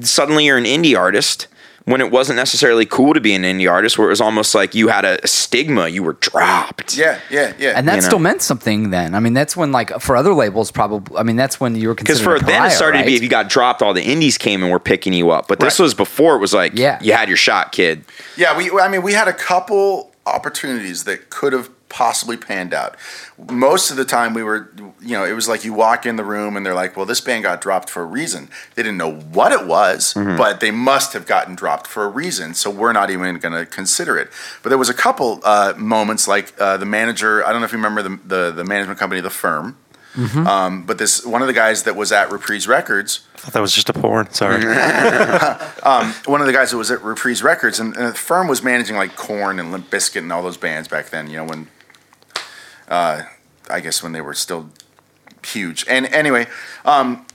suddenly 0.00 0.46
you're 0.46 0.56
an 0.58 0.64
indie 0.64 0.96
artist 0.98 1.48
when 1.86 2.00
it 2.00 2.10
wasn't 2.10 2.36
necessarily 2.36 2.86
cool 2.86 3.12
to 3.12 3.20
be 3.20 3.34
an 3.34 3.42
indie 3.42 3.70
artist, 3.70 3.98
where 3.98 4.06
it 4.06 4.10
was 4.10 4.20
almost 4.20 4.54
like 4.54 4.74
you 4.74 4.88
had 4.88 5.04
a 5.04 5.26
stigma. 5.26 5.88
You 5.88 6.02
were 6.02 6.14
dropped. 6.14 6.96
yeah, 6.96 7.20
yeah, 7.30 7.52
yeah. 7.58 7.74
And 7.76 7.86
that 7.86 7.96
You 7.96 8.00
know. 8.00 8.06
still 8.06 8.18
meant 8.20 8.40
something 8.40 8.88
then. 8.88 9.14
I 9.14 9.20
mean, 9.20 9.34
that's 9.34 9.54
when, 9.54 9.70
like, 9.70 9.90
for 10.00 10.16
other 10.16 10.32
labels, 10.32 10.70
probably, 10.70 11.14
I 11.18 11.22
mean, 11.22 11.36
that's 11.36 11.60
when 11.60 11.76
you 11.76 11.88
were 11.88 11.94
Because 11.94 12.22
for 12.22 12.36
a 12.36 12.38
then 12.40 12.48
it 12.48 12.52
pariah, 12.52 12.70
started 12.70 12.98
to 13.00 13.04
be 13.04 13.16
if 13.16 13.22
you 13.22 13.28
got 13.28 13.50
dropped, 13.50 13.82
all 13.82 13.92
the 13.92 14.02
indies 14.02 14.38
came 14.38 14.62
and 14.62 14.72
were 14.72 14.78
picking 14.80 15.12
you 15.12 15.28
up. 15.30 15.46
But 15.46 15.60
this 15.60 15.78
Right. 15.78 15.84
was 15.84 15.92
before 15.92 16.36
it 16.36 16.38
was 16.38 16.54
like, 16.54 16.72
Yeah. 16.74 16.98
you 17.02 17.12
had 17.12 17.28
your 17.28 17.36
shot, 17.36 17.72
kid. 17.72 18.04
Yeah, 18.38 18.56
we. 18.56 18.70
I 18.80 18.88
mean, 18.88 19.02
we 19.02 19.12
had 19.12 19.28
a 19.28 19.34
couple 19.34 20.10
opportunities 20.24 21.04
that 21.04 21.28
could 21.28 21.52
have 21.52 21.68
possibly 21.94 22.36
panned 22.36 22.74
out. 22.74 22.96
Most 23.50 23.92
of 23.92 23.96
the 23.96 24.04
time, 24.04 24.34
we 24.34 24.42
were, 24.42 24.68
you 25.00 25.16
know, 25.16 25.24
it 25.24 25.32
was 25.32 25.48
like 25.48 25.64
you 25.64 25.72
walk 25.72 26.06
in 26.06 26.16
the 26.16 26.24
room 26.24 26.56
and 26.56 26.66
they're 26.66 26.74
like, 26.74 26.96
"Well, 26.96 27.06
this 27.06 27.20
band 27.20 27.44
got 27.44 27.60
dropped 27.60 27.88
for 27.88 28.02
a 28.02 28.04
reason." 28.04 28.48
They 28.74 28.82
didn't 28.82 28.98
know 28.98 29.12
what 29.12 29.52
it 29.52 29.64
was, 29.64 30.12
but 30.14 30.58
they 30.58 30.72
must 30.72 31.12
have 31.12 31.24
gotten 31.24 31.54
dropped 31.54 31.86
for 31.86 32.04
a 32.04 32.08
reason. 32.08 32.54
So 32.54 32.68
we're 32.68 32.92
not 32.92 33.10
even 33.10 33.38
going 33.38 33.54
to 33.54 33.64
consider 33.64 34.18
it. 34.18 34.28
But 34.62 34.70
there 34.70 34.78
was 34.78 34.88
a 34.88 34.94
couple 34.94 35.40
uh, 35.44 35.74
moments, 35.76 36.26
like 36.26 36.52
uh, 36.60 36.76
the 36.76 36.86
manager. 36.86 37.46
I 37.46 37.52
don't 37.52 37.60
know 37.60 37.66
if 37.66 37.72
you 37.72 37.78
remember 37.78 38.02
the 38.02 38.18
the, 38.26 38.50
the 38.50 38.64
management 38.64 38.98
company, 38.98 39.20
the 39.20 39.30
firm. 39.30 39.78
Um, 40.16 40.86
but 40.86 40.98
this 40.98 41.24
one 41.24 41.42
of 41.42 41.48
the 41.48 41.54
guys 41.54 41.84
that 41.84 41.96
was 41.96 42.12
at 42.12 42.30
Reprise 42.30 42.68
Records 42.68 43.26
I 43.44 43.48
thought 43.48 43.52
that 43.54 43.60
was 43.60 43.74
just 43.74 43.90
a 43.90 43.92
porn. 43.92 44.30
Sorry. 44.32 44.64
one 46.24 46.40
of 46.40 46.46
the 46.46 46.52
guys 46.52 46.70
that 46.70 46.78
was 46.78 46.90
at 46.90 47.02
Reprise 47.02 47.42
Records, 47.42 47.78
and, 47.78 47.94
and 47.94 48.08
the 48.08 48.14
firm 48.14 48.48
was 48.48 48.62
managing 48.62 48.96
like 48.96 49.16
Korn 49.16 49.60
and 49.60 49.70
Limp 49.70 49.90
Bizkit 49.90 50.20
and 50.20 50.32
all 50.32 50.42
those 50.42 50.56
bands 50.56 50.88
back 50.88 51.10
then. 51.10 51.28
You 51.28 51.36
know 51.38 51.44
when, 51.44 51.68
uh, 52.88 53.22
I 53.70 53.80
guess 53.80 54.02
when 54.02 54.12
they 54.12 54.20
were 54.20 54.34
still 54.34 54.70
huge. 55.44 55.84
And 55.88 56.06
anyway, 56.06 56.46
um, 56.84 57.26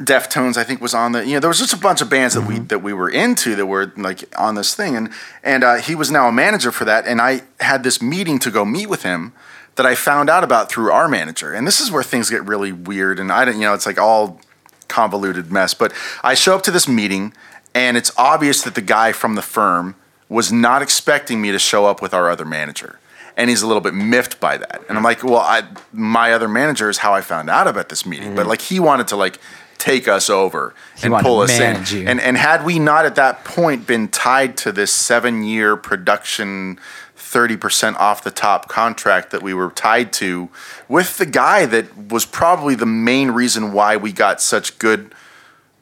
Deftones 0.00 0.56
I 0.56 0.64
think 0.64 0.80
was 0.80 0.94
on 0.94 1.12
the. 1.12 1.26
You 1.26 1.34
know 1.34 1.40
there 1.40 1.48
was 1.48 1.58
just 1.58 1.74
a 1.74 1.78
bunch 1.78 2.00
of 2.00 2.08
bands 2.08 2.34
that 2.34 2.46
we 2.46 2.58
that 2.58 2.82
we 2.82 2.94
were 2.94 3.10
into 3.10 3.54
that 3.56 3.66
were 3.66 3.92
like 3.96 4.24
on 4.38 4.54
this 4.54 4.74
thing, 4.74 4.96
and 4.96 5.10
and 5.42 5.62
uh, 5.62 5.76
he 5.76 5.94
was 5.94 6.10
now 6.10 6.28
a 6.28 6.32
manager 6.32 6.72
for 6.72 6.86
that. 6.86 7.06
And 7.06 7.20
I 7.20 7.42
had 7.60 7.84
this 7.84 8.00
meeting 8.00 8.38
to 8.38 8.50
go 8.50 8.64
meet 8.64 8.88
with 8.88 9.02
him 9.02 9.34
that 9.76 9.86
I 9.86 9.94
found 9.94 10.30
out 10.30 10.44
about 10.44 10.70
through 10.70 10.90
our 10.90 11.08
manager. 11.08 11.52
And 11.52 11.66
this 11.66 11.80
is 11.80 11.90
where 11.90 12.02
things 12.02 12.30
get 12.30 12.44
really 12.44 12.72
weird. 12.72 13.18
And 13.18 13.30
I 13.30 13.44
don't, 13.44 13.54
you 13.54 13.62
know, 13.62 13.74
it's 13.74 13.86
like 13.86 13.98
all 13.98 14.40
convoluted 14.88 15.50
mess. 15.50 15.74
But 15.74 15.92
I 16.22 16.34
show 16.34 16.54
up 16.54 16.62
to 16.64 16.70
this 16.70 16.88
meeting, 16.88 17.32
and 17.74 17.96
it's 17.96 18.12
obvious 18.16 18.62
that 18.62 18.74
the 18.74 18.82
guy 18.82 19.12
from 19.12 19.34
the 19.34 19.42
firm 19.42 19.96
was 20.28 20.52
not 20.52 20.82
expecting 20.82 21.40
me 21.42 21.50
to 21.50 21.58
show 21.58 21.86
up 21.86 22.00
with 22.00 22.14
our 22.14 22.30
other 22.30 22.44
manager. 22.44 22.99
And 23.40 23.48
he's 23.48 23.62
a 23.62 23.66
little 23.66 23.80
bit 23.80 23.94
miffed 23.94 24.38
by 24.38 24.58
that. 24.58 24.82
And 24.88 24.98
I'm 24.98 25.04
like, 25.04 25.24
well, 25.24 25.38
I, 25.38 25.62
my 25.92 26.32
other 26.32 26.46
manager 26.46 26.90
is 26.90 26.98
how 26.98 27.14
I 27.14 27.22
found 27.22 27.48
out 27.48 27.66
about 27.66 27.88
this 27.88 28.04
meeting. 28.04 28.34
But 28.36 28.46
like, 28.46 28.60
he 28.60 28.78
wanted 28.78 29.08
to 29.08 29.16
like 29.16 29.38
take 29.78 30.06
us 30.06 30.28
over 30.28 30.74
and 31.02 31.14
pull 31.14 31.40
us 31.40 31.58
in. 31.58 31.98
you. 32.02 32.06
And 32.06 32.20
and 32.20 32.36
had 32.36 32.66
we 32.66 32.78
not 32.78 33.06
at 33.06 33.14
that 33.14 33.44
point 33.44 33.86
been 33.86 34.08
tied 34.08 34.58
to 34.58 34.72
this 34.72 34.92
seven 34.92 35.42
year 35.42 35.76
production. 35.76 36.78
30% 37.16 37.94
off 37.94 38.24
the 38.24 38.30
top 38.32 38.66
contract 38.68 39.30
that 39.30 39.40
we 39.40 39.54
were 39.54 39.70
tied 39.70 40.12
to 40.12 40.48
with 40.88 41.16
the 41.18 41.26
guy 41.26 41.64
that 41.64 42.08
was 42.08 42.24
probably 42.24 42.74
the 42.74 42.86
main 42.86 43.30
reason 43.30 43.72
why 43.72 43.96
we 43.96 44.10
got 44.10 44.40
such 44.40 44.76
good 44.80 45.14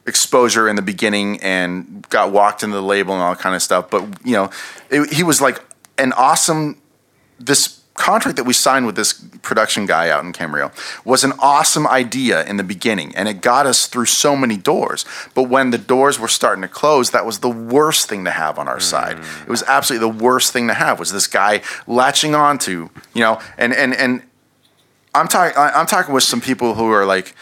exposure 0.07 0.69
in 0.69 0.77
the 0.77 0.83
beginning 0.83 1.41
and 1.41 2.07
got 2.11 2.33
walked 2.33 2.63
into 2.63 2.77
the 2.77 2.83
label 2.83 3.15
and 3.15 3.23
all 3.23 3.35
that 3.35 3.41
kind 3.41 3.55
of 3.55 3.63
stuff. 3.63 3.89
But 3.89 4.05
you 4.27 4.33
know, 4.33 4.51
it, 4.91 5.13
he 5.13 5.23
was 5.23 5.41
like 5.41 5.65
an 5.97 6.13
awesome. 6.15 6.81
This 7.39 7.79
contract 7.99 8.37
that 8.37 8.45
we 8.45 8.53
signed 8.53 8.87
with 8.87 8.97
this 8.97 9.13
production 9.43 9.85
guy 9.85 10.09
out 10.09 10.25
in 10.25 10.33
Camarillo 10.33 10.73
was 11.05 11.25
an 11.25 11.33
awesome 11.41 11.87
idea 11.87 12.45
in 12.45 12.57
the 12.57 12.63
beginning, 12.63 13.15
and 13.15 13.29
it 13.29 13.41
got 13.43 13.67
us 13.67 13.87
through 13.87 14.07
so 14.07 14.37
many 14.37 14.57
doors. 14.57 15.05
But 15.35 15.45
when 15.45 15.71
the 15.71 15.79
doors 15.79 16.19
were 16.19 16.29
starting 16.29 16.63
to 16.63 16.69
close, 16.69 17.11
that 17.11 17.27
was 17.27 17.41
the 17.41 17.51
worst 17.51 18.09
thing 18.09 18.25
to 18.25 18.31
have 18.31 18.59
on 18.59 18.69
our 18.69 18.81
side. 18.81 19.17
Mm. 19.17 19.43
It 19.43 19.49
was 19.49 19.65
absolutely 19.65 20.09
the 20.09 20.25
worst 20.25 20.53
thing 20.53 20.69
to 20.69 20.75
have. 20.75 20.99
Was 20.99 21.13
this 21.13 21.27
guy 21.27 21.61
latching 21.87 22.35
on 22.35 22.59
to, 22.59 22.89
you 23.15 23.21
know, 23.21 23.41
and 23.59 23.75
and 23.75 23.95
and 23.95 24.23
I'm 25.15 25.29
talking. 25.29 25.57
I'm 25.57 25.87
talking 25.87 26.15
with 26.15 26.25
some 26.25 26.41
people 26.41 26.75
who 26.75 26.91
are 26.91 27.05
like. 27.05 27.35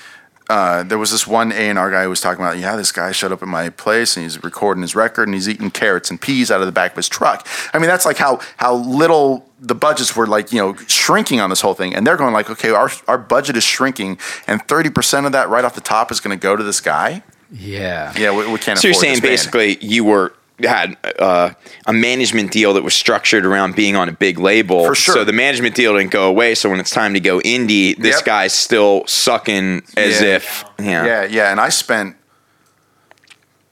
Uh, 0.49 0.85
there 0.85 0.99
was 0.99 1.11
this 1.11 1.27
one 1.27 1.51
A 1.51 1.69
and 1.69 1.79
R 1.79 1.91
guy 1.91 2.05
who 2.05 2.09
was 2.09 2.21
talking 2.21 2.45
about, 2.45 2.59
yeah, 2.59 2.77
this 2.77 2.93
guy 2.93 3.11
showed 3.11 3.33
up 3.33 3.43
at 3.43 3.49
my 3.49 3.69
place 3.69 4.17
and 4.17 4.23
he's 4.23 4.43
recording 4.45 4.83
his 4.83 4.95
record 4.95 5.27
and 5.27 5.35
he's 5.35 5.49
eating 5.49 5.71
carrots 5.73 6.09
and 6.09 6.21
peas 6.21 6.51
out 6.53 6.61
of 6.61 6.67
the 6.67 6.73
back 6.73 6.93
of 6.93 6.97
his 6.97 7.09
truck. 7.09 7.47
I 7.73 7.79
mean, 7.79 7.89
that's 7.89 8.07
like 8.07 8.17
how 8.17 8.41
how 8.57 8.75
little 8.75 9.45
the 9.61 9.75
budgets 9.75 10.15
were 10.15 10.27
like, 10.27 10.53
you 10.53 10.61
know, 10.61 10.77
shrinking 10.87 11.41
on 11.41 11.51
this 11.51 11.61
whole 11.61 11.75
thing. 11.75 11.95
And 11.95 12.07
they're 12.07 12.17
going 12.17 12.33
like, 12.33 12.49
okay, 12.49 12.71
our 12.71 12.91
our 13.09 13.19
budget 13.19 13.57
is 13.57 13.65
shrinking, 13.65 14.19
and 14.47 14.63
thirty 14.69 14.91
percent 14.91 15.27
of 15.27 15.33
that 15.33 15.49
right 15.49 15.65
off 15.65 15.75
the 15.75 15.81
top 15.81 16.13
is 16.13 16.21
going 16.21 16.39
to 16.39 16.41
go 16.41 16.55
to 16.55 16.63
this 16.63 16.81
guy. 16.81 17.23
yeah. 17.51 18.13
Yeah, 18.17 18.31
we, 18.37 18.47
we 18.51 18.59
can't. 18.59 18.79
So 18.79 18.87
you're 18.89 18.95
saying 18.95 19.21
this 19.21 19.21
basically 19.21 19.79
you 19.85 20.05
were 20.05 20.33
had 20.63 20.97
uh, 21.19 21.51
a 21.87 21.93
management 21.93 22.51
deal 22.53 22.73
that 22.75 22.83
was 22.83 22.95
structured 22.95 23.45
around 23.45 23.77
being 23.77 23.95
on 23.97 24.09
a 24.09 24.13
big 24.13 24.39
label. 24.39 24.85
For 24.87 24.95
sure. 24.95 25.15
So 25.15 25.25
the 25.25 25.33
management 25.33 25.75
deal 25.75 25.97
didn't 25.97 26.13
go 26.13 26.29
away. 26.29 26.55
So 26.55 26.71
when 26.71 26.81
it's 26.81 26.91
time 26.91 27.15
to 27.15 27.21
go 27.21 27.41
indie, 27.41 27.97
this 27.97 28.17
Yep. 28.17 28.25
guy's 28.25 28.53
still 28.55 29.05
sucking 29.07 29.83
as 29.97 30.21
Yeah. 30.23 30.37
if 30.37 30.65
yeah. 30.79 31.05
Yeah, 31.07 31.25
yeah, 31.25 31.51
and 31.51 31.61
I 31.61 31.69
spent 31.69 32.17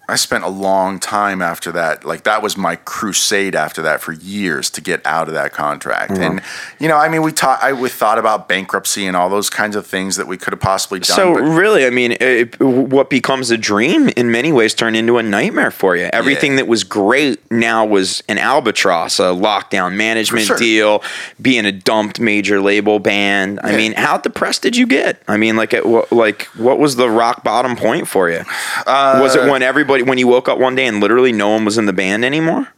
I 0.07 0.17
spent 0.17 0.45
a 0.45 0.49
long 0.49 0.99
time 0.99 1.41
after 1.41 1.73
that. 1.73 2.05
Like 2.05 2.25
that 2.25 2.43
was 2.43 2.57
my 2.57 2.77
crusade 2.77 3.55
after 3.55 3.81
that 3.83 4.03
for 4.03 4.13
years 4.13 4.69
to 4.71 4.81
get 4.81 5.05
out 5.07 5.29
of 5.29 5.35
that 5.35 5.53
contract. 5.53 6.13
Mm-hmm. 6.13 6.23
And 6.23 6.43
you 6.79 6.89
know, 6.89 6.97
I 6.97 7.09
mean, 7.09 7.23
we 7.23 7.33
taught 7.33 7.63
I 7.63 7.73
we 7.73 7.89
thought 7.89 8.19
about 8.19 8.49
bankruptcy 8.49 9.07
and 9.07 9.17
all 9.17 9.31
those 9.31 9.49
kinds 9.49 9.77
of 9.77 9.87
things 9.87 10.17
that 10.17 10.27
we 10.27 10.37
could 10.37 10.53
have 10.53 10.61
possibly 10.61 11.01
done. 11.01 11.17
So 11.17 11.33
really, 11.33 11.87
I 11.87 11.91
mean, 11.91 12.17
it, 12.21 12.61
what 12.61 13.09
becomes 13.09 13.51
a 13.51 13.57
dream 13.57 14.11
in 14.11 14.31
many 14.31 14.53
ways 14.53 14.75
turned 14.75 14.97
into 14.97 15.17
a 15.19 15.23
nightmare 15.23 15.71
for 15.71 15.97
you. 15.97 16.11
Everything 16.13 16.53
Yeah. 16.53 16.57
that 16.59 16.67
was 16.67 16.85
great 16.85 17.51
now 17.51 17.87
was 17.87 18.23
an 18.29 18.39
albatross, 18.39 19.19
a 19.19 19.33
lockdown 19.33 19.95
management 19.95 20.47
sure. 20.47 20.59
deal, 20.59 21.03
being 21.41 21.65
a 21.65 21.73
dumped 21.73 22.21
major 22.21 22.61
label 22.61 22.99
band. 22.99 23.61
I 23.63 23.77
mean, 23.77 23.93
how 23.93 24.19
depressed 24.19 24.63
did 24.63 24.77
you 24.77 24.87
get? 24.87 25.23
I 25.29 25.37
mean, 25.37 25.57
like, 25.57 25.73
at, 25.73 26.13
like 26.13 26.43
what 26.57 26.79
was 26.79 26.97
the 26.97 27.09
rock 27.09 27.43
bottom 27.43 27.77
point 27.77 28.07
for 28.07 28.29
you? 28.29 28.45
was 28.87 29.37
Uh, 29.37 29.41
it 29.41 29.51
when 29.51 29.63
everybody 29.63 29.94
when 30.03 30.19
you 30.19 30.27
woke 30.27 30.49
up 30.49 30.59
one 30.59 30.75
day 30.75 30.87
and 30.87 31.01
literally 31.01 31.33
no 31.33 31.51
one 31.51 31.65
was 31.65 31.79
in 31.79 31.87
the 31.87 31.93
band 31.93 32.25
anymore? 32.25 32.69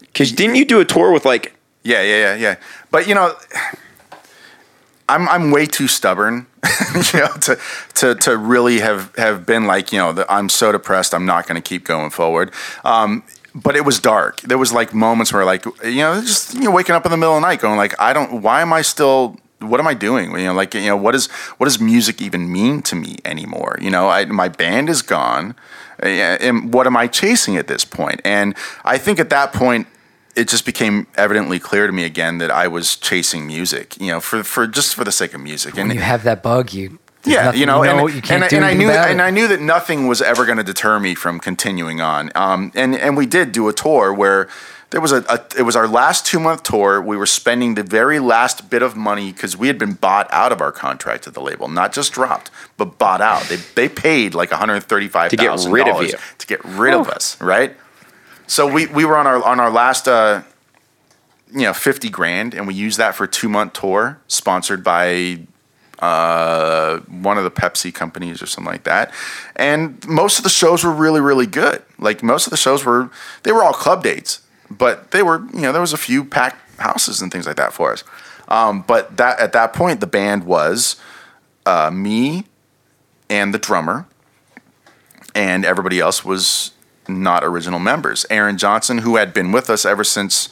Because 0.00 0.32
didn't 0.32 0.56
you 0.56 0.64
do 0.64 0.80
a 0.80 0.84
tour 0.84 1.12
with 1.12 1.24
like 1.24 1.54
Yeah, 1.82 2.02
yeah, 2.02 2.18
yeah, 2.18 2.34
yeah. 2.34 2.56
But 2.90 3.06
you 3.06 3.14
know, 3.14 3.34
I'm 5.08 5.28
I'm 5.28 5.50
way 5.50 5.66
too 5.66 5.88
stubborn, 5.88 6.46
you 7.12 7.20
know, 7.20 7.32
to 7.42 7.58
to 7.94 8.14
to 8.14 8.36
really 8.36 8.80
have 8.80 9.14
have 9.16 9.46
been 9.46 9.66
like 9.66 9.92
you 9.92 9.98
know 9.98 10.24
I'm 10.28 10.48
so 10.48 10.72
depressed. 10.72 11.14
I'm 11.14 11.26
not 11.26 11.46
going 11.46 11.60
to 11.60 11.66
keep 11.66 11.84
going 11.84 12.10
forward. 12.10 12.52
Um, 12.84 13.24
but 13.54 13.76
it 13.76 13.84
was 13.84 14.00
dark. 14.00 14.40
There 14.40 14.58
was 14.58 14.72
like 14.72 14.94
moments 14.94 15.32
where 15.32 15.44
like 15.44 15.64
you 15.84 15.96
know 15.96 16.20
just 16.20 16.54
you 16.54 16.62
know 16.62 16.70
waking 16.70 16.94
up 16.94 17.04
in 17.04 17.10
the 17.10 17.16
middle 17.16 17.36
of 17.36 17.42
the 17.42 17.46
night 17.46 17.60
going 17.60 17.76
like 17.76 17.98
I 18.00 18.12
don't. 18.12 18.42
Why 18.42 18.62
am 18.62 18.72
I 18.72 18.82
still? 18.82 19.36
What 19.62 19.80
am 19.80 19.86
I 19.86 19.94
doing? 19.94 20.30
You 20.32 20.46
know, 20.46 20.54
like 20.54 20.74
you 20.74 20.86
know, 20.86 20.96
what 20.96 21.14
is 21.14 21.26
what 21.58 21.66
does 21.66 21.80
music 21.80 22.20
even 22.20 22.50
mean 22.50 22.82
to 22.82 22.96
me 22.96 23.16
anymore? 23.24 23.78
You 23.80 23.90
know, 23.90 24.08
I, 24.08 24.24
my 24.26 24.48
band 24.48 24.88
is 24.88 25.02
gone, 25.02 25.54
uh, 26.02 26.06
and 26.06 26.72
what 26.72 26.86
am 26.86 26.96
I 26.96 27.06
chasing 27.06 27.56
at 27.56 27.66
this 27.66 27.84
point? 27.84 28.20
And 28.24 28.54
I 28.84 28.98
think 28.98 29.18
at 29.18 29.30
that 29.30 29.52
point, 29.52 29.86
it 30.34 30.48
just 30.48 30.64
became 30.64 31.06
evidently 31.16 31.58
clear 31.58 31.86
to 31.86 31.92
me 31.92 32.04
again 32.04 32.38
that 32.38 32.50
I 32.50 32.68
was 32.68 32.96
chasing 32.96 33.46
music, 33.46 34.00
you 34.00 34.08
know, 34.08 34.20
for, 34.20 34.42
for 34.42 34.66
just 34.66 34.94
for 34.94 35.04
the 35.04 35.12
sake 35.12 35.34
of 35.34 35.40
music. 35.40 35.76
And 35.76 35.88
When 35.88 35.96
you 35.96 36.02
have 36.02 36.22
that 36.24 36.42
bug, 36.42 36.72
you 36.72 36.98
there's 37.22 37.34
yeah, 37.36 37.44
nothing- 37.44 37.60
you 37.60 37.66
know, 37.66 37.82
and, 37.84 38.14
you 38.14 38.22
can't 38.22 38.42
and, 38.42 38.50
do 38.50 38.56
and 38.56 38.64
I 38.64 38.74
knew 38.74 38.90
about 38.90 39.10
and. 39.10 39.22
I 39.22 39.30
knew 39.30 39.48
that 39.48 39.60
nothing 39.60 40.06
was 40.08 40.20
ever 40.20 40.44
going 40.44 40.58
to 40.58 40.64
deter 40.64 40.98
me 40.98 41.14
from 41.14 41.38
continuing 41.40 42.00
on. 42.00 42.30
Um, 42.34 42.72
and 42.74 42.96
and 42.96 43.16
we 43.16 43.26
did 43.26 43.52
do 43.52 43.68
a 43.68 43.72
tour 43.72 44.12
where 44.12 44.48
there 44.90 45.00
was 45.00 45.12
a, 45.12 45.24
a 45.28 45.40
it 45.56 45.62
was 45.62 45.74
our 45.76 45.86
last 45.88 46.26
two 46.26 46.38
month 46.40 46.64
tour. 46.64 47.00
We 47.00 47.16
were 47.16 47.26
spending 47.26 47.74
the 47.76 47.82
very 47.82 48.18
last 48.18 48.68
bit 48.68 48.82
of 48.82 48.96
money 48.96 49.32
because 49.32 49.56
we 49.56 49.66
had 49.68 49.78
been 49.78 49.94
bought 49.94 50.26
out 50.32 50.52
of 50.52 50.60
our 50.60 50.72
contract 50.72 51.26
at 51.26 51.34
the 51.34 51.40
label, 51.40 51.68
not 51.68 51.92
just 51.92 52.12
dropped, 52.12 52.50
but 52.76 52.98
bought 52.98 53.20
out. 53.20 53.44
They 53.44 53.56
they 53.74 53.88
paid 53.88 54.34
like 54.34 54.50
one 54.50 54.58
hundred 54.60 54.82
thirty 54.82 55.08
five 55.08 55.30
To 55.30 55.36
get 55.36 55.58
rid 55.68 55.88
of 55.88 56.02
you. 56.02 56.14
to 56.38 56.46
get 56.46 56.64
rid 56.64 56.92
of 56.94 57.08
us, 57.08 57.40
right? 57.40 57.76
So 58.48 58.70
we, 58.70 58.86
we 58.86 59.04
were 59.06 59.16
on 59.16 59.26
our 59.26 59.42
on 59.42 59.60
our 59.60 59.70
last 59.70 60.08
uh, 60.08 60.42
you 61.52 61.62
know 61.62 61.72
fifty 61.72 62.10
grand, 62.10 62.52
and 62.52 62.66
we 62.66 62.74
used 62.74 62.98
that 62.98 63.14
for 63.14 63.24
a 63.24 63.28
two 63.28 63.48
month 63.48 63.72
tour 63.74 64.20
sponsored 64.26 64.82
by 64.84 65.46
uh, 66.02 66.98
one 66.98 67.38
of 67.38 67.44
the 67.44 67.50
Pepsi 67.50 67.94
companies 67.94 68.42
or 68.42 68.46
something 68.46 68.70
like 68.70 68.82
that. 68.84 69.14
And 69.54 70.06
most 70.06 70.36
of 70.36 70.44
the 70.44 70.50
shows 70.50 70.84
were 70.84 70.92
really 70.92 71.20
really 71.20 71.46
good. 71.46 71.82
Like 71.98 72.22
most 72.22 72.46
of 72.46 72.50
the 72.50 72.56
shows 72.56 72.84
were 72.84 73.08
they 73.44 73.52
were 73.52 73.62
all 73.62 73.72
club 73.72 74.02
dates, 74.02 74.42
but 74.68 75.12
they 75.12 75.22
were 75.22 75.46
you 75.54 75.62
know 75.62 75.72
there 75.72 75.80
was 75.80 75.92
a 75.92 75.98
few 75.98 76.24
packed 76.24 76.80
houses 76.80 77.22
and 77.22 77.30
things 77.30 77.46
like 77.46 77.56
that 77.56 77.72
for 77.72 77.92
us. 77.92 78.04
Um, 78.48 78.82
but 78.82 79.16
that 79.16 79.38
at 79.38 79.52
that 79.52 79.72
point 79.72 80.00
the 80.00 80.06
band 80.06 80.44
was 80.44 80.96
uh, 81.64 81.90
me 81.90 82.44
and 83.30 83.54
the 83.54 83.58
drummer, 83.58 84.06
and 85.34 85.64
everybody 85.64 86.00
else 86.00 86.24
was 86.24 86.72
not 87.08 87.44
original 87.44 87.78
members. 87.78 88.26
Aaron 88.28 88.58
Johnson, 88.58 88.98
who 88.98 89.16
had 89.16 89.32
been 89.32 89.52
with 89.52 89.70
us 89.70 89.86
ever 89.86 90.02
since 90.02 90.48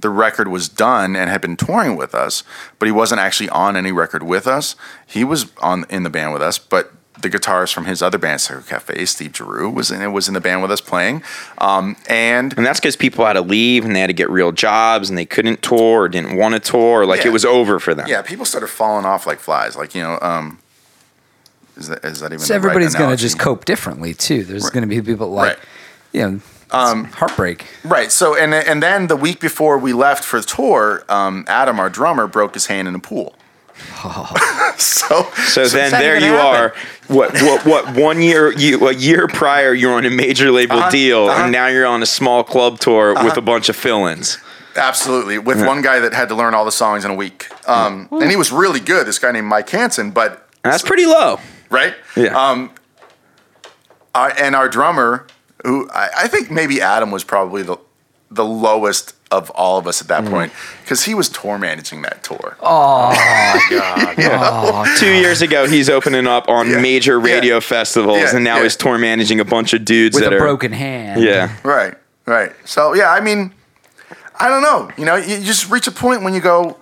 the 0.00 0.10
record 0.10 0.48
was 0.48 0.68
done 0.68 1.14
and 1.16 1.28
had 1.30 1.40
been 1.40 1.56
touring 1.56 1.96
with 1.96 2.14
us, 2.14 2.42
but 2.78 2.86
he 2.86 2.92
wasn't 2.92 3.20
actually 3.20 3.48
on 3.50 3.76
any 3.76 3.92
record 3.92 4.22
with 4.22 4.46
us. 4.46 4.76
He 5.06 5.24
was 5.24 5.46
on 5.58 5.84
in 5.90 6.02
the 6.04 6.10
band 6.10 6.32
with 6.32 6.42
us, 6.42 6.58
but 6.58 6.92
the 7.20 7.28
guitarist 7.28 7.74
from 7.74 7.84
his 7.84 8.00
other 8.00 8.16
band, 8.16 8.40
Circle 8.40 8.62
Cafe, 8.62 9.04
Steve 9.04 9.36
Giroux, 9.36 9.68
was 9.68 9.90
in 9.90 10.10
was 10.10 10.26
in 10.26 10.32
the 10.32 10.40
band 10.40 10.62
with 10.62 10.70
us 10.70 10.80
playing. 10.80 11.22
Um, 11.58 11.96
and 12.08 12.54
And 12.56 12.64
that's 12.64 12.80
because 12.80 12.96
people 12.96 13.26
had 13.26 13.34
to 13.34 13.42
leave 13.42 13.84
and 13.84 13.94
they 13.94 14.00
had 14.00 14.06
to 14.06 14.14
get 14.14 14.30
real 14.30 14.52
jobs 14.52 15.10
and 15.10 15.18
they 15.18 15.26
couldn't 15.26 15.60
tour 15.62 16.02
or 16.04 16.08
didn't 16.08 16.36
want 16.36 16.54
to 16.54 16.60
tour. 16.60 17.04
Like 17.04 17.20
Yeah. 17.20 17.28
it 17.28 17.32
was 17.32 17.44
over 17.44 17.78
for 17.78 17.94
them. 17.94 18.08
yeah, 18.08 18.22
people 18.22 18.46
started 18.46 18.68
falling 18.68 19.04
off 19.04 19.26
like 19.26 19.38
flies. 19.38 19.76
Like 19.76 19.94
you 19.94 20.02
know, 20.02 20.18
um, 20.22 20.60
is 21.76 21.88
that 21.88 22.02
is 22.04 22.20
that 22.20 22.28
even? 22.32 22.38
So 22.38 22.54
the 22.54 22.60
right 22.60 22.64
everybody's 22.70 22.94
going 22.94 23.10
to 23.14 23.20
just 23.20 23.38
cope 23.38 23.66
differently 23.66 24.14
too. 24.14 24.42
There's 24.44 24.70
going 24.70 24.82
to 24.82 24.88
be 24.88 25.02
people 25.02 25.28
like, 25.30 25.58
Right. 25.58 25.66
you 26.12 26.20
know, 26.30 26.40
um, 26.72 27.04
heartbreak. 27.06 27.66
Right. 27.84 28.10
So 28.12 28.36
and 28.36 28.54
and 28.54 28.82
then 28.82 29.06
the 29.08 29.16
week 29.16 29.40
before 29.40 29.78
we 29.78 29.92
left 29.92 30.24
for 30.24 30.40
the 30.40 30.46
tour, 30.46 31.04
um, 31.08 31.44
Adam, 31.48 31.78
our 31.80 31.90
drummer, 31.90 32.26
broke 32.26 32.54
his 32.54 32.66
hand 32.66 32.86
in 32.88 32.94
a 32.94 32.98
pool. 33.00 33.34
so 34.76 35.22
So 35.46 35.66
then 35.68 35.90
there 35.90 36.18
you 36.18 36.32
happen? 36.32 36.60
are. 36.60 36.74
What 37.08 37.32
what 37.42 37.66
what 37.66 37.94
one 37.96 38.20
year 38.22 38.52
you 38.52 38.86
a 38.88 38.92
year 38.94 39.26
prior 39.26 39.72
you're 39.74 39.94
on 39.94 40.04
a 40.04 40.10
major 40.10 40.50
label 40.50 40.76
Uh-huh, 40.78 40.90
deal 40.90 41.28
uh-huh. 41.28 41.44
and 41.44 41.52
now 41.52 41.66
you're 41.66 41.86
on 41.86 42.02
a 42.02 42.06
small 42.06 42.44
club 42.44 42.78
tour 42.78 43.14
with 43.24 43.36
a 43.36 43.40
bunch 43.40 43.68
of 43.68 43.76
fill-ins. 43.76 44.38
Absolutely, 44.76 45.38
with 45.38 45.64
one 45.66 45.82
guy 45.82 45.98
that 45.98 46.12
had 46.14 46.28
to 46.28 46.34
learn 46.34 46.54
all 46.54 46.64
the 46.64 46.70
songs 46.72 47.04
in 47.04 47.10
a 47.10 47.14
week, 47.14 47.48
um, 47.68 48.08
and 48.12 48.30
he 48.30 48.36
was 48.36 48.52
really 48.52 48.78
good. 48.80 49.06
This 49.06 49.18
guy 49.18 49.32
named 49.32 49.48
Mike 49.48 49.68
Hansen, 49.68 50.12
but 50.12 50.46
And 50.62 50.72
that's 50.72 50.84
pretty 50.84 51.06
low. 51.06 51.40
right, 51.70 51.94
Yeah. 52.16 52.36
Um, 52.38 52.70
our, 54.14 54.30
and 54.38 54.54
our 54.54 54.68
drummer, 54.68 55.26
who 55.64 55.88
I, 55.90 56.08
I 56.24 56.28
think 56.28 56.50
maybe 56.50 56.80
Adam 56.80 57.10
was 57.10 57.24
probably 57.24 57.62
the 57.62 57.76
the 58.30 58.44
lowest 58.44 59.14
of 59.32 59.50
all 59.50 59.78
of 59.78 59.86
us 59.86 60.00
at 60.00 60.08
that 60.08 60.24
mm. 60.24 60.30
point 60.30 60.52
because 60.82 61.04
he 61.04 61.14
was 61.14 61.28
tour 61.28 61.58
managing 61.58 62.02
that 62.02 62.22
tour. 62.22 62.56
Oh 62.60 63.12
God! 63.70 64.96
Two 64.98 65.12
years 65.12 65.42
ago, 65.42 65.66
he's 65.66 65.88
opening 65.90 66.26
up 66.26 66.48
on 66.48 66.68
Yeah. 66.70 66.80
major 66.80 67.18
radio 67.20 67.54
Yeah. 67.54 67.60
festivals, 67.60 68.18
Yeah. 68.18 68.34
and 68.36 68.44
now 68.44 68.56
Yeah. 68.58 68.64
he's 68.64 68.76
tour 68.76 68.98
managing 68.98 69.40
a 69.40 69.44
bunch 69.44 69.72
of 69.72 69.84
dudes 69.84 70.14
with 70.14 70.24
that 70.24 70.32
a 70.32 70.36
are 70.36 70.40
broken 70.40 70.72
hand. 70.72 71.22
yeah. 71.22 71.50
Right, 71.64 71.94
right. 72.26 72.52
So 72.64 72.94
yeah, 72.94 73.10
I 73.10 73.20
mean, 73.20 73.52
I 74.38 74.48
don't 74.48 74.62
know. 74.62 74.90
You 74.96 75.04
know, 75.04 75.16
you 75.16 75.38
just 75.40 75.70
reach 75.70 75.86
a 75.86 75.92
point 75.92 76.22
when 76.22 76.32
you 76.34 76.40
go, 76.40 76.76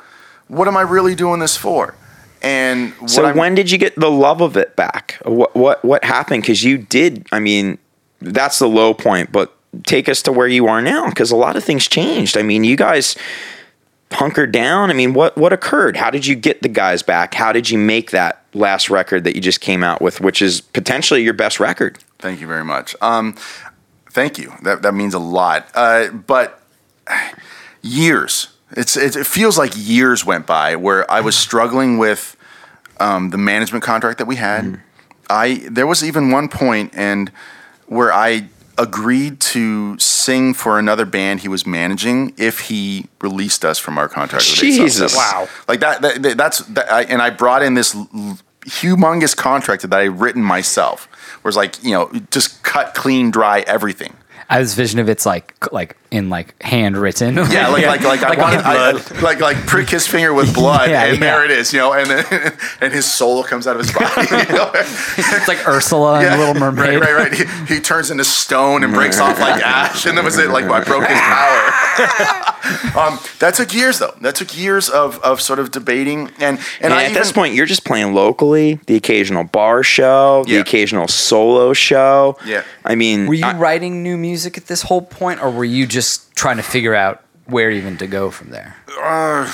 "What 0.49 0.69
am 0.69 0.77
I 0.77 0.83
really 0.83 1.15
doing 1.15 1.41
this 1.41 1.57
for?" 1.57 1.95
And 2.41 2.93
what 3.01 3.11
So 3.11 3.25
I'm- 3.25 3.37
when 3.37 3.55
did 3.55 3.71
you 3.71 3.79
get 3.79 3.99
the 3.99 4.11
love 4.11 4.41
of 4.41 4.57
it 4.57 4.77
back? 4.77 5.19
What 5.25 5.57
what 5.57 5.85
what 5.85 6.05
happened? 6.05 6.43
Because 6.43 6.63
you 6.63 6.79
did. 6.79 7.27
I 7.33 7.41
mean, 7.41 7.79
that's 8.21 8.59
the 8.59 8.69
low 8.69 8.95
point. 8.95 9.33
But 9.33 9.55
take 9.85 10.09
us 10.09 10.23
to 10.23 10.33
where 10.33 10.49
you 10.49 10.67
are 10.67 10.83
now, 10.83 11.09
because 11.09 11.31
a 11.31 11.37
lot 11.37 11.57
of 11.57 11.65
things 11.65 11.87
changed. 11.87 12.37
I 12.37 12.43
mean, 12.43 12.65
you 12.65 12.77
guys 12.77 13.17
hunkered 14.13 14.53
down. 14.53 14.91
I 14.91 14.95
mean, 14.95 15.15
what 15.15 15.37
what 15.37 15.53
occurred? 15.53 15.97
How 15.97 16.11
did 16.11 16.27
you 16.27 16.35
get 16.35 16.63
the 16.63 16.69
guys 16.69 17.03
back? 17.03 17.35
How 17.35 17.53
did 17.53 17.71
you 17.71 17.79
make 17.79 18.11
that 18.11 18.45
last 18.55 18.91
record 18.91 19.25
that 19.25 19.35
you 19.35 19.41
just 19.41 19.61
came 19.61 19.85
out 19.85 20.01
with, 20.01 20.21
which 20.21 20.41
is 20.43 20.61
potentially 20.61 21.23
your 21.23 21.35
best 21.35 21.61
record? 21.61 21.99
Thank 22.19 22.41
you 22.41 22.47
very 22.47 22.65
much. 22.65 22.97
Um, 23.01 23.35
thank 24.11 24.39
you. 24.39 24.53
That 24.63 24.83
that 24.83 24.95
means 24.95 25.15
a 25.15 25.19
lot. 25.19 25.69
Uh, 25.75 26.11
but 26.11 26.61
years. 27.83 28.49
It's 28.73 28.97
it, 28.97 29.17
it 29.17 29.27
feels 29.27 29.57
like 29.57 29.73
years 29.75 30.25
went 30.25 30.47
by 30.47 30.77
where 30.77 31.11
I 31.11 31.21
was 31.21 31.37
struggling 31.37 31.99
with 31.99 32.37
um, 33.01 33.31
the 33.31 33.39
management 33.39 33.83
contract 33.85 34.19
that 34.19 34.27
we 34.27 34.37
had. 34.37 34.81
I 35.31 35.67
there 35.71 35.87
was 35.87 36.05
even 36.05 36.31
one 36.31 36.49
point 36.49 36.93
and 36.95 37.31
where 37.89 38.13
I 38.13 38.49
agreed 38.77 39.41
to 39.41 39.99
sing 39.99 40.55
for 40.55 40.79
another 40.79 41.05
band 41.05 41.41
he 41.41 41.49
was 41.49 41.67
managing 41.67 42.33
if 42.37 42.61
he 42.61 43.07
released 43.21 43.65
us 43.65 43.79
from 43.79 43.99
our 43.99 44.09
contract. 44.09 44.45
with 44.49 44.61
Big 44.61 44.79
Jesus. 44.79 45.13
Seven. 45.13 45.17
Wow. 45.17 45.49
Like 45.67 45.81
that, 45.81 46.01
that, 46.03 46.23
that- 46.23 46.37
that's 46.37 46.59
that, 46.61 46.91
I, 46.93 47.03
and 47.03 47.21
I 47.21 47.31
brought 47.31 47.63
in 47.63 47.75
this 47.75 47.95
l- 47.97 48.39
humongous 48.67 49.37
contract 49.37 49.83
that 49.83 49.93
I 49.93 50.03
had 50.05 50.21
written 50.21 50.43
myself. 50.43 51.07
Where 51.43 51.49
it's 51.51 51.57
like 51.57 51.83
you 51.83 51.91
know, 51.93 52.11
just 52.31 52.63
cut 52.63 52.95
clean, 52.95 53.31
dry 53.31 53.61
everything. 53.61 54.15
I 54.51 54.55
have 54.55 54.65
this 54.65 54.75
vision 54.75 54.99
of 54.99 55.09
it's 55.11 55.27
like 55.27 55.55
like 55.73 55.97
in 56.11 56.31
like 56.31 56.55
handwritten. 56.63 57.35
Yeah, 57.37 57.69
like 57.69 57.85
like 57.85 58.01
like, 58.03 58.23
I 58.23 58.29
Like 58.31 58.39
wanted, 58.39 58.57
with 58.57 58.67
I, 58.67 58.93
blood. 58.93 59.23
like 59.23 59.41
like 59.41 59.57
prick 59.67 59.91
his 59.91 60.07
finger 60.07 60.33
with 60.33 60.55
blood, 60.55 60.89
Yeah, 60.91 61.05
and 61.05 61.23
there 61.23 61.45
it 61.45 61.51
is, 61.51 61.73
you 61.73 61.81
know, 61.81 61.93
and 61.93 62.09
then, 62.09 62.57
and 62.81 62.93
his 62.93 63.05
soul 63.05 63.45
comes 63.45 63.67
out 63.67 63.77
of 63.77 63.83
his 63.87 63.93
body. 63.95 64.27
You 64.31 64.57
know? 64.57 64.71
it's 64.75 65.49
like 65.49 65.67
Ursula 65.69 66.23
Yeah. 66.23 66.31
and 66.33 66.41
Little 66.41 66.55
Mermaid. 66.55 67.01
Right, 67.01 67.13
right, 67.15 67.31
right. 67.31 67.67
He, 67.69 67.75
he 67.75 67.81
turns 67.81 68.11
into 68.11 68.25
stone 68.25 68.85
and 68.85 68.95
breaks 68.95 69.19
off 69.21 69.39
like 69.39 69.63
ash, 69.63 70.07
and 70.07 70.17
that 70.17 70.25
was 70.25 70.39
it. 70.39 70.49
Like 70.49 70.65
I 70.65 70.83
broke 70.83 71.05
his 71.07 71.19
power. 71.21 72.55
Um, 72.97 73.19
that 73.41 73.55
took 73.55 73.73
years 73.75 73.99
though. 73.99 74.15
That 74.21 74.35
took 74.35 74.57
years 74.57 74.89
of, 74.89 75.19
of 75.21 75.41
sort 75.41 75.59
of 75.59 75.71
debating 75.71 76.31
and 76.41 76.59
and, 76.59 76.61
And 76.81 76.95
I 76.95 77.05
at 77.05 77.11
even, 77.11 77.15
this 77.23 77.33
point, 77.33 77.55
you're 77.55 77.67
just 77.67 77.85
playing 77.85 78.15
locally, 78.15 78.81
the 78.87 78.97
occasional 78.97 79.45
bar 79.45 79.83
show, 79.83 80.45
the 80.47 80.57
occasional 80.61 81.09
solo 81.09 81.73
show. 81.73 82.37
Yeah. 82.45 82.63
I 82.85 82.95
mean, 82.95 83.27
Were 83.27 83.35
you 83.35 83.45
I- 83.47 83.55
writing 83.57 84.03
new 84.03 84.17
music 84.17 84.57
at 84.59 84.67
this 84.67 84.83
whole 84.83 85.03
point, 85.03 85.43
or 85.43 85.51
were 85.51 85.65
you 85.65 85.87
just 85.87 86.35
trying 86.37 86.57
to 86.59 86.63
figure 86.63 86.95
out 86.95 87.23
where 87.47 87.71
even 87.71 87.97
to 87.99 88.07
go 88.07 88.31
from 88.31 88.51
there? 88.51 88.77
Uh, 89.01 89.45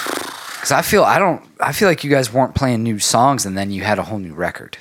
Because 0.54 0.72
I 0.72 0.82
feel 0.82 1.04
I 1.04 1.18
don't. 1.18 1.42
I 1.60 1.72
feel 1.72 1.88
like 1.88 2.04
you 2.04 2.10
guys 2.10 2.32
weren't 2.32 2.54
playing 2.54 2.82
new 2.82 2.98
songs, 2.98 3.44
and 3.46 3.56
then 3.56 3.70
you 3.70 3.82
had 3.84 3.98
a 3.98 4.02
whole 4.04 4.18
new 4.18 4.34
record. 4.34 4.78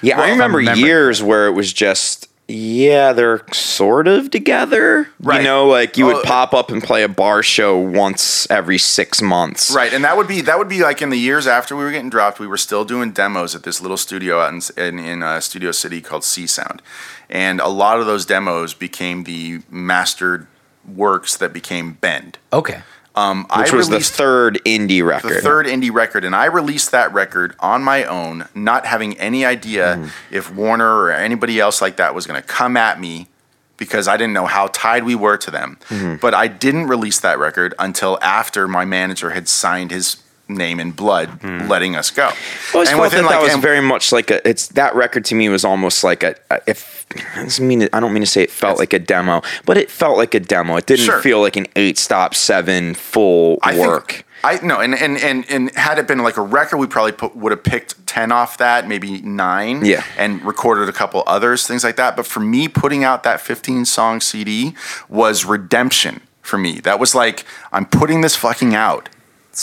yeah, 0.00 0.16
Well, 0.16 0.24
I 0.26 0.28
if 0.28 0.32
remember 0.32 0.60
years 0.60 1.22
where 1.22 1.46
it 1.46 1.52
was 1.52 1.72
just. 1.72 2.28
Yeah, 2.48 3.12
they're 3.12 3.42
sort 3.52 4.08
of 4.08 4.30
together. 4.30 5.08
Right. 5.20 5.38
You 5.38 5.44
know, 5.44 5.66
like 5.68 5.96
you 5.96 6.04
would 6.06 6.16
Oh, 6.16 6.22
pop 6.24 6.52
up 6.52 6.70
and 6.70 6.82
play 6.82 7.02
a 7.02 7.08
bar 7.08 7.42
show 7.42 7.78
once 7.78 8.50
every 8.50 8.78
six 8.78 9.22
months. 9.22 9.70
Right, 9.74 9.92
and 9.92 10.04
that 10.04 10.16
would 10.16 10.28
be 10.28 10.40
that 10.42 10.58
would 10.58 10.68
be 10.68 10.82
like 10.82 11.00
in 11.00 11.08
the 11.10 11.18
years 11.18 11.46
after 11.46 11.74
we 11.76 11.84
were 11.84 11.92
getting 11.92 12.10
dropped, 12.10 12.40
we 12.40 12.46
were 12.46 12.58
still 12.58 12.84
doing 12.84 13.12
demos 13.12 13.54
at 13.54 13.62
this 13.62 13.80
little 13.80 13.96
studio 13.96 14.40
out 14.40 14.52
in 14.52 14.60
in, 14.76 14.98
in 14.98 15.22
uh, 15.22 15.40
Studio 15.40 15.70
City 15.72 16.00
called 16.02 16.24
Sea 16.24 16.46
Sound, 16.46 16.82
and 17.30 17.60
a 17.60 17.68
lot 17.68 18.00
of 18.00 18.06
those 18.06 18.26
demos 18.26 18.74
became 18.74 19.24
the 19.24 19.62
mastered 19.70 20.46
works 20.86 21.36
that 21.36 21.52
became 21.52 21.94
Bend. 21.94 22.38
Okay. 22.52 22.82
Um, 23.14 23.44
Which 23.56 23.72
I 23.72 23.76
was 23.76 23.88
the 23.90 24.00
third 24.00 24.58
indie 24.64 25.04
record. 25.04 25.32
the 25.36 25.40
third 25.42 25.66
indie 25.66 25.92
record, 25.92 26.24
and 26.24 26.34
I 26.34 26.46
released 26.46 26.92
that 26.92 27.12
record 27.12 27.54
on 27.60 27.82
my 27.82 28.04
own, 28.04 28.48
not 28.54 28.86
having 28.86 29.18
any 29.18 29.44
idea 29.44 29.96
Mm-hmm. 29.96 30.34
if 30.34 30.50
Warner 30.54 30.94
or 31.02 31.10
anybody 31.12 31.60
else 31.60 31.82
like 31.82 31.96
that 31.96 32.14
was 32.14 32.26
going 32.26 32.40
to 32.40 32.46
come 32.46 32.76
at 32.76 32.98
me 33.00 33.28
because 33.76 34.08
I 34.08 34.16
didn't 34.16 34.32
know 34.32 34.46
how 34.46 34.68
tied 34.68 35.04
we 35.04 35.14
were 35.14 35.36
to 35.38 35.50
them. 35.50 35.76
Mm-hmm. 35.88 36.16
But 36.16 36.32
I 36.34 36.46
didn't 36.48 36.86
release 36.86 37.20
that 37.20 37.38
record 37.38 37.74
until 37.78 38.18
after 38.22 38.66
my 38.68 38.84
manager 38.84 39.30
had 39.30 39.46
signed 39.48 39.90
his 39.90 40.16
name 40.54 40.80
and 40.80 40.94
blood, 40.94 41.28
hmm. 41.28 41.68
letting 41.68 41.96
us 41.96 42.10
go. 42.10 42.24
I 42.24 42.34
always 42.74 42.88
And 42.90 42.98
felt 42.98 43.10
that 43.12 43.18
within, 43.18 43.24
that 43.26 43.42
was 43.42 43.52
and- 43.54 43.62
very 43.62 43.80
much 43.80 44.12
like 44.12 44.30
a. 44.30 44.46
It's 44.48 44.68
that 44.68 44.94
record 44.94 45.24
to 45.26 45.34
me 45.34 45.48
was 45.48 45.64
almost 45.64 46.04
like 46.04 46.22
a. 46.22 46.34
a 46.50 46.60
if 46.66 47.06
I 47.36 47.42
doesn't 47.44 47.66
mean 47.66 47.80
to- 47.80 47.94
I 47.96 48.00
don't 48.00 48.12
mean 48.12 48.22
to 48.22 48.26
say 48.26 48.42
it 48.42 48.50
felt 48.50 48.78
like 48.78 48.92
a 48.92 48.98
demo, 48.98 49.42
but 49.66 49.76
it 49.76 49.90
felt 49.90 50.16
like 50.16 50.34
a 50.34 50.40
demo. 50.40 50.76
It 50.76 50.86
didn't 50.86 51.04
Sure. 51.04 51.20
feel 51.20 51.40
like 51.40 51.56
an 51.56 51.66
eight 51.76 51.98
stop 51.98 52.34
seven 52.34 52.94
full 52.94 53.58
I 53.62 53.78
work. 53.78 54.12
Think, 54.12 54.26
I 54.44 54.58
no, 54.66 54.80
and, 54.80 54.94
and 54.94 55.18
and 55.18 55.44
and 55.50 55.70
had 55.76 55.98
it 55.98 56.08
been 56.08 56.18
like 56.18 56.36
a 56.36 56.42
record, 56.42 56.78
we 56.78 56.86
probably 56.86 57.12
put, 57.12 57.36
would 57.36 57.52
have 57.52 57.62
picked 57.62 58.04
ten 58.06 58.32
off 58.32 58.58
that, 58.58 58.88
maybe 58.88 59.20
nine, 59.22 59.84
Yeah. 59.84 60.02
and 60.18 60.42
recorded 60.44 60.88
a 60.88 60.92
couple 60.92 61.22
others, 61.28 61.66
things 61.66 61.84
like 61.84 61.94
that. 61.96 62.16
But 62.16 62.26
for 62.26 62.40
me, 62.40 62.66
putting 62.66 63.04
out 63.04 63.22
that 63.22 63.40
fifteen 63.40 63.84
song 63.84 64.20
CD 64.20 64.74
was 65.08 65.44
redemption 65.44 66.22
for 66.40 66.58
me. 66.58 66.80
That 66.80 66.98
was 66.98 67.14
like 67.14 67.44
I'm 67.72 67.86
putting 67.86 68.22
this 68.22 68.34
fucking 68.34 68.74
out, 68.74 69.08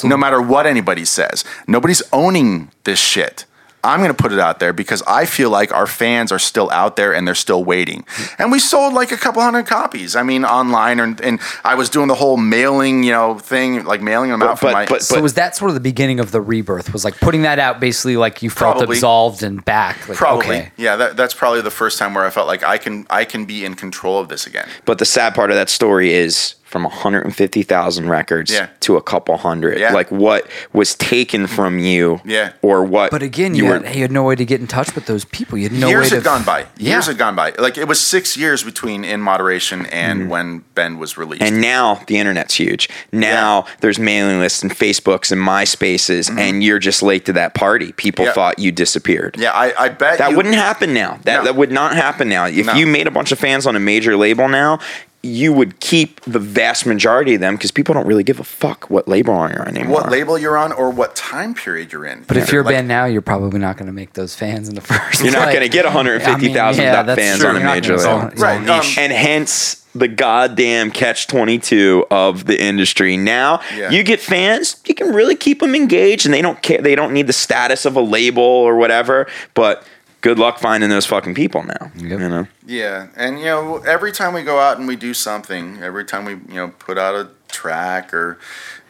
no 0.04 0.18
matter 0.18 0.42
what 0.42 0.66
anybody 0.66 1.06
says. 1.06 1.44
Nobody's 1.68 2.04
owning 2.14 2.72
this 2.84 3.00
shit. 3.00 3.46
I'm 3.82 4.02
going 4.02 4.10
to 4.14 4.14
put 4.14 4.34
it 4.34 4.40
out 4.40 4.60
there 4.60 4.74
because 4.74 5.02
I 5.08 5.24
feel 5.24 5.50
like 5.50 5.72
our 5.74 5.88
fans 5.88 6.34
are 6.34 6.38
still 6.40 6.70
out 6.70 6.98
there 6.98 7.14
and 7.16 7.26
they're 7.26 7.34
still 7.34 7.64
waiting. 7.64 8.04
And 8.38 8.52
we 8.52 8.60
sold 8.60 8.94
like 8.94 9.14
a 9.14 9.16
couple 9.18 9.42
hundred 9.42 9.68
copies. 9.68 10.18
I 10.18 10.22
mean, 10.24 10.44
online, 10.44 11.00
and, 11.00 11.22
and 11.22 11.40
I 11.64 11.76
was 11.76 11.90
doing 11.90 12.10
the 12.10 12.16
whole 12.16 12.36
mailing, 12.36 13.04
you 13.04 13.14
know, 13.14 13.40
thing, 13.40 13.86
like 13.86 14.02
mailing 14.02 14.32
them 14.32 14.44
out 14.44 14.60
for 14.60 14.66
but- 14.66 14.74
my. 14.74 14.86
but- 14.86 15.02
So 15.02 15.22
was 15.22 15.36
that 15.36 15.56
sort 15.56 15.70
of 15.70 15.76
the 15.76 15.80
beginning 15.80 16.20
of 16.20 16.32
the 16.32 16.42
rebirth? 16.42 16.92
Was 16.92 17.06
like 17.06 17.22
putting 17.22 17.44
that 17.44 17.58
out, 17.58 17.80
basically 17.80 18.18
like 18.18 18.42
you 18.44 18.50
felt 18.50 18.80
Probably. 18.80 18.98
absolved 18.98 19.44
and 19.44 19.64
back. 19.64 20.10
Like, 20.10 20.18
probably, 20.18 20.46
Okay. 20.58 20.72
yeah. 20.76 20.98
That, 20.98 21.16
that's 21.16 21.34
probably 21.34 21.62
the 21.62 21.72
first 21.72 21.98
time 21.98 22.14
where 22.14 22.26
I 22.26 22.32
felt 22.32 22.48
like 22.48 22.64
I 22.64 22.78
can 22.80 23.08
I 23.10 23.24
can 23.24 23.46
be 23.46 23.64
in 23.64 23.76
control 23.76 24.20
of 24.20 24.28
this 24.28 24.46
again. 24.46 24.68
But 24.84 24.98
the 24.98 25.06
sad 25.06 25.34
part 25.34 25.52
of 25.52 25.56
that 25.56 25.70
story 25.70 26.12
is 26.12 26.56
from 26.70 26.84
150,000 26.84 28.08
records 28.10 28.52
Yeah. 28.52 28.68
to 28.82 28.96
a 28.96 29.02
couple 29.02 29.36
hundred. 29.38 29.80
Yeah. 29.80 29.92
Like 29.92 30.12
what 30.12 30.46
was 30.72 30.94
taken 30.96 31.48
from 31.48 31.80
you, 31.80 32.22
Yeah. 32.24 32.52
or 32.62 32.84
what? 32.84 33.10
But 33.12 33.24
again, 33.24 33.56
you, 33.56 33.66
had, 33.66 33.84
you 33.96 34.02
had 34.04 34.12
no 34.12 34.24
way 34.24 34.36
to 34.36 34.46
get 34.46 34.62
in 34.62 34.68
touch 34.68 34.94
with 34.94 35.08
those 35.08 35.26
people. 35.26 35.58
You 35.58 35.70
had 35.70 35.78
no 35.80 35.88
years 35.90 36.12
way 36.12 36.18
had 36.18 36.24
to 36.24 36.30
gone 36.30 36.44
by. 36.44 36.60
Years 36.78 37.06
Yeah. 37.08 37.12
had 37.12 37.18
gone 37.18 37.36
by. 37.36 37.54
Like 37.58 37.78
it 37.80 37.88
was 37.88 38.00
six 38.00 38.38
years 38.38 38.64
between 38.64 39.04
In 39.04 39.20
Moderation 39.22 39.88
and 39.88 40.30
when 40.30 40.64
Ben 40.76 41.00
was 41.00 41.18
released. 41.18 41.42
Mm-hmm. 41.42 41.54
And 41.54 41.62
now 41.62 42.02
the 42.08 42.18
internet's 42.20 42.54
huge. 42.56 42.88
Now 43.12 43.66
there's 43.82 43.98
mailing 44.00 44.40
lists 44.40 44.62
and 44.62 44.72
Facebooks 44.72 45.32
and 45.32 45.42
MySpaces, 45.42 46.30
and 46.38 46.64
you're 46.64 46.80
just 46.80 47.02
late 47.02 47.26
to 47.26 47.34
that 47.34 47.54
party. 47.56 47.92
People 47.94 48.20
Mm-hmm. 48.26 48.30
Yeah. 48.30 48.34
thought 48.34 48.60
you 48.60 48.72
disappeared. 48.72 49.36
yeah, 49.40 49.52
I, 49.54 49.86
I 49.86 49.90
bet 49.90 50.18
That 50.20 50.32
you- 50.32 50.38
wouldn't 50.38 50.56
happen 50.56 50.94
now. 50.94 51.20
That 51.24 51.38
No. 51.40 51.44
that 51.46 51.56
would 51.56 51.72
not 51.72 51.96
happen 51.96 52.28
now. 52.30 52.46
If 52.46 52.66
No. 52.66 52.74
you 52.74 52.86
made 52.86 53.08
a 53.08 53.12
bunch 53.12 53.32
of 53.32 53.40
fans 53.40 53.66
on 53.66 53.76
a 53.76 53.80
major 53.80 54.18
label 54.18 54.48
now, 54.50 54.80
you 55.22 55.52
would 55.52 55.80
keep 55.82 56.22
the 56.22 56.40
vast 56.40 56.86
majority 56.86 57.34
of 57.36 57.42
them 57.42 57.56
because 57.56 57.72
people 57.72 57.94
don't 57.94 58.08
really 58.08 58.24
give 58.24 58.40
a 58.40 58.44
fuck 58.44 58.90
what 58.90 59.06
label 59.08 59.34
you're 59.50 59.62
on 59.62 59.68
anymore. 59.68 59.96
what 59.96 60.10
label 60.10 60.38
you're 60.38 60.58
on 60.58 60.72
or 60.72 60.90
what 60.90 61.14
time 61.16 61.54
period 61.54 61.92
you're 61.92 62.06
in. 62.06 62.24
But 62.26 62.38
if 62.38 62.52
you're 62.54 62.62
a 62.62 62.66
Like, 62.66 62.76
band 62.76 62.88
now, 62.88 63.04
you're 63.04 63.22
probably 63.22 63.60
not 63.60 63.76
going 63.76 63.88
to 63.88 63.92
make 63.94 64.14
those 64.14 64.34
fans 64.34 64.70
in 64.70 64.76
the 64.76 64.82
first. 64.90 65.22
You're 65.22 65.34
not 65.34 65.44
place. 65.44 65.56
going 65.56 65.70
to 65.70 65.76
get 65.76 65.84
150,000 65.84 66.56
I 66.86 66.98
mean, 66.98 67.08
yeah, 67.10 67.16
fans 67.16 67.40
true. 67.42 67.50
on 67.50 67.56
a 67.56 67.60
You're 67.60 67.68
not 67.68 67.74
major 67.76 67.98
gonna 67.98 68.16
label. 68.28 68.38
sell- 68.38 68.46
Right, 68.48 68.70
um, 68.70 68.86
and 68.98 69.12
hence 69.12 69.86
the 69.96 70.08
goddamn 70.08 70.92
catch 70.92 71.28
22 71.28 72.06
of 72.12 72.46
the 72.46 72.62
industry 72.62 73.18
now 73.18 73.60
Yeah. 73.76 73.90
you 73.90 74.04
get 74.04 74.20
fans 74.22 74.80
you 74.86 74.94
can 74.94 75.12
really 75.14 75.36
keep 75.36 75.62
them 75.62 75.74
engaged 75.74 76.26
and 76.26 76.34
they 76.34 76.44
don't 76.44 76.62
care 76.62 76.80
they 76.80 76.94
don't 76.94 77.12
need 77.12 77.26
the 77.26 77.34
status 77.34 77.86
of 77.86 77.96
a 77.96 78.00
label 78.02 78.44
or 78.44 78.76
whatever 78.78 79.26
but 79.56 79.84
good 80.22 80.38
luck 80.40 80.60
finding 80.60 80.90
those 80.90 81.06
fucking 81.06 81.34
people 81.34 81.64
now 81.64 81.92
Yep. 81.96 82.20
you 82.20 82.30
know 82.30 82.48
Yeah, 82.66 83.08
and 83.16 83.40
you 83.40 83.46
know, 83.46 83.78
every 83.80 84.12
time 84.12 84.34
we 84.34 84.44
go 84.44 84.60
out 84.60 84.78
and 84.78 84.88
we 84.88 84.96
do 84.96 85.14
something, 85.14 85.82
every 85.82 86.06
time 86.06 86.26
we 86.26 86.34
you 86.34 86.56
know 86.60 86.70
put 86.80 86.98
out 86.98 87.16
a 87.16 87.30
track 87.48 88.14
or 88.14 88.38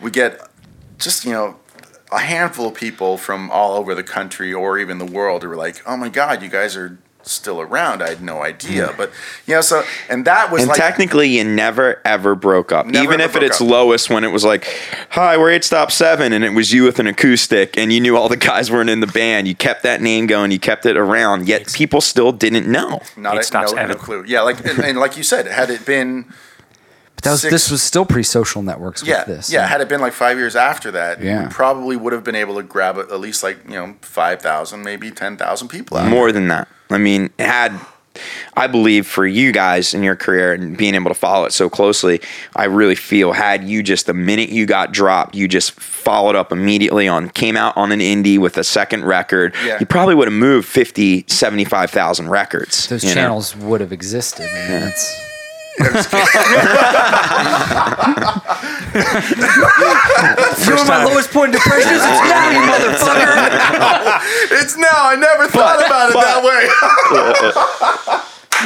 we 0.01 0.11
get 0.11 0.41
just 0.97 1.25
you 1.25 1.31
know 1.31 1.55
a 2.11 2.19
handful 2.19 2.67
of 2.69 2.73
people 2.73 3.17
from 3.17 3.49
all 3.51 3.75
over 3.77 3.93
the 3.93 4.03
country 4.03 4.51
or 4.53 4.79
even 4.79 4.97
the 4.97 5.05
world 5.05 5.43
who 5.43 5.51
are 5.51 5.55
like, 5.55 5.81
"Oh 5.85 5.95
my 5.95 6.09
god, 6.09 6.41
you 6.41 6.49
guys 6.49 6.75
are 6.75 6.97
still 7.23 7.61
around." 7.61 8.01
I 8.01 8.09
had 8.09 8.21
no 8.21 8.41
idea, 8.41 8.93
but 8.97 9.11
you 9.45 9.55
know, 9.55 9.61
so 9.61 9.83
and 10.09 10.25
that 10.25 10.51
was 10.51 10.61
and 10.61 10.69
like 10.69 10.77
technically 10.77 11.29
you 11.37 11.43
never 11.43 12.01
ever 12.05 12.35
broke 12.35 12.71
up 12.71 12.85
Never 12.85 13.03
even 13.03 13.21
if 13.21 13.35
at 13.35 13.43
its 13.43 13.61
up. 13.61 13.67
lowest 13.67 14.09
when 14.09 14.23
it 14.23 14.29
was 14.31 14.43
like 14.43 14.65
hi 15.11 15.37
we're 15.37 15.51
8 15.51 15.63
stop 15.63 15.91
7 15.91 16.31
and 16.33 16.43
it 16.43 16.51
was 16.53 16.71
you 16.71 16.83
with 16.83 16.99
an 16.99 17.07
acoustic 17.07 17.77
and 17.77 17.91
you 17.91 17.99
knew 17.99 18.15
all 18.15 18.29
the 18.29 18.37
guys 18.37 18.71
weren't 18.71 18.89
in 18.89 18.99
the 18.99 19.07
band 19.07 19.47
you 19.47 19.55
kept 19.55 19.83
that 19.83 20.01
name 20.01 20.27
going 20.27 20.51
you 20.51 20.59
kept 20.59 20.85
it 20.85 20.95
around 20.97 21.47
yet 21.47 21.71
people 21.73 21.99
still 22.01 22.31
didn't 22.31 22.67
know 22.71 23.01
not 23.17 23.35
Eight 23.35 23.41
a, 23.41 23.43
stops 23.43 23.73
no, 23.73 23.85
no 23.85 23.95
clue. 23.95 24.23
Yeah, 24.27 24.41
like 24.41 24.63
and, 24.65 24.79
and 24.79 24.97
like 24.97 25.17
you 25.17 25.23
said, 25.23 25.45
had 25.47 25.69
it 25.69 25.85
been 25.85 26.25
But 27.15 27.23
that 27.25 27.31
was, 27.31 27.41
six- 27.41 27.51
this 27.51 27.71
was 27.71 27.81
still 27.83 28.05
pre-social 28.05 28.61
networks 28.61 29.03
yeah, 29.03 29.19
with 29.19 29.27
this. 29.37 29.51
yeah. 29.51 29.67
Had 29.67 29.81
it 29.81 29.89
been 29.89 29.99
like 30.01 30.13
five 30.13 30.37
years 30.37 30.55
after 30.55 30.89
that, 30.91 31.21
Yeah. 31.21 31.43
we 31.43 31.49
probably 31.49 31.95
would 31.97 32.13
have 32.13 32.23
been 32.23 32.35
able 32.35 32.55
to 32.55 32.63
grab 32.63 32.97
at 32.97 33.11
at 33.11 33.19
least 33.19 33.43
like 33.43 33.57
you 33.65 33.71
know 33.75 33.95
five 34.01 34.41
thousand, 34.41 34.83
maybe 34.83 35.11
ten 35.11 35.35
thousand 35.37 35.67
people. 35.67 35.97
Out. 35.97 36.07
more 36.09 36.31
than 36.31 36.47
that. 36.47 36.67
I 36.89 36.97
mean, 36.97 37.29
had 37.39 37.79
I 38.57 38.67
believe 38.67 39.07
for 39.07 39.25
you 39.25 39.51
guys 39.53 39.93
in 39.93 40.03
your 40.03 40.15
career 40.15 40.53
and 40.53 40.75
being 40.77 40.93
able 40.95 41.09
to 41.09 41.15
follow 41.15 41.45
it 41.45 41.53
so 41.53 41.69
closely, 41.69 42.19
I 42.55 42.65
really 42.65 42.95
feel 42.95 43.31
had 43.31 43.63
you 43.63 43.81
just 43.81 44.07
the 44.07 44.13
minute 44.13 44.49
you 44.49 44.65
got 44.65 44.91
dropped, 44.91 45.35
you 45.35 45.47
just 45.47 45.71
followed 45.79 46.35
up 46.35 46.51
immediately 46.51 47.07
on 47.07 47.29
came 47.29 47.55
out 47.55 47.77
on 47.77 47.91
an 47.91 47.99
indie 47.99 48.37
with 48.37 48.57
a 48.57 48.63
second 48.63 49.05
record, 49.05 49.55
Yeah. 49.65 49.77
you 49.79 49.85
probably 49.85 50.15
would 50.15 50.27
have 50.27 50.33
moved 50.33 50.67
50, 50.67 51.25
75,000 51.27 52.29
records. 52.29 52.87
Those 52.87 53.03
you 53.03 53.09
know? 53.09 53.15
channels 53.15 53.55
would 53.55 53.79
have 53.79 53.93
existed. 53.93 54.49
I 54.49 54.69
mean, 54.69 54.79
that's- 54.81 55.28
you 58.99 60.75
know 60.75 60.83
my 60.85 61.03
lowest 61.05 61.31
point 61.31 61.55
of 61.55 61.61
depression 61.61 61.93
is 61.93 62.01
it's 62.03 62.29
now, 62.29 62.49
you 62.51 62.59
motherfucker. 62.69 63.31
It's 64.61 64.75
now. 64.77 64.87
I 64.91 65.15
never 65.15 65.47
thought 65.47 65.79
about 65.85 66.09
it 66.09 66.15
that 66.15 66.43
way. 66.43 66.67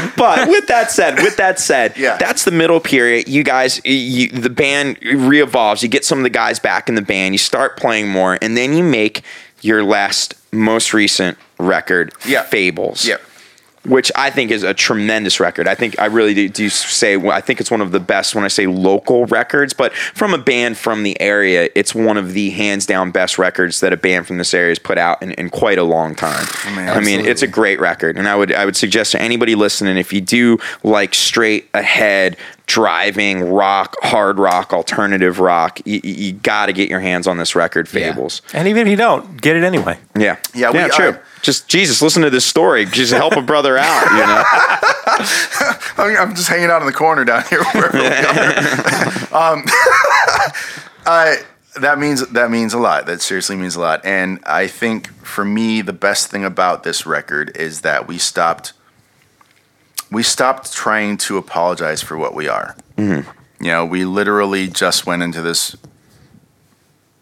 but 0.18 0.48
with 0.48 0.66
that 0.68 0.90
said, 0.92 1.16
with 1.18 1.36
that 1.38 1.60
said, 1.60 1.96
Yeah. 1.98 2.18
that's 2.18 2.46
the 2.46 2.52
middle 2.52 2.80
period. 2.80 3.28
You 3.28 3.44
guys, 3.44 3.80
you, 3.86 4.30
the 4.30 4.50
band 4.50 4.98
re-evolves. 5.04 5.84
You 5.84 5.90
get 5.90 6.06
some 6.06 6.18
of 6.20 6.24
the 6.24 6.30
guys 6.30 6.60
back 6.60 6.88
in 6.90 6.96
the 6.96 7.02
band. 7.02 7.34
You 7.36 7.40
start 7.40 7.78
playing 7.78 8.10
more, 8.10 8.38
and 8.42 8.56
then 8.58 8.74
you 8.74 8.84
make 8.84 9.22
your 9.62 9.84
last, 9.84 10.34
most 10.52 10.94
recent 10.94 11.38
record, 11.60 12.14
Yeah. 12.26 12.44
Fables. 12.44 13.06
yeah. 13.06 13.18
Which 13.86 14.12
I 14.16 14.30
think 14.30 14.50
is 14.52 14.64
a 14.64 14.74
tremendous 14.74 15.40
record. 15.40 15.68
I 15.68 15.76
think 15.76 16.00
I 16.00 16.06
really 16.06 16.34
do, 16.34 16.48
do 16.50 16.70
say 16.70 17.16
I 17.16 17.42
think 17.42 17.60
it's 17.60 17.70
one 17.72 17.82
of 17.82 17.92
the 17.92 18.00
best 18.00 18.34
when 18.34 18.44
I 18.44 18.48
say 18.48 18.66
local 18.68 19.26
records, 19.26 19.74
but 19.74 19.94
from 19.94 20.34
a 20.34 20.38
band 20.38 20.78
from 20.78 21.04
the 21.04 21.20
area, 21.20 21.70
it's 21.76 21.94
one 21.94 22.18
of 22.18 22.34
the 22.34 22.50
hands 22.52 22.86
down 22.86 23.12
best 23.12 23.38
records 23.38 23.82
that 23.82 23.92
a 23.92 23.98
band 23.98 24.26
from 24.28 24.38
this 24.38 24.54
area 24.54 24.70
has 24.70 24.80
put 24.80 24.98
out 24.98 25.22
in, 25.22 25.32
in 25.34 25.50
quite 25.50 25.78
a 25.78 25.84
long 25.84 26.16
time. 26.16 26.46
man, 26.76 26.96
I 26.98 27.02
mean, 27.02 27.26
it's 27.26 27.42
a 27.42 27.48
great 27.48 27.80
record, 27.80 28.18
and 28.18 28.28
I 28.28 28.36
would 28.36 28.54
I 28.54 28.66
would 28.66 28.76
suggest 28.76 29.12
to 29.14 29.22
anybody 29.22 29.56
listening 29.56 29.98
if 29.98 30.14
you 30.14 30.22
do 30.22 30.58
like 30.84 31.14
straight 31.14 31.70
ahead 31.74 32.38
driving 32.66 33.52
rock, 33.52 33.98
hard 34.02 34.40
rock, 34.40 34.72
alternative 34.72 35.40
rock, 35.40 35.82
you, 35.86 36.00
you 36.04 36.32
got 36.32 36.68
to 36.68 36.74
get 36.74 36.90
your 36.90 37.02
hands 37.02 37.28
on 37.28 37.38
this 37.38 37.56
record, 37.56 37.88
Yeah. 37.92 38.12
Fables. 38.14 38.42
And 38.54 38.68
even 38.70 38.88
if 38.88 38.92
you 38.92 38.96
don't, 38.96 39.40
get 39.42 39.58
it 39.58 39.64
anyway. 39.66 39.98
Yeah, 40.18 40.38
Yeah, 40.56 40.72
we 40.72 40.80
yeah, 40.80 40.88
true. 40.88 41.10
are- 41.10 41.24
Just 41.44 41.68
Jesus, 41.68 42.02
listen 42.02 42.24
to 42.24 42.30
this 42.30 42.46
story. 42.46 42.86
Just 42.86 43.12
help 43.12 43.36
a 43.36 43.42
brother 43.42 43.78
out, 43.78 44.12
you 44.12 44.18
know. 44.18 44.44
I'm, 45.98 46.30
I'm 46.30 46.36
just 46.36 46.48
hanging 46.48 46.70
out 46.70 46.82
in 46.82 46.88
the 46.88 46.94
corner 46.94 47.26
down 47.26 47.44
here. 47.50 47.62
wherever 47.66 47.98
we 47.98 48.08
are. 48.08 48.14
um, 49.54 49.64
I, 51.06 51.44
that 51.82 52.00
means 52.00 52.26
that 52.30 52.50
means 52.50 52.74
a 52.74 52.78
lot. 52.78 53.08
That 53.08 53.22
seriously 53.22 53.58
means 53.58 53.76
a 53.76 53.82
lot. 53.82 54.06
And 54.06 54.40
I 54.46 54.68
think 54.68 55.14
for 55.18 55.44
me, 55.44 55.82
the 55.82 55.92
best 55.92 56.32
thing 56.32 56.46
about 56.46 56.84
this 56.84 57.06
record 57.06 57.56
is 57.58 57.82
that 57.82 58.08
we 58.08 58.18
stopped. 58.18 58.72
We 60.10 60.24
stopped 60.24 60.72
trying 60.72 61.18
to 61.18 61.38
apologize 61.38 62.02
for 62.02 62.16
what 62.18 62.34
we 62.34 62.48
are. 62.48 62.78
You 63.60 63.70
know, 63.70 63.86
we 63.86 64.06
literally 64.06 64.70
just 64.70 65.06
went 65.06 65.24
into 65.24 65.42
this 65.42 65.76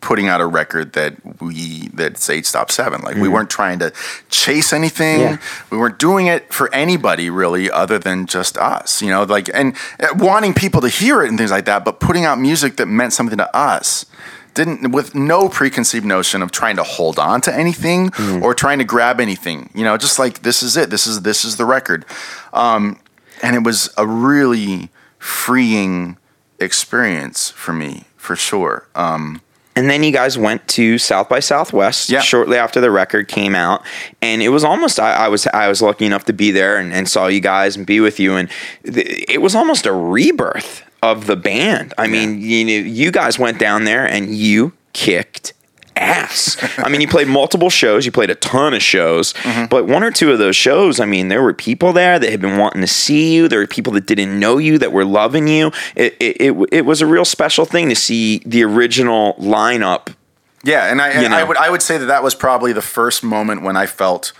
putting 0.02 0.28
out 0.28 0.42
a 0.42 0.46
record 0.46 0.94
that 0.94 1.16
we 1.42 1.88
that's 1.90 2.30
eight 2.30 2.46
stop 2.46 2.72
seven. 2.72 3.02
Like 3.02 3.16
we 3.16 3.30
weren't 3.30 3.50
trying 3.50 3.80
to 3.80 3.94
chase 4.30 4.74
anything. 4.74 5.22
Yeah. 5.22 5.38
We 5.70 5.78
weren't 5.78 6.00
doing 6.00 6.28
it 6.28 6.52
for 6.52 6.74
anybody 6.74 7.30
really, 7.30 7.72
other 7.72 7.98
than 8.00 8.26
just 8.26 8.58
us. 8.58 9.02
You 9.02 9.10
know, 9.10 9.24
like 9.24 9.50
and 9.54 9.76
uh, 10.00 10.08
wanting 10.16 10.54
people 10.54 10.82
to 10.82 10.90
hear 10.90 11.24
it 11.24 11.30
and 11.30 11.38
things 11.38 11.52
like 11.52 11.66
that, 11.66 11.86
but 11.86 12.00
putting 12.00 12.26
out 12.26 12.40
music 12.40 12.76
that 12.78 12.88
meant 12.88 13.14
something 13.14 13.38
to 13.38 13.56
us. 13.56 14.06
Didn't 14.54 14.92
with 14.92 15.16
no 15.16 15.48
preconceived 15.48 16.06
notion 16.06 16.42
of 16.42 16.52
trying 16.52 16.76
to 16.76 16.84
hold 16.84 17.18
on 17.18 17.40
to 17.42 17.56
anything 17.56 18.12
or 18.44 18.54
trying 18.54 18.80
to 18.80 18.84
grab 18.84 19.22
anything. 19.22 19.70
You 19.74 19.86
know, 19.86 19.96
just 19.96 20.20
like 20.20 20.42
this 20.42 20.62
is 20.62 20.76
it. 20.76 20.90
This 20.90 21.08
is 21.08 21.22
this 21.22 21.46
is 21.46 21.56
the 21.56 21.64
record. 21.64 22.06
Um, 22.52 23.00
and 23.42 23.56
it 23.56 23.64
was 23.64 23.94
a 23.98 24.06
really 24.06 24.90
freeing 25.20 26.18
experience 26.60 27.50
for 27.50 27.72
me, 27.72 28.04
for 28.18 28.36
sure. 28.36 28.88
Um, 28.94 29.42
And 29.76 29.90
then 29.90 30.04
you 30.04 30.12
guys 30.12 30.38
went 30.38 30.68
to 30.70 30.98
South 30.98 31.30
by 31.30 31.40
Southwest 31.40 32.10
Yeah. 32.10 32.20
shortly 32.20 32.58
after 32.58 32.82
the 32.82 32.92
record 32.92 33.28
came 33.30 33.56
out, 33.56 33.84
and 34.22 34.42
it 34.42 34.50
was 34.50 34.64
almost 34.66 35.00
I, 35.00 35.14
I 35.14 35.28
was 35.30 35.48
I 35.48 35.68
was 35.70 35.82
lucky 35.82 36.06
enough 36.06 36.26
to 36.26 36.34
be 36.34 36.52
there 36.52 36.78
and, 36.78 36.94
and 36.94 37.08
saw 37.08 37.28
you 37.28 37.40
guys 37.40 37.78
and 37.78 37.86
be 37.86 38.00
with 38.02 38.20
you, 38.20 38.36
and 38.36 38.50
th- 38.84 39.26
it 39.30 39.42
was 39.42 39.56
almost 39.56 39.86
a 39.86 39.94
rebirth 39.94 40.84
of 41.02 41.26
the 41.26 41.36
band. 41.38 41.94
I 41.98 42.08
mean, 42.08 42.42
you 42.42 42.64
know, 42.66 42.88
you 42.88 43.12
guys 43.12 43.40
went 43.40 43.60
down 43.60 43.86
there 43.86 44.06
and 44.06 44.36
you 44.36 44.74
kicked 44.94 45.54
ass. 45.96 46.58
I 46.78 46.90
mean, 46.90 47.02
you 47.02 47.08
played 47.08 47.28
multiple 47.28 47.70
shows, 47.70 48.06
you 48.06 48.12
played 48.12 48.30
a 48.30 48.36
ton 48.36 48.74
of 48.74 48.82
shows, 48.82 49.34
Mm-hmm. 49.34 49.66
but 49.66 49.86
one 49.88 50.04
or 50.04 50.12
two 50.12 50.32
of 50.32 50.40
those 50.40 50.56
shows, 50.56 51.00
I 51.00 51.06
mean, 51.06 51.28
there 51.28 51.42
were 51.42 51.54
people 51.54 51.94
there 51.94 52.18
that 52.20 52.30
had 52.30 52.42
been 52.42 52.58
wanting 52.58 52.82
to 52.82 52.88
see 52.88 53.34
you. 53.36 53.48
There 53.48 53.60
were 53.60 53.68
people 53.68 53.94
that 53.94 54.06
didn't 54.06 54.40
know 54.40 54.58
you 54.58 54.78
that 54.78 54.92
were 54.92 55.06
loving 55.06 55.48
you. 55.48 55.72
It 55.96 56.16
it, 56.20 56.42
it, 56.42 56.68
it 56.72 56.86
was 56.86 57.02
a 57.02 57.06
real 57.06 57.26
special 57.26 57.66
thing 57.66 57.90
to 57.90 57.96
see 57.96 58.40
the 58.46 58.64
original 58.64 59.34
lineup 59.36 60.14
Yeah, 60.64 60.92
and 60.92 61.02
I, 61.02 61.10
and 61.10 61.24
You 61.24 61.38
I 61.40 61.44
would 61.44 61.58
I 61.58 61.70
would 61.70 61.82
say 61.82 61.98
that 61.98 62.06
that 62.06 62.24
was 62.24 62.36
probably 62.36 62.72
the 62.74 62.82
first 62.82 63.24
moment 63.24 63.62
when 63.64 63.76
I 63.76 63.86
felt 63.86 64.32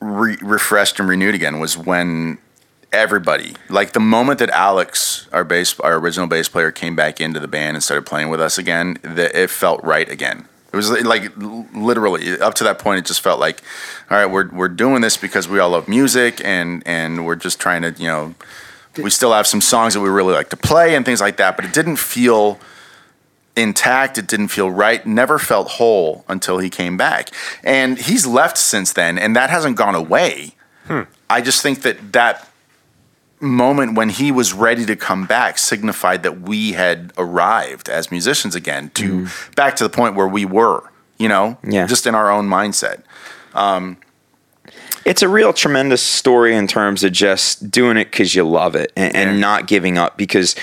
re- 0.00 0.38
refreshed 0.40 0.98
and 1.00 1.08
renewed 1.08 1.34
again 1.34 1.58
was 1.60 1.76
when 1.76 2.38
everybody 2.94 3.54
like 3.68 3.92
the 3.92 4.00
moment 4.00 4.38
that 4.38 4.50
Alex, 4.50 5.28
our 5.32 5.44
bass, 5.44 5.78
our 5.80 5.96
original 5.96 6.26
bass 6.26 6.48
player, 6.48 6.70
came 6.70 6.96
back 6.96 7.20
into 7.20 7.40
the 7.40 7.48
band 7.48 7.76
and 7.76 7.82
started 7.82 8.06
playing 8.06 8.28
with 8.30 8.40
us 8.40 8.58
again, 8.58 8.98
that 9.02 9.34
it 9.34 9.50
felt 9.50 9.82
right 9.84 10.08
again. 10.08 10.48
It 10.72 10.76
was 10.76 10.90
like 10.90 11.32
literally 11.36 12.40
up 12.40 12.54
to 12.54 12.64
that 12.64 12.80
point. 12.80 12.98
It 12.98 13.06
just 13.06 13.20
felt 13.20 13.38
like, 13.38 13.62
all 14.10 14.16
right, 14.16 14.26
we're 14.26 14.50
we're 14.50 14.68
doing 14.68 15.02
this 15.02 15.16
because 15.16 15.48
we 15.48 15.60
all 15.60 15.70
love 15.70 15.86
music 15.86 16.40
and 16.44 16.82
and 16.84 17.24
we're 17.24 17.36
just 17.36 17.60
trying 17.60 17.82
to 17.82 17.92
you 17.92 18.08
know, 18.08 18.34
we 18.96 19.10
still 19.10 19.32
have 19.32 19.46
some 19.46 19.60
songs 19.60 19.94
that 19.94 20.00
we 20.00 20.08
really 20.08 20.34
like 20.34 20.50
to 20.50 20.56
play 20.56 20.96
and 20.96 21.04
things 21.04 21.20
like 21.20 21.36
that. 21.36 21.54
But 21.54 21.64
it 21.64 21.72
didn't 21.72 21.96
feel 21.96 22.58
intact. 23.56 24.18
It 24.18 24.26
didn't 24.26 24.48
feel 24.48 24.68
right. 24.68 25.06
Never 25.06 25.38
felt 25.38 25.68
whole 25.68 26.24
until 26.28 26.58
he 26.58 26.70
came 26.70 26.96
back. 26.96 27.30
And 27.62 27.96
he's 27.96 28.26
left 28.26 28.58
since 28.58 28.92
then, 28.92 29.16
and 29.16 29.36
that 29.36 29.50
hasn't 29.50 29.76
gone 29.76 29.94
away. 29.94 30.54
Hmm. 30.86 31.02
I 31.30 31.40
just 31.40 31.62
think 31.62 31.82
that 31.82 32.12
that 32.12 32.48
moment 33.44 33.94
when 33.94 34.08
he 34.08 34.32
was 34.32 34.52
ready 34.52 34.84
to 34.86 34.96
come 34.96 35.26
back 35.26 35.58
signified 35.58 36.22
that 36.22 36.40
we 36.40 36.72
had 36.72 37.12
arrived 37.16 37.88
as 37.88 38.10
musicians 38.10 38.54
again 38.54 38.90
to 38.94 39.20
mm-hmm. 39.24 39.52
back 39.52 39.76
to 39.76 39.84
the 39.84 39.90
point 39.90 40.14
where 40.16 40.28
we 40.28 40.44
were, 40.44 40.82
you 41.18 41.28
know, 41.28 41.58
Yeah. 41.62 41.86
just 41.86 42.06
in 42.06 42.14
our 42.14 42.30
own 42.30 42.48
mindset. 42.48 43.02
Um, 43.54 43.98
it's 45.04 45.22
a 45.22 45.28
real 45.28 45.52
tremendous 45.52 46.02
story 46.02 46.54
in 46.56 46.66
terms 46.66 47.04
of 47.04 47.12
just 47.12 47.70
doing 47.70 47.96
it 47.96 48.06
because 48.06 48.34
you 48.34 48.44
love 48.48 48.74
it 48.74 48.92
and, 48.96 49.14
and 49.14 49.40
not 49.40 49.66
giving 49.66 49.98
up 49.98 50.16
because 50.16 50.56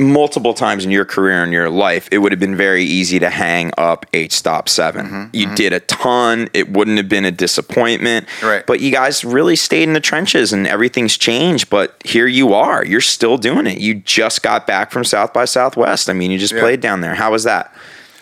multiple 0.00 0.54
times 0.54 0.84
in 0.84 0.90
your 0.90 1.04
career 1.04 1.42
and 1.42 1.52
your 1.52 1.68
life 1.68 2.08
it 2.10 2.18
would 2.18 2.32
have 2.32 2.40
been 2.40 2.56
very 2.56 2.82
easy 2.84 3.18
to 3.18 3.28
hang 3.28 3.70
up 3.76 4.06
eight 4.14 4.32
stop 4.32 4.68
7 4.68 5.06
Mm-hmm, 5.06 5.24
you 5.32 5.54
did 5.54 5.72
a 5.74 5.80
ton 5.80 6.48
it 6.54 6.70
wouldn't 6.70 6.96
have 6.96 7.08
been 7.08 7.24
a 7.26 7.30
disappointment 7.30 8.26
Right. 8.42 8.64
but 8.66 8.80
you 8.80 8.90
guys 8.90 9.24
really 9.24 9.56
stayed 9.56 9.82
in 9.84 9.92
the 9.92 10.00
trenches 10.00 10.52
and 10.54 10.66
everything's 10.66 11.18
changed 11.18 11.68
but 11.70 12.00
here 12.04 12.26
you 12.26 12.54
are 12.54 12.84
you're 12.84 13.00
still 13.02 13.36
doing 13.36 13.66
it 13.66 13.78
you 13.78 13.94
just 13.94 14.42
got 14.42 14.66
back 14.66 14.90
from 14.90 15.04
south 15.04 15.32
by 15.34 15.44
southwest 15.44 16.08
i 16.08 16.14
mean 16.14 16.30
you 16.30 16.38
just 16.38 16.54
Yeah. 16.54 16.60
played 16.60 16.80
down 16.80 17.02
there 17.02 17.14
how 17.14 17.30
was 17.32 17.44
that 17.44 17.72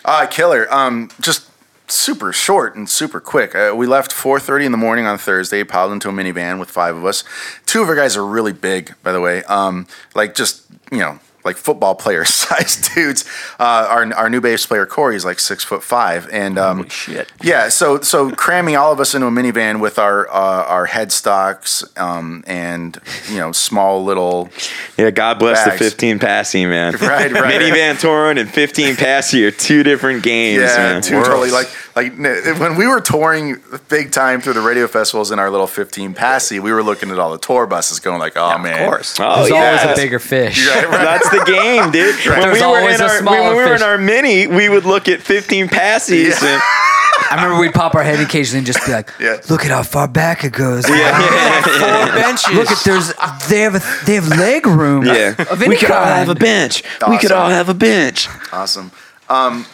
Uh, 0.05 0.25
killer. 0.25 0.65
Um, 0.73 1.09
just 1.21 1.45
super 1.87 2.31
short 2.33 2.73
and 2.75 2.89
super 2.89 3.19
quick. 3.19 3.53
Uh, 3.53 3.73
we 3.75 3.85
left 3.85 4.11
4:30 4.11 4.65
in 4.65 4.71
the 4.71 4.77
morning 4.77 5.05
on 5.05 5.17
Thursday. 5.17 5.63
Piled 5.63 5.91
into 5.91 6.07
a 6.09 6.11
minivan 6.11 6.57
with 6.59 6.69
five 6.69 6.95
of 6.95 7.05
us. 7.05 7.23
Two 7.65 7.81
of 7.81 7.89
our 7.89 7.95
guys 7.95 8.15
are 8.15 8.25
really 8.25 8.53
big, 8.53 8.93
by 9.03 9.11
the 9.11 9.19
way. 9.19 9.43
Um, 9.43 9.85
like 10.15 10.33
just 10.35 10.61
you 10.91 10.99
know, 10.99 11.19
like 11.43 11.55
football 11.57 11.95
player 11.95 12.25
sized 12.39 12.93
dudes. 12.93 13.25
Uh, 13.59 13.87
our 13.89 14.13
our 14.13 14.29
new 14.29 14.41
bass 14.41 14.65
player 14.65 14.85
Corey 14.85 15.15
is 15.15 15.25
like 15.25 15.39
six 15.39 15.63
foot 15.63 15.83
five, 15.83 16.27
and 16.31 16.57
um, 16.57 16.87
shit. 16.89 17.31
Yeah, 17.41 17.69
so 17.69 18.01
so 18.01 18.31
cramming 18.31 18.75
all 18.75 18.91
of 18.91 18.99
us 18.99 19.13
into 19.15 19.27
a 19.27 19.31
minivan 19.31 19.79
with 19.79 19.97
our 19.99 20.27
uh, 20.29 20.33
our 20.65 20.87
headstocks 20.87 21.83
um, 21.99 22.43
and 22.47 22.99
you 23.29 23.37
know 23.37 23.51
small 23.51 24.03
little 24.03 24.49
yeah 24.97 25.09
god 25.11 25.39
bless 25.39 25.65
Bags. 25.65 25.79
the 25.79 25.85
15 25.89 26.19
passy 26.19 26.65
man 26.65 26.93
Right, 27.01 27.31
right. 27.31 27.59
minivan 27.61 27.99
touring 27.99 28.37
and 28.37 28.49
15 28.49 28.95
passy 28.95 29.45
are 29.45 29.51
two 29.51 29.83
different 29.83 30.23
games 30.23 30.61
Yeah, 30.61 30.75
man. 30.77 31.01
two 31.01 31.21
totally 31.23 31.51
like 31.51 31.67
like 31.99 32.59
when 32.59 32.75
we 32.75 32.87
were 32.87 33.01
touring 33.01 33.57
big 33.89 34.11
time 34.11 34.41
through 34.41 34.53
the 34.53 34.61
radio 34.61 34.87
festivals 34.87 35.31
in 35.31 35.39
our 35.39 35.49
little 35.49 35.67
15 35.67 36.13
passy, 36.13 36.59
we 36.59 36.71
were 36.71 36.83
looking 36.83 37.09
at 37.11 37.19
all 37.19 37.31
the 37.31 37.37
tour 37.37 37.67
buses, 37.67 37.99
going 37.99 38.19
like, 38.19 38.33
"Oh 38.37 38.57
man, 38.57 38.83
Of 38.83 38.89
course. 38.89 39.17
Oh, 39.19 39.37
There's 39.37 39.51
always 39.51 39.83
a 39.83 39.95
bigger 39.95 40.19
fish. 40.19 40.67
Right, 40.67 40.85
right. 40.85 40.91
That's 40.91 41.29
the 41.29 41.43
game, 41.45 41.91
dude. 41.91 42.15
When 42.29 42.41
There's 42.41 42.53
we 42.53 42.59
were 42.61 42.65
always 42.67 42.99
in 42.99 43.05
a 43.05 43.09
our 43.09 43.17
smaller 43.19 43.41
when 43.41 43.57
we 43.57 43.63
were 43.63 43.75
in 43.75 43.83
our 43.83 43.97
mini, 43.97 44.47
we 44.47 44.69
would 44.69 44.85
look 44.85 45.07
at 45.07 45.21
15 45.21 45.67
passies. 45.67 46.41
Yeah. 46.41 46.53
And, 46.53 46.61
I 47.31 47.35
remember 47.35 47.59
we'd 47.61 47.73
pop 47.73 47.95
our 47.95 48.03
head 48.03 48.19
occasionally 48.21 48.59
and 48.59 48.67
just 48.67 48.83
be 48.85 48.91
like, 48.91 49.11
Yeah. 49.19 49.37
"Look 49.49 49.65
at 49.65 49.71
how 49.71 49.83
far 49.83 50.07
back 50.07 50.43
it 50.43 50.53
goes. 50.53 50.85
Four 50.85 50.95
benches. 50.95 52.53
Look 52.53 52.71
at 52.71 52.83
there's 52.85 53.13
they 53.49 53.59
have 53.61 53.75
a, 53.75 53.81
they 54.05 54.15
have 54.15 54.27
leg 54.29 54.65
room. 54.65 55.05
yeah, 55.05 55.35
of 55.37 55.61
any 55.61 55.69
we 55.69 55.77
could 55.77 55.91
all 55.91 56.05
have 56.05 56.29
a 56.29 56.35
bench. 56.35 56.83
We 57.07 57.17
could 57.17 57.31
all 57.31 57.49
have 57.49 57.69
a 57.69 57.73
bench. 57.73 58.27
awesome." 58.51 58.91
Um, 59.29 59.65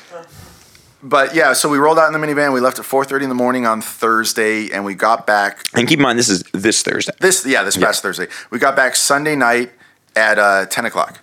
but 1.06 1.36
yeah, 1.36 1.54
so 1.54 1.70
we 1.70 1.78
rolled 1.78 2.00
out 2.00 2.14
in 2.14 2.20
the 2.20 2.26
minivan. 2.28 2.54
We 2.54 2.60
left 2.60 2.80
at 2.80 2.86
4:30 2.86 3.24
in 3.24 3.30
the 3.30 3.36
morning 3.36 3.66
on 3.66 3.82
Thursday, 3.82 4.72
and 4.72 4.84
we 4.84 4.94
got 4.96 5.26
back 5.28 5.64
And 5.74 5.88
keep 5.88 6.00
in 6.00 6.04
mind, 6.04 6.18
this 6.20 6.30
is 6.30 6.44
this 6.52 6.82
Thursday. 6.84 7.14
this 7.20 7.46
yeah 7.46 7.64
this 7.64 7.78
past 7.78 8.02
Thursday. 8.02 8.28
We 8.50 8.60
got 8.60 8.76
back 8.76 8.96
Sunday 8.96 9.36
night 9.36 9.72
at 10.16 10.40
uh, 10.40 10.66
10 10.66 10.86
o'clock, 10.86 11.20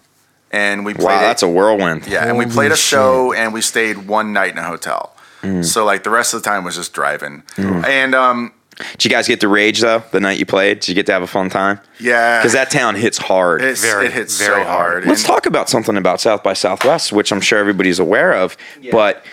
and 0.51 0.85
we 0.85 0.95
played. 0.95 1.05
Wow, 1.07 1.19
it- 1.19 1.23
that's 1.23 1.43
a 1.43 1.49
whirlwind. 1.49 2.07
Yeah, 2.07 2.27
and 2.27 2.39
we 2.39 2.47
played 2.47 2.73
a 2.73 2.77
shit. 2.77 2.89
show 2.91 3.33
and 3.33 3.53
we 3.53 3.61
stayed 3.61 4.07
one 4.07 4.33
night 4.33 4.53
in 4.53 4.59
a 4.59 4.65
hotel. 4.65 5.15
Mm. 5.43 5.65
So 5.65 5.85
like 5.85 6.05
the 6.05 6.11
rest 6.11 6.35
of 6.35 6.43
the 6.43 6.49
time 6.49 6.63
was 6.65 6.77
just 6.77 6.93
driving. 6.93 7.43
And 7.57 8.15
um 8.15 8.53
Did 8.93 9.05
you 9.07 9.11
guys 9.11 9.27
get 9.27 9.41
to 9.41 9.49
rage 9.49 9.81
though? 9.81 10.05
The 10.13 10.21
night 10.21 10.39
you 10.39 10.47
played, 10.47 10.79
did 10.81 10.89
you 10.91 10.95
get 10.95 11.07
to 11.07 11.13
have 11.13 11.23
a 11.23 11.27
fun 11.27 11.51
time? 11.51 11.81
yeah, 11.99 12.39
Because 12.39 12.53
that 12.53 12.71
town 12.71 12.95
hits 12.95 13.19
hard. 13.19 13.61
it's, 13.61 13.81
Very, 13.81 14.07
it 14.07 14.13
hits 14.13 14.39
very 14.39 14.63
so 14.63 14.69
hard. 14.69 15.05
Let's 15.05 15.23
And- 15.23 15.27
talk 15.27 15.47
about 15.47 15.69
something 15.69 15.97
about 15.97 16.21
South 16.21 16.45
by 16.45 16.53
Southwest, 16.53 17.13
which 17.13 17.33
I'm 17.33 17.41
sure 17.41 17.59
everybody's 17.59 17.99
aware 17.99 18.33
of. 18.35 18.57
But 18.93 19.25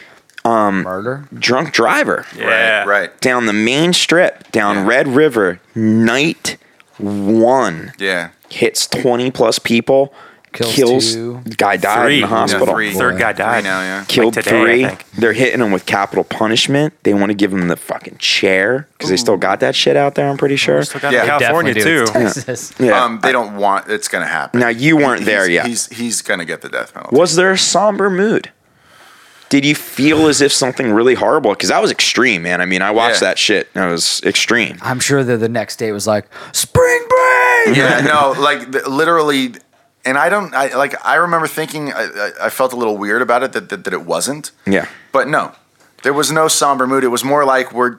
Murder. 0.46 1.26
drunk 1.38 1.72
driver 1.74 2.26
Yeah. 2.36 2.80
Right, 2.80 2.88
right. 2.88 3.22
down 3.22 3.46
the 3.46 3.54
main 3.54 3.94
strip, 3.94 4.52
down 4.52 4.76
Yeah. 4.78 4.88
Red 4.88 5.08
River, 5.08 5.60
night 5.76 6.58
one. 6.98 7.94
Yeah. 7.98 8.30
hits 8.50 8.88
20 8.88 9.32
plus 9.32 9.60
people, 9.60 10.14
Kills 10.52 10.74
kills, 10.74 11.14
two. 11.14 11.42
guy 11.58 11.78
died 11.78 12.06
Three. 12.06 12.16
in 12.16 12.22
the 12.22 12.28
Yeah, 12.28 12.40
hospital. 12.40 12.74
three. 12.74 12.92
Third 12.92 13.20
guy 13.20 13.34
died. 13.34 13.64
Now, 13.64 13.82
yeah. 13.82 14.04
Killed 14.08 14.36
Like 14.36 14.46
today, 14.46 14.86
three. 14.90 14.98
They're 15.20 15.34
hitting 15.34 15.62
him 15.62 15.72
with 15.72 15.86
capital 15.86 16.24
punishment. 16.24 16.96
They 17.04 17.14
want 17.14 17.30
to 17.30 17.36
give 17.36 17.54
him 17.54 17.68
the 17.68 17.76
fucking 17.76 18.18
chair 18.18 18.88
because 18.98 19.12
they 19.12 19.18
still 19.18 19.38
got 19.38 19.60
that 19.60 19.76
shit 19.76 19.96
out 19.96 20.16
there. 20.16 20.28
I'm 20.28 20.38
pretty 20.38 20.56
sure. 20.56 20.82
Still 20.82 21.02
got 21.02 21.14
Yeah. 21.14 21.26
California 21.28 21.76
too. 21.76 21.84
do. 21.84 22.06
Texas. 22.08 22.74
Yeah. 22.80 23.04
Um, 23.04 23.20
they 23.22 23.32
don't 23.32 23.58
want 23.58 23.90
it's 23.90 24.08
gonna 24.08 24.26
happen. 24.26 24.60
now 24.60 24.70
you 24.70 24.98
weren't 24.98 25.24
there 25.26 25.44
he's, 25.48 25.54
yet. 25.54 25.68
He's 25.68 25.86
he's 25.90 26.22
gonna 26.24 26.46
get 26.46 26.62
the 26.62 26.70
death 26.70 26.96
penalty. 26.96 27.16
Was 27.16 27.36
there 27.36 27.52
a 27.52 27.58
somber 27.58 28.10
mood? 28.10 28.52
Did 29.50 29.66
you 29.66 29.74
feel 29.76 30.28
as 30.28 30.42
if 30.42 30.54
something 30.54 30.92
really 30.92 31.16
horrible? 31.16 31.52
Because 31.52 31.70
that 31.70 31.82
was 31.82 31.90
extreme, 31.92 32.44
man. 32.44 32.62
I 32.62 32.66
mean, 32.66 32.82
I 32.84 32.92
watched 32.92 33.22
Yeah. 33.22 33.30
that 33.30 33.40
shit. 33.40 33.68
and 33.74 33.84
It 33.86 33.92
was 33.92 34.22
extreme. 34.24 34.78
I'm 34.82 35.00
sure 35.00 35.24
that 35.24 35.38
the 35.38 35.50
next 35.50 35.78
day 35.78 35.92
was 35.92 36.06
like 36.06 36.26
spring 36.52 37.06
break. 37.10 37.76
yeah, 37.78 38.02
no, 38.06 38.36
like 38.40 38.72
the, 38.72 38.88
literally, 38.88 39.56
and 40.06 40.18
I 40.18 40.30
don't, 40.30 40.54
I 40.54 40.76
like, 40.76 41.04
I 41.06 41.16
remember 41.16 41.48
thinking, 41.48 41.92
I, 41.92 42.04
I, 42.04 42.32
I 42.44 42.50
felt 42.50 42.74
a 42.74 42.76
little 42.76 42.98
weird 42.98 43.22
about 43.24 43.42
it 43.44 43.54
that, 43.54 43.70
that 43.70 43.84
that 43.86 43.94
it 43.94 44.04
wasn't, 44.06 44.52
Yeah. 44.68 44.86
but 45.12 45.28
no, 45.28 45.54
there 46.04 46.14
was 46.14 46.32
no 46.32 46.48
somber 46.48 46.86
mood. 46.86 47.04
It 47.04 47.08
was 47.10 47.24
more 47.24 47.44
like 47.44 47.74
we're 47.74 47.98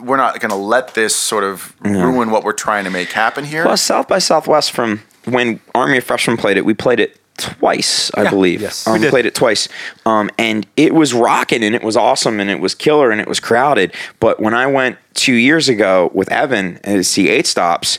we're 0.00 0.16
not 0.18 0.40
going 0.40 0.50
to 0.50 0.56
let 0.56 0.92
this 0.94 1.14
sort 1.16 1.42
of 1.44 1.74
ruin 1.80 2.30
what 2.30 2.44
we're 2.44 2.52
trying 2.52 2.84
to 2.84 2.90
make 2.90 3.12
happen 3.12 3.44
here. 3.44 3.62
Plus, 3.62 3.80
South 3.80 4.08
by 4.08 4.18
Southwest 4.18 4.72
from 4.72 5.00
when 5.24 5.60
Army 5.74 5.98
of 5.98 6.04
Freshmen 6.04 6.36
played 6.36 6.56
it, 6.58 6.64
we 6.66 6.74
played 6.74 7.00
it 7.00 7.18
twice, 7.40 8.10
I 8.14 8.22
Yeah. 8.22 8.30
believe. 8.30 8.60
Yes. 8.60 8.86
um, 8.86 8.92
We 8.94 8.98
did. 9.00 9.10
played 9.10 9.26
it 9.26 9.34
twice, 9.34 9.68
um, 10.06 10.30
and 10.38 10.66
it 10.76 10.94
was 10.94 11.12
rocking, 11.12 11.64
and 11.64 11.74
it 11.74 11.82
was 11.82 11.96
awesome, 11.96 12.38
and 12.38 12.48
it 12.50 12.60
was 12.60 12.74
killer, 12.74 13.10
and 13.10 13.20
it 13.20 13.26
was 13.28 13.40
crowded. 13.40 13.92
But 14.20 14.38
when 14.40 14.54
I 14.54 14.66
went 14.66 14.96
two 15.14 15.34
years 15.34 15.68
ago 15.68 16.10
with 16.14 16.30
Evan 16.30 16.78
to 16.84 17.02
see 17.02 17.28
Eight 17.28 17.46
Stops, 17.46 17.98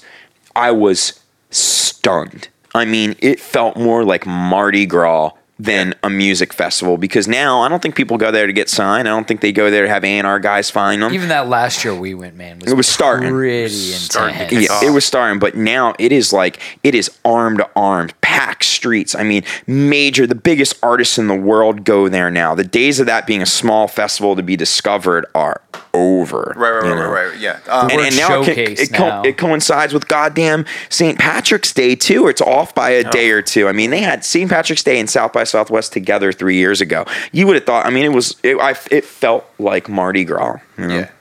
I 0.55 0.71
was 0.71 1.19
stunned. 1.49 2.47
I 2.73 2.85
mean, 2.85 3.15
it 3.19 3.39
felt 3.39 3.75
more 3.75 4.03
like 4.05 4.25
Mardi 4.25 4.85
Gras 4.85 5.31
than 5.63 5.93
a 6.01 6.09
music 6.09 6.53
festival 6.53 6.97
because 6.97 7.27
now 7.27 7.61
I 7.61 7.69
don't 7.69 7.81
think 7.81 7.95
people 7.95 8.17
go 8.17 8.31
there 8.31 8.47
to 8.47 8.53
get 8.53 8.67
signed. 8.69 9.07
I 9.07 9.11
don't 9.11 9.27
think 9.27 9.41
they 9.41 9.51
go 9.51 9.69
there 9.69 9.83
to 9.83 9.89
have 9.89 10.03
A&R 10.03 10.39
guys 10.39 10.69
find 10.71 11.01
them. 11.03 11.13
Even 11.13 11.29
that 11.29 11.47
last 11.49 11.83
year 11.83 11.93
we 11.93 12.13
went, 12.13 12.35
man, 12.35 12.57
was 12.59 12.71
It 12.71 12.75
was 12.75 12.87
starting. 12.87 13.29
pretty 13.31 13.93
intense. 13.93 14.37
kick 14.49 14.51
Yeah, 14.51 14.71
off. 14.73 14.83
it 14.83 14.89
was 14.89 15.05
starting, 15.05 15.39
but 15.39 15.55
now 15.55 15.93
it 15.99 16.11
is 16.11 16.33
like 16.33 16.59
it 16.83 16.95
is 16.95 17.11
arm 17.23 17.57
to 17.57 17.69
arm, 17.75 18.09
packed 18.21 18.65
streets. 18.65 19.13
I 19.13 19.23
mean, 19.23 19.43
major, 19.67 20.25
the 20.25 20.35
biggest 20.35 20.79
artists 20.81 21.17
in 21.17 21.27
the 21.27 21.35
world 21.35 21.83
go 21.83 22.09
there 22.09 22.31
now. 22.31 22.55
The 22.55 22.63
days 22.63 22.99
of 22.99 23.05
that 23.05 23.27
being 23.27 23.41
a 23.41 23.45
small 23.45 23.87
festival 23.87 24.35
to 24.35 24.41
be 24.43 24.55
discovered 24.55 25.25
are 25.35 25.61
over. 25.93 26.53
right, 26.55 26.71
right, 26.71 26.85
you 26.85 26.91
right, 26.91 26.99
know? 26.99 27.11
right, 27.11 27.27
right. 27.31 27.39
Yeah. 27.39 27.59
Um, 27.67 27.89
And, 27.91 28.01
and 28.01 28.15
now 28.17 28.41
it, 28.41 28.45
co- 28.45 28.51
showcased 28.53 28.79
it, 28.79 28.93
co- 28.93 29.07
now. 29.09 29.21
it 29.23 29.37
coincides 29.37 29.93
with 29.93 30.07
goddamn 30.07 30.65
St. 30.89 31.19
Patrick's 31.19 31.73
Day 31.73 31.95
too. 31.95 32.27
It's 32.27 32.41
off 32.41 32.73
by 32.73 32.91
a 32.91 33.03
day 33.11 33.29
or 33.31 33.41
two. 33.41 33.67
I 33.67 33.73
mean, 33.73 33.89
they 33.91 33.99
had 34.01 34.23
St. 34.23 34.49
Patrick's 34.49 34.83
Day 34.83 34.99
in 34.99 35.07
South 35.07 35.33
by 35.33 35.43
Southwest 35.51 35.93
together 35.93 36.31
three 36.31 36.55
years 36.55 36.81
ago. 36.81 37.05
You 37.31 37.45
would 37.47 37.55
have 37.55 37.65
thought. 37.65 37.85
I 37.85 37.89
mean, 37.89 38.05
it 38.05 38.13
was. 38.13 38.35
It, 38.41 38.57
I, 38.57 38.71
it 38.89 39.05
felt 39.05 39.45
like 39.59 39.87
Mardi 39.87 40.23
Gras. 40.23 40.57
You 40.77 40.87
know? 40.87 40.95
Yeah. 40.95 41.11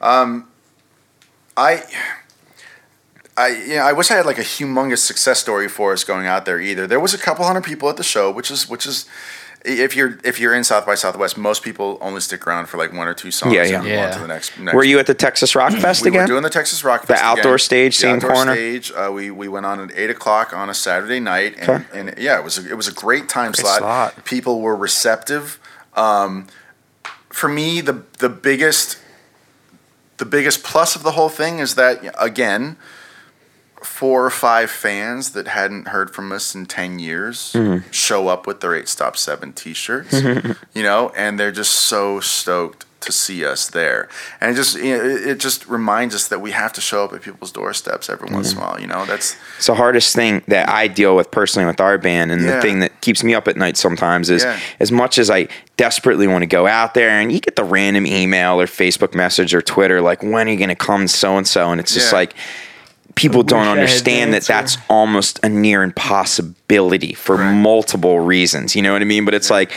Um, 0.00 0.48
I, 1.56 1.82
I, 3.36 3.48
you 3.48 3.76
know, 3.76 3.82
I 3.82 3.92
wish 3.92 4.10
I 4.10 4.16
had 4.16 4.26
like 4.26 4.38
a 4.38 4.42
humongous 4.42 4.98
success 4.98 5.38
story 5.38 5.68
for 5.68 5.92
us 5.92 6.02
going 6.02 6.26
out 6.26 6.44
there. 6.44 6.60
Either 6.60 6.86
there 6.86 7.00
was 7.00 7.14
a 7.14 7.18
couple 7.18 7.44
hundred 7.44 7.64
people 7.64 7.88
at 7.88 7.96
the 7.96 8.02
show, 8.02 8.30
which 8.30 8.50
is 8.50 8.68
which 8.68 8.86
is. 8.86 9.06
If 9.66 9.96
you're 9.96 10.18
if 10.24 10.38
you're 10.38 10.52
in 10.54 10.62
South 10.62 10.84
by 10.84 10.94
Southwest, 10.94 11.38
most 11.38 11.62
people 11.62 11.96
only 12.02 12.20
stick 12.20 12.46
around 12.46 12.66
for 12.66 12.76
like 12.76 12.92
one 12.92 13.08
or 13.08 13.14
two 13.14 13.30
songs 13.30 13.54
Yeah, 13.54 13.62
and 13.62 13.70
yeah. 13.72 13.78
on 13.78 13.86
Yeah. 13.86 14.10
to 14.10 14.18
the 14.20 14.26
next. 14.28 14.58
next 14.58 14.74
Were 14.74 14.84
you 14.84 14.98
at 14.98 15.06
the 15.06 15.14
Texas 15.14 15.54
Rock 15.54 15.72
Fest 15.72 16.02
we 16.02 16.08
again? 16.08 16.22
were 16.22 16.26
doing 16.26 16.42
the 16.42 16.50
Texas 16.50 16.84
Rock 16.84 17.06
Fest. 17.06 17.18
The 17.20 17.26
outdoor 17.26 17.52
again. 17.54 17.58
stage, 17.60 17.96
The 17.96 18.00
same 18.02 18.14
outdoor 18.16 18.30
corner? 18.32 18.52
Stage. 18.54 18.92
Uh, 18.94 19.10
we 19.10 19.30
we 19.30 19.48
went 19.48 19.64
on 19.64 19.80
at 19.80 19.96
eight 19.96 20.10
o'clock 20.10 20.52
on 20.52 20.68
a 20.68 20.74
Saturday 20.74 21.18
night, 21.18 21.54
and, 21.58 21.86
and 21.94 22.14
yeah, 22.18 22.38
it 22.38 22.44
was 22.44 22.58
a, 22.58 22.68
it 22.70 22.76
was 22.76 22.88
a 22.88 22.92
great 22.92 23.28
time 23.30 23.54
slot. 23.54 23.78
slot. 23.78 24.24
People 24.26 24.60
were 24.60 24.76
receptive. 24.76 25.58
Um, 25.94 26.46
for 27.30 27.48
me, 27.48 27.80
the 27.80 28.02
the 28.18 28.28
biggest 28.28 28.98
the 30.18 30.26
biggest 30.26 30.62
plus 30.62 30.94
of 30.94 31.02
the 31.04 31.12
whole 31.12 31.30
thing 31.30 31.58
is 31.58 31.74
that 31.76 32.00
again, 32.18 32.76
four 33.86 34.24
or 34.24 34.30
five 34.30 34.70
fans 34.70 35.30
that 35.32 35.46
hadn't 35.48 35.88
heard 35.88 36.10
from 36.14 36.32
us 36.32 36.54
in 36.54 36.66
10 36.66 36.98
years 36.98 37.52
Mm-hmm. 37.54 37.88
show 37.90 38.28
up 38.28 38.46
with 38.46 38.60
their 38.60 38.74
8 38.74 38.88
stop 38.88 39.16
7 39.16 39.52
t-shirts 39.52 40.12
you 40.74 40.82
know 40.82 41.12
and 41.16 41.38
they're 41.38 41.52
just 41.52 41.72
so 41.72 42.20
stoked 42.20 42.86
to 43.00 43.12
see 43.12 43.44
us 43.44 43.68
there 43.68 44.08
and 44.40 44.50
it 44.52 44.54
just 44.54 44.76
you 44.78 44.96
know, 44.96 45.04
it, 45.04 45.26
it 45.28 45.38
just 45.38 45.66
reminds 45.68 46.14
us 46.14 46.28
that 46.28 46.40
we 46.40 46.52
have 46.52 46.72
to 46.72 46.80
show 46.80 47.04
up 47.04 47.12
at 47.12 47.20
people's 47.20 47.52
doorsteps 47.52 48.08
every 48.08 48.30
once 48.32 48.54
Mm-hmm. 48.54 48.58
in 48.60 48.64
a 48.64 48.66
while 48.70 48.80
you 48.80 48.86
know 48.86 49.04
that's 49.04 49.36
It's 49.58 49.66
the 49.66 49.74
hardest 49.74 50.14
thing 50.16 50.42
that 50.48 50.70
I 50.70 50.88
deal 50.88 51.14
with 51.14 51.30
personally 51.30 51.66
with 51.66 51.80
our 51.82 51.98
band, 51.98 52.32
and 52.32 52.42
Yeah. 52.42 52.56
the 52.56 52.62
thing 52.62 52.78
that 52.80 52.98
keeps 53.02 53.22
me 53.22 53.34
up 53.34 53.46
at 53.46 53.56
night 53.58 53.76
sometimes 53.76 54.30
is 54.30 54.42
Yeah. 54.44 54.58
as 54.80 54.90
much 54.90 55.18
as 55.18 55.28
I 55.28 55.48
desperately 55.76 56.26
want 56.26 56.42
to 56.42 56.46
go 56.46 56.66
out 56.66 56.94
there, 56.94 57.10
and 57.10 57.30
you 57.30 57.40
get 57.40 57.56
the 57.56 57.64
random 57.64 58.06
email 58.06 58.58
or 58.60 58.66
Facebook 58.66 59.14
message 59.14 59.54
or 59.54 59.60
Twitter 59.60 60.00
like, 60.00 60.22
"When 60.22 60.48
are 60.48 60.50
you 60.50 60.56
going 60.56 60.68
to 60.70 60.74
come 60.74 61.06
so 61.08 61.36
and 61.36 61.46
so?" 61.46 61.70
and 61.72 61.80
it's 61.80 61.92
just 61.92 62.10
Yeah. 62.12 62.18
like 62.20 62.34
people 63.14 63.42
don't 63.42 63.66
understand 63.68 64.32
that 64.34 64.42
that's 64.42 64.76
almost 64.88 65.38
a 65.42 65.48
near 65.48 65.82
impossibility 65.82 67.14
for 67.14 67.36
Right. 67.36 67.52
multiple 67.54 68.20
reasons. 68.20 68.74
You 68.74 68.82
know 68.82 68.92
what 68.92 69.02
I 69.02 69.04
mean? 69.04 69.24
But 69.24 69.34
it's 69.34 69.50
like 69.50 69.70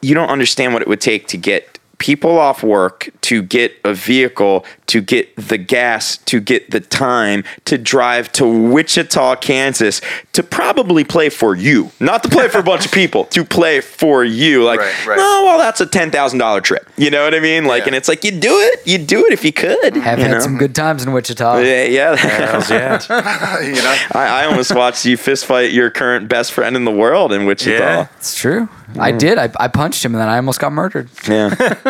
you 0.00 0.14
don't 0.14 0.28
understand 0.30 0.72
what 0.72 0.82
it 0.82 0.88
would 0.88 1.00
take 1.00 1.26
to 1.28 1.36
get 1.36 1.77
people 1.98 2.38
off 2.38 2.62
work 2.62 3.10
to 3.22 3.42
get 3.42 3.74
a 3.84 3.92
vehicle 3.92 4.64
to 4.86 5.00
get 5.02 5.34
the 5.36 5.58
gas 5.58 6.16
to 6.16 6.40
get 6.40 6.70
the 6.70 6.80
time 6.80 7.44
to 7.66 7.76
drive 7.76 8.32
to 8.32 8.46
Wichita, 8.46 9.36
Kansas 9.36 10.00
to 10.32 10.42
probably 10.42 11.04
play 11.04 11.28
for 11.28 11.54
you, 11.54 11.90
not 12.00 12.22
to 12.22 12.28
play 12.28 12.48
for 12.48 12.58
a 12.58 12.62
bunch 12.62 12.86
of 12.86 12.92
people, 12.92 13.24
to 13.26 13.44
play 13.44 13.80
for 13.80 14.24
you. 14.24 14.64
Like, 14.64 14.80
Right, 14.80 15.06
right. 15.06 15.16
no, 15.16 15.42
well, 15.44 15.58
that's 15.58 15.80
a 15.80 15.86
ten 15.86 16.10
thousand 16.10 16.38
dollar 16.38 16.60
trip. 16.60 16.88
You 16.96 17.10
know 17.10 17.24
what 17.24 17.34
I 17.34 17.40
mean? 17.40 17.64
Like, 17.66 17.82
Yeah. 17.82 17.88
and 17.88 17.96
it's 17.96 18.08
like 18.08 18.24
you 18.24 18.30
do 18.30 18.56
it, 18.58 18.86
you 18.86 18.98
do 18.98 19.26
it 19.26 19.32
if 19.32 19.44
you 19.44 19.52
could. 19.52 19.96
Have 19.96 20.18
you 20.18 20.24
had 20.24 20.30
know? 20.32 20.40
some 20.40 20.56
good 20.56 20.74
times 20.74 21.04
in 21.04 21.12
Wichita. 21.12 21.58
Yeah, 21.58 21.84
yeah. 21.84 22.16
Hells 22.16 22.70
yeah. 22.70 22.98
you 23.62 23.74
know 23.74 23.96
I, 24.12 24.42
I 24.42 24.44
almost 24.46 24.74
watched 24.74 25.04
you 25.04 25.16
fist 25.16 25.44
fight 25.46 25.72
your 25.72 25.90
current 25.90 26.28
best 26.28 26.52
friend 26.52 26.76
in 26.76 26.84
the 26.84 26.92
world 26.92 27.32
in 27.32 27.44
Wichita. 27.44 27.78
Yeah. 27.78 28.06
It's 28.16 28.38
true. 28.38 28.68
I 28.98 29.12
did. 29.12 29.36
I, 29.36 29.50
I 29.60 29.68
punched 29.68 30.02
him 30.04 30.14
and 30.14 30.20
then 30.22 30.28
I 30.28 30.36
almost 30.36 30.60
got 30.60 30.72
murdered. 30.72 31.10
Yeah. 31.28 31.54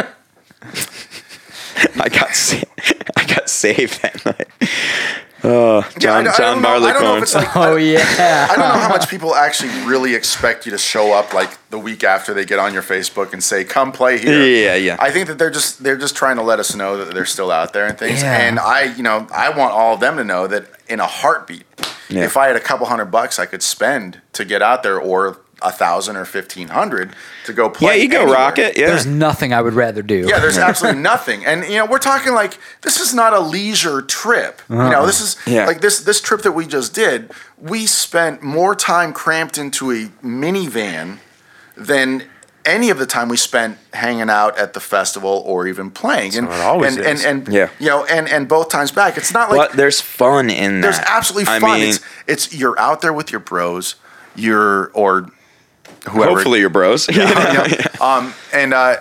I 2.01 2.09
got 2.09 2.35
sa- 2.35 2.67
I 3.17 3.25
got 3.27 3.49
saved 3.49 4.03
that 4.03 4.25
night. 4.27 4.49
Oh, 5.45 5.79
Yeah, 5.81 5.87
I 5.87 5.99
John, 6.01 6.25
don't- 6.25 6.35
I 6.35 6.37
John 6.37 6.63
know- 6.63 6.69
I 6.69 6.93
don't 6.93 7.03
know 7.03 7.21
Barleycorn. 7.21 7.35
like- 7.35 7.57
Oh 7.57 7.77
yeah. 7.77 8.49
I 8.51 8.57
don't 8.57 8.69
know 8.69 8.81
how 8.81 8.89
much 8.89 9.09
people 9.09 9.35
actually 9.37 9.71
really 9.87 10.15
expect 10.17 10.67
you 10.67 10.73
to 10.73 10.79
show 10.79 11.13
up 11.13 11.33
like 11.33 11.51
the 11.71 11.79
week 11.79 12.03
after 12.03 12.35
they 12.35 12.45
get 12.45 12.59
on 12.59 12.73
your 12.75 12.83
Facebook 12.83 13.33
and 13.33 13.43
say, 13.43 13.63
"Come 13.63 13.93
play 13.93 14.19
here." 14.19 14.43
Yeah, 14.45 14.75
yeah. 14.75 14.97
I 14.99 15.11
think 15.13 15.29
that 15.29 15.39
they're 15.39 15.51
just 15.51 15.83
they're 15.85 15.97
just 15.97 16.17
trying 16.17 16.37
to 16.37 16.43
let 16.43 16.59
us 16.59 16.75
know 16.75 16.97
that 16.97 17.15
they're 17.15 17.25
still 17.25 17.53
out 17.53 17.73
there 17.73 17.87
and 17.87 17.97
things. 17.97 18.21
Yeah. 18.23 18.37
And 18.37 18.59
I, 18.59 18.83
you 18.97 19.03
know, 19.05 19.29
I 19.33 19.51
want 19.51 19.73
all 19.73 19.95
of 19.95 20.01
them 20.01 20.17
to 20.17 20.25
know 20.25 20.49
that 20.49 20.65
in 20.89 20.99
a 20.99 21.07
heartbeat, 21.07 21.65
Yeah. 22.09 22.25
if 22.25 22.37
I 22.37 22.49
had 22.49 22.57
a 22.57 22.61
couple 22.61 22.87
hundred 22.87 23.07
bucks 23.13 23.39
I 23.39 23.47
could 23.47 23.63
spend 23.63 24.21
to 24.33 24.45
get 24.45 24.61
out 24.61 24.83
there, 24.83 24.99
or 25.01 25.39
a 25.63 25.73
thousand 25.73 26.17
or 26.17 26.25
fifteen 26.25 26.69
hundred 26.69 27.15
to 27.47 27.53
go 27.53 27.69
play. 27.69 27.97
yeah, 27.97 28.03
you 28.03 28.09
go 28.09 28.19
anywhere. 28.23 28.35
rock 28.39 28.59
it. 28.59 28.79
Yeah. 28.79 28.87
There's 28.89 29.07
nothing 29.07 29.53
I 29.53 29.61
would 29.61 29.75
rather 29.75 30.03
do. 30.03 30.27
Yeah, 30.29 30.39
there's 30.39 30.59
absolutely 30.69 31.01
nothing, 31.03 31.45
and 31.45 31.65
you 31.65 31.77
know 31.77 31.87
we're 31.87 31.99
talking 31.99 32.33
like 32.35 32.59
this 32.83 33.01
is 33.01 33.13
not 33.15 33.33
a 33.33 33.41
leisure 33.41 34.03
trip. 34.03 34.61
You 34.69 34.77
uh-huh. 34.77 34.91
know, 34.91 35.07
this 35.07 35.21
is 35.21 35.37
Yeah. 35.47 35.67
like 35.67 35.81
this 35.81 36.01
this 36.01 36.21
trip 36.21 36.43
that 36.43 36.53
we 36.53 36.67
just 36.67 36.95
did. 36.95 37.31
We 37.61 37.87
spent 37.87 38.43
more 38.43 38.75
time 38.75 39.13
cramped 39.13 39.59
into 39.59 39.91
a 39.91 40.07
minivan 40.25 41.19
than 41.77 42.25
any 42.65 42.91
of 42.91 42.99
the 42.99 43.07
time 43.07 43.29
we 43.31 43.37
spent 43.37 43.79
hanging 43.95 44.29
out 44.29 44.59
at 44.59 44.75
the 44.75 44.81
festival 44.81 45.43
or 45.47 45.67
even 45.67 45.91
playing. 45.91 46.37
And 46.37 46.47
it 46.49 46.53
always 46.61 46.97
and, 46.97 47.07
is. 47.07 47.25
and 47.25 47.47
and 47.47 47.55
Yeah. 47.55 47.71
you 47.79 47.87
know, 47.87 48.05
and 48.05 48.29
and 48.29 48.47
both 48.47 48.69
times 48.69 48.91
back, 48.93 49.17
it's 49.17 49.33
not 49.33 49.51
like 49.51 49.71
but 49.71 49.77
there's 49.77 50.01
fun 50.01 50.51
in 50.51 50.81
that. 50.81 50.87
there's 50.87 50.99
absolutely 51.09 51.51
I 51.53 51.61
fun. 51.61 51.81
mean, 51.81 51.89
it's 51.89 52.01
it's 52.27 52.55
you're 52.55 52.79
out 52.79 53.01
there 53.01 53.13
with 53.13 53.31
your 53.33 53.41
bros, 53.41 53.95
you're 54.37 54.91
or 54.93 55.31
whoever 56.09 56.35
hopefully 56.35 56.61
your 56.61 56.71
bros. 56.71 57.09
yeah. 57.15 57.87
Um, 58.01 58.35
and 58.53 58.75
uh, 58.75 58.97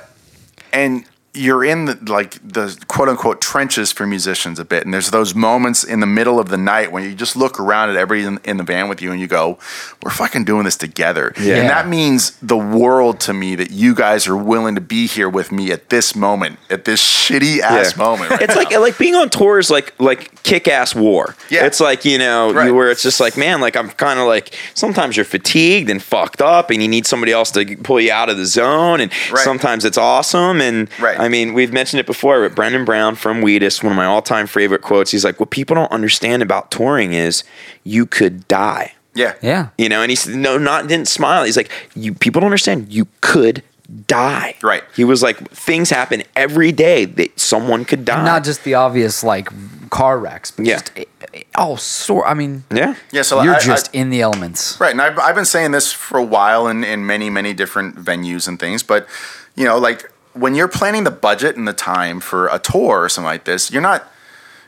and 0.71 1.05
you're 1.37 1.63
in 1.63 1.85
the 1.85 1.97
like 2.07 2.31
the 2.47 2.77
quote 2.87 3.09
unquote 3.09 3.39
trenches 3.41 3.91
for 3.91 4.05
musicians 4.07 4.59
a 4.59 4.65
bit, 4.65 4.83
and 4.85 4.93
there's 4.93 5.11
those 5.11 5.35
moments 5.35 5.83
in 5.83 5.99
the 5.99 6.05
middle 6.05 6.39
of 6.39 6.49
the 6.49 6.57
night 6.57 6.91
when 6.91 7.03
you 7.03 7.13
just 7.15 7.35
look 7.35 7.59
around 7.59 7.89
at 7.89 7.95
everybody 7.95 8.27
in, 8.27 8.39
in 8.49 8.57
the 8.57 8.63
van 8.63 8.89
with 8.89 9.01
you, 9.01 9.11
and 9.11 9.21
you 9.21 9.27
go, 9.27 9.57
"We're 10.03 10.11
fucking 10.11 10.45
doing 10.45 10.65
this 10.65 10.75
together," 10.77 11.33
Yeah. 11.39 11.55
and 11.57 11.69
that 11.69 11.87
means 11.87 12.31
the 12.41 12.57
world 12.57 13.19
to 13.21 13.33
me 13.33 13.55
that 13.55 13.71
you 13.71 13.93
guys 13.95 14.27
are 14.27 14.35
willing 14.37 14.75
to 14.75 14.81
be 14.81 15.07
here 15.07 15.29
with 15.29 15.51
me 15.51 15.71
at 15.71 15.89
this 15.89 16.15
moment, 16.15 16.59
at 16.69 16.85
this 16.85 17.01
shitty 17.01 17.59
ass 17.59 17.93
Yeah. 17.97 18.03
moment. 18.03 18.31
right 18.31 18.41
it's 18.41 18.55
like 18.55 18.71
now. 18.71 18.79
like 18.81 18.97
being 18.97 19.15
on 19.15 19.29
tour 19.29 19.59
is 19.59 19.69
like 19.69 19.93
like 19.99 20.43
kick 20.43 20.67
ass 20.67 20.95
war. 20.95 21.35
Yeah. 21.49 21.65
It's 21.65 21.79
like, 21.79 22.05
you 22.05 22.17
know, 22.17 22.53
Right. 22.53 22.71
where 22.73 22.89
it's 22.89 23.03
just 23.03 23.19
like, 23.19 23.35
man, 23.37 23.59
like 23.61 23.75
I'm 23.75 23.89
kind 23.91 24.19
of 24.19 24.27
like 24.27 24.55
sometimes 24.73 25.15
you're 25.17 25.25
fatigued 25.25 25.89
and 25.89 26.01
fucked 26.01 26.41
up 26.41 26.69
and 26.71 26.81
you 26.81 26.87
need 26.87 27.05
somebody 27.05 27.31
else 27.31 27.51
to 27.51 27.75
pull 27.77 27.99
you 27.99 28.11
out 28.11 28.29
of 28.29 28.37
the 28.37 28.45
zone 28.45 29.01
and 29.01 29.11
Right. 29.31 29.43
sometimes 29.43 29.83
it's 29.85 29.97
awesome 29.97 30.61
and 30.61 30.87
Right. 30.99 31.19
I 31.19 31.26
mean, 31.29 31.53
we've 31.53 31.73
mentioned 31.73 31.99
it 31.99 32.05
before, 32.05 32.41
but 32.47 32.55
Brendan 32.55 32.85
Brown 32.85 33.15
from 33.15 33.41
Wheatus, 33.41 33.81
one 33.83 33.91
of 33.91 33.97
my 33.97 34.05
all-time 34.05 34.47
favorite 34.47 34.81
quotes, 34.81 35.11
he's 35.11 35.23
like, 35.25 35.39
"What 35.39 35.49
people 35.49 35.75
don't 35.75 35.91
understand 35.91 36.41
about 36.41 36.71
touring 36.71 37.13
is 37.13 37.43
you 37.83 38.05
could 38.05 38.47
die." 38.47 38.93
yeah, 39.15 39.33
Yeah. 39.41 39.69
You 39.79 39.89
know, 39.89 40.01
and 40.03 40.11
he 40.11 40.15
said, 40.15 40.35
no, 40.35 40.57
not 40.59 40.87
didn't 40.87 41.07
smile. 41.07 41.43
He's 41.43 41.57
like, 41.57 41.71
you 41.95 42.13
people 42.13 42.39
don't 42.39 42.49
understand. 42.49 42.93
You 42.93 43.07
could 43.21 43.63
die. 44.05 44.53
Right. 44.61 44.83
He 44.95 45.03
was 45.03 45.23
like, 45.23 45.49
things 45.49 45.89
happen 45.89 46.21
every 46.35 46.71
day 46.71 47.05
that 47.05 47.39
someone 47.39 47.83
could 47.85 48.05
die. 48.05 48.23
Not 48.23 48.43
just 48.43 48.63
the 48.63 48.75
obvious 48.75 49.23
like 49.23 49.49
car 49.89 50.19
wrecks, 50.19 50.51
but 50.51 50.65
Yeah. 50.67 50.75
just 50.75 50.91
eh, 50.97 51.05
eh, 51.33 51.41
oh, 51.55 51.77
so 51.77 52.23
I 52.23 52.33
mean, 52.35 52.63
yeah. 52.71 52.93
yeah. 53.11 53.23
So 53.23 53.41
you're 53.41 53.53
I- 53.53 53.57
I- 53.57 53.61
just 53.61 53.89
in 53.93 54.11
the 54.11 54.21
elements. 54.21 54.77
Right, 54.79 54.91
and 54.91 55.01
I've, 55.01 55.17
I've 55.17 55.33
been 55.35 55.45
saying 55.45 55.71
this 55.71 55.91
for 55.91 56.19
a 56.19 56.23
while 56.23 56.67
in, 56.67 56.83
in 56.83 57.05
many, 57.07 57.29
many 57.31 57.53
different 57.55 57.95
venues 57.95 58.47
and 58.47 58.59
things, 58.59 58.83
but 58.83 59.07
you 59.55 59.65
know, 59.65 59.79
like 59.79 60.11
when 60.39 60.55
you're 60.55 60.67
planning 60.67 61.03
the 61.03 61.11
budget 61.11 61.55
and 61.55 61.67
the 61.67 61.73
time 61.73 62.19
for 62.19 62.47
a 62.47 62.59
tour 62.59 63.03
or 63.03 63.09
something 63.09 63.27
like 63.27 63.45
this, 63.45 63.71
you're 63.71 63.81
not. 63.81 64.11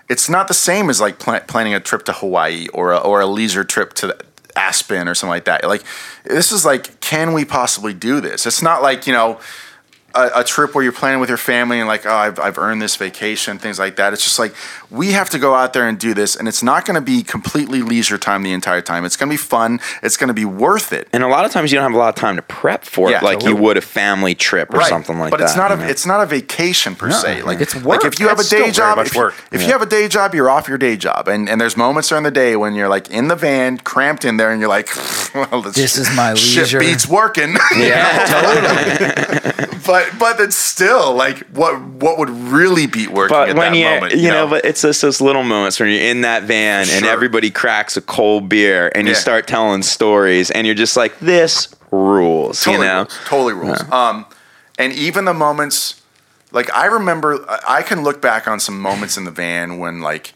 It's 0.09 0.27
not 0.27 0.47
the 0.47 0.55
same 0.55 0.89
as 0.89 0.99
like 0.99 1.19
pla- 1.19 1.41
planning 1.41 1.75
a 1.75 1.79
trip 1.79 2.03
to 2.05 2.13
Hawaii 2.13 2.67
or 2.73 2.93
a, 2.93 2.97
or 2.97 3.21
a 3.21 3.27
leisure 3.27 3.63
trip 3.63 3.93
to 3.95 4.17
Aspen 4.55 5.07
or 5.07 5.13
something 5.13 5.29
like 5.29 5.45
that. 5.45 5.63
Like 5.63 5.83
this 6.23 6.51
is 6.51 6.65
like, 6.65 6.99
can 6.99 7.33
we 7.33 7.45
possibly 7.45 7.93
do 7.93 8.19
this? 8.19 8.45
It's 8.45 8.61
not 8.61 8.81
like 8.81 9.07
you 9.07 9.13
know. 9.13 9.39
A, 10.15 10.29
a 10.37 10.43
trip 10.43 10.73
where 10.75 10.83
you're 10.83 10.91
planning 10.93 11.19
with 11.19 11.29
your 11.29 11.37
family 11.37 11.79
and 11.79 11.87
like, 11.87 12.05
oh, 12.05 12.11
I've, 12.13 12.39
I've 12.39 12.57
earned 12.57 12.81
this 12.81 12.95
vacation, 12.95 13.57
things 13.59 13.77
like 13.79 13.95
that. 13.97 14.13
It's 14.13 14.23
just 14.23 14.39
like 14.39 14.53
we 14.89 15.11
have 15.11 15.29
to 15.31 15.39
go 15.39 15.53
out 15.55 15.73
there 15.73 15.87
and 15.87 15.99
do 15.99 16.13
this, 16.13 16.35
and 16.35 16.47
it's 16.47 16.63
not 16.63 16.85
going 16.85 16.95
to 16.95 17.01
be 17.01 17.21
completely 17.23 17.81
leisure 17.81 18.17
time 18.17 18.43
the 18.43 18.51
entire 18.53 18.81
time. 18.81 19.05
It's 19.05 19.15
going 19.15 19.29
to 19.29 19.33
be 19.33 19.37
fun. 19.37 19.79
It's 20.01 20.17
going 20.17 20.29
to 20.29 20.33
be 20.33 20.45
worth 20.45 20.91
it. 20.93 21.07
And 21.13 21.23
a 21.23 21.27
lot 21.27 21.45
of 21.45 21.51
times 21.51 21.71
you 21.71 21.75
don't 21.77 21.83
have 21.91 21.95
a 21.95 21.97
lot 22.01 22.09
of 22.09 22.15
time 22.15 22.35
to 22.37 22.41
prep 22.41 22.83
for 22.83 23.11
Yeah, 23.11 23.17
it, 23.19 23.23
like 23.23 23.43
you 23.43 23.55
would 23.55 23.77
a 23.77 23.81
family 23.81 24.35
trip 24.35 24.73
or 24.73 24.81
something 24.83 25.19
like 25.19 25.31
but 25.31 25.37
that. 25.37 25.43
But 25.43 25.49
it's 25.49 25.57
not 25.57 25.69
you 25.71 25.77
a 25.77 25.79
know? 25.79 25.87
it's 25.87 26.05
not 26.05 26.21
a 26.21 26.25
vacation 26.25 26.95
per 26.95 27.11
se. 27.11 27.43
Like 27.43 27.61
it's 27.61 27.75
Like 27.75 27.85
work. 27.85 28.05
if 28.05 28.19
you 28.19 28.27
have 28.29 28.39
a 28.39 28.43
day 28.43 28.71
job, 28.71 28.97
if, 28.99 29.13
you- 29.13 29.19
work. 29.21 29.35
if 29.51 29.61
you 29.61 29.67
have 29.69 29.81
a 29.81 29.85
day 29.85 30.07
job, 30.07 30.33
you're 30.33 30.49
off 30.49 30.67
your 30.67 30.77
day 30.77 30.97
job, 30.97 31.27
and 31.27 31.47
and 31.49 31.61
there's 31.61 31.77
moments 31.77 32.09
during 32.09 32.23
the 32.23 32.31
day 32.31 32.55
when 32.55 32.73
you're 32.73 32.89
like 32.89 33.09
in 33.09 33.27
the 33.27 33.35
van, 33.35 33.77
cramped 33.77 34.25
in 34.25 34.37
there, 34.37 34.51
and 34.51 34.59
you're 34.59 34.69
like, 34.69 34.87
well, 35.35 35.61
this, 35.61 35.75
This 35.75 35.97
is 35.97 36.15
my 36.15 36.33
shit 36.33 36.63
leisure. 36.63 36.79
beats 36.79 37.07
working. 37.07 37.55
yeah, 37.77 38.25
totally. 39.53 39.79
but 39.85 40.08
but 40.19 40.39
it's 40.39 40.55
still 40.55 41.13
like 41.13 41.39
what 41.47 41.81
what 41.81 42.17
would 42.17 42.29
really 42.29 42.87
beat 42.87 43.09
working 43.09 43.35
but 43.35 43.49
at 43.49 43.55
when 43.55 43.73
that 43.73 43.77
you 43.77 43.85
moment. 43.85 44.13
you 44.15 44.29
know, 44.29 44.47
but 44.47 44.65
it's 44.65 44.81
just 44.81 45.01
those 45.01 45.21
little 45.21 45.43
moments 45.43 45.79
when 45.79 45.89
you're 45.89 46.01
in 46.01 46.21
that 46.21 46.43
van 46.43 46.87
and 46.89 47.05
everybody 47.05 47.51
cracks 47.51 47.97
a 47.97 48.01
cold 48.01 48.49
beer 48.49 48.91
and 48.95 49.07
you 49.07 49.15
start 49.15 49.47
telling 49.47 49.83
stories 49.83 50.51
and 50.51 50.65
you're 50.65 50.75
just 50.75 50.97
like, 50.97 51.17
this 51.19 51.73
rules, 51.91 52.63
totally 52.63 52.85
you 52.85 52.91
know? 52.91 52.99
rules, 52.99 53.19
totally 53.25 53.53
rules. 53.53 53.81
Um, 53.91 54.25
and 54.77 54.93
even 54.93 55.25
the 55.25 55.33
moments, 55.33 56.01
like 56.51 56.73
I 56.73 56.85
remember, 56.85 57.45
I 57.67 57.81
can 57.81 58.03
look 58.03 58.21
back 58.21 58.47
on 58.47 58.59
some 58.59 58.79
moments 58.79 59.17
in 59.17 59.25
the 59.25 59.31
van 59.31 59.79
when 59.79 60.01
like, 60.01 60.33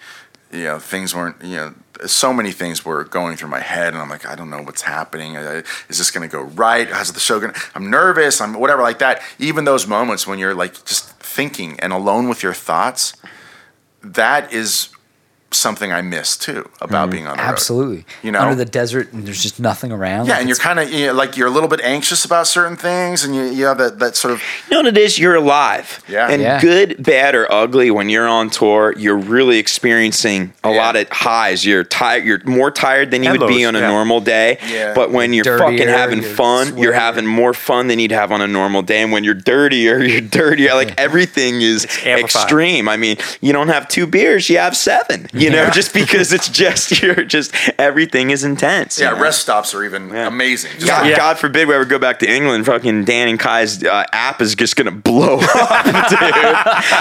you 0.51 0.65
know, 0.65 0.79
things 0.79 1.15
weren't, 1.15 1.37
you 1.41 1.55
know, 1.55 1.73
so 2.05 2.33
many 2.33 2.51
things 2.51 2.83
were 2.83 3.03
going 3.03 3.37
through 3.37 3.49
my 3.49 3.59
head, 3.59 3.93
and 3.93 4.01
I'm 4.01 4.09
like, 4.09 4.25
I 4.25 4.35
don't 4.35 4.49
know 4.49 4.61
what's 4.61 4.81
happening. 4.81 5.35
Is 5.35 5.97
this 5.97 6.11
going 6.11 6.27
to 6.27 6.31
go 6.31 6.43
right? 6.43 6.87
How's 6.87 7.11
the 7.11 7.19
show 7.19 7.39
going? 7.39 7.53
I'm 7.75 7.89
nervous. 7.89 8.41
I'm 8.41 8.53
whatever 8.53 8.81
like 8.81 8.99
that. 8.99 9.21
Even 9.39 9.65
those 9.65 9.87
moments 9.87 10.27
when 10.27 10.39
you're 10.39 10.55
like 10.55 10.73
just 10.85 11.09
thinking 11.19 11.79
and 11.79 11.93
alone 11.93 12.29
with 12.29 12.43
your 12.43 12.53
thoughts, 12.53 13.13
that 14.01 14.51
is 14.53 14.89
something 15.53 15.91
I 15.91 16.01
miss 16.01 16.35
too 16.37 16.69
about 16.81 17.03
mm-hmm. 17.03 17.11
being 17.11 17.27
on 17.27 17.37
the 17.37 17.43
road. 17.43 17.49
Absolutely. 17.49 18.05
You 18.21 18.31
know? 18.31 18.39
under 18.41 18.55
the 18.55 18.65
desert 18.65 19.13
and 19.13 19.25
there's 19.25 19.41
just 19.41 19.59
nothing 19.59 19.91
around. 19.91 20.27
Yeah, 20.27 20.33
Like, 20.33 20.39
and 20.41 20.49
you're 20.49 20.57
kind 20.57 20.79
of 20.79 20.91
you 20.91 21.07
know, 21.07 21.13
like 21.13 21.37
you're 21.37 21.47
a 21.47 21.51
little 21.51 21.69
bit 21.69 21.81
anxious 21.81 22.25
about 22.25 22.47
certain 22.47 22.75
things, 22.75 23.23
and 23.23 23.35
you, 23.35 23.43
you 23.43 23.65
have 23.65 23.77
that, 23.77 23.99
that 23.99 24.15
sort 24.15 24.33
of 24.33 24.41
You 24.69 24.75
know 24.75 24.79
what 24.89 24.97
it 24.97 24.97
is? 24.97 25.17
You're 25.19 25.35
alive. 25.35 26.03
Yeah. 26.07 26.29
And 26.29 26.41
Yeah. 26.41 26.59
good, 26.61 27.01
bad, 27.03 27.35
or 27.35 27.51
ugly, 27.51 27.91
when 27.91 28.09
you're 28.09 28.27
on 28.27 28.49
tour, 28.49 28.93
you're 28.97 29.17
really 29.17 29.57
experiencing 29.59 30.53
a 30.63 30.71
Yeah. 30.71 30.77
lot 30.77 30.95
of 30.95 31.09
highs. 31.09 31.65
You're 31.65 31.83
tired. 31.83 32.25
You're 32.25 32.41
more 32.45 32.71
tired 32.71 33.11
than 33.11 33.23
you 33.23 33.31
And 33.31 33.39
would 33.39 33.47
be 33.47 33.65
on 33.65 33.75
a 33.75 33.79
yeah. 33.79 33.87
normal 33.87 34.19
day. 34.19 34.57
Yeah. 34.69 34.93
But 34.93 35.11
when 35.11 35.33
you're 35.33 35.43
Dirtier, 35.43 35.65
fucking 35.71 35.87
having 35.87 36.21
you're 36.21 36.31
fun, 36.31 36.77
you're 36.77 36.93
having 36.93 37.25
more 37.25 37.53
fun 37.53 37.87
than 37.87 37.99
you'd 37.99 38.11
have 38.11 38.31
on 38.31 38.41
a 38.41 38.47
normal 38.47 38.81
day. 38.81 39.01
And 39.01 39.11
when 39.11 39.23
you're 39.23 39.33
dirtier, 39.33 40.01
you're 40.03 40.21
dirtier. 40.21 40.73
Like 40.73 40.93
everything 40.99 41.61
is 41.61 41.85
extreme. 42.05 42.87
I 42.87 42.97
mean, 42.97 43.17
you 43.41 43.53
don't 43.53 43.69
have 43.69 43.87
two 43.87 44.07
beers, 44.07 44.49
you 44.49 44.57
have 44.57 44.75
seven. 44.75 45.27
You 45.33 45.42
know, 45.49 45.69
just 45.69 45.93
because 45.93 46.33
it's 46.33 46.49
just 46.49 47.01
you're 47.01 47.23
just 47.25 47.53
everything 47.79 48.31
is 48.31 48.43
intense. 48.43 48.99
you 48.99 49.05
yeah. 49.05 49.11
know? 49.13 49.21
Rest 49.21 49.41
stops 49.41 49.73
are 49.73 49.83
even 49.83 50.15
amazing. 50.15 50.71
Just 50.73 50.87
God, 50.87 51.07
Yeah. 51.07 51.17
God 51.17 51.37
forbid 51.39 51.67
we 51.67 51.73
ever 51.75 51.85
go 51.85 51.99
back 51.99 52.19
to 52.19 52.29
England. 52.29 52.65
Fucking 52.65 53.05
Dan 53.05 53.27
and 53.27 53.39
Kai's 53.39 53.83
uh, 53.83 54.03
app 54.11 54.41
is 54.41 54.55
just 54.55 54.75
gonna 54.75 54.91
blow 54.91 55.39
up, 55.55 55.85
dude. 56.09 56.19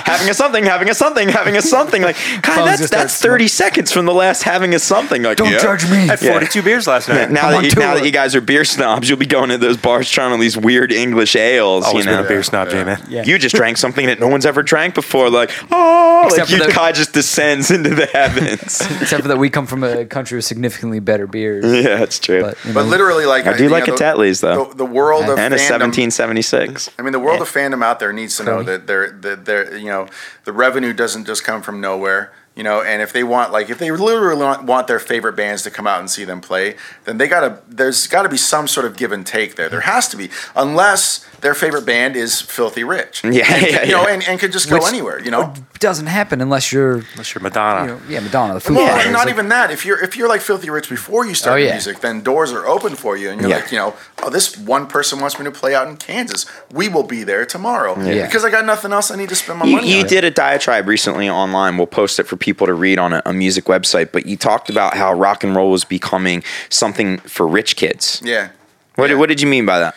having 0.04 0.28
a 0.30 0.34
something, 0.34 0.64
having 0.64 0.88
a 0.90 0.94
something, 0.94 1.28
having 1.28 1.56
a 1.56 1.62
something. 1.62 2.02
Like, 2.02 2.16
Kai, 2.16 2.56
Phone's 2.56 2.78
that's 2.80 2.90
that's 2.90 3.20
thirty 3.20 3.48
seconds 3.48 3.92
from 3.92 4.06
the 4.06 4.14
last 4.14 4.42
having 4.42 4.74
a 4.74 4.78
something. 4.78 5.22
Like, 5.22 5.36
Don't 5.38 5.50
yeah. 5.52 5.62
judge 5.62 5.84
me. 5.90 5.98
I 5.98 6.16
had 6.16 6.18
42 6.20 6.62
beers 6.62 6.86
last 6.86 7.08
night. 7.08 7.30
Now 7.30 7.50
that 7.50 7.64
you, 7.64 7.70
now 7.80 7.94
that 7.94 8.04
you 8.04 8.10
guys 8.10 8.34
are 8.34 8.40
beer 8.40 8.64
snobs, 8.64 9.08
you'll 9.08 9.18
be 9.18 9.26
going 9.26 9.50
to 9.50 9.58
those 9.58 9.76
bars 9.76 10.08
trying 10.10 10.32
all 10.32 10.38
these 10.38 10.56
weird 10.56 10.92
English 10.92 11.36
ales. 11.36 11.84
Always 11.84 12.04
you 12.04 12.10
been 12.10 12.20
know, 12.20 12.24
a 12.24 12.28
beer 12.28 12.42
snob, 12.42 12.70
J 12.70 12.84
man. 12.84 13.02
Yeah. 13.08 13.24
you 13.24 13.38
just 13.38 13.54
drank 13.54 13.76
something 13.76 14.06
that 14.06 14.18
no 14.20 14.28
one's 14.28 14.46
ever 14.46 14.62
drank 14.62 14.94
before. 14.94 15.30
Like, 15.30 15.50
oh, 15.70 16.22
Except 16.26 16.50
like 16.50 16.58
you, 16.60 16.66
the- 16.66 16.72
Kai 16.72 16.92
just 16.92 17.12
descends 17.12 17.70
into 17.70 17.90
the 17.94 18.06
heavens. 18.06 18.31
except 18.62 19.22
for 19.22 19.28
that 19.28 19.38
we 19.38 19.50
come 19.50 19.66
from 19.66 19.84
a 19.84 20.04
country 20.04 20.36
with 20.36 20.44
significantly 20.44 21.00
better 21.00 21.26
beers. 21.26 21.64
yeah, 21.84 21.98
that's 21.98 22.18
true. 22.18 22.42
But, 22.42 22.64
you 22.64 22.72
But 22.72 22.86
literally, 22.86 23.26
like 23.26 23.46
I 23.46 23.56
do 23.56 23.64
you 23.64 23.70
like 23.70 23.86
know, 23.86 23.94
a 23.94 23.96
the- 23.96 24.04
Tetley's 24.04 24.40
though, 24.40 24.66
The, 24.66 24.76
the 24.76 24.84
world 24.86 25.24
of 25.24 25.38
and 25.38 25.54
a 25.54 25.58
1776. 25.58 26.90
I 26.98 27.02
mean, 27.02 27.12
the 27.12 27.18
world 27.20 27.40
of 27.40 27.48
fandom 27.50 27.84
out 27.84 28.00
there 28.00 28.12
needs 28.12 28.36
to 28.38 28.44
know 28.44 28.62
that 28.62 28.86
they're 28.86 29.10
that 29.10 29.44
they're 29.44 29.76
you 29.76 29.86
know 29.88 30.08
the 30.44 30.52
revenue 30.52 30.92
doesn't 30.92 31.24
just 31.26 31.44
come 31.44 31.62
from 31.62 31.80
nowhere. 31.80 32.32
You 32.54 32.62
know, 32.62 32.82
and 32.82 33.00
if 33.00 33.14
they 33.14 33.24
want 33.24 33.50
like 33.50 33.70
if 33.70 33.78
they 33.78 33.90
literally 33.90 34.42
want, 34.42 34.64
want 34.64 34.86
their 34.86 34.98
favorite 34.98 35.34
bands 35.36 35.62
to 35.62 35.70
come 35.70 35.86
out 35.86 36.00
and 36.00 36.10
see 36.10 36.24
them 36.24 36.42
play, 36.42 36.74
then 37.04 37.16
they 37.16 37.26
gotta 37.26 37.62
there's 37.66 38.06
got 38.06 38.22
to 38.24 38.28
be 38.28 38.36
some 38.36 38.68
sort 38.68 38.84
of 38.84 38.94
give 38.96 39.10
and 39.10 39.26
take 39.26 39.56
there. 39.56 39.70
There 39.70 39.80
has 39.80 40.06
to 40.08 40.18
be, 40.18 40.28
unless 40.54 41.26
their 41.42 41.54
favorite 41.54 41.84
band 41.84 42.16
is 42.16 42.40
filthy 42.40 42.82
rich. 42.84 43.22
Yeah, 43.32 43.44
and, 43.52 43.66
yeah, 43.66 43.82
you 43.84 43.92
know, 43.92 44.02
yeah. 44.06 44.14
and, 44.14 44.22
and 44.28 44.40
could 44.40 44.52
just 44.52 44.68
go 44.70 44.76
Which- 44.76 44.84
anywhere. 44.88 45.20
You 45.20 45.30
know, 45.30 45.52
It 45.74 45.80
doesn't 45.80 46.06
happen 46.06 46.40
unless 46.40 46.72
you're, 46.72 47.02
Unless 47.12 47.34
you're 47.34 47.42
Madonna. 47.42 47.80
you 47.92 47.98
know, 47.98 48.02
yeah, 48.08 48.20
Madonna, 48.20 48.54
the 48.54 48.60
Foo 48.60 48.74
Well, 48.74 48.86
Fighters. 48.88 49.04
and 49.04 49.12
not 49.12 49.26
like- 49.26 49.34
even 49.34 49.48
that. 49.48 49.70
If 49.70 49.84
you're 49.84 49.98
if 50.02 50.16
you're 50.16 50.28
like 50.28 50.40
filthy 50.40 50.70
rich 50.70 50.88
before 50.88 51.26
you 51.26 51.34
start 51.34 51.54
Oh, 51.60 51.64
yeah. 51.64 51.72
music, 51.72 52.00
then 52.00 52.22
doors 52.22 52.52
are 52.52 52.66
open 52.66 52.94
for 52.94 53.16
you, 53.16 53.30
and 53.30 53.40
you're 53.40 53.50
Yeah. 53.50 53.56
like, 53.56 53.72
you 53.72 53.78
know, 53.78 53.94
oh, 54.22 54.30
this 54.30 54.56
one 54.56 54.86
person 54.86 55.18
wants 55.20 55.38
me 55.38 55.44
to 55.44 55.50
play 55.50 55.74
out 55.74 55.88
in 55.88 55.96
Kansas. 55.96 56.46
We 56.72 56.88
will 56.88 57.02
be 57.02 57.24
there 57.24 57.44
tomorrow 57.44 57.96
Yeah. 58.00 58.24
because 58.26 58.44
I 58.44 58.50
got 58.50 58.64
nothing 58.64 58.92
else 58.92 59.10
I 59.10 59.16
need 59.16 59.28
to 59.30 59.34
spend 59.36 59.58
my 59.58 59.66
You, 59.66 59.76
money 59.76 59.92
you 59.92 60.00
on. 60.02 60.06
did 60.06 60.24
a 60.24 60.30
diatribe 60.30 60.86
recently 60.88 61.28
online. 61.28 61.76
We'll 61.76 61.86
post 61.88 62.20
it 62.20 62.26
for 62.28 62.36
people 62.36 62.66
to 62.68 62.74
read 62.74 62.98
on 62.98 63.12
a, 63.12 63.22
a 63.26 63.32
music 63.32 63.64
website. 63.64 64.12
But 64.12 64.26
you 64.26 64.36
talked 64.36 64.70
about 64.70 64.94
how 64.94 65.12
rock 65.12 65.42
and 65.42 65.56
roll 65.56 65.70
was 65.72 65.84
becoming 65.84 66.44
something 66.68 67.18
for 67.18 67.46
rich 67.48 67.74
kids. 67.76 68.20
Yeah. 68.24 68.48
What, 68.94 69.10
Yeah. 69.10 69.16
what 69.16 69.28
did 69.28 69.40
you 69.40 69.48
mean 69.48 69.66
by 69.66 69.78
that? 69.80 69.94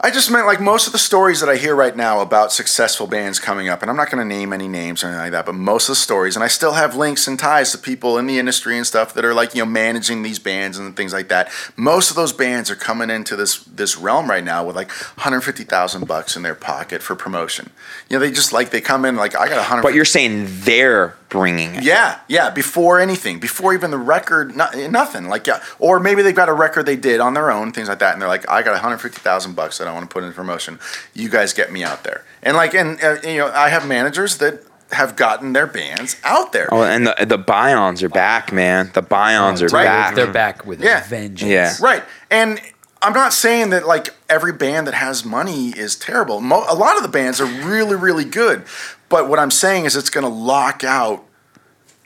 I 0.00 0.12
just 0.12 0.30
meant 0.30 0.46
like 0.46 0.60
most 0.60 0.86
of 0.86 0.92
the 0.92 0.98
stories 0.98 1.40
that 1.40 1.48
I 1.48 1.56
hear 1.56 1.74
right 1.74 1.96
now 1.96 2.20
about 2.20 2.52
successful 2.52 3.08
bands 3.08 3.40
coming 3.40 3.68
up, 3.68 3.82
and 3.82 3.90
I'm 3.90 3.96
not 3.96 4.10
going 4.10 4.26
to 4.26 4.36
name 4.36 4.52
any 4.52 4.68
names 4.68 5.02
or 5.02 5.08
anything 5.08 5.22
like 5.22 5.32
that, 5.32 5.44
but 5.46 5.56
most 5.56 5.88
of 5.88 5.92
the 5.92 5.96
stories, 5.96 6.36
and 6.36 6.44
I 6.44 6.46
still 6.46 6.74
have 6.74 6.94
links 6.94 7.26
and 7.26 7.36
ties 7.36 7.72
to 7.72 7.78
people 7.78 8.16
in 8.16 8.28
the 8.28 8.38
industry 8.38 8.76
and 8.76 8.86
stuff 8.86 9.12
that 9.14 9.24
are 9.24 9.34
like 9.34 9.56
you 9.56 9.62
know 9.62 9.70
managing 9.70 10.22
these 10.22 10.38
bands 10.38 10.78
and 10.78 10.96
things 10.96 11.12
like 11.12 11.28
that. 11.28 11.50
Most 11.76 12.10
of 12.10 12.16
those 12.16 12.32
bands 12.32 12.70
are 12.70 12.76
coming 12.76 13.10
into 13.10 13.34
this 13.34 13.64
this 13.64 13.96
realm 13.96 14.30
right 14.30 14.44
now 14.44 14.64
with 14.64 14.76
like 14.76 14.88
150,000 14.88 16.06
bucks 16.06 16.36
in 16.36 16.42
their 16.42 16.54
pocket 16.54 17.02
for 17.02 17.16
promotion. 17.16 17.70
You 18.08 18.16
know, 18.16 18.20
they 18.20 18.30
just 18.30 18.52
like 18.52 18.70
they 18.70 18.80
come 18.80 19.04
in 19.04 19.16
like 19.16 19.34
I 19.34 19.48
got 19.48 19.56
100. 19.56 19.82
But 19.82 19.94
you're 19.94 20.04
saying 20.04 20.46
they're 20.48 21.17
bringing 21.28 21.74
it. 21.76 21.82
Yeah, 21.84 22.20
yeah. 22.28 22.50
Before 22.50 22.98
anything, 23.00 23.38
before 23.38 23.74
even 23.74 23.90
the 23.90 23.98
record, 23.98 24.56
no, 24.56 24.68
nothing. 24.88 25.28
Like, 25.28 25.46
yeah, 25.46 25.62
or 25.78 26.00
maybe 26.00 26.22
they've 26.22 26.34
got 26.34 26.48
a 26.48 26.52
record 26.54 26.86
they 26.86 26.96
did 26.96 27.20
on 27.20 27.34
their 27.34 27.50
own, 27.50 27.72
things 27.72 27.88
like 27.88 27.98
that, 28.00 28.12
and 28.14 28.22
they're 28.22 28.28
like, 28.28 28.48
I 28.48 28.62
got 28.62 28.72
150,000 28.72 29.54
bucks 29.54 29.78
that 29.78 29.88
I 29.88 29.92
want 29.92 30.08
to 30.08 30.12
put 30.12 30.24
in 30.24 30.32
promotion. 30.32 30.78
You 31.14 31.28
guys 31.28 31.52
get 31.52 31.70
me 31.72 31.84
out 31.84 32.04
there, 32.04 32.24
and 32.42 32.56
like, 32.56 32.74
and 32.74 33.02
uh, 33.02 33.16
you 33.24 33.38
know, 33.38 33.52
I 33.54 33.68
have 33.68 33.86
managers 33.86 34.38
that 34.38 34.62
have 34.92 35.16
gotten 35.16 35.52
their 35.52 35.66
bands 35.66 36.16
out 36.24 36.52
there. 36.52 36.68
Oh, 36.72 36.82
and 36.82 37.06
the 37.06 37.14
the 37.26 37.38
Bions 37.38 38.02
are 38.02 38.08
back, 38.08 38.52
man. 38.52 38.90
The 38.94 39.02
Bions 39.02 39.60
are 39.60 39.66
Right. 39.66 39.84
back. 39.84 40.14
They're 40.14 40.32
back 40.32 40.64
with 40.64 40.80
Yeah. 40.82 41.06
vengeance. 41.06 41.50
Yeah. 41.50 41.74
Right. 41.80 42.02
And 42.30 42.58
I'm 43.02 43.12
not 43.12 43.34
saying 43.34 43.68
that 43.70 43.86
like 43.86 44.08
every 44.30 44.52
band 44.52 44.86
that 44.86 44.94
has 44.94 45.26
money 45.26 45.68
is 45.68 45.94
terrible. 45.94 46.40
Mo- 46.40 46.64
a 46.68 46.74
lot 46.74 46.96
of 46.96 47.02
the 47.02 47.08
bands 47.10 47.38
are 47.40 47.44
really, 47.46 47.96
really 47.96 48.24
good. 48.24 48.64
But 49.08 49.28
what 49.28 49.38
I'm 49.38 49.50
saying 49.50 49.84
is 49.84 49.96
it's 49.96 50.10
going 50.10 50.24
to 50.24 50.32
lock 50.32 50.84
out, 50.84 51.24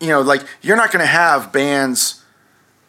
you 0.01 0.09
know, 0.09 0.21
like 0.21 0.45
you're 0.61 0.77
not 0.77 0.93
going 0.93 1.03
to 1.03 1.11
have 1.11 1.53
bands 1.53 2.23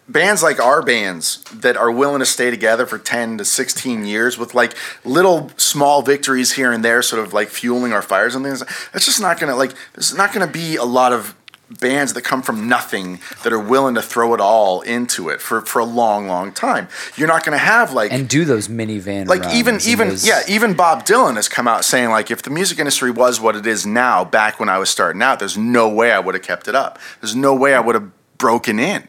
bands 0.07 0.43
like 0.43 0.59
our 0.59 0.81
bands 0.81 1.43
that 1.53 1.77
are 1.77 1.91
willing 1.91 2.19
to 2.19 2.25
stay 2.25 2.51
together 2.51 2.85
for 2.85 2.97
10 2.97 3.37
to 3.37 3.45
16 3.45 4.05
years 4.05 4.37
with 4.37 4.53
like 4.53 4.75
little 5.05 5.49
small 5.57 6.01
victories 6.01 6.53
here 6.53 6.71
and 6.71 6.83
there 6.83 7.01
sort 7.01 7.25
of 7.25 7.33
like 7.33 7.47
fueling 7.47 7.93
our 7.93 8.01
fires 8.01 8.35
and 8.35 8.43
things. 8.43 8.59
That's 8.91 9.05
just 9.05 9.21
not 9.21 9.39
gonna 9.39 9.55
like 9.55 9.73
there's 9.93 10.15
not 10.15 10.33
gonna 10.33 10.47
be 10.47 10.75
a 10.75 10.83
lot 10.83 11.13
of 11.13 11.35
bands 11.79 12.13
that 12.13 12.21
come 12.23 12.41
from 12.41 12.67
nothing 12.67 13.19
that 13.43 13.51
are 13.53 13.59
willing 13.59 13.95
to 13.95 14.01
throw 14.01 14.33
it 14.33 14.39
all 14.41 14.81
into 14.81 15.29
it 15.29 15.41
for, 15.41 15.61
for 15.61 15.79
a 15.79 15.85
long 15.85 16.27
long 16.27 16.51
time 16.51 16.87
you're 17.15 17.27
not 17.27 17.43
gonna 17.43 17.57
have 17.57 17.93
like 17.93 18.11
And 18.11 18.27
do 18.27 18.45
those 18.45 18.67
minivan 18.67 19.27
like 19.27 19.45
even 19.53 19.75
runs 19.75 19.85
and 19.85 19.91
even 19.91 20.07
those- 20.09 20.27
yeah 20.27 20.41
even 20.47 20.73
bob 20.73 21.05
dylan 21.05 21.35
has 21.35 21.49
come 21.49 21.67
out 21.67 21.83
saying 21.85 22.09
like 22.09 22.31
if 22.31 22.41
the 22.41 22.49
music 22.49 22.79
industry 22.79 23.11
was 23.11 23.39
what 23.41 23.55
it 23.55 23.65
is 23.65 23.85
now 23.85 24.23
back 24.23 24.59
when 24.59 24.69
i 24.69 24.77
was 24.77 24.89
starting 24.89 25.21
out 25.21 25.39
there's 25.39 25.57
no 25.57 25.89
way 25.89 26.11
i 26.11 26.19
would 26.19 26.35
have 26.35 26.43
kept 26.43 26.67
it 26.67 26.75
up 26.75 26.99
there's 27.21 27.35
no 27.35 27.53
way 27.55 27.73
i 27.73 27.79
would 27.79 27.95
have 27.95 28.09
broken 28.37 28.79
in 28.79 29.07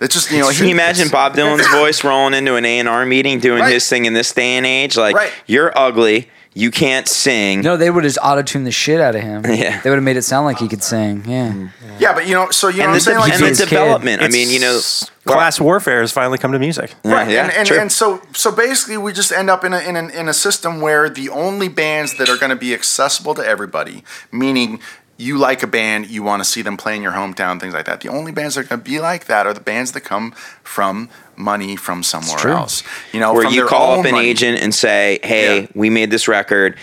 it's 0.00 0.14
just 0.14 0.32
you 0.32 0.38
know 0.40 0.50
Can 0.50 0.66
you 0.66 0.72
imagine 0.74 1.08
Bob 1.10 1.34
Dylan's 1.34 1.68
voice 1.70 2.02
rolling 2.02 2.34
into 2.34 2.56
an 2.56 2.64
A 2.64 2.80
and 2.80 2.88
R 2.88 3.06
meeting, 3.06 3.38
doing 3.38 3.60
Right. 3.60 3.72
his 3.72 3.88
thing 3.88 4.04
in 4.04 4.14
this 4.14 4.32
day 4.32 4.56
and 4.56 4.66
age? 4.66 4.96
Like, 4.96 5.14
Right. 5.14 5.30
you're 5.46 5.72
ugly, 5.78 6.28
you 6.54 6.70
can't 6.70 7.08
sing. 7.08 7.60
No, 7.62 7.76
they 7.76 7.90
would 7.90 8.04
have 8.04 8.12
just 8.12 8.24
auto 8.24 8.42
tuned 8.42 8.66
the 8.66 8.70
shit 8.72 9.00
out 9.00 9.14
of 9.14 9.22
him. 9.22 9.42
Yeah. 9.46 9.80
They 9.80 9.90
would 9.90 9.96
have 9.96 10.04
made 10.04 10.16
it 10.16 10.22
sound 10.22 10.44
like 10.46 10.58
he 10.58 10.68
could 10.68 10.82
sing. 10.82 11.24
Yeah. 11.26 11.52
Mm. 11.52 11.70
yeah 11.98 12.12
but 12.14 12.26
you 12.26 12.34
know 12.34 12.50
so 12.50 12.68
you 12.68 12.78
know 12.78 12.84
and 12.84 12.90
what 12.90 12.92
i'm 12.92 12.94
the, 12.94 13.00
saying 13.00 13.18
like 13.18 13.32
and 13.32 13.42
the 13.42 13.48
his 13.48 13.58
kid. 13.60 13.68
development. 13.70 14.22
I 14.22 14.28
mean, 14.28 14.48
you 14.50 14.60
know, 14.60 14.70
It's- 14.70 15.10
class 15.24 15.60
warfare 15.60 16.00
has 16.00 16.10
finally 16.12 16.36
come 16.38 16.50
to 16.52 16.58
music. 16.58 16.94
Right, 17.04 17.30
Yeah, 17.30 17.44
and, 17.44 17.52
and, 17.52 17.66
true. 17.68 17.78
and 17.78 17.92
so 17.92 18.20
so 18.34 18.50
basically, 18.50 18.96
we 18.98 19.12
just 19.12 19.30
end 19.32 19.48
up 19.50 19.64
in 19.64 19.72
a, 19.72 19.78
in, 19.78 19.96
a, 19.96 20.08
in 20.08 20.28
a 20.28 20.34
system 20.34 20.80
where 20.80 21.08
the 21.08 21.28
only 21.28 21.68
bands 21.68 22.16
that 22.18 22.28
are 22.28 22.36
going 22.36 22.50
to 22.50 22.56
be 22.56 22.74
accessible 22.74 23.34
to 23.36 23.46
everybody, 23.46 24.02
meaning 24.32 24.80
you 25.22 25.38
like 25.38 25.62
a 25.62 25.66
band, 25.66 26.08
you 26.08 26.22
want 26.22 26.42
to 26.42 26.48
see 26.48 26.62
them 26.62 26.76
play 26.76 26.96
in 26.96 27.02
your 27.02 27.12
hometown, 27.12 27.60
things 27.60 27.74
like 27.74 27.84
that. 27.86 28.00
The 28.00 28.08
only 28.08 28.32
bands 28.32 28.54
that 28.56 28.62
are 28.62 28.68
going 28.68 28.80
to 28.82 28.90
be 28.90 28.98
like 28.98 29.26
that 29.26 29.46
are 29.46 29.54
the 29.54 29.60
bands 29.60 29.92
that 29.92 30.00
come 30.02 30.32
from 30.62 31.08
money 31.36 31.76
from 31.76 32.02
somewhere 32.02 32.48
else. 32.48 32.82
You 33.12 33.20
know, 33.20 33.32
where 33.32 33.44
from 33.44 33.54
you 33.54 33.66
call 33.66 34.00
up 34.00 34.04
an 34.06 34.12
money. 34.12 34.28
agent 34.28 34.60
and 34.60 34.74
say, 34.74 35.20
"Hey, 35.22 35.60
Yeah. 35.62 35.66
we 35.74 35.90
made 35.90 36.10
this 36.10 36.26
record. 36.28 36.76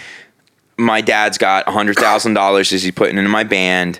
my 0.77 1.01
dad's 1.01 1.37
got 1.37 1.67
hundred 1.67 1.97
thousand 1.97 2.33
dollars 2.35 2.71
is 2.71 2.83
he 2.83 2.91
putting 2.91 3.17
into 3.17 3.29
my 3.29 3.43
band. 3.43 3.99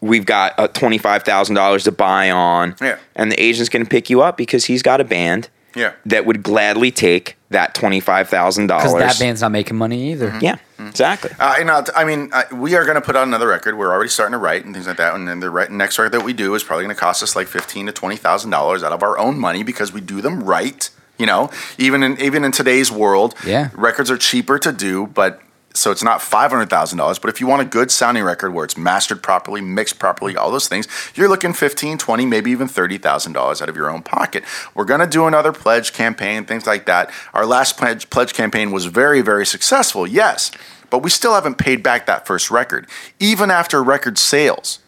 We've 0.00 0.26
got 0.26 0.56
uh, 0.58 0.68
twenty 0.68 0.98
five 0.98 1.22
thousand 1.24 1.56
dollars 1.56 1.84
to 1.84 1.92
buy 1.92 2.30
on, 2.30 2.76
Yeah. 2.80 2.98
and 3.16 3.32
the 3.32 3.42
agent's 3.42 3.68
going 3.68 3.84
to 3.84 3.88
pick 3.90 4.08
you 4.10 4.22
up 4.22 4.36
because 4.36 4.66
he's 4.66 4.82
got 4.82 5.00
a 5.00 5.04
band 5.04 5.48
Yeah. 5.74 5.92
that 6.06 6.24
would 6.26 6.42
gladly 6.42 6.90
take 6.90 7.36
that 7.50 7.74
$25,000. 7.74 8.66
Because 8.66 8.92
dollars. 8.92 8.92
that 8.92 9.18
band's 9.18 9.40
not 9.42 9.52
making 9.52 9.76
money 9.76 10.12
either. 10.12 10.36
yeah, 10.40 10.56
exactly. 10.78 11.30
Uh, 11.38 11.56
and 11.58 11.70
I'll 11.70 11.82
t- 11.84 11.92
I 11.94 12.04
mean, 12.04 12.30
uh, 12.32 12.42
we 12.52 12.74
are 12.74 12.84
going 12.84 12.96
to 12.96 13.00
put 13.00 13.16
out 13.16 13.26
another 13.26 13.48
record. 13.48 13.76
We're 13.76 13.92
already 13.92 14.10
starting 14.10 14.32
to 14.32 14.38
write 14.38 14.64
and 14.64 14.74
things 14.74 14.86
like 14.86 14.96
that. 14.96 15.14
And 15.14 15.26
then 15.28 15.40
the 15.40 15.50
right, 15.50 15.70
next 15.70 15.98
record 15.98 16.12
that 16.18 16.24
we 16.24 16.32
do 16.32 16.54
is 16.54 16.62
probably 16.64 16.84
going 16.84 16.94
to 16.94 17.00
cost 17.00 17.22
us 17.22 17.36
like 17.36 17.46
fifteen 17.46 17.86
to 17.86 17.92
twenty 17.92 18.16
thousand 18.16 18.50
dollars 18.50 18.82
out 18.82 18.92
of 18.92 19.02
our 19.02 19.18
own 19.18 19.38
money 19.38 19.62
because 19.62 19.92
we 19.92 20.00
do 20.00 20.20
them 20.20 20.42
right. 20.44 20.90
You 21.16 21.26
know, 21.26 21.50
even 21.78 22.02
in 22.02 22.20
even 22.20 22.42
in 22.44 22.50
today's 22.50 22.90
world, 22.90 23.34
Yeah. 23.46 23.70
records 23.74 24.10
are 24.10 24.16
cheaper 24.18 24.58
to 24.58 24.72
do, 24.72 25.06
but 25.06 25.40
so 25.74 25.90
it's 25.90 26.02
not 26.02 26.22
five 26.22 26.50
hundred 26.50 26.70
thousand 26.70 26.98
dollars. 26.98 27.18
But 27.18 27.30
if 27.30 27.40
you 27.40 27.46
want 27.46 27.62
a 27.62 27.64
good 27.64 27.90
sounding 27.90 28.22
record 28.22 28.52
where 28.54 28.64
it's 28.64 28.76
mastered 28.76 29.22
properly, 29.22 29.60
mixed 29.60 29.98
properly, 29.98 30.36
all 30.36 30.50
those 30.50 30.68
things, 30.68 30.86
you're 31.14 31.28
looking 31.28 31.52
15, 31.52 31.98
20, 31.98 32.26
maybe 32.26 32.50
even 32.50 32.68
thirty 32.68 32.96
thousand 32.96 33.32
dollars 33.32 33.60
out 33.60 33.68
of 33.68 33.76
your 33.76 33.90
own 33.90 34.02
pocket. 34.02 34.44
We're 34.74 34.84
going 34.84 35.00
to 35.00 35.06
do 35.06 35.26
another 35.26 35.52
pledge 35.52 35.92
campaign, 35.92 36.44
things 36.44 36.66
like 36.66 36.86
that. 36.86 37.10
Our 37.32 37.44
last 37.44 37.76
pledge 37.76 38.08
pledge 38.08 38.34
campaign 38.34 38.70
was 38.70 38.86
very 38.86 39.20
very 39.20 39.44
successful, 39.44 40.06
yes, 40.06 40.50
but 40.90 41.02
we 41.02 41.10
still 41.10 41.34
haven't 41.34 41.58
paid 41.58 41.82
back 41.82 42.06
that 42.06 42.26
first 42.26 42.50
record, 42.50 42.86
even 43.18 43.50
after 43.50 43.82
record 43.82 44.16
sales. 44.16 44.78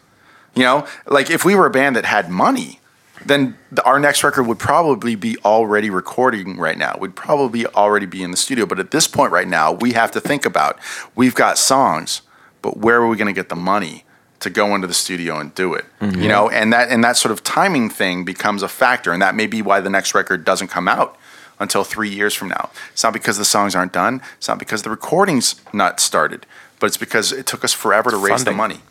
You 0.55 0.63
know, 0.63 0.87
like 1.05 1.29
if 1.29 1.45
we 1.45 1.53
were 1.53 1.67
a 1.67 1.71
band 1.71 1.95
that 1.97 2.05
had 2.05 2.29
money, 2.29 2.79
then 3.25 3.57
the, 3.71 3.83
our 3.83 3.99
next 3.99 4.23
record 4.23 4.43
would 4.43 4.59
probably 4.59 5.15
be 5.15 5.37
already 5.43 5.89
recording 5.89 6.57
right 6.57 6.77
now. 6.77 6.97
We'd 6.99 7.15
probably 7.15 7.65
already 7.67 8.05
be 8.05 8.23
in 8.23 8.31
the 8.31 8.37
studio. 8.37 8.65
But 8.65 8.79
at 8.79 8.91
this 8.91 9.07
point 9.07 9.31
right 9.31 9.47
now, 9.47 9.71
we 9.71 9.93
have 9.93 10.11
to 10.11 10.21
think 10.21 10.45
about 10.45 10.79
we've 11.15 11.35
got 11.35 11.57
songs, 11.57 12.21
but 12.61 12.77
where 12.77 12.97
are 12.97 13.07
we 13.07 13.17
going 13.17 13.27
to 13.27 13.33
get 13.33 13.49
the 13.49 13.55
money 13.55 14.03
to 14.39 14.49
go 14.49 14.75
into 14.75 14.87
the 14.87 14.93
studio 14.93 15.39
and 15.39 15.53
do 15.55 15.73
it? 15.73 15.85
You 16.01 16.07
mm-hmm. 16.07 16.27
know, 16.27 16.49
and 16.49 16.71
that 16.73 16.89
and 16.89 17.03
that 17.03 17.17
sort 17.17 17.31
of 17.31 17.43
timing 17.43 17.89
thing 17.89 18.23
becomes 18.23 18.63
a 18.63 18.67
factor, 18.67 19.11
and 19.11 19.21
that 19.21 19.35
may 19.35 19.47
be 19.47 19.61
why 19.61 19.79
the 19.79 19.89
next 19.89 20.13
record 20.13 20.45
doesn't 20.45 20.67
come 20.67 20.87
out 20.87 21.17
until 21.59 21.83
three 21.83 22.09
years 22.09 22.35
from 22.35 22.49
now. 22.49 22.69
It's 22.91 23.03
not 23.03 23.13
because 23.13 23.37
the 23.37 23.45
songs 23.45 23.75
aren't 23.75 23.93
done. 23.93 24.21
It's 24.37 24.47
not 24.47 24.59
because 24.59 24.83
the 24.83 24.91
recording's 24.91 25.59
not 25.73 25.99
started, 25.99 26.45
but 26.79 26.85
it's 26.85 26.97
because 26.97 27.31
it 27.31 27.47
took 27.47 27.63
us 27.63 27.73
forever 27.73 28.11
to 28.11 28.17
raise 28.17 28.43
the 28.43 28.51
money 28.51 28.81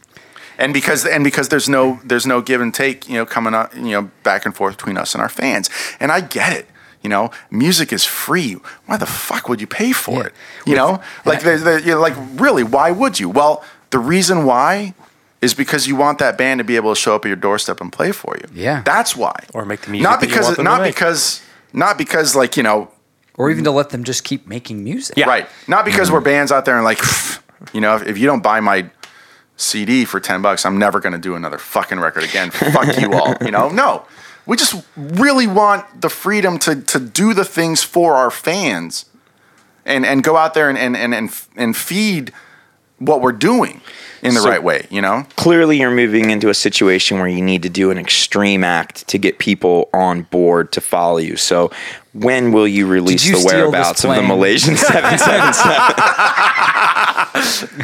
and 0.59 0.73
because 0.73 1.05
and 1.07 1.25
because 1.25 1.49
there's 1.49 1.69
no 1.69 2.01
there's 2.05 2.27
no 2.27 2.41
give 2.41 2.61
and 2.61 2.73
take 2.75 3.09
you 3.09 3.15
know 3.15 3.27
coming 3.27 3.55
up 3.55 3.75
you 3.75 3.93
know 3.93 4.11
back 4.23 4.45
and 4.47 4.55
forth 4.55 4.77
between 4.77 4.97
us 4.97 5.15
and 5.15 5.23
our 5.23 5.29
fans 5.29 5.69
and 6.01 6.11
i 6.13 6.21
get 6.21 6.53
it 6.53 6.67
you 7.03 7.09
know 7.11 7.31
music 7.51 7.93
is 7.93 8.05
free 8.05 8.57
why 8.87 8.97
the 8.97 9.07
fuck 9.07 9.49
would 9.49 9.61
you 9.61 9.67
pay 9.67 9.93
for 9.93 10.15
Yeah. 10.21 10.27
it 10.27 10.33
you 10.67 10.75
know 10.75 11.01
like 11.25 11.41
there, 11.43 11.79
you 11.79 11.93
know, 11.93 12.01
like 12.01 12.15
really 12.35 12.65
why 12.65 12.91
would 12.91 13.21
you 13.21 13.29
well 13.29 13.65
the 13.91 13.99
reason 13.99 14.45
why 14.45 14.95
is 15.43 15.55
because 15.55 15.87
you 15.87 15.95
want 15.97 16.19
that 16.19 16.37
band 16.39 16.59
to 16.59 16.65
be 16.65 16.77
able 16.77 16.95
to 16.95 17.01
show 17.01 17.15
up 17.15 17.25
at 17.25 17.29
your 17.29 17.37
doorstep 17.37 17.81
and 17.81 17.93
play 17.93 18.11
for 18.13 18.37
you 18.37 18.49
Yeah. 18.55 18.83
that's 18.85 19.15
why 19.15 19.35
Or 19.55 19.65
make 19.65 19.83
the 19.83 19.91
music 19.91 20.05
not 20.11 20.21
because 20.21 20.45
want 20.47 20.57
them 20.57 20.65
to 20.65 20.71
not 20.71 20.83
because 20.83 21.43
not 21.73 21.99
because 21.99 22.35
like 22.35 22.57
you 22.57 22.63
know 22.63 22.91
Or 23.37 23.51
even 23.51 23.65
to 23.65 23.71
let 23.71 23.91
them 23.91 24.03
just 24.03 24.25
keep 24.25 24.47
making 24.49 24.83
music. 24.83 25.15
Yeah. 25.17 25.27
Right. 25.29 25.47
Not 25.69 25.85
because 25.85 26.09
mm. 26.09 26.15
we're 26.15 26.23
bands 26.23 26.51
out 26.51 26.65
there 26.65 26.75
and 26.75 26.85
like, 26.85 27.01
you 27.75 27.83
know, 27.83 27.95
if, 27.97 28.07
if 28.07 28.17
you 28.17 28.27
don't 28.27 28.43
buy 28.43 28.61
my 28.61 28.89
CD 29.57 30.05
for 30.05 30.21
10 30.21 30.43
bucks, 30.43 30.67
I'm 30.67 30.79
never 30.79 31.01
going 31.01 31.13
to 31.15 31.19
do 31.19 31.35
another 31.35 31.59
fucking 31.59 31.99
record 32.01 32.25
again. 32.25 32.51
Fuck 32.53 32.99
you 33.01 33.13
all. 33.13 33.35
You 33.41 33.51
know, 33.51 33.69
no. 33.69 34.05
We 34.45 34.57
just 34.57 34.85
really 34.97 35.47
want 35.47 36.01
the 36.01 36.09
freedom 36.09 36.59
to, 36.61 36.81
to 36.81 37.01
do 37.01 37.35
the 37.35 37.45
things 37.45 37.83
for 37.83 38.15
our 38.15 38.31
fans 38.31 39.07
and, 39.85 40.07
and 40.07 40.23
go 40.23 40.37
out 40.37 40.55
there 40.55 40.69
and, 40.69 40.79
and, 40.79 40.97
and, 40.97 41.13
and, 41.15 41.31
and 41.57 41.77
feed 41.77 42.33
what 42.99 43.21
we're 43.21 43.33
doing 43.33 43.81
in 44.23 44.35
the 44.35 44.41
So- 44.41 44.49
right 44.49 44.63
way, 44.63 44.87
you 44.91 45.01
know? 45.03 45.27
Clearly, 45.37 45.79
you're 45.81 45.91
moving 45.91 46.31
into 46.31 46.49
a 46.49 46.55
situation 46.55 47.19
where 47.19 47.29
you 47.29 47.43
need 47.43 47.63
to 47.65 47.69
do 47.69 47.91
an 47.91 47.99
extreme 47.99 48.63
act 48.65 49.07
to 49.09 49.19
get 49.19 49.39
people 49.39 49.89
on 49.93 50.23
board 50.23 50.73
to 50.73 50.81
follow 50.81 51.19
you. 51.19 51.37
So, 51.37 51.71
when 52.21 52.53
will 52.53 52.69
you 52.69 52.87
release 52.87 53.27
you 53.27 53.39
the 53.39 53.45
whereabouts 53.45 54.05
of 54.05 54.15
the? 54.15 54.23
Malaysian 54.23 54.77
777? 54.77 55.95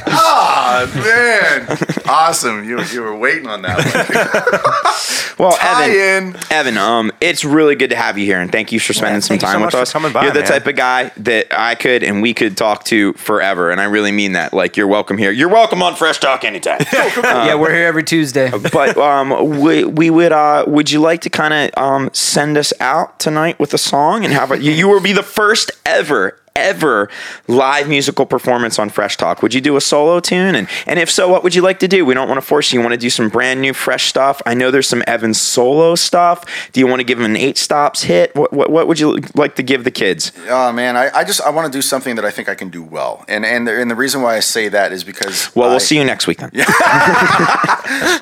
Oh, 0.06 0.90
man. 0.94 1.78
awesome. 2.08 2.64
You, 2.68 2.82
you 2.84 3.02
were 3.02 3.16
waiting 3.16 3.46
on 3.46 3.62
that 3.62 3.78
one. 3.78 4.98
Well, 5.38 5.56
Tie 5.56 5.88
Evan, 5.90 6.34
in. 6.34 6.40
Evan, 6.50 6.76
um, 6.78 7.10
it's 7.20 7.42
really 7.44 7.74
good 7.74 7.90
to 7.90 7.96
have 7.96 8.18
you 8.18 8.26
here, 8.26 8.38
and 8.38 8.52
thank 8.52 8.70
you 8.70 8.78
for 8.78 8.92
spending 8.92 9.22
some 9.22 9.38
thank 9.38 9.42
you 9.42 9.48
so 9.48 9.52
time 9.52 9.60
much 9.62 9.72
with 9.72 9.82
us. 9.82 9.92
coming 9.92 10.12
by, 10.12 10.24
you're 10.24 10.32
the 10.32 10.40
man. 10.40 10.48
type 10.48 10.66
of 10.66 10.76
guy 10.76 11.10
that 11.16 11.46
I 11.50 11.74
could 11.74 12.02
and 12.04 12.20
we 12.22 12.34
could 12.34 12.56
talk 12.56 12.84
to 12.84 13.14
forever, 13.14 13.70
and 13.70 13.80
I 13.80 13.84
really 13.84 14.12
mean 14.12 14.32
that. 14.32 14.52
Like, 14.52 14.76
you're 14.76 14.86
welcome 14.86 15.16
here. 15.16 15.32
You're 15.32 15.48
welcome 15.48 15.82
on 15.82 15.96
Fresh 15.96 16.18
Talk 16.20 16.44
anytime. 16.44 16.80
yeah, 16.92 17.54
we're 17.54 17.74
here 17.74 17.86
every 17.86 18.04
Tuesday. 18.04 18.50
but 18.72 18.96
um, 18.98 19.58
we, 19.60 19.84
we 19.84 20.10
would 20.10 20.32
uh, 20.32 20.64
would 20.68 20.90
you 20.90 21.00
like 21.00 21.22
to 21.22 21.30
kind 21.30 21.54
of 21.54 21.82
um, 21.82 22.10
send 22.12 22.56
us 22.58 22.72
out 22.78 23.18
tonight 23.18 23.58
with 23.58 23.72
a 23.74 23.78
song 23.78 24.21
and 24.24 24.32
have 24.32 24.50
a, 24.50 24.62
you, 24.62 24.72
you 24.72 24.88
will 24.88 25.00
be 25.00 25.12
the 25.12 25.22
first 25.22 25.70
ever 25.84 26.38
ever 26.54 27.08
live 27.48 27.88
musical 27.88 28.26
performance 28.26 28.78
on 28.78 28.90
Fresh 28.90 29.16
Talk. 29.16 29.42
Would 29.42 29.54
you 29.54 29.60
do 29.60 29.76
a 29.76 29.80
solo 29.80 30.20
tune? 30.20 30.54
And 30.54 30.68
and 30.86 30.98
if 30.98 31.10
so, 31.10 31.28
what 31.28 31.42
would 31.42 31.54
you 31.54 31.62
like 31.62 31.78
to 31.80 31.88
do? 31.88 32.04
We 32.04 32.14
don't 32.14 32.28
want 32.28 32.38
to 32.38 32.46
force 32.46 32.72
you. 32.72 32.78
You 32.78 32.84
want 32.84 32.92
to 32.94 32.98
do 32.98 33.10
some 33.10 33.28
brand 33.28 33.60
new 33.60 33.72
fresh 33.72 34.06
stuff? 34.06 34.40
I 34.46 34.54
know 34.54 34.70
there's 34.70 34.88
some 34.88 35.02
Evan 35.06 35.34
solo 35.34 35.94
stuff. 35.94 36.44
Do 36.72 36.80
you 36.80 36.86
want 36.86 37.00
to 37.00 37.04
give 37.04 37.18
him 37.18 37.24
an 37.26 37.36
eight 37.36 37.56
stops 37.58 38.02
hit? 38.04 38.34
What 38.34 38.52
what, 38.52 38.70
what 38.70 38.88
would 38.88 39.00
you 39.00 39.18
like 39.34 39.56
to 39.56 39.62
give 39.62 39.84
the 39.84 39.90
kids? 39.90 40.32
Oh 40.48 40.72
man, 40.72 40.96
I, 40.96 41.10
I 41.14 41.24
just 41.24 41.40
I 41.40 41.50
want 41.50 41.72
to 41.72 41.76
do 41.76 41.82
something 41.82 42.16
that 42.16 42.24
I 42.24 42.30
think 42.30 42.48
I 42.48 42.54
can 42.54 42.68
do 42.68 42.82
well, 42.82 43.24
and 43.28 43.44
and 43.44 43.66
the, 43.66 43.80
and 43.80 43.90
the 43.90 43.96
reason 43.96 44.22
why 44.22 44.36
I 44.36 44.40
say 44.40 44.68
that 44.68 44.92
is 44.92 45.04
because 45.04 45.54
Well, 45.54 45.68
I, 45.68 45.72
we'll 45.72 45.80
see 45.80 45.96
you 45.98 46.04
next 46.04 46.26
week 46.26 46.38
then. 46.38 46.50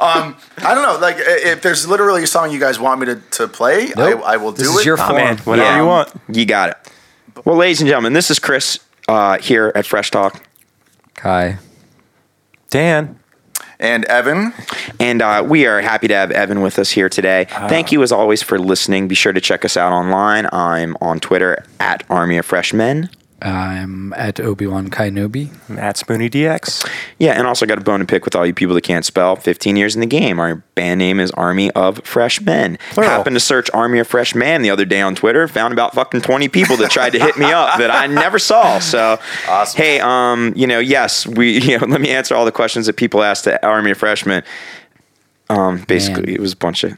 Um, 0.01 0.37
I 0.59 0.75
don't 0.75 0.83
know, 0.83 0.99
like 1.01 1.17
if 1.19 1.63
there's 1.63 1.87
literally 1.87 2.23
a 2.25 2.27
song 2.27 2.51
you 2.51 2.59
guys 2.59 2.79
want 2.81 3.01
me 3.01 3.07
to, 3.07 3.17
to 3.33 3.49
play, 3.49 3.93
Nope. 3.97 4.23
I, 4.25 4.35
I 4.35 4.37
will 4.39 4.53
do 4.53 4.63
This 4.63 4.69
do 4.73 4.75
is 4.75 4.81
it. 4.81 4.87
your 4.87 4.95
Oh, 5.01 5.05
form. 5.07 5.17
man, 5.17 5.39
whatever 5.39 5.69
Yeah. 5.71 5.81
you 5.81 5.87
want. 5.87 6.09
You 6.29 6.45
got 6.47 6.71
it. 6.71 6.90
Well, 7.45 7.57
ladies 7.57 7.81
and 7.81 7.89
gentlemen, 7.89 8.13
this 8.13 8.31
is 8.31 8.39
Chris 8.39 8.81
uh, 9.09 9.39
here 9.39 9.73
at 9.75 9.87
Fresh 9.87 10.11
Talk. 10.11 10.45
Kai. 11.15 11.59
Dan. 12.69 13.19
And 13.79 14.05
Evan, 14.05 14.53
And 14.99 15.23
uh, 15.23 15.43
we 15.47 15.67
are 15.67 15.81
happy 15.81 16.07
to 16.09 16.15
have 16.15 16.31
Evan 16.31 16.61
with 16.61 16.79
us 16.79 16.91
here 16.91 17.09
today. 17.09 17.47
Thank 17.49 17.93
you, 17.93 18.03
as 18.03 18.13
always, 18.13 18.43
for 18.43 18.59
listening. 18.59 19.09
Be 19.09 19.15
sure 19.15 19.33
to 19.33 19.41
check 19.41 19.65
us 19.65 19.75
out 19.79 19.93
online. 19.93 20.47
I'm 20.53 20.99
on 21.01 21.19
Twitter 21.19 21.65
at 21.79 22.05
Army 22.11 22.37
of 22.37 22.45
Freshmen. 22.45 23.09
I'm 23.43 24.13
at 24.15 24.39
Obi 24.41 24.67
Wan 24.67 24.91
Kainobi. 24.91 25.51
Matt 25.69 25.97
Spoony 25.97 26.29
DX. 26.29 26.89
Yeah, 27.19 27.33
and 27.33 27.47
also 27.47 27.65
got 27.67 27.79
a 27.79 27.81
bone 27.81 28.01
to 28.01 28.07
pick 28.07 28.25
with 28.25 28.37
all 28.37 28.45
you 28.47 28.53
people 28.55 28.75
that 28.75 28.83
can't 28.83 29.05
spell. 29.05 29.37
15 29.37 29.77
years 29.77 29.95
in 29.95 30.01
the 30.01 30.07
game. 30.07 30.39
Our 30.39 30.57
band 30.75 30.99
name 30.99 31.19
is 31.21 31.31
Army 31.33 31.71
of 31.73 31.99
Freshmen. 32.05 32.79
Plural. 32.91 33.11
Happened 33.11 33.37
to 33.37 33.41
search 33.41 33.71
Army 33.73 33.99
of 33.99 34.07
Freshmen 34.07 34.63
the 34.63 34.71
other 34.71 34.85
day 34.85 35.01
on 35.01 35.15
Twitter. 35.15 35.49
Found 35.49 35.73
about 35.73 35.95
fucking 35.95 36.21
20 36.21 36.49
people 36.49 36.77
that 36.79 36.91
tried 36.91 37.11
to 37.11 37.19
hit 37.19 37.37
me 37.39 37.47
up 37.51 37.79
that 37.79 37.91
I 37.91 38.07
never 38.07 38.39
saw. 38.39 38.79
So, 38.79 39.19
Awesome. 39.49 39.77
hey, 39.79 40.01
um, 40.01 40.53
you 40.55 40.67
know, 40.67 40.79
yes, 40.79 41.27
we, 41.27 41.59
you 41.63 41.79
know, 41.79 41.87
let 41.87 42.01
me 42.01 42.11
answer 42.11 42.35
all 42.35 42.45
the 42.45 42.53
questions 42.53 42.87
that 42.87 42.97
people 42.97 43.23
asked 43.23 43.47
at 43.47 43.63
Army 43.65 43.93
of 43.93 43.99
Freshmen. 43.99 44.43
Um, 45.49 45.83
basically, 45.89 46.27
Man. 46.27 46.35
it 46.35 46.41
was 46.41 46.53
a 46.53 46.57
bunch 46.57 46.85
of 46.85 46.97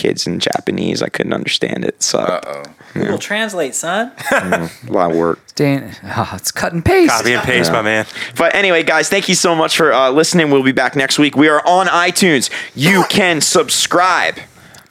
kids 0.00 0.26
in 0.26 0.40
Japanese. 0.40 1.02
I 1.02 1.10
couldn't 1.10 1.34
understand 1.34 1.84
it. 1.84 2.02
So, 2.02 2.18
uh 2.18 2.40
oh, 2.46 2.62
Google 2.94 3.18
Translate, 3.18 3.74
son. 3.74 4.12
a 4.32 4.70
lot 4.88 5.10
of 5.10 5.16
work. 5.16 5.38
Dan, 5.54 5.94
oh, 6.04 6.30
it's 6.34 6.50
cut 6.50 6.72
and 6.72 6.82
paste. 6.82 7.10
Copy 7.10 7.34
and 7.34 7.42
paste, 7.42 7.70
my 7.70 7.82
man. 7.82 8.06
But 8.36 8.54
anyway, 8.54 8.82
guys, 8.82 9.10
thank 9.10 9.28
you 9.28 9.34
so 9.34 9.54
much 9.54 9.76
for 9.76 9.92
uh, 9.92 10.10
listening. 10.10 10.50
We'll 10.50 10.62
be 10.62 10.72
back 10.72 10.96
next 10.96 11.18
week. 11.18 11.36
We 11.36 11.48
are 11.48 11.62
on 11.66 11.86
iTunes. 11.86 12.50
You 12.74 13.04
can 13.10 13.42
subscribe. 13.42 14.36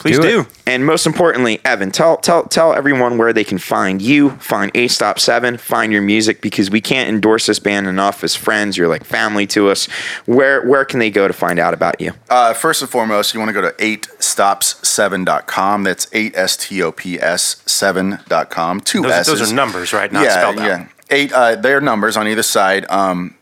Please 0.00 0.18
Do 0.18 0.22
do. 0.22 0.46
And 0.66 0.86
most 0.86 1.06
importantly, 1.06 1.60
Evan, 1.62 1.90
tell 1.90 2.16
tell 2.16 2.44
tell 2.44 2.72
everyone 2.72 3.18
where 3.18 3.34
they 3.34 3.44
can 3.44 3.58
find 3.58 4.00
you, 4.00 4.30
find 4.30 4.70
Eight 4.74 4.90
Stop 4.90 5.18
Seven, 5.20 5.58
find 5.58 5.92
your 5.92 6.00
music 6.00 6.40
because 6.40 6.70
we 6.70 6.80
can't 6.80 7.06
endorse 7.08 7.44
this 7.46 7.58
band 7.58 7.86
enough 7.86 8.24
as 8.24 8.34
friends. 8.34 8.78
You're 8.78 8.88
like 8.88 9.04
family 9.04 9.46
to 9.48 9.68
us. 9.68 9.86
Where 10.24 10.66
where 10.66 10.86
can 10.86 11.00
they 11.00 11.10
go 11.10 11.28
to 11.28 11.34
find 11.34 11.58
out 11.58 11.74
about 11.74 12.00
you? 12.00 12.12
uh, 12.30 12.54
first 12.54 12.80
and 12.80 12.90
foremost, 12.90 13.34
you 13.34 13.40
want 13.40 13.50
to 13.50 13.52
go 13.52 13.60
to 13.60 13.72
8stops7.com. 13.76 15.82
That's 15.84 16.06
8 16.12 16.36
S 16.36 16.56
T 16.56 16.82
O 16.82 16.92
P 16.92 17.20
S 17.20 17.56
7.com. 17.66 18.80
Two 18.80 19.02
Those, 19.02 19.12
S's. 19.12 19.38
those 19.38 19.52
are 19.52 19.54
numbers, 19.54 19.92
right? 19.92 20.10
Not 20.10 20.24
yeah, 20.24 20.38
spelled 20.40 20.56
yeah. 20.56 20.80
out. 20.82 20.86
Eight. 21.10 21.32
Uh, 21.32 21.56
they're 21.56 21.80
numbers 21.80 22.16
on 22.16 22.26
either 22.28 22.42
side. 22.42 22.86
Um, 22.88 23.34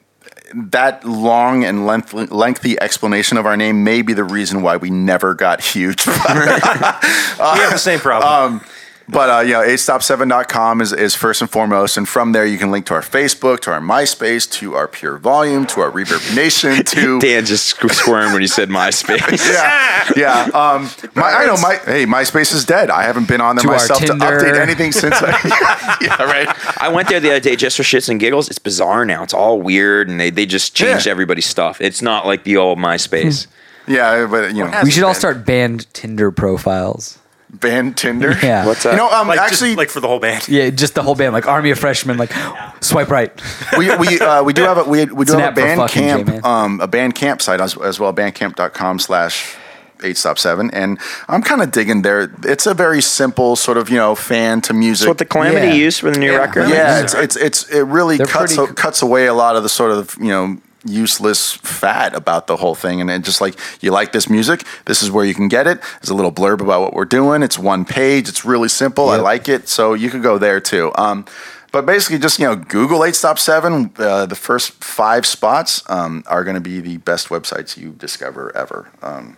that 0.54 1.04
long 1.04 1.64
and 1.64 1.86
lengthy, 1.86 2.26
lengthy 2.26 2.80
explanation 2.80 3.38
of 3.38 3.46
our 3.46 3.56
name 3.56 3.84
may 3.84 4.02
be 4.02 4.12
the 4.12 4.24
reason 4.24 4.62
why 4.62 4.76
we 4.76 4.90
never 4.90 5.34
got 5.34 5.60
huge. 5.74 6.06
we 6.06 6.12
have 6.12 7.70
the 7.70 7.78
same 7.78 8.00
problem. 8.00 8.32
Um, 8.32 8.60
but 9.08 9.30
uh, 9.30 9.40
you 9.40 9.52
know, 9.54 9.60
8stop7.com 9.62 10.80
is, 10.80 10.92
is 10.92 11.14
first 11.14 11.40
and 11.40 11.50
foremost. 11.50 11.96
And 11.96 12.08
from 12.08 12.32
there, 12.32 12.44
you 12.44 12.58
can 12.58 12.70
link 12.70 12.86
to 12.86 12.94
our 12.94 13.00
Facebook, 13.02 13.60
to 13.60 13.72
our 13.72 13.80
MySpace, 13.80 14.50
to 14.52 14.74
our 14.74 14.86
Pure 14.88 15.18
Volume, 15.18 15.66
to 15.68 15.80
our 15.80 15.90
Reverb 15.90 16.34
Nation, 16.36 16.84
to. 16.84 17.18
Dan 17.20 17.44
just 17.46 17.76
squ- 17.76 17.90
squirmed 17.90 18.32
when 18.32 18.42
he 18.42 18.48
said 18.48 18.68
MySpace. 18.68 19.18
yeah, 19.52 20.10
yeah. 20.16 20.42
Um, 20.54 20.90
my, 21.14 21.32
I 21.32 21.46
know 21.46 21.56
my 21.56 21.76
hey, 21.84 22.04
MySpace 22.06 22.52
is 22.54 22.64
dead. 22.64 22.90
I 22.90 23.02
haven't 23.02 23.28
been 23.28 23.40
on 23.40 23.56
there 23.56 23.62
To 23.62 23.68
myself 23.68 24.00
to 24.00 24.12
update 24.12 24.58
anything 24.58 24.92
since. 24.92 25.16
I, 25.18 25.98
yeah, 26.02 26.22
right. 26.22 26.48
I 26.80 26.88
went 26.88 27.08
there 27.08 27.20
the 27.20 27.30
other 27.30 27.40
day 27.40 27.56
just 27.56 27.76
for 27.76 27.82
shits 27.82 28.08
and 28.08 28.20
giggles. 28.20 28.48
It's 28.48 28.58
bizarre 28.58 29.04
now. 29.04 29.22
It's 29.22 29.34
all 29.34 29.60
weird, 29.60 30.08
and 30.08 30.20
they, 30.20 30.30
they 30.30 30.46
just 30.46 30.74
changed 30.74 31.06
Yeah. 31.06 31.12
everybody's 31.12 31.46
stuff. 31.46 31.80
It's 31.80 32.02
not 32.02 32.26
like 32.26 32.44
the 32.44 32.56
old 32.56 32.78
MySpace. 32.78 33.46
Yeah, 33.86 34.26
but 34.26 34.54
you 34.54 34.64
know, 34.64 34.80
We 34.84 34.90
should 34.90 35.02
all 35.04 35.14
start 35.14 35.46
banned 35.46 35.92
Tinder 35.94 36.30
profiles. 36.30 37.18
Ban 37.50 37.94
Tinder. 37.94 38.34
Yeah. 38.42 38.66
What's 38.66 38.82
that? 38.84 38.92
You 38.92 38.96
know, 38.98 39.10
um, 39.10 39.28
Like 39.28 39.38
actually, 39.40 39.70
just, 39.70 39.78
like 39.78 39.90
for 39.90 40.00
the 40.00 40.08
whole 40.08 40.18
band. 40.20 40.48
Yeah, 40.48 40.70
just 40.70 40.94
the 40.94 41.02
whole 41.02 41.14
band, 41.14 41.32
like 41.32 41.46
army 41.46 41.70
of 41.70 41.78
freshmen, 41.78 42.16
like 42.18 42.32
swipe 42.80 43.10
right. 43.10 43.32
we 43.76 43.94
we 43.96 44.20
uh, 44.20 44.42
we 44.42 44.52
do 44.52 44.62
have 44.62 44.78
a 44.78 44.84
we, 44.84 45.04
we 45.06 45.24
do 45.24 45.34
an 45.34 45.40
have 45.40 45.52
a 45.52 45.56
band 45.56 45.90
camp 45.90 46.26
J-Man. 46.26 46.44
um 46.44 46.80
a 46.80 46.86
band 46.86 47.14
camp 47.14 47.42
site 47.42 47.60
as, 47.60 47.76
as 47.78 47.98
well 47.98 48.12
bandcamp.com 48.12 48.98
slash 48.98 49.56
eight 50.04 50.16
stop 50.16 50.38
seven 50.38 50.70
and 50.70 50.96
I'm 51.26 51.42
kind 51.42 51.60
of 51.60 51.72
digging 51.72 52.02
there. 52.02 52.30
It's 52.44 52.66
a 52.66 52.74
very 52.74 53.02
simple 53.02 53.56
sort 53.56 53.76
of 53.78 53.90
you 53.90 53.96
know 53.96 54.14
fan 54.14 54.60
to 54.62 54.72
music. 54.72 55.06
That's 55.06 55.08
what 55.08 55.18
the 55.18 55.24
Calamity 55.24 55.66
Yeah. 55.68 55.72
used 55.72 56.00
for 56.00 56.10
the 56.10 56.18
new 56.20 56.36
record. 56.36 56.68
yeah, 56.68 57.00
it's, 57.02 57.14
it's 57.14 57.34
it's 57.36 57.68
it 57.70 57.82
really 57.82 58.16
They're 58.18 58.26
cuts 58.26 58.54
pretty- 58.56 58.74
cuts 58.74 59.02
away 59.02 59.26
a 59.26 59.34
lot 59.34 59.56
of 59.56 59.62
the 59.64 59.68
sort 59.68 59.90
of 59.90 60.16
you 60.20 60.28
know 60.28 60.58
useless 60.88 61.52
fat 61.52 62.14
about 62.14 62.46
the 62.46 62.56
whole 62.56 62.74
thing. 62.74 63.00
And 63.00 63.24
just 63.24 63.40
like 63.40 63.58
you 63.80 63.90
like 63.90 64.12
this 64.12 64.28
music 64.28 64.64
this 64.84 65.02
is 65.02 65.10
where 65.10 65.24
you 65.24 65.34
can 65.34 65.48
get 65.48 65.66
it. 65.66 65.80
There's 66.00 66.10
a 66.10 66.14
little 66.14 66.32
blurb 66.32 66.60
about 66.60 66.80
what 66.80 66.94
we're 66.94 67.04
doing. 67.04 67.42
It's 67.42 67.58
one 67.58 67.84
page. 67.84 68.28
It's 68.28 68.44
really 68.44 68.68
simple. 68.68 69.08
I 69.08 69.16
like 69.16 69.48
it. 69.48 69.68
So 69.68 69.94
you 69.94 70.10
could 70.10 70.22
go 70.22 70.38
there 70.38 70.60
too. 70.60 70.92
Um, 70.96 71.24
but 71.72 71.84
basically 71.86 72.18
just 72.18 72.38
you 72.38 72.46
know 72.46 72.56
google 72.56 73.04
8 73.04 73.14
stop 73.14 73.38
7 73.38 73.92
uh, 73.98 74.26
the 74.26 74.34
first 74.34 74.82
five 74.82 75.26
spots 75.26 75.82
um, 75.90 76.24
are 76.26 76.44
going 76.44 76.54
to 76.54 76.62
be 76.62 76.80
the 76.80 76.96
best 76.98 77.28
websites 77.28 77.76
you 77.76 77.92
discover 77.92 78.54
ever. 78.56 78.90
Um, 79.02 79.36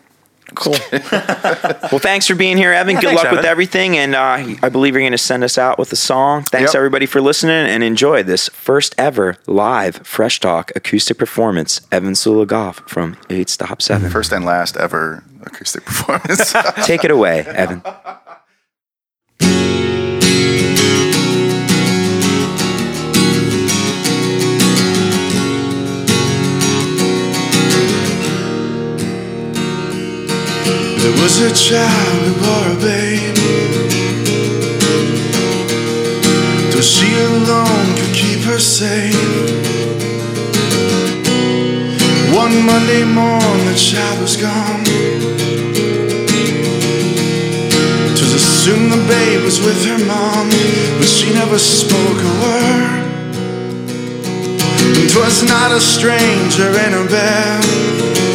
Cool. 0.54 0.72
well, 0.92 1.98
thanks 2.00 2.26
for 2.26 2.34
being 2.34 2.56
here, 2.56 2.72
Evan. 2.72 2.96
Good 2.96 3.04
thanks, 3.04 3.22
luck 3.22 3.32
with 3.32 3.44
everything. 3.44 3.96
And 3.96 4.14
uh, 4.14 4.56
I 4.62 4.68
believe 4.68 4.94
you're 4.94 5.02
going 5.02 5.12
to 5.12 5.18
send 5.18 5.44
us 5.44 5.58
out 5.58 5.78
with 5.78 5.92
a 5.92 5.96
song. 5.96 6.42
Thanks, 6.44 6.72
Yep. 6.74 6.78
everybody, 6.78 7.06
for 7.06 7.20
listening 7.20 7.54
and 7.54 7.82
enjoy 7.82 8.22
this 8.22 8.48
first 8.48 8.94
ever 8.98 9.36
live 9.46 9.96
Fresh 10.06 10.40
Talk 10.40 10.72
acoustic 10.74 11.18
performance. 11.18 11.80
Evan 11.92 12.14
Sula-Goff 12.14 12.82
from 12.88 13.16
8 13.30 13.48
Stop 13.48 13.80
7. 13.82 14.10
first 14.10 14.32
and 14.32 14.44
last 14.44 14.76
ever 14.76 15.22
acoustic 15.42 15.84
performance 15.84 16.52
Take 16.84 17.04
it 17.04 17.10
away, 17.10 17.40
Evan. 17.40 17.82
There 31.02 31.16
was 31.22 31.40
a 31.40 31.52
child 31.54 32.18
who 32.26 32.34
bore 32.44 32.68
a 32.72 32.78
babe. 32.78 33.36
Though 36.72 36.82
she 36.82 37.08
alone 37.14 37.96
could 37.96 38.14
keep 38.14 38.40
her 38.44 38.58
safe. 38.58 39.16
One 42.34 42.66
Monday 42.66 43.04
morn, 43.04 43.58
the 43.64 43.76
child 43.76 44.20
was 44.20 44.36
gone. 44.36 44.84
Twas 48.16 48.34
assumed 48.34 48.92
the 48.92 49.02
babe 49.08 49.42
was 49.42 49.58
with 49.58 49.80
her 49.86 50.04
mom, 50.04 50.50
but 50.98 51.08
she 51.08 51.32
never 51.32 51.58
spoke 51.58 52.20
a 52.30 52.34
word. 52.44 53.00
'twas 55.08 55.42
not 55.44 55.72
a 55.72 55.80
stranger 55.80 56.68
in 56.84 56.92
her 56.92 57.08
bed. 57.08 58.29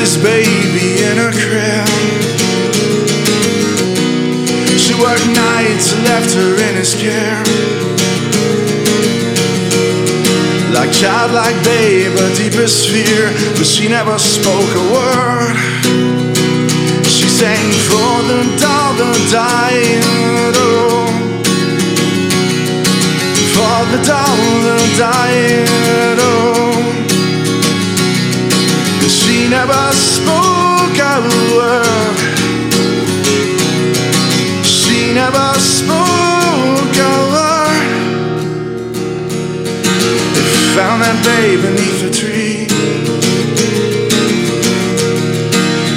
This 0.00 0.16
baby 0.16 1.04
in 1.04 1.16
her 1.20 1.30
crib? 1.30 1.88
She 4.80 4.94
worked 4.96 5.28
nights, 5.28 5.92
left 6.08 6.32
her 6.40 6.52
in 6.56 6.74
his 6.80 6.94
care. 6.94 7.42
Like 10.72 10.90
childlike 10.90 11.58
babe, 11.64 12.16
her 12.16 12.32
deepest 12.34 12.88
fear, 12.88 13.28
but 13.56 13.66
she 13.66 13.88
never 13.88 14.18
spoke 14.18 14.72
a 14.82 14.86
word. 14.96 15.56
She 17.04 17.28
sang 17.28 17.68
for 17.88 18.14
the 18.30 18.40
doll, 18.56 18.92
the 18.96 19.12
dying, 19.30 20.00
for 23.54 23.80
the 23.92 24.00
doll, 24.08 24.40
the 24.64 24.78
dying, 24.96 26.16
oh. 26.20 26.59
Never 29.50 29.92
spoke 29.92 30.96
a 30.96 31.16
word. 31.56 32.18
She 34.64 35.12
never 35.12 35.48
spoke 35.58 36.96
a 37.10 37.14
word. 37.34 37.90
They 40.34 40.46
found 40.76 41.02
that 41.02 41.18
babe 41.26 41.62
beneath 41.66 42.00
a 42.06 42.12
tree. 42.14 42.68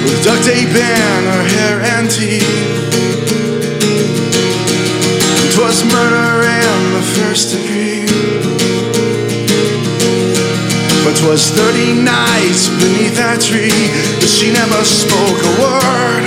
With 0.02 0.24
duct 0.24 0.42
tape 0.42 0.74
in 0.74 1.22
her 1.30 1.44
hair 1.54 1.80
and 1.94 2.10
teeth. 2.10 2.42
It 5.46 5.56
was 5.60 5.84
murder 5.84 6.42
in 6.42 6.92
the 6.92 7.02
first 7.16 7.54
degree. 7.54 7.93
'Twas 11.34 11.50
thirty 11.50 11.92
nights 11.94 12.68
beneath 12.78 13.16
that 13.16 13.40
tree, 13.42 13.90
but 14.20 14.30
she 14.30 14.52
never 14.52 14.84
spoke 14.84 15.40
a 15.50 15.52
word. 15.58 16.24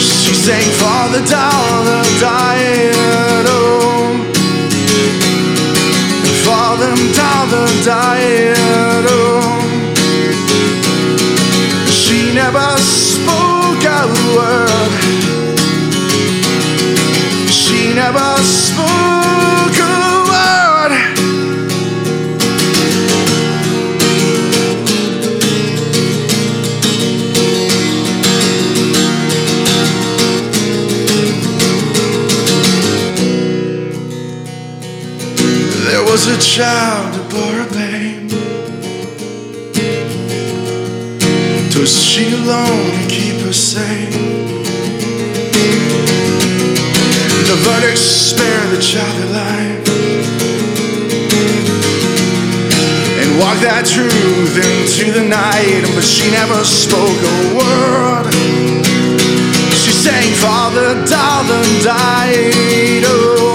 She 0.00 0.32
sang 0.32 0.70
for 0.80 1.04
the 1.12 1.20
doll, 1.28 1.84
the 1.84 2.00
dying, 2.16 3.44
oh. 3.52 4.08
For 6.44 6.70
them 6.80 7.00
doll, 7.12 7.44
the 7.52 7.66
dying, 7.84 9.04
oh. 9.12 9.44
She 11.92 12.32
never 12.32 12.70
spoke 12.80 13.84
a 13.84 14.02
word. 14.32 14.92
She 17.52 17.92
never 17.92 18.30
spoke 18.40 19.11
was 36.24 36.36
a 36.36 36.56
child 36.56 37.14
who 37.14 37.22
bore 37.30 37.60
a 37.60 37.72
babe. 37.72 38.30
Twas 41.72 42.00
she 42.00 42.32
alone 42.34 42.90
to 42.92 43.04
keep 43.08 43.40
her 43.40 43.52
safe. 43.52 44.14
The 47.48 47.56
verdict 47.66 47.98
spared 47.98 48.70
the 48.70 48.80
child 48.80 49.16
alive. 49.24 49.82
And 53.20 53.38
walked 53.40 53.62
that 53.62 53.84
truth 53.86 54.54
into 54.56 55.10
the 55.12 55.26
night, 55.26 55.82
but 55.94 56.04
she 56.04 56.30
never 56.30 56.62
spoke 56.64 57.18
a 57.18 57.38
word. 57.58 58.32
She 59.74 59.90
sang 59.90 60.30
doll 61.10 61.44
that 61.44 61.82
died. 61.82 63.04
Oh 63.06 63.51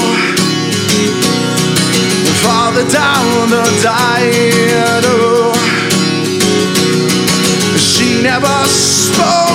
the 2.78 2.92
down 2.92 3.50
the 3.50 3.64
dial. 3.82 5.54
She 7.78 8.22
never 8.22 8.66
spoke. 8.68 9.47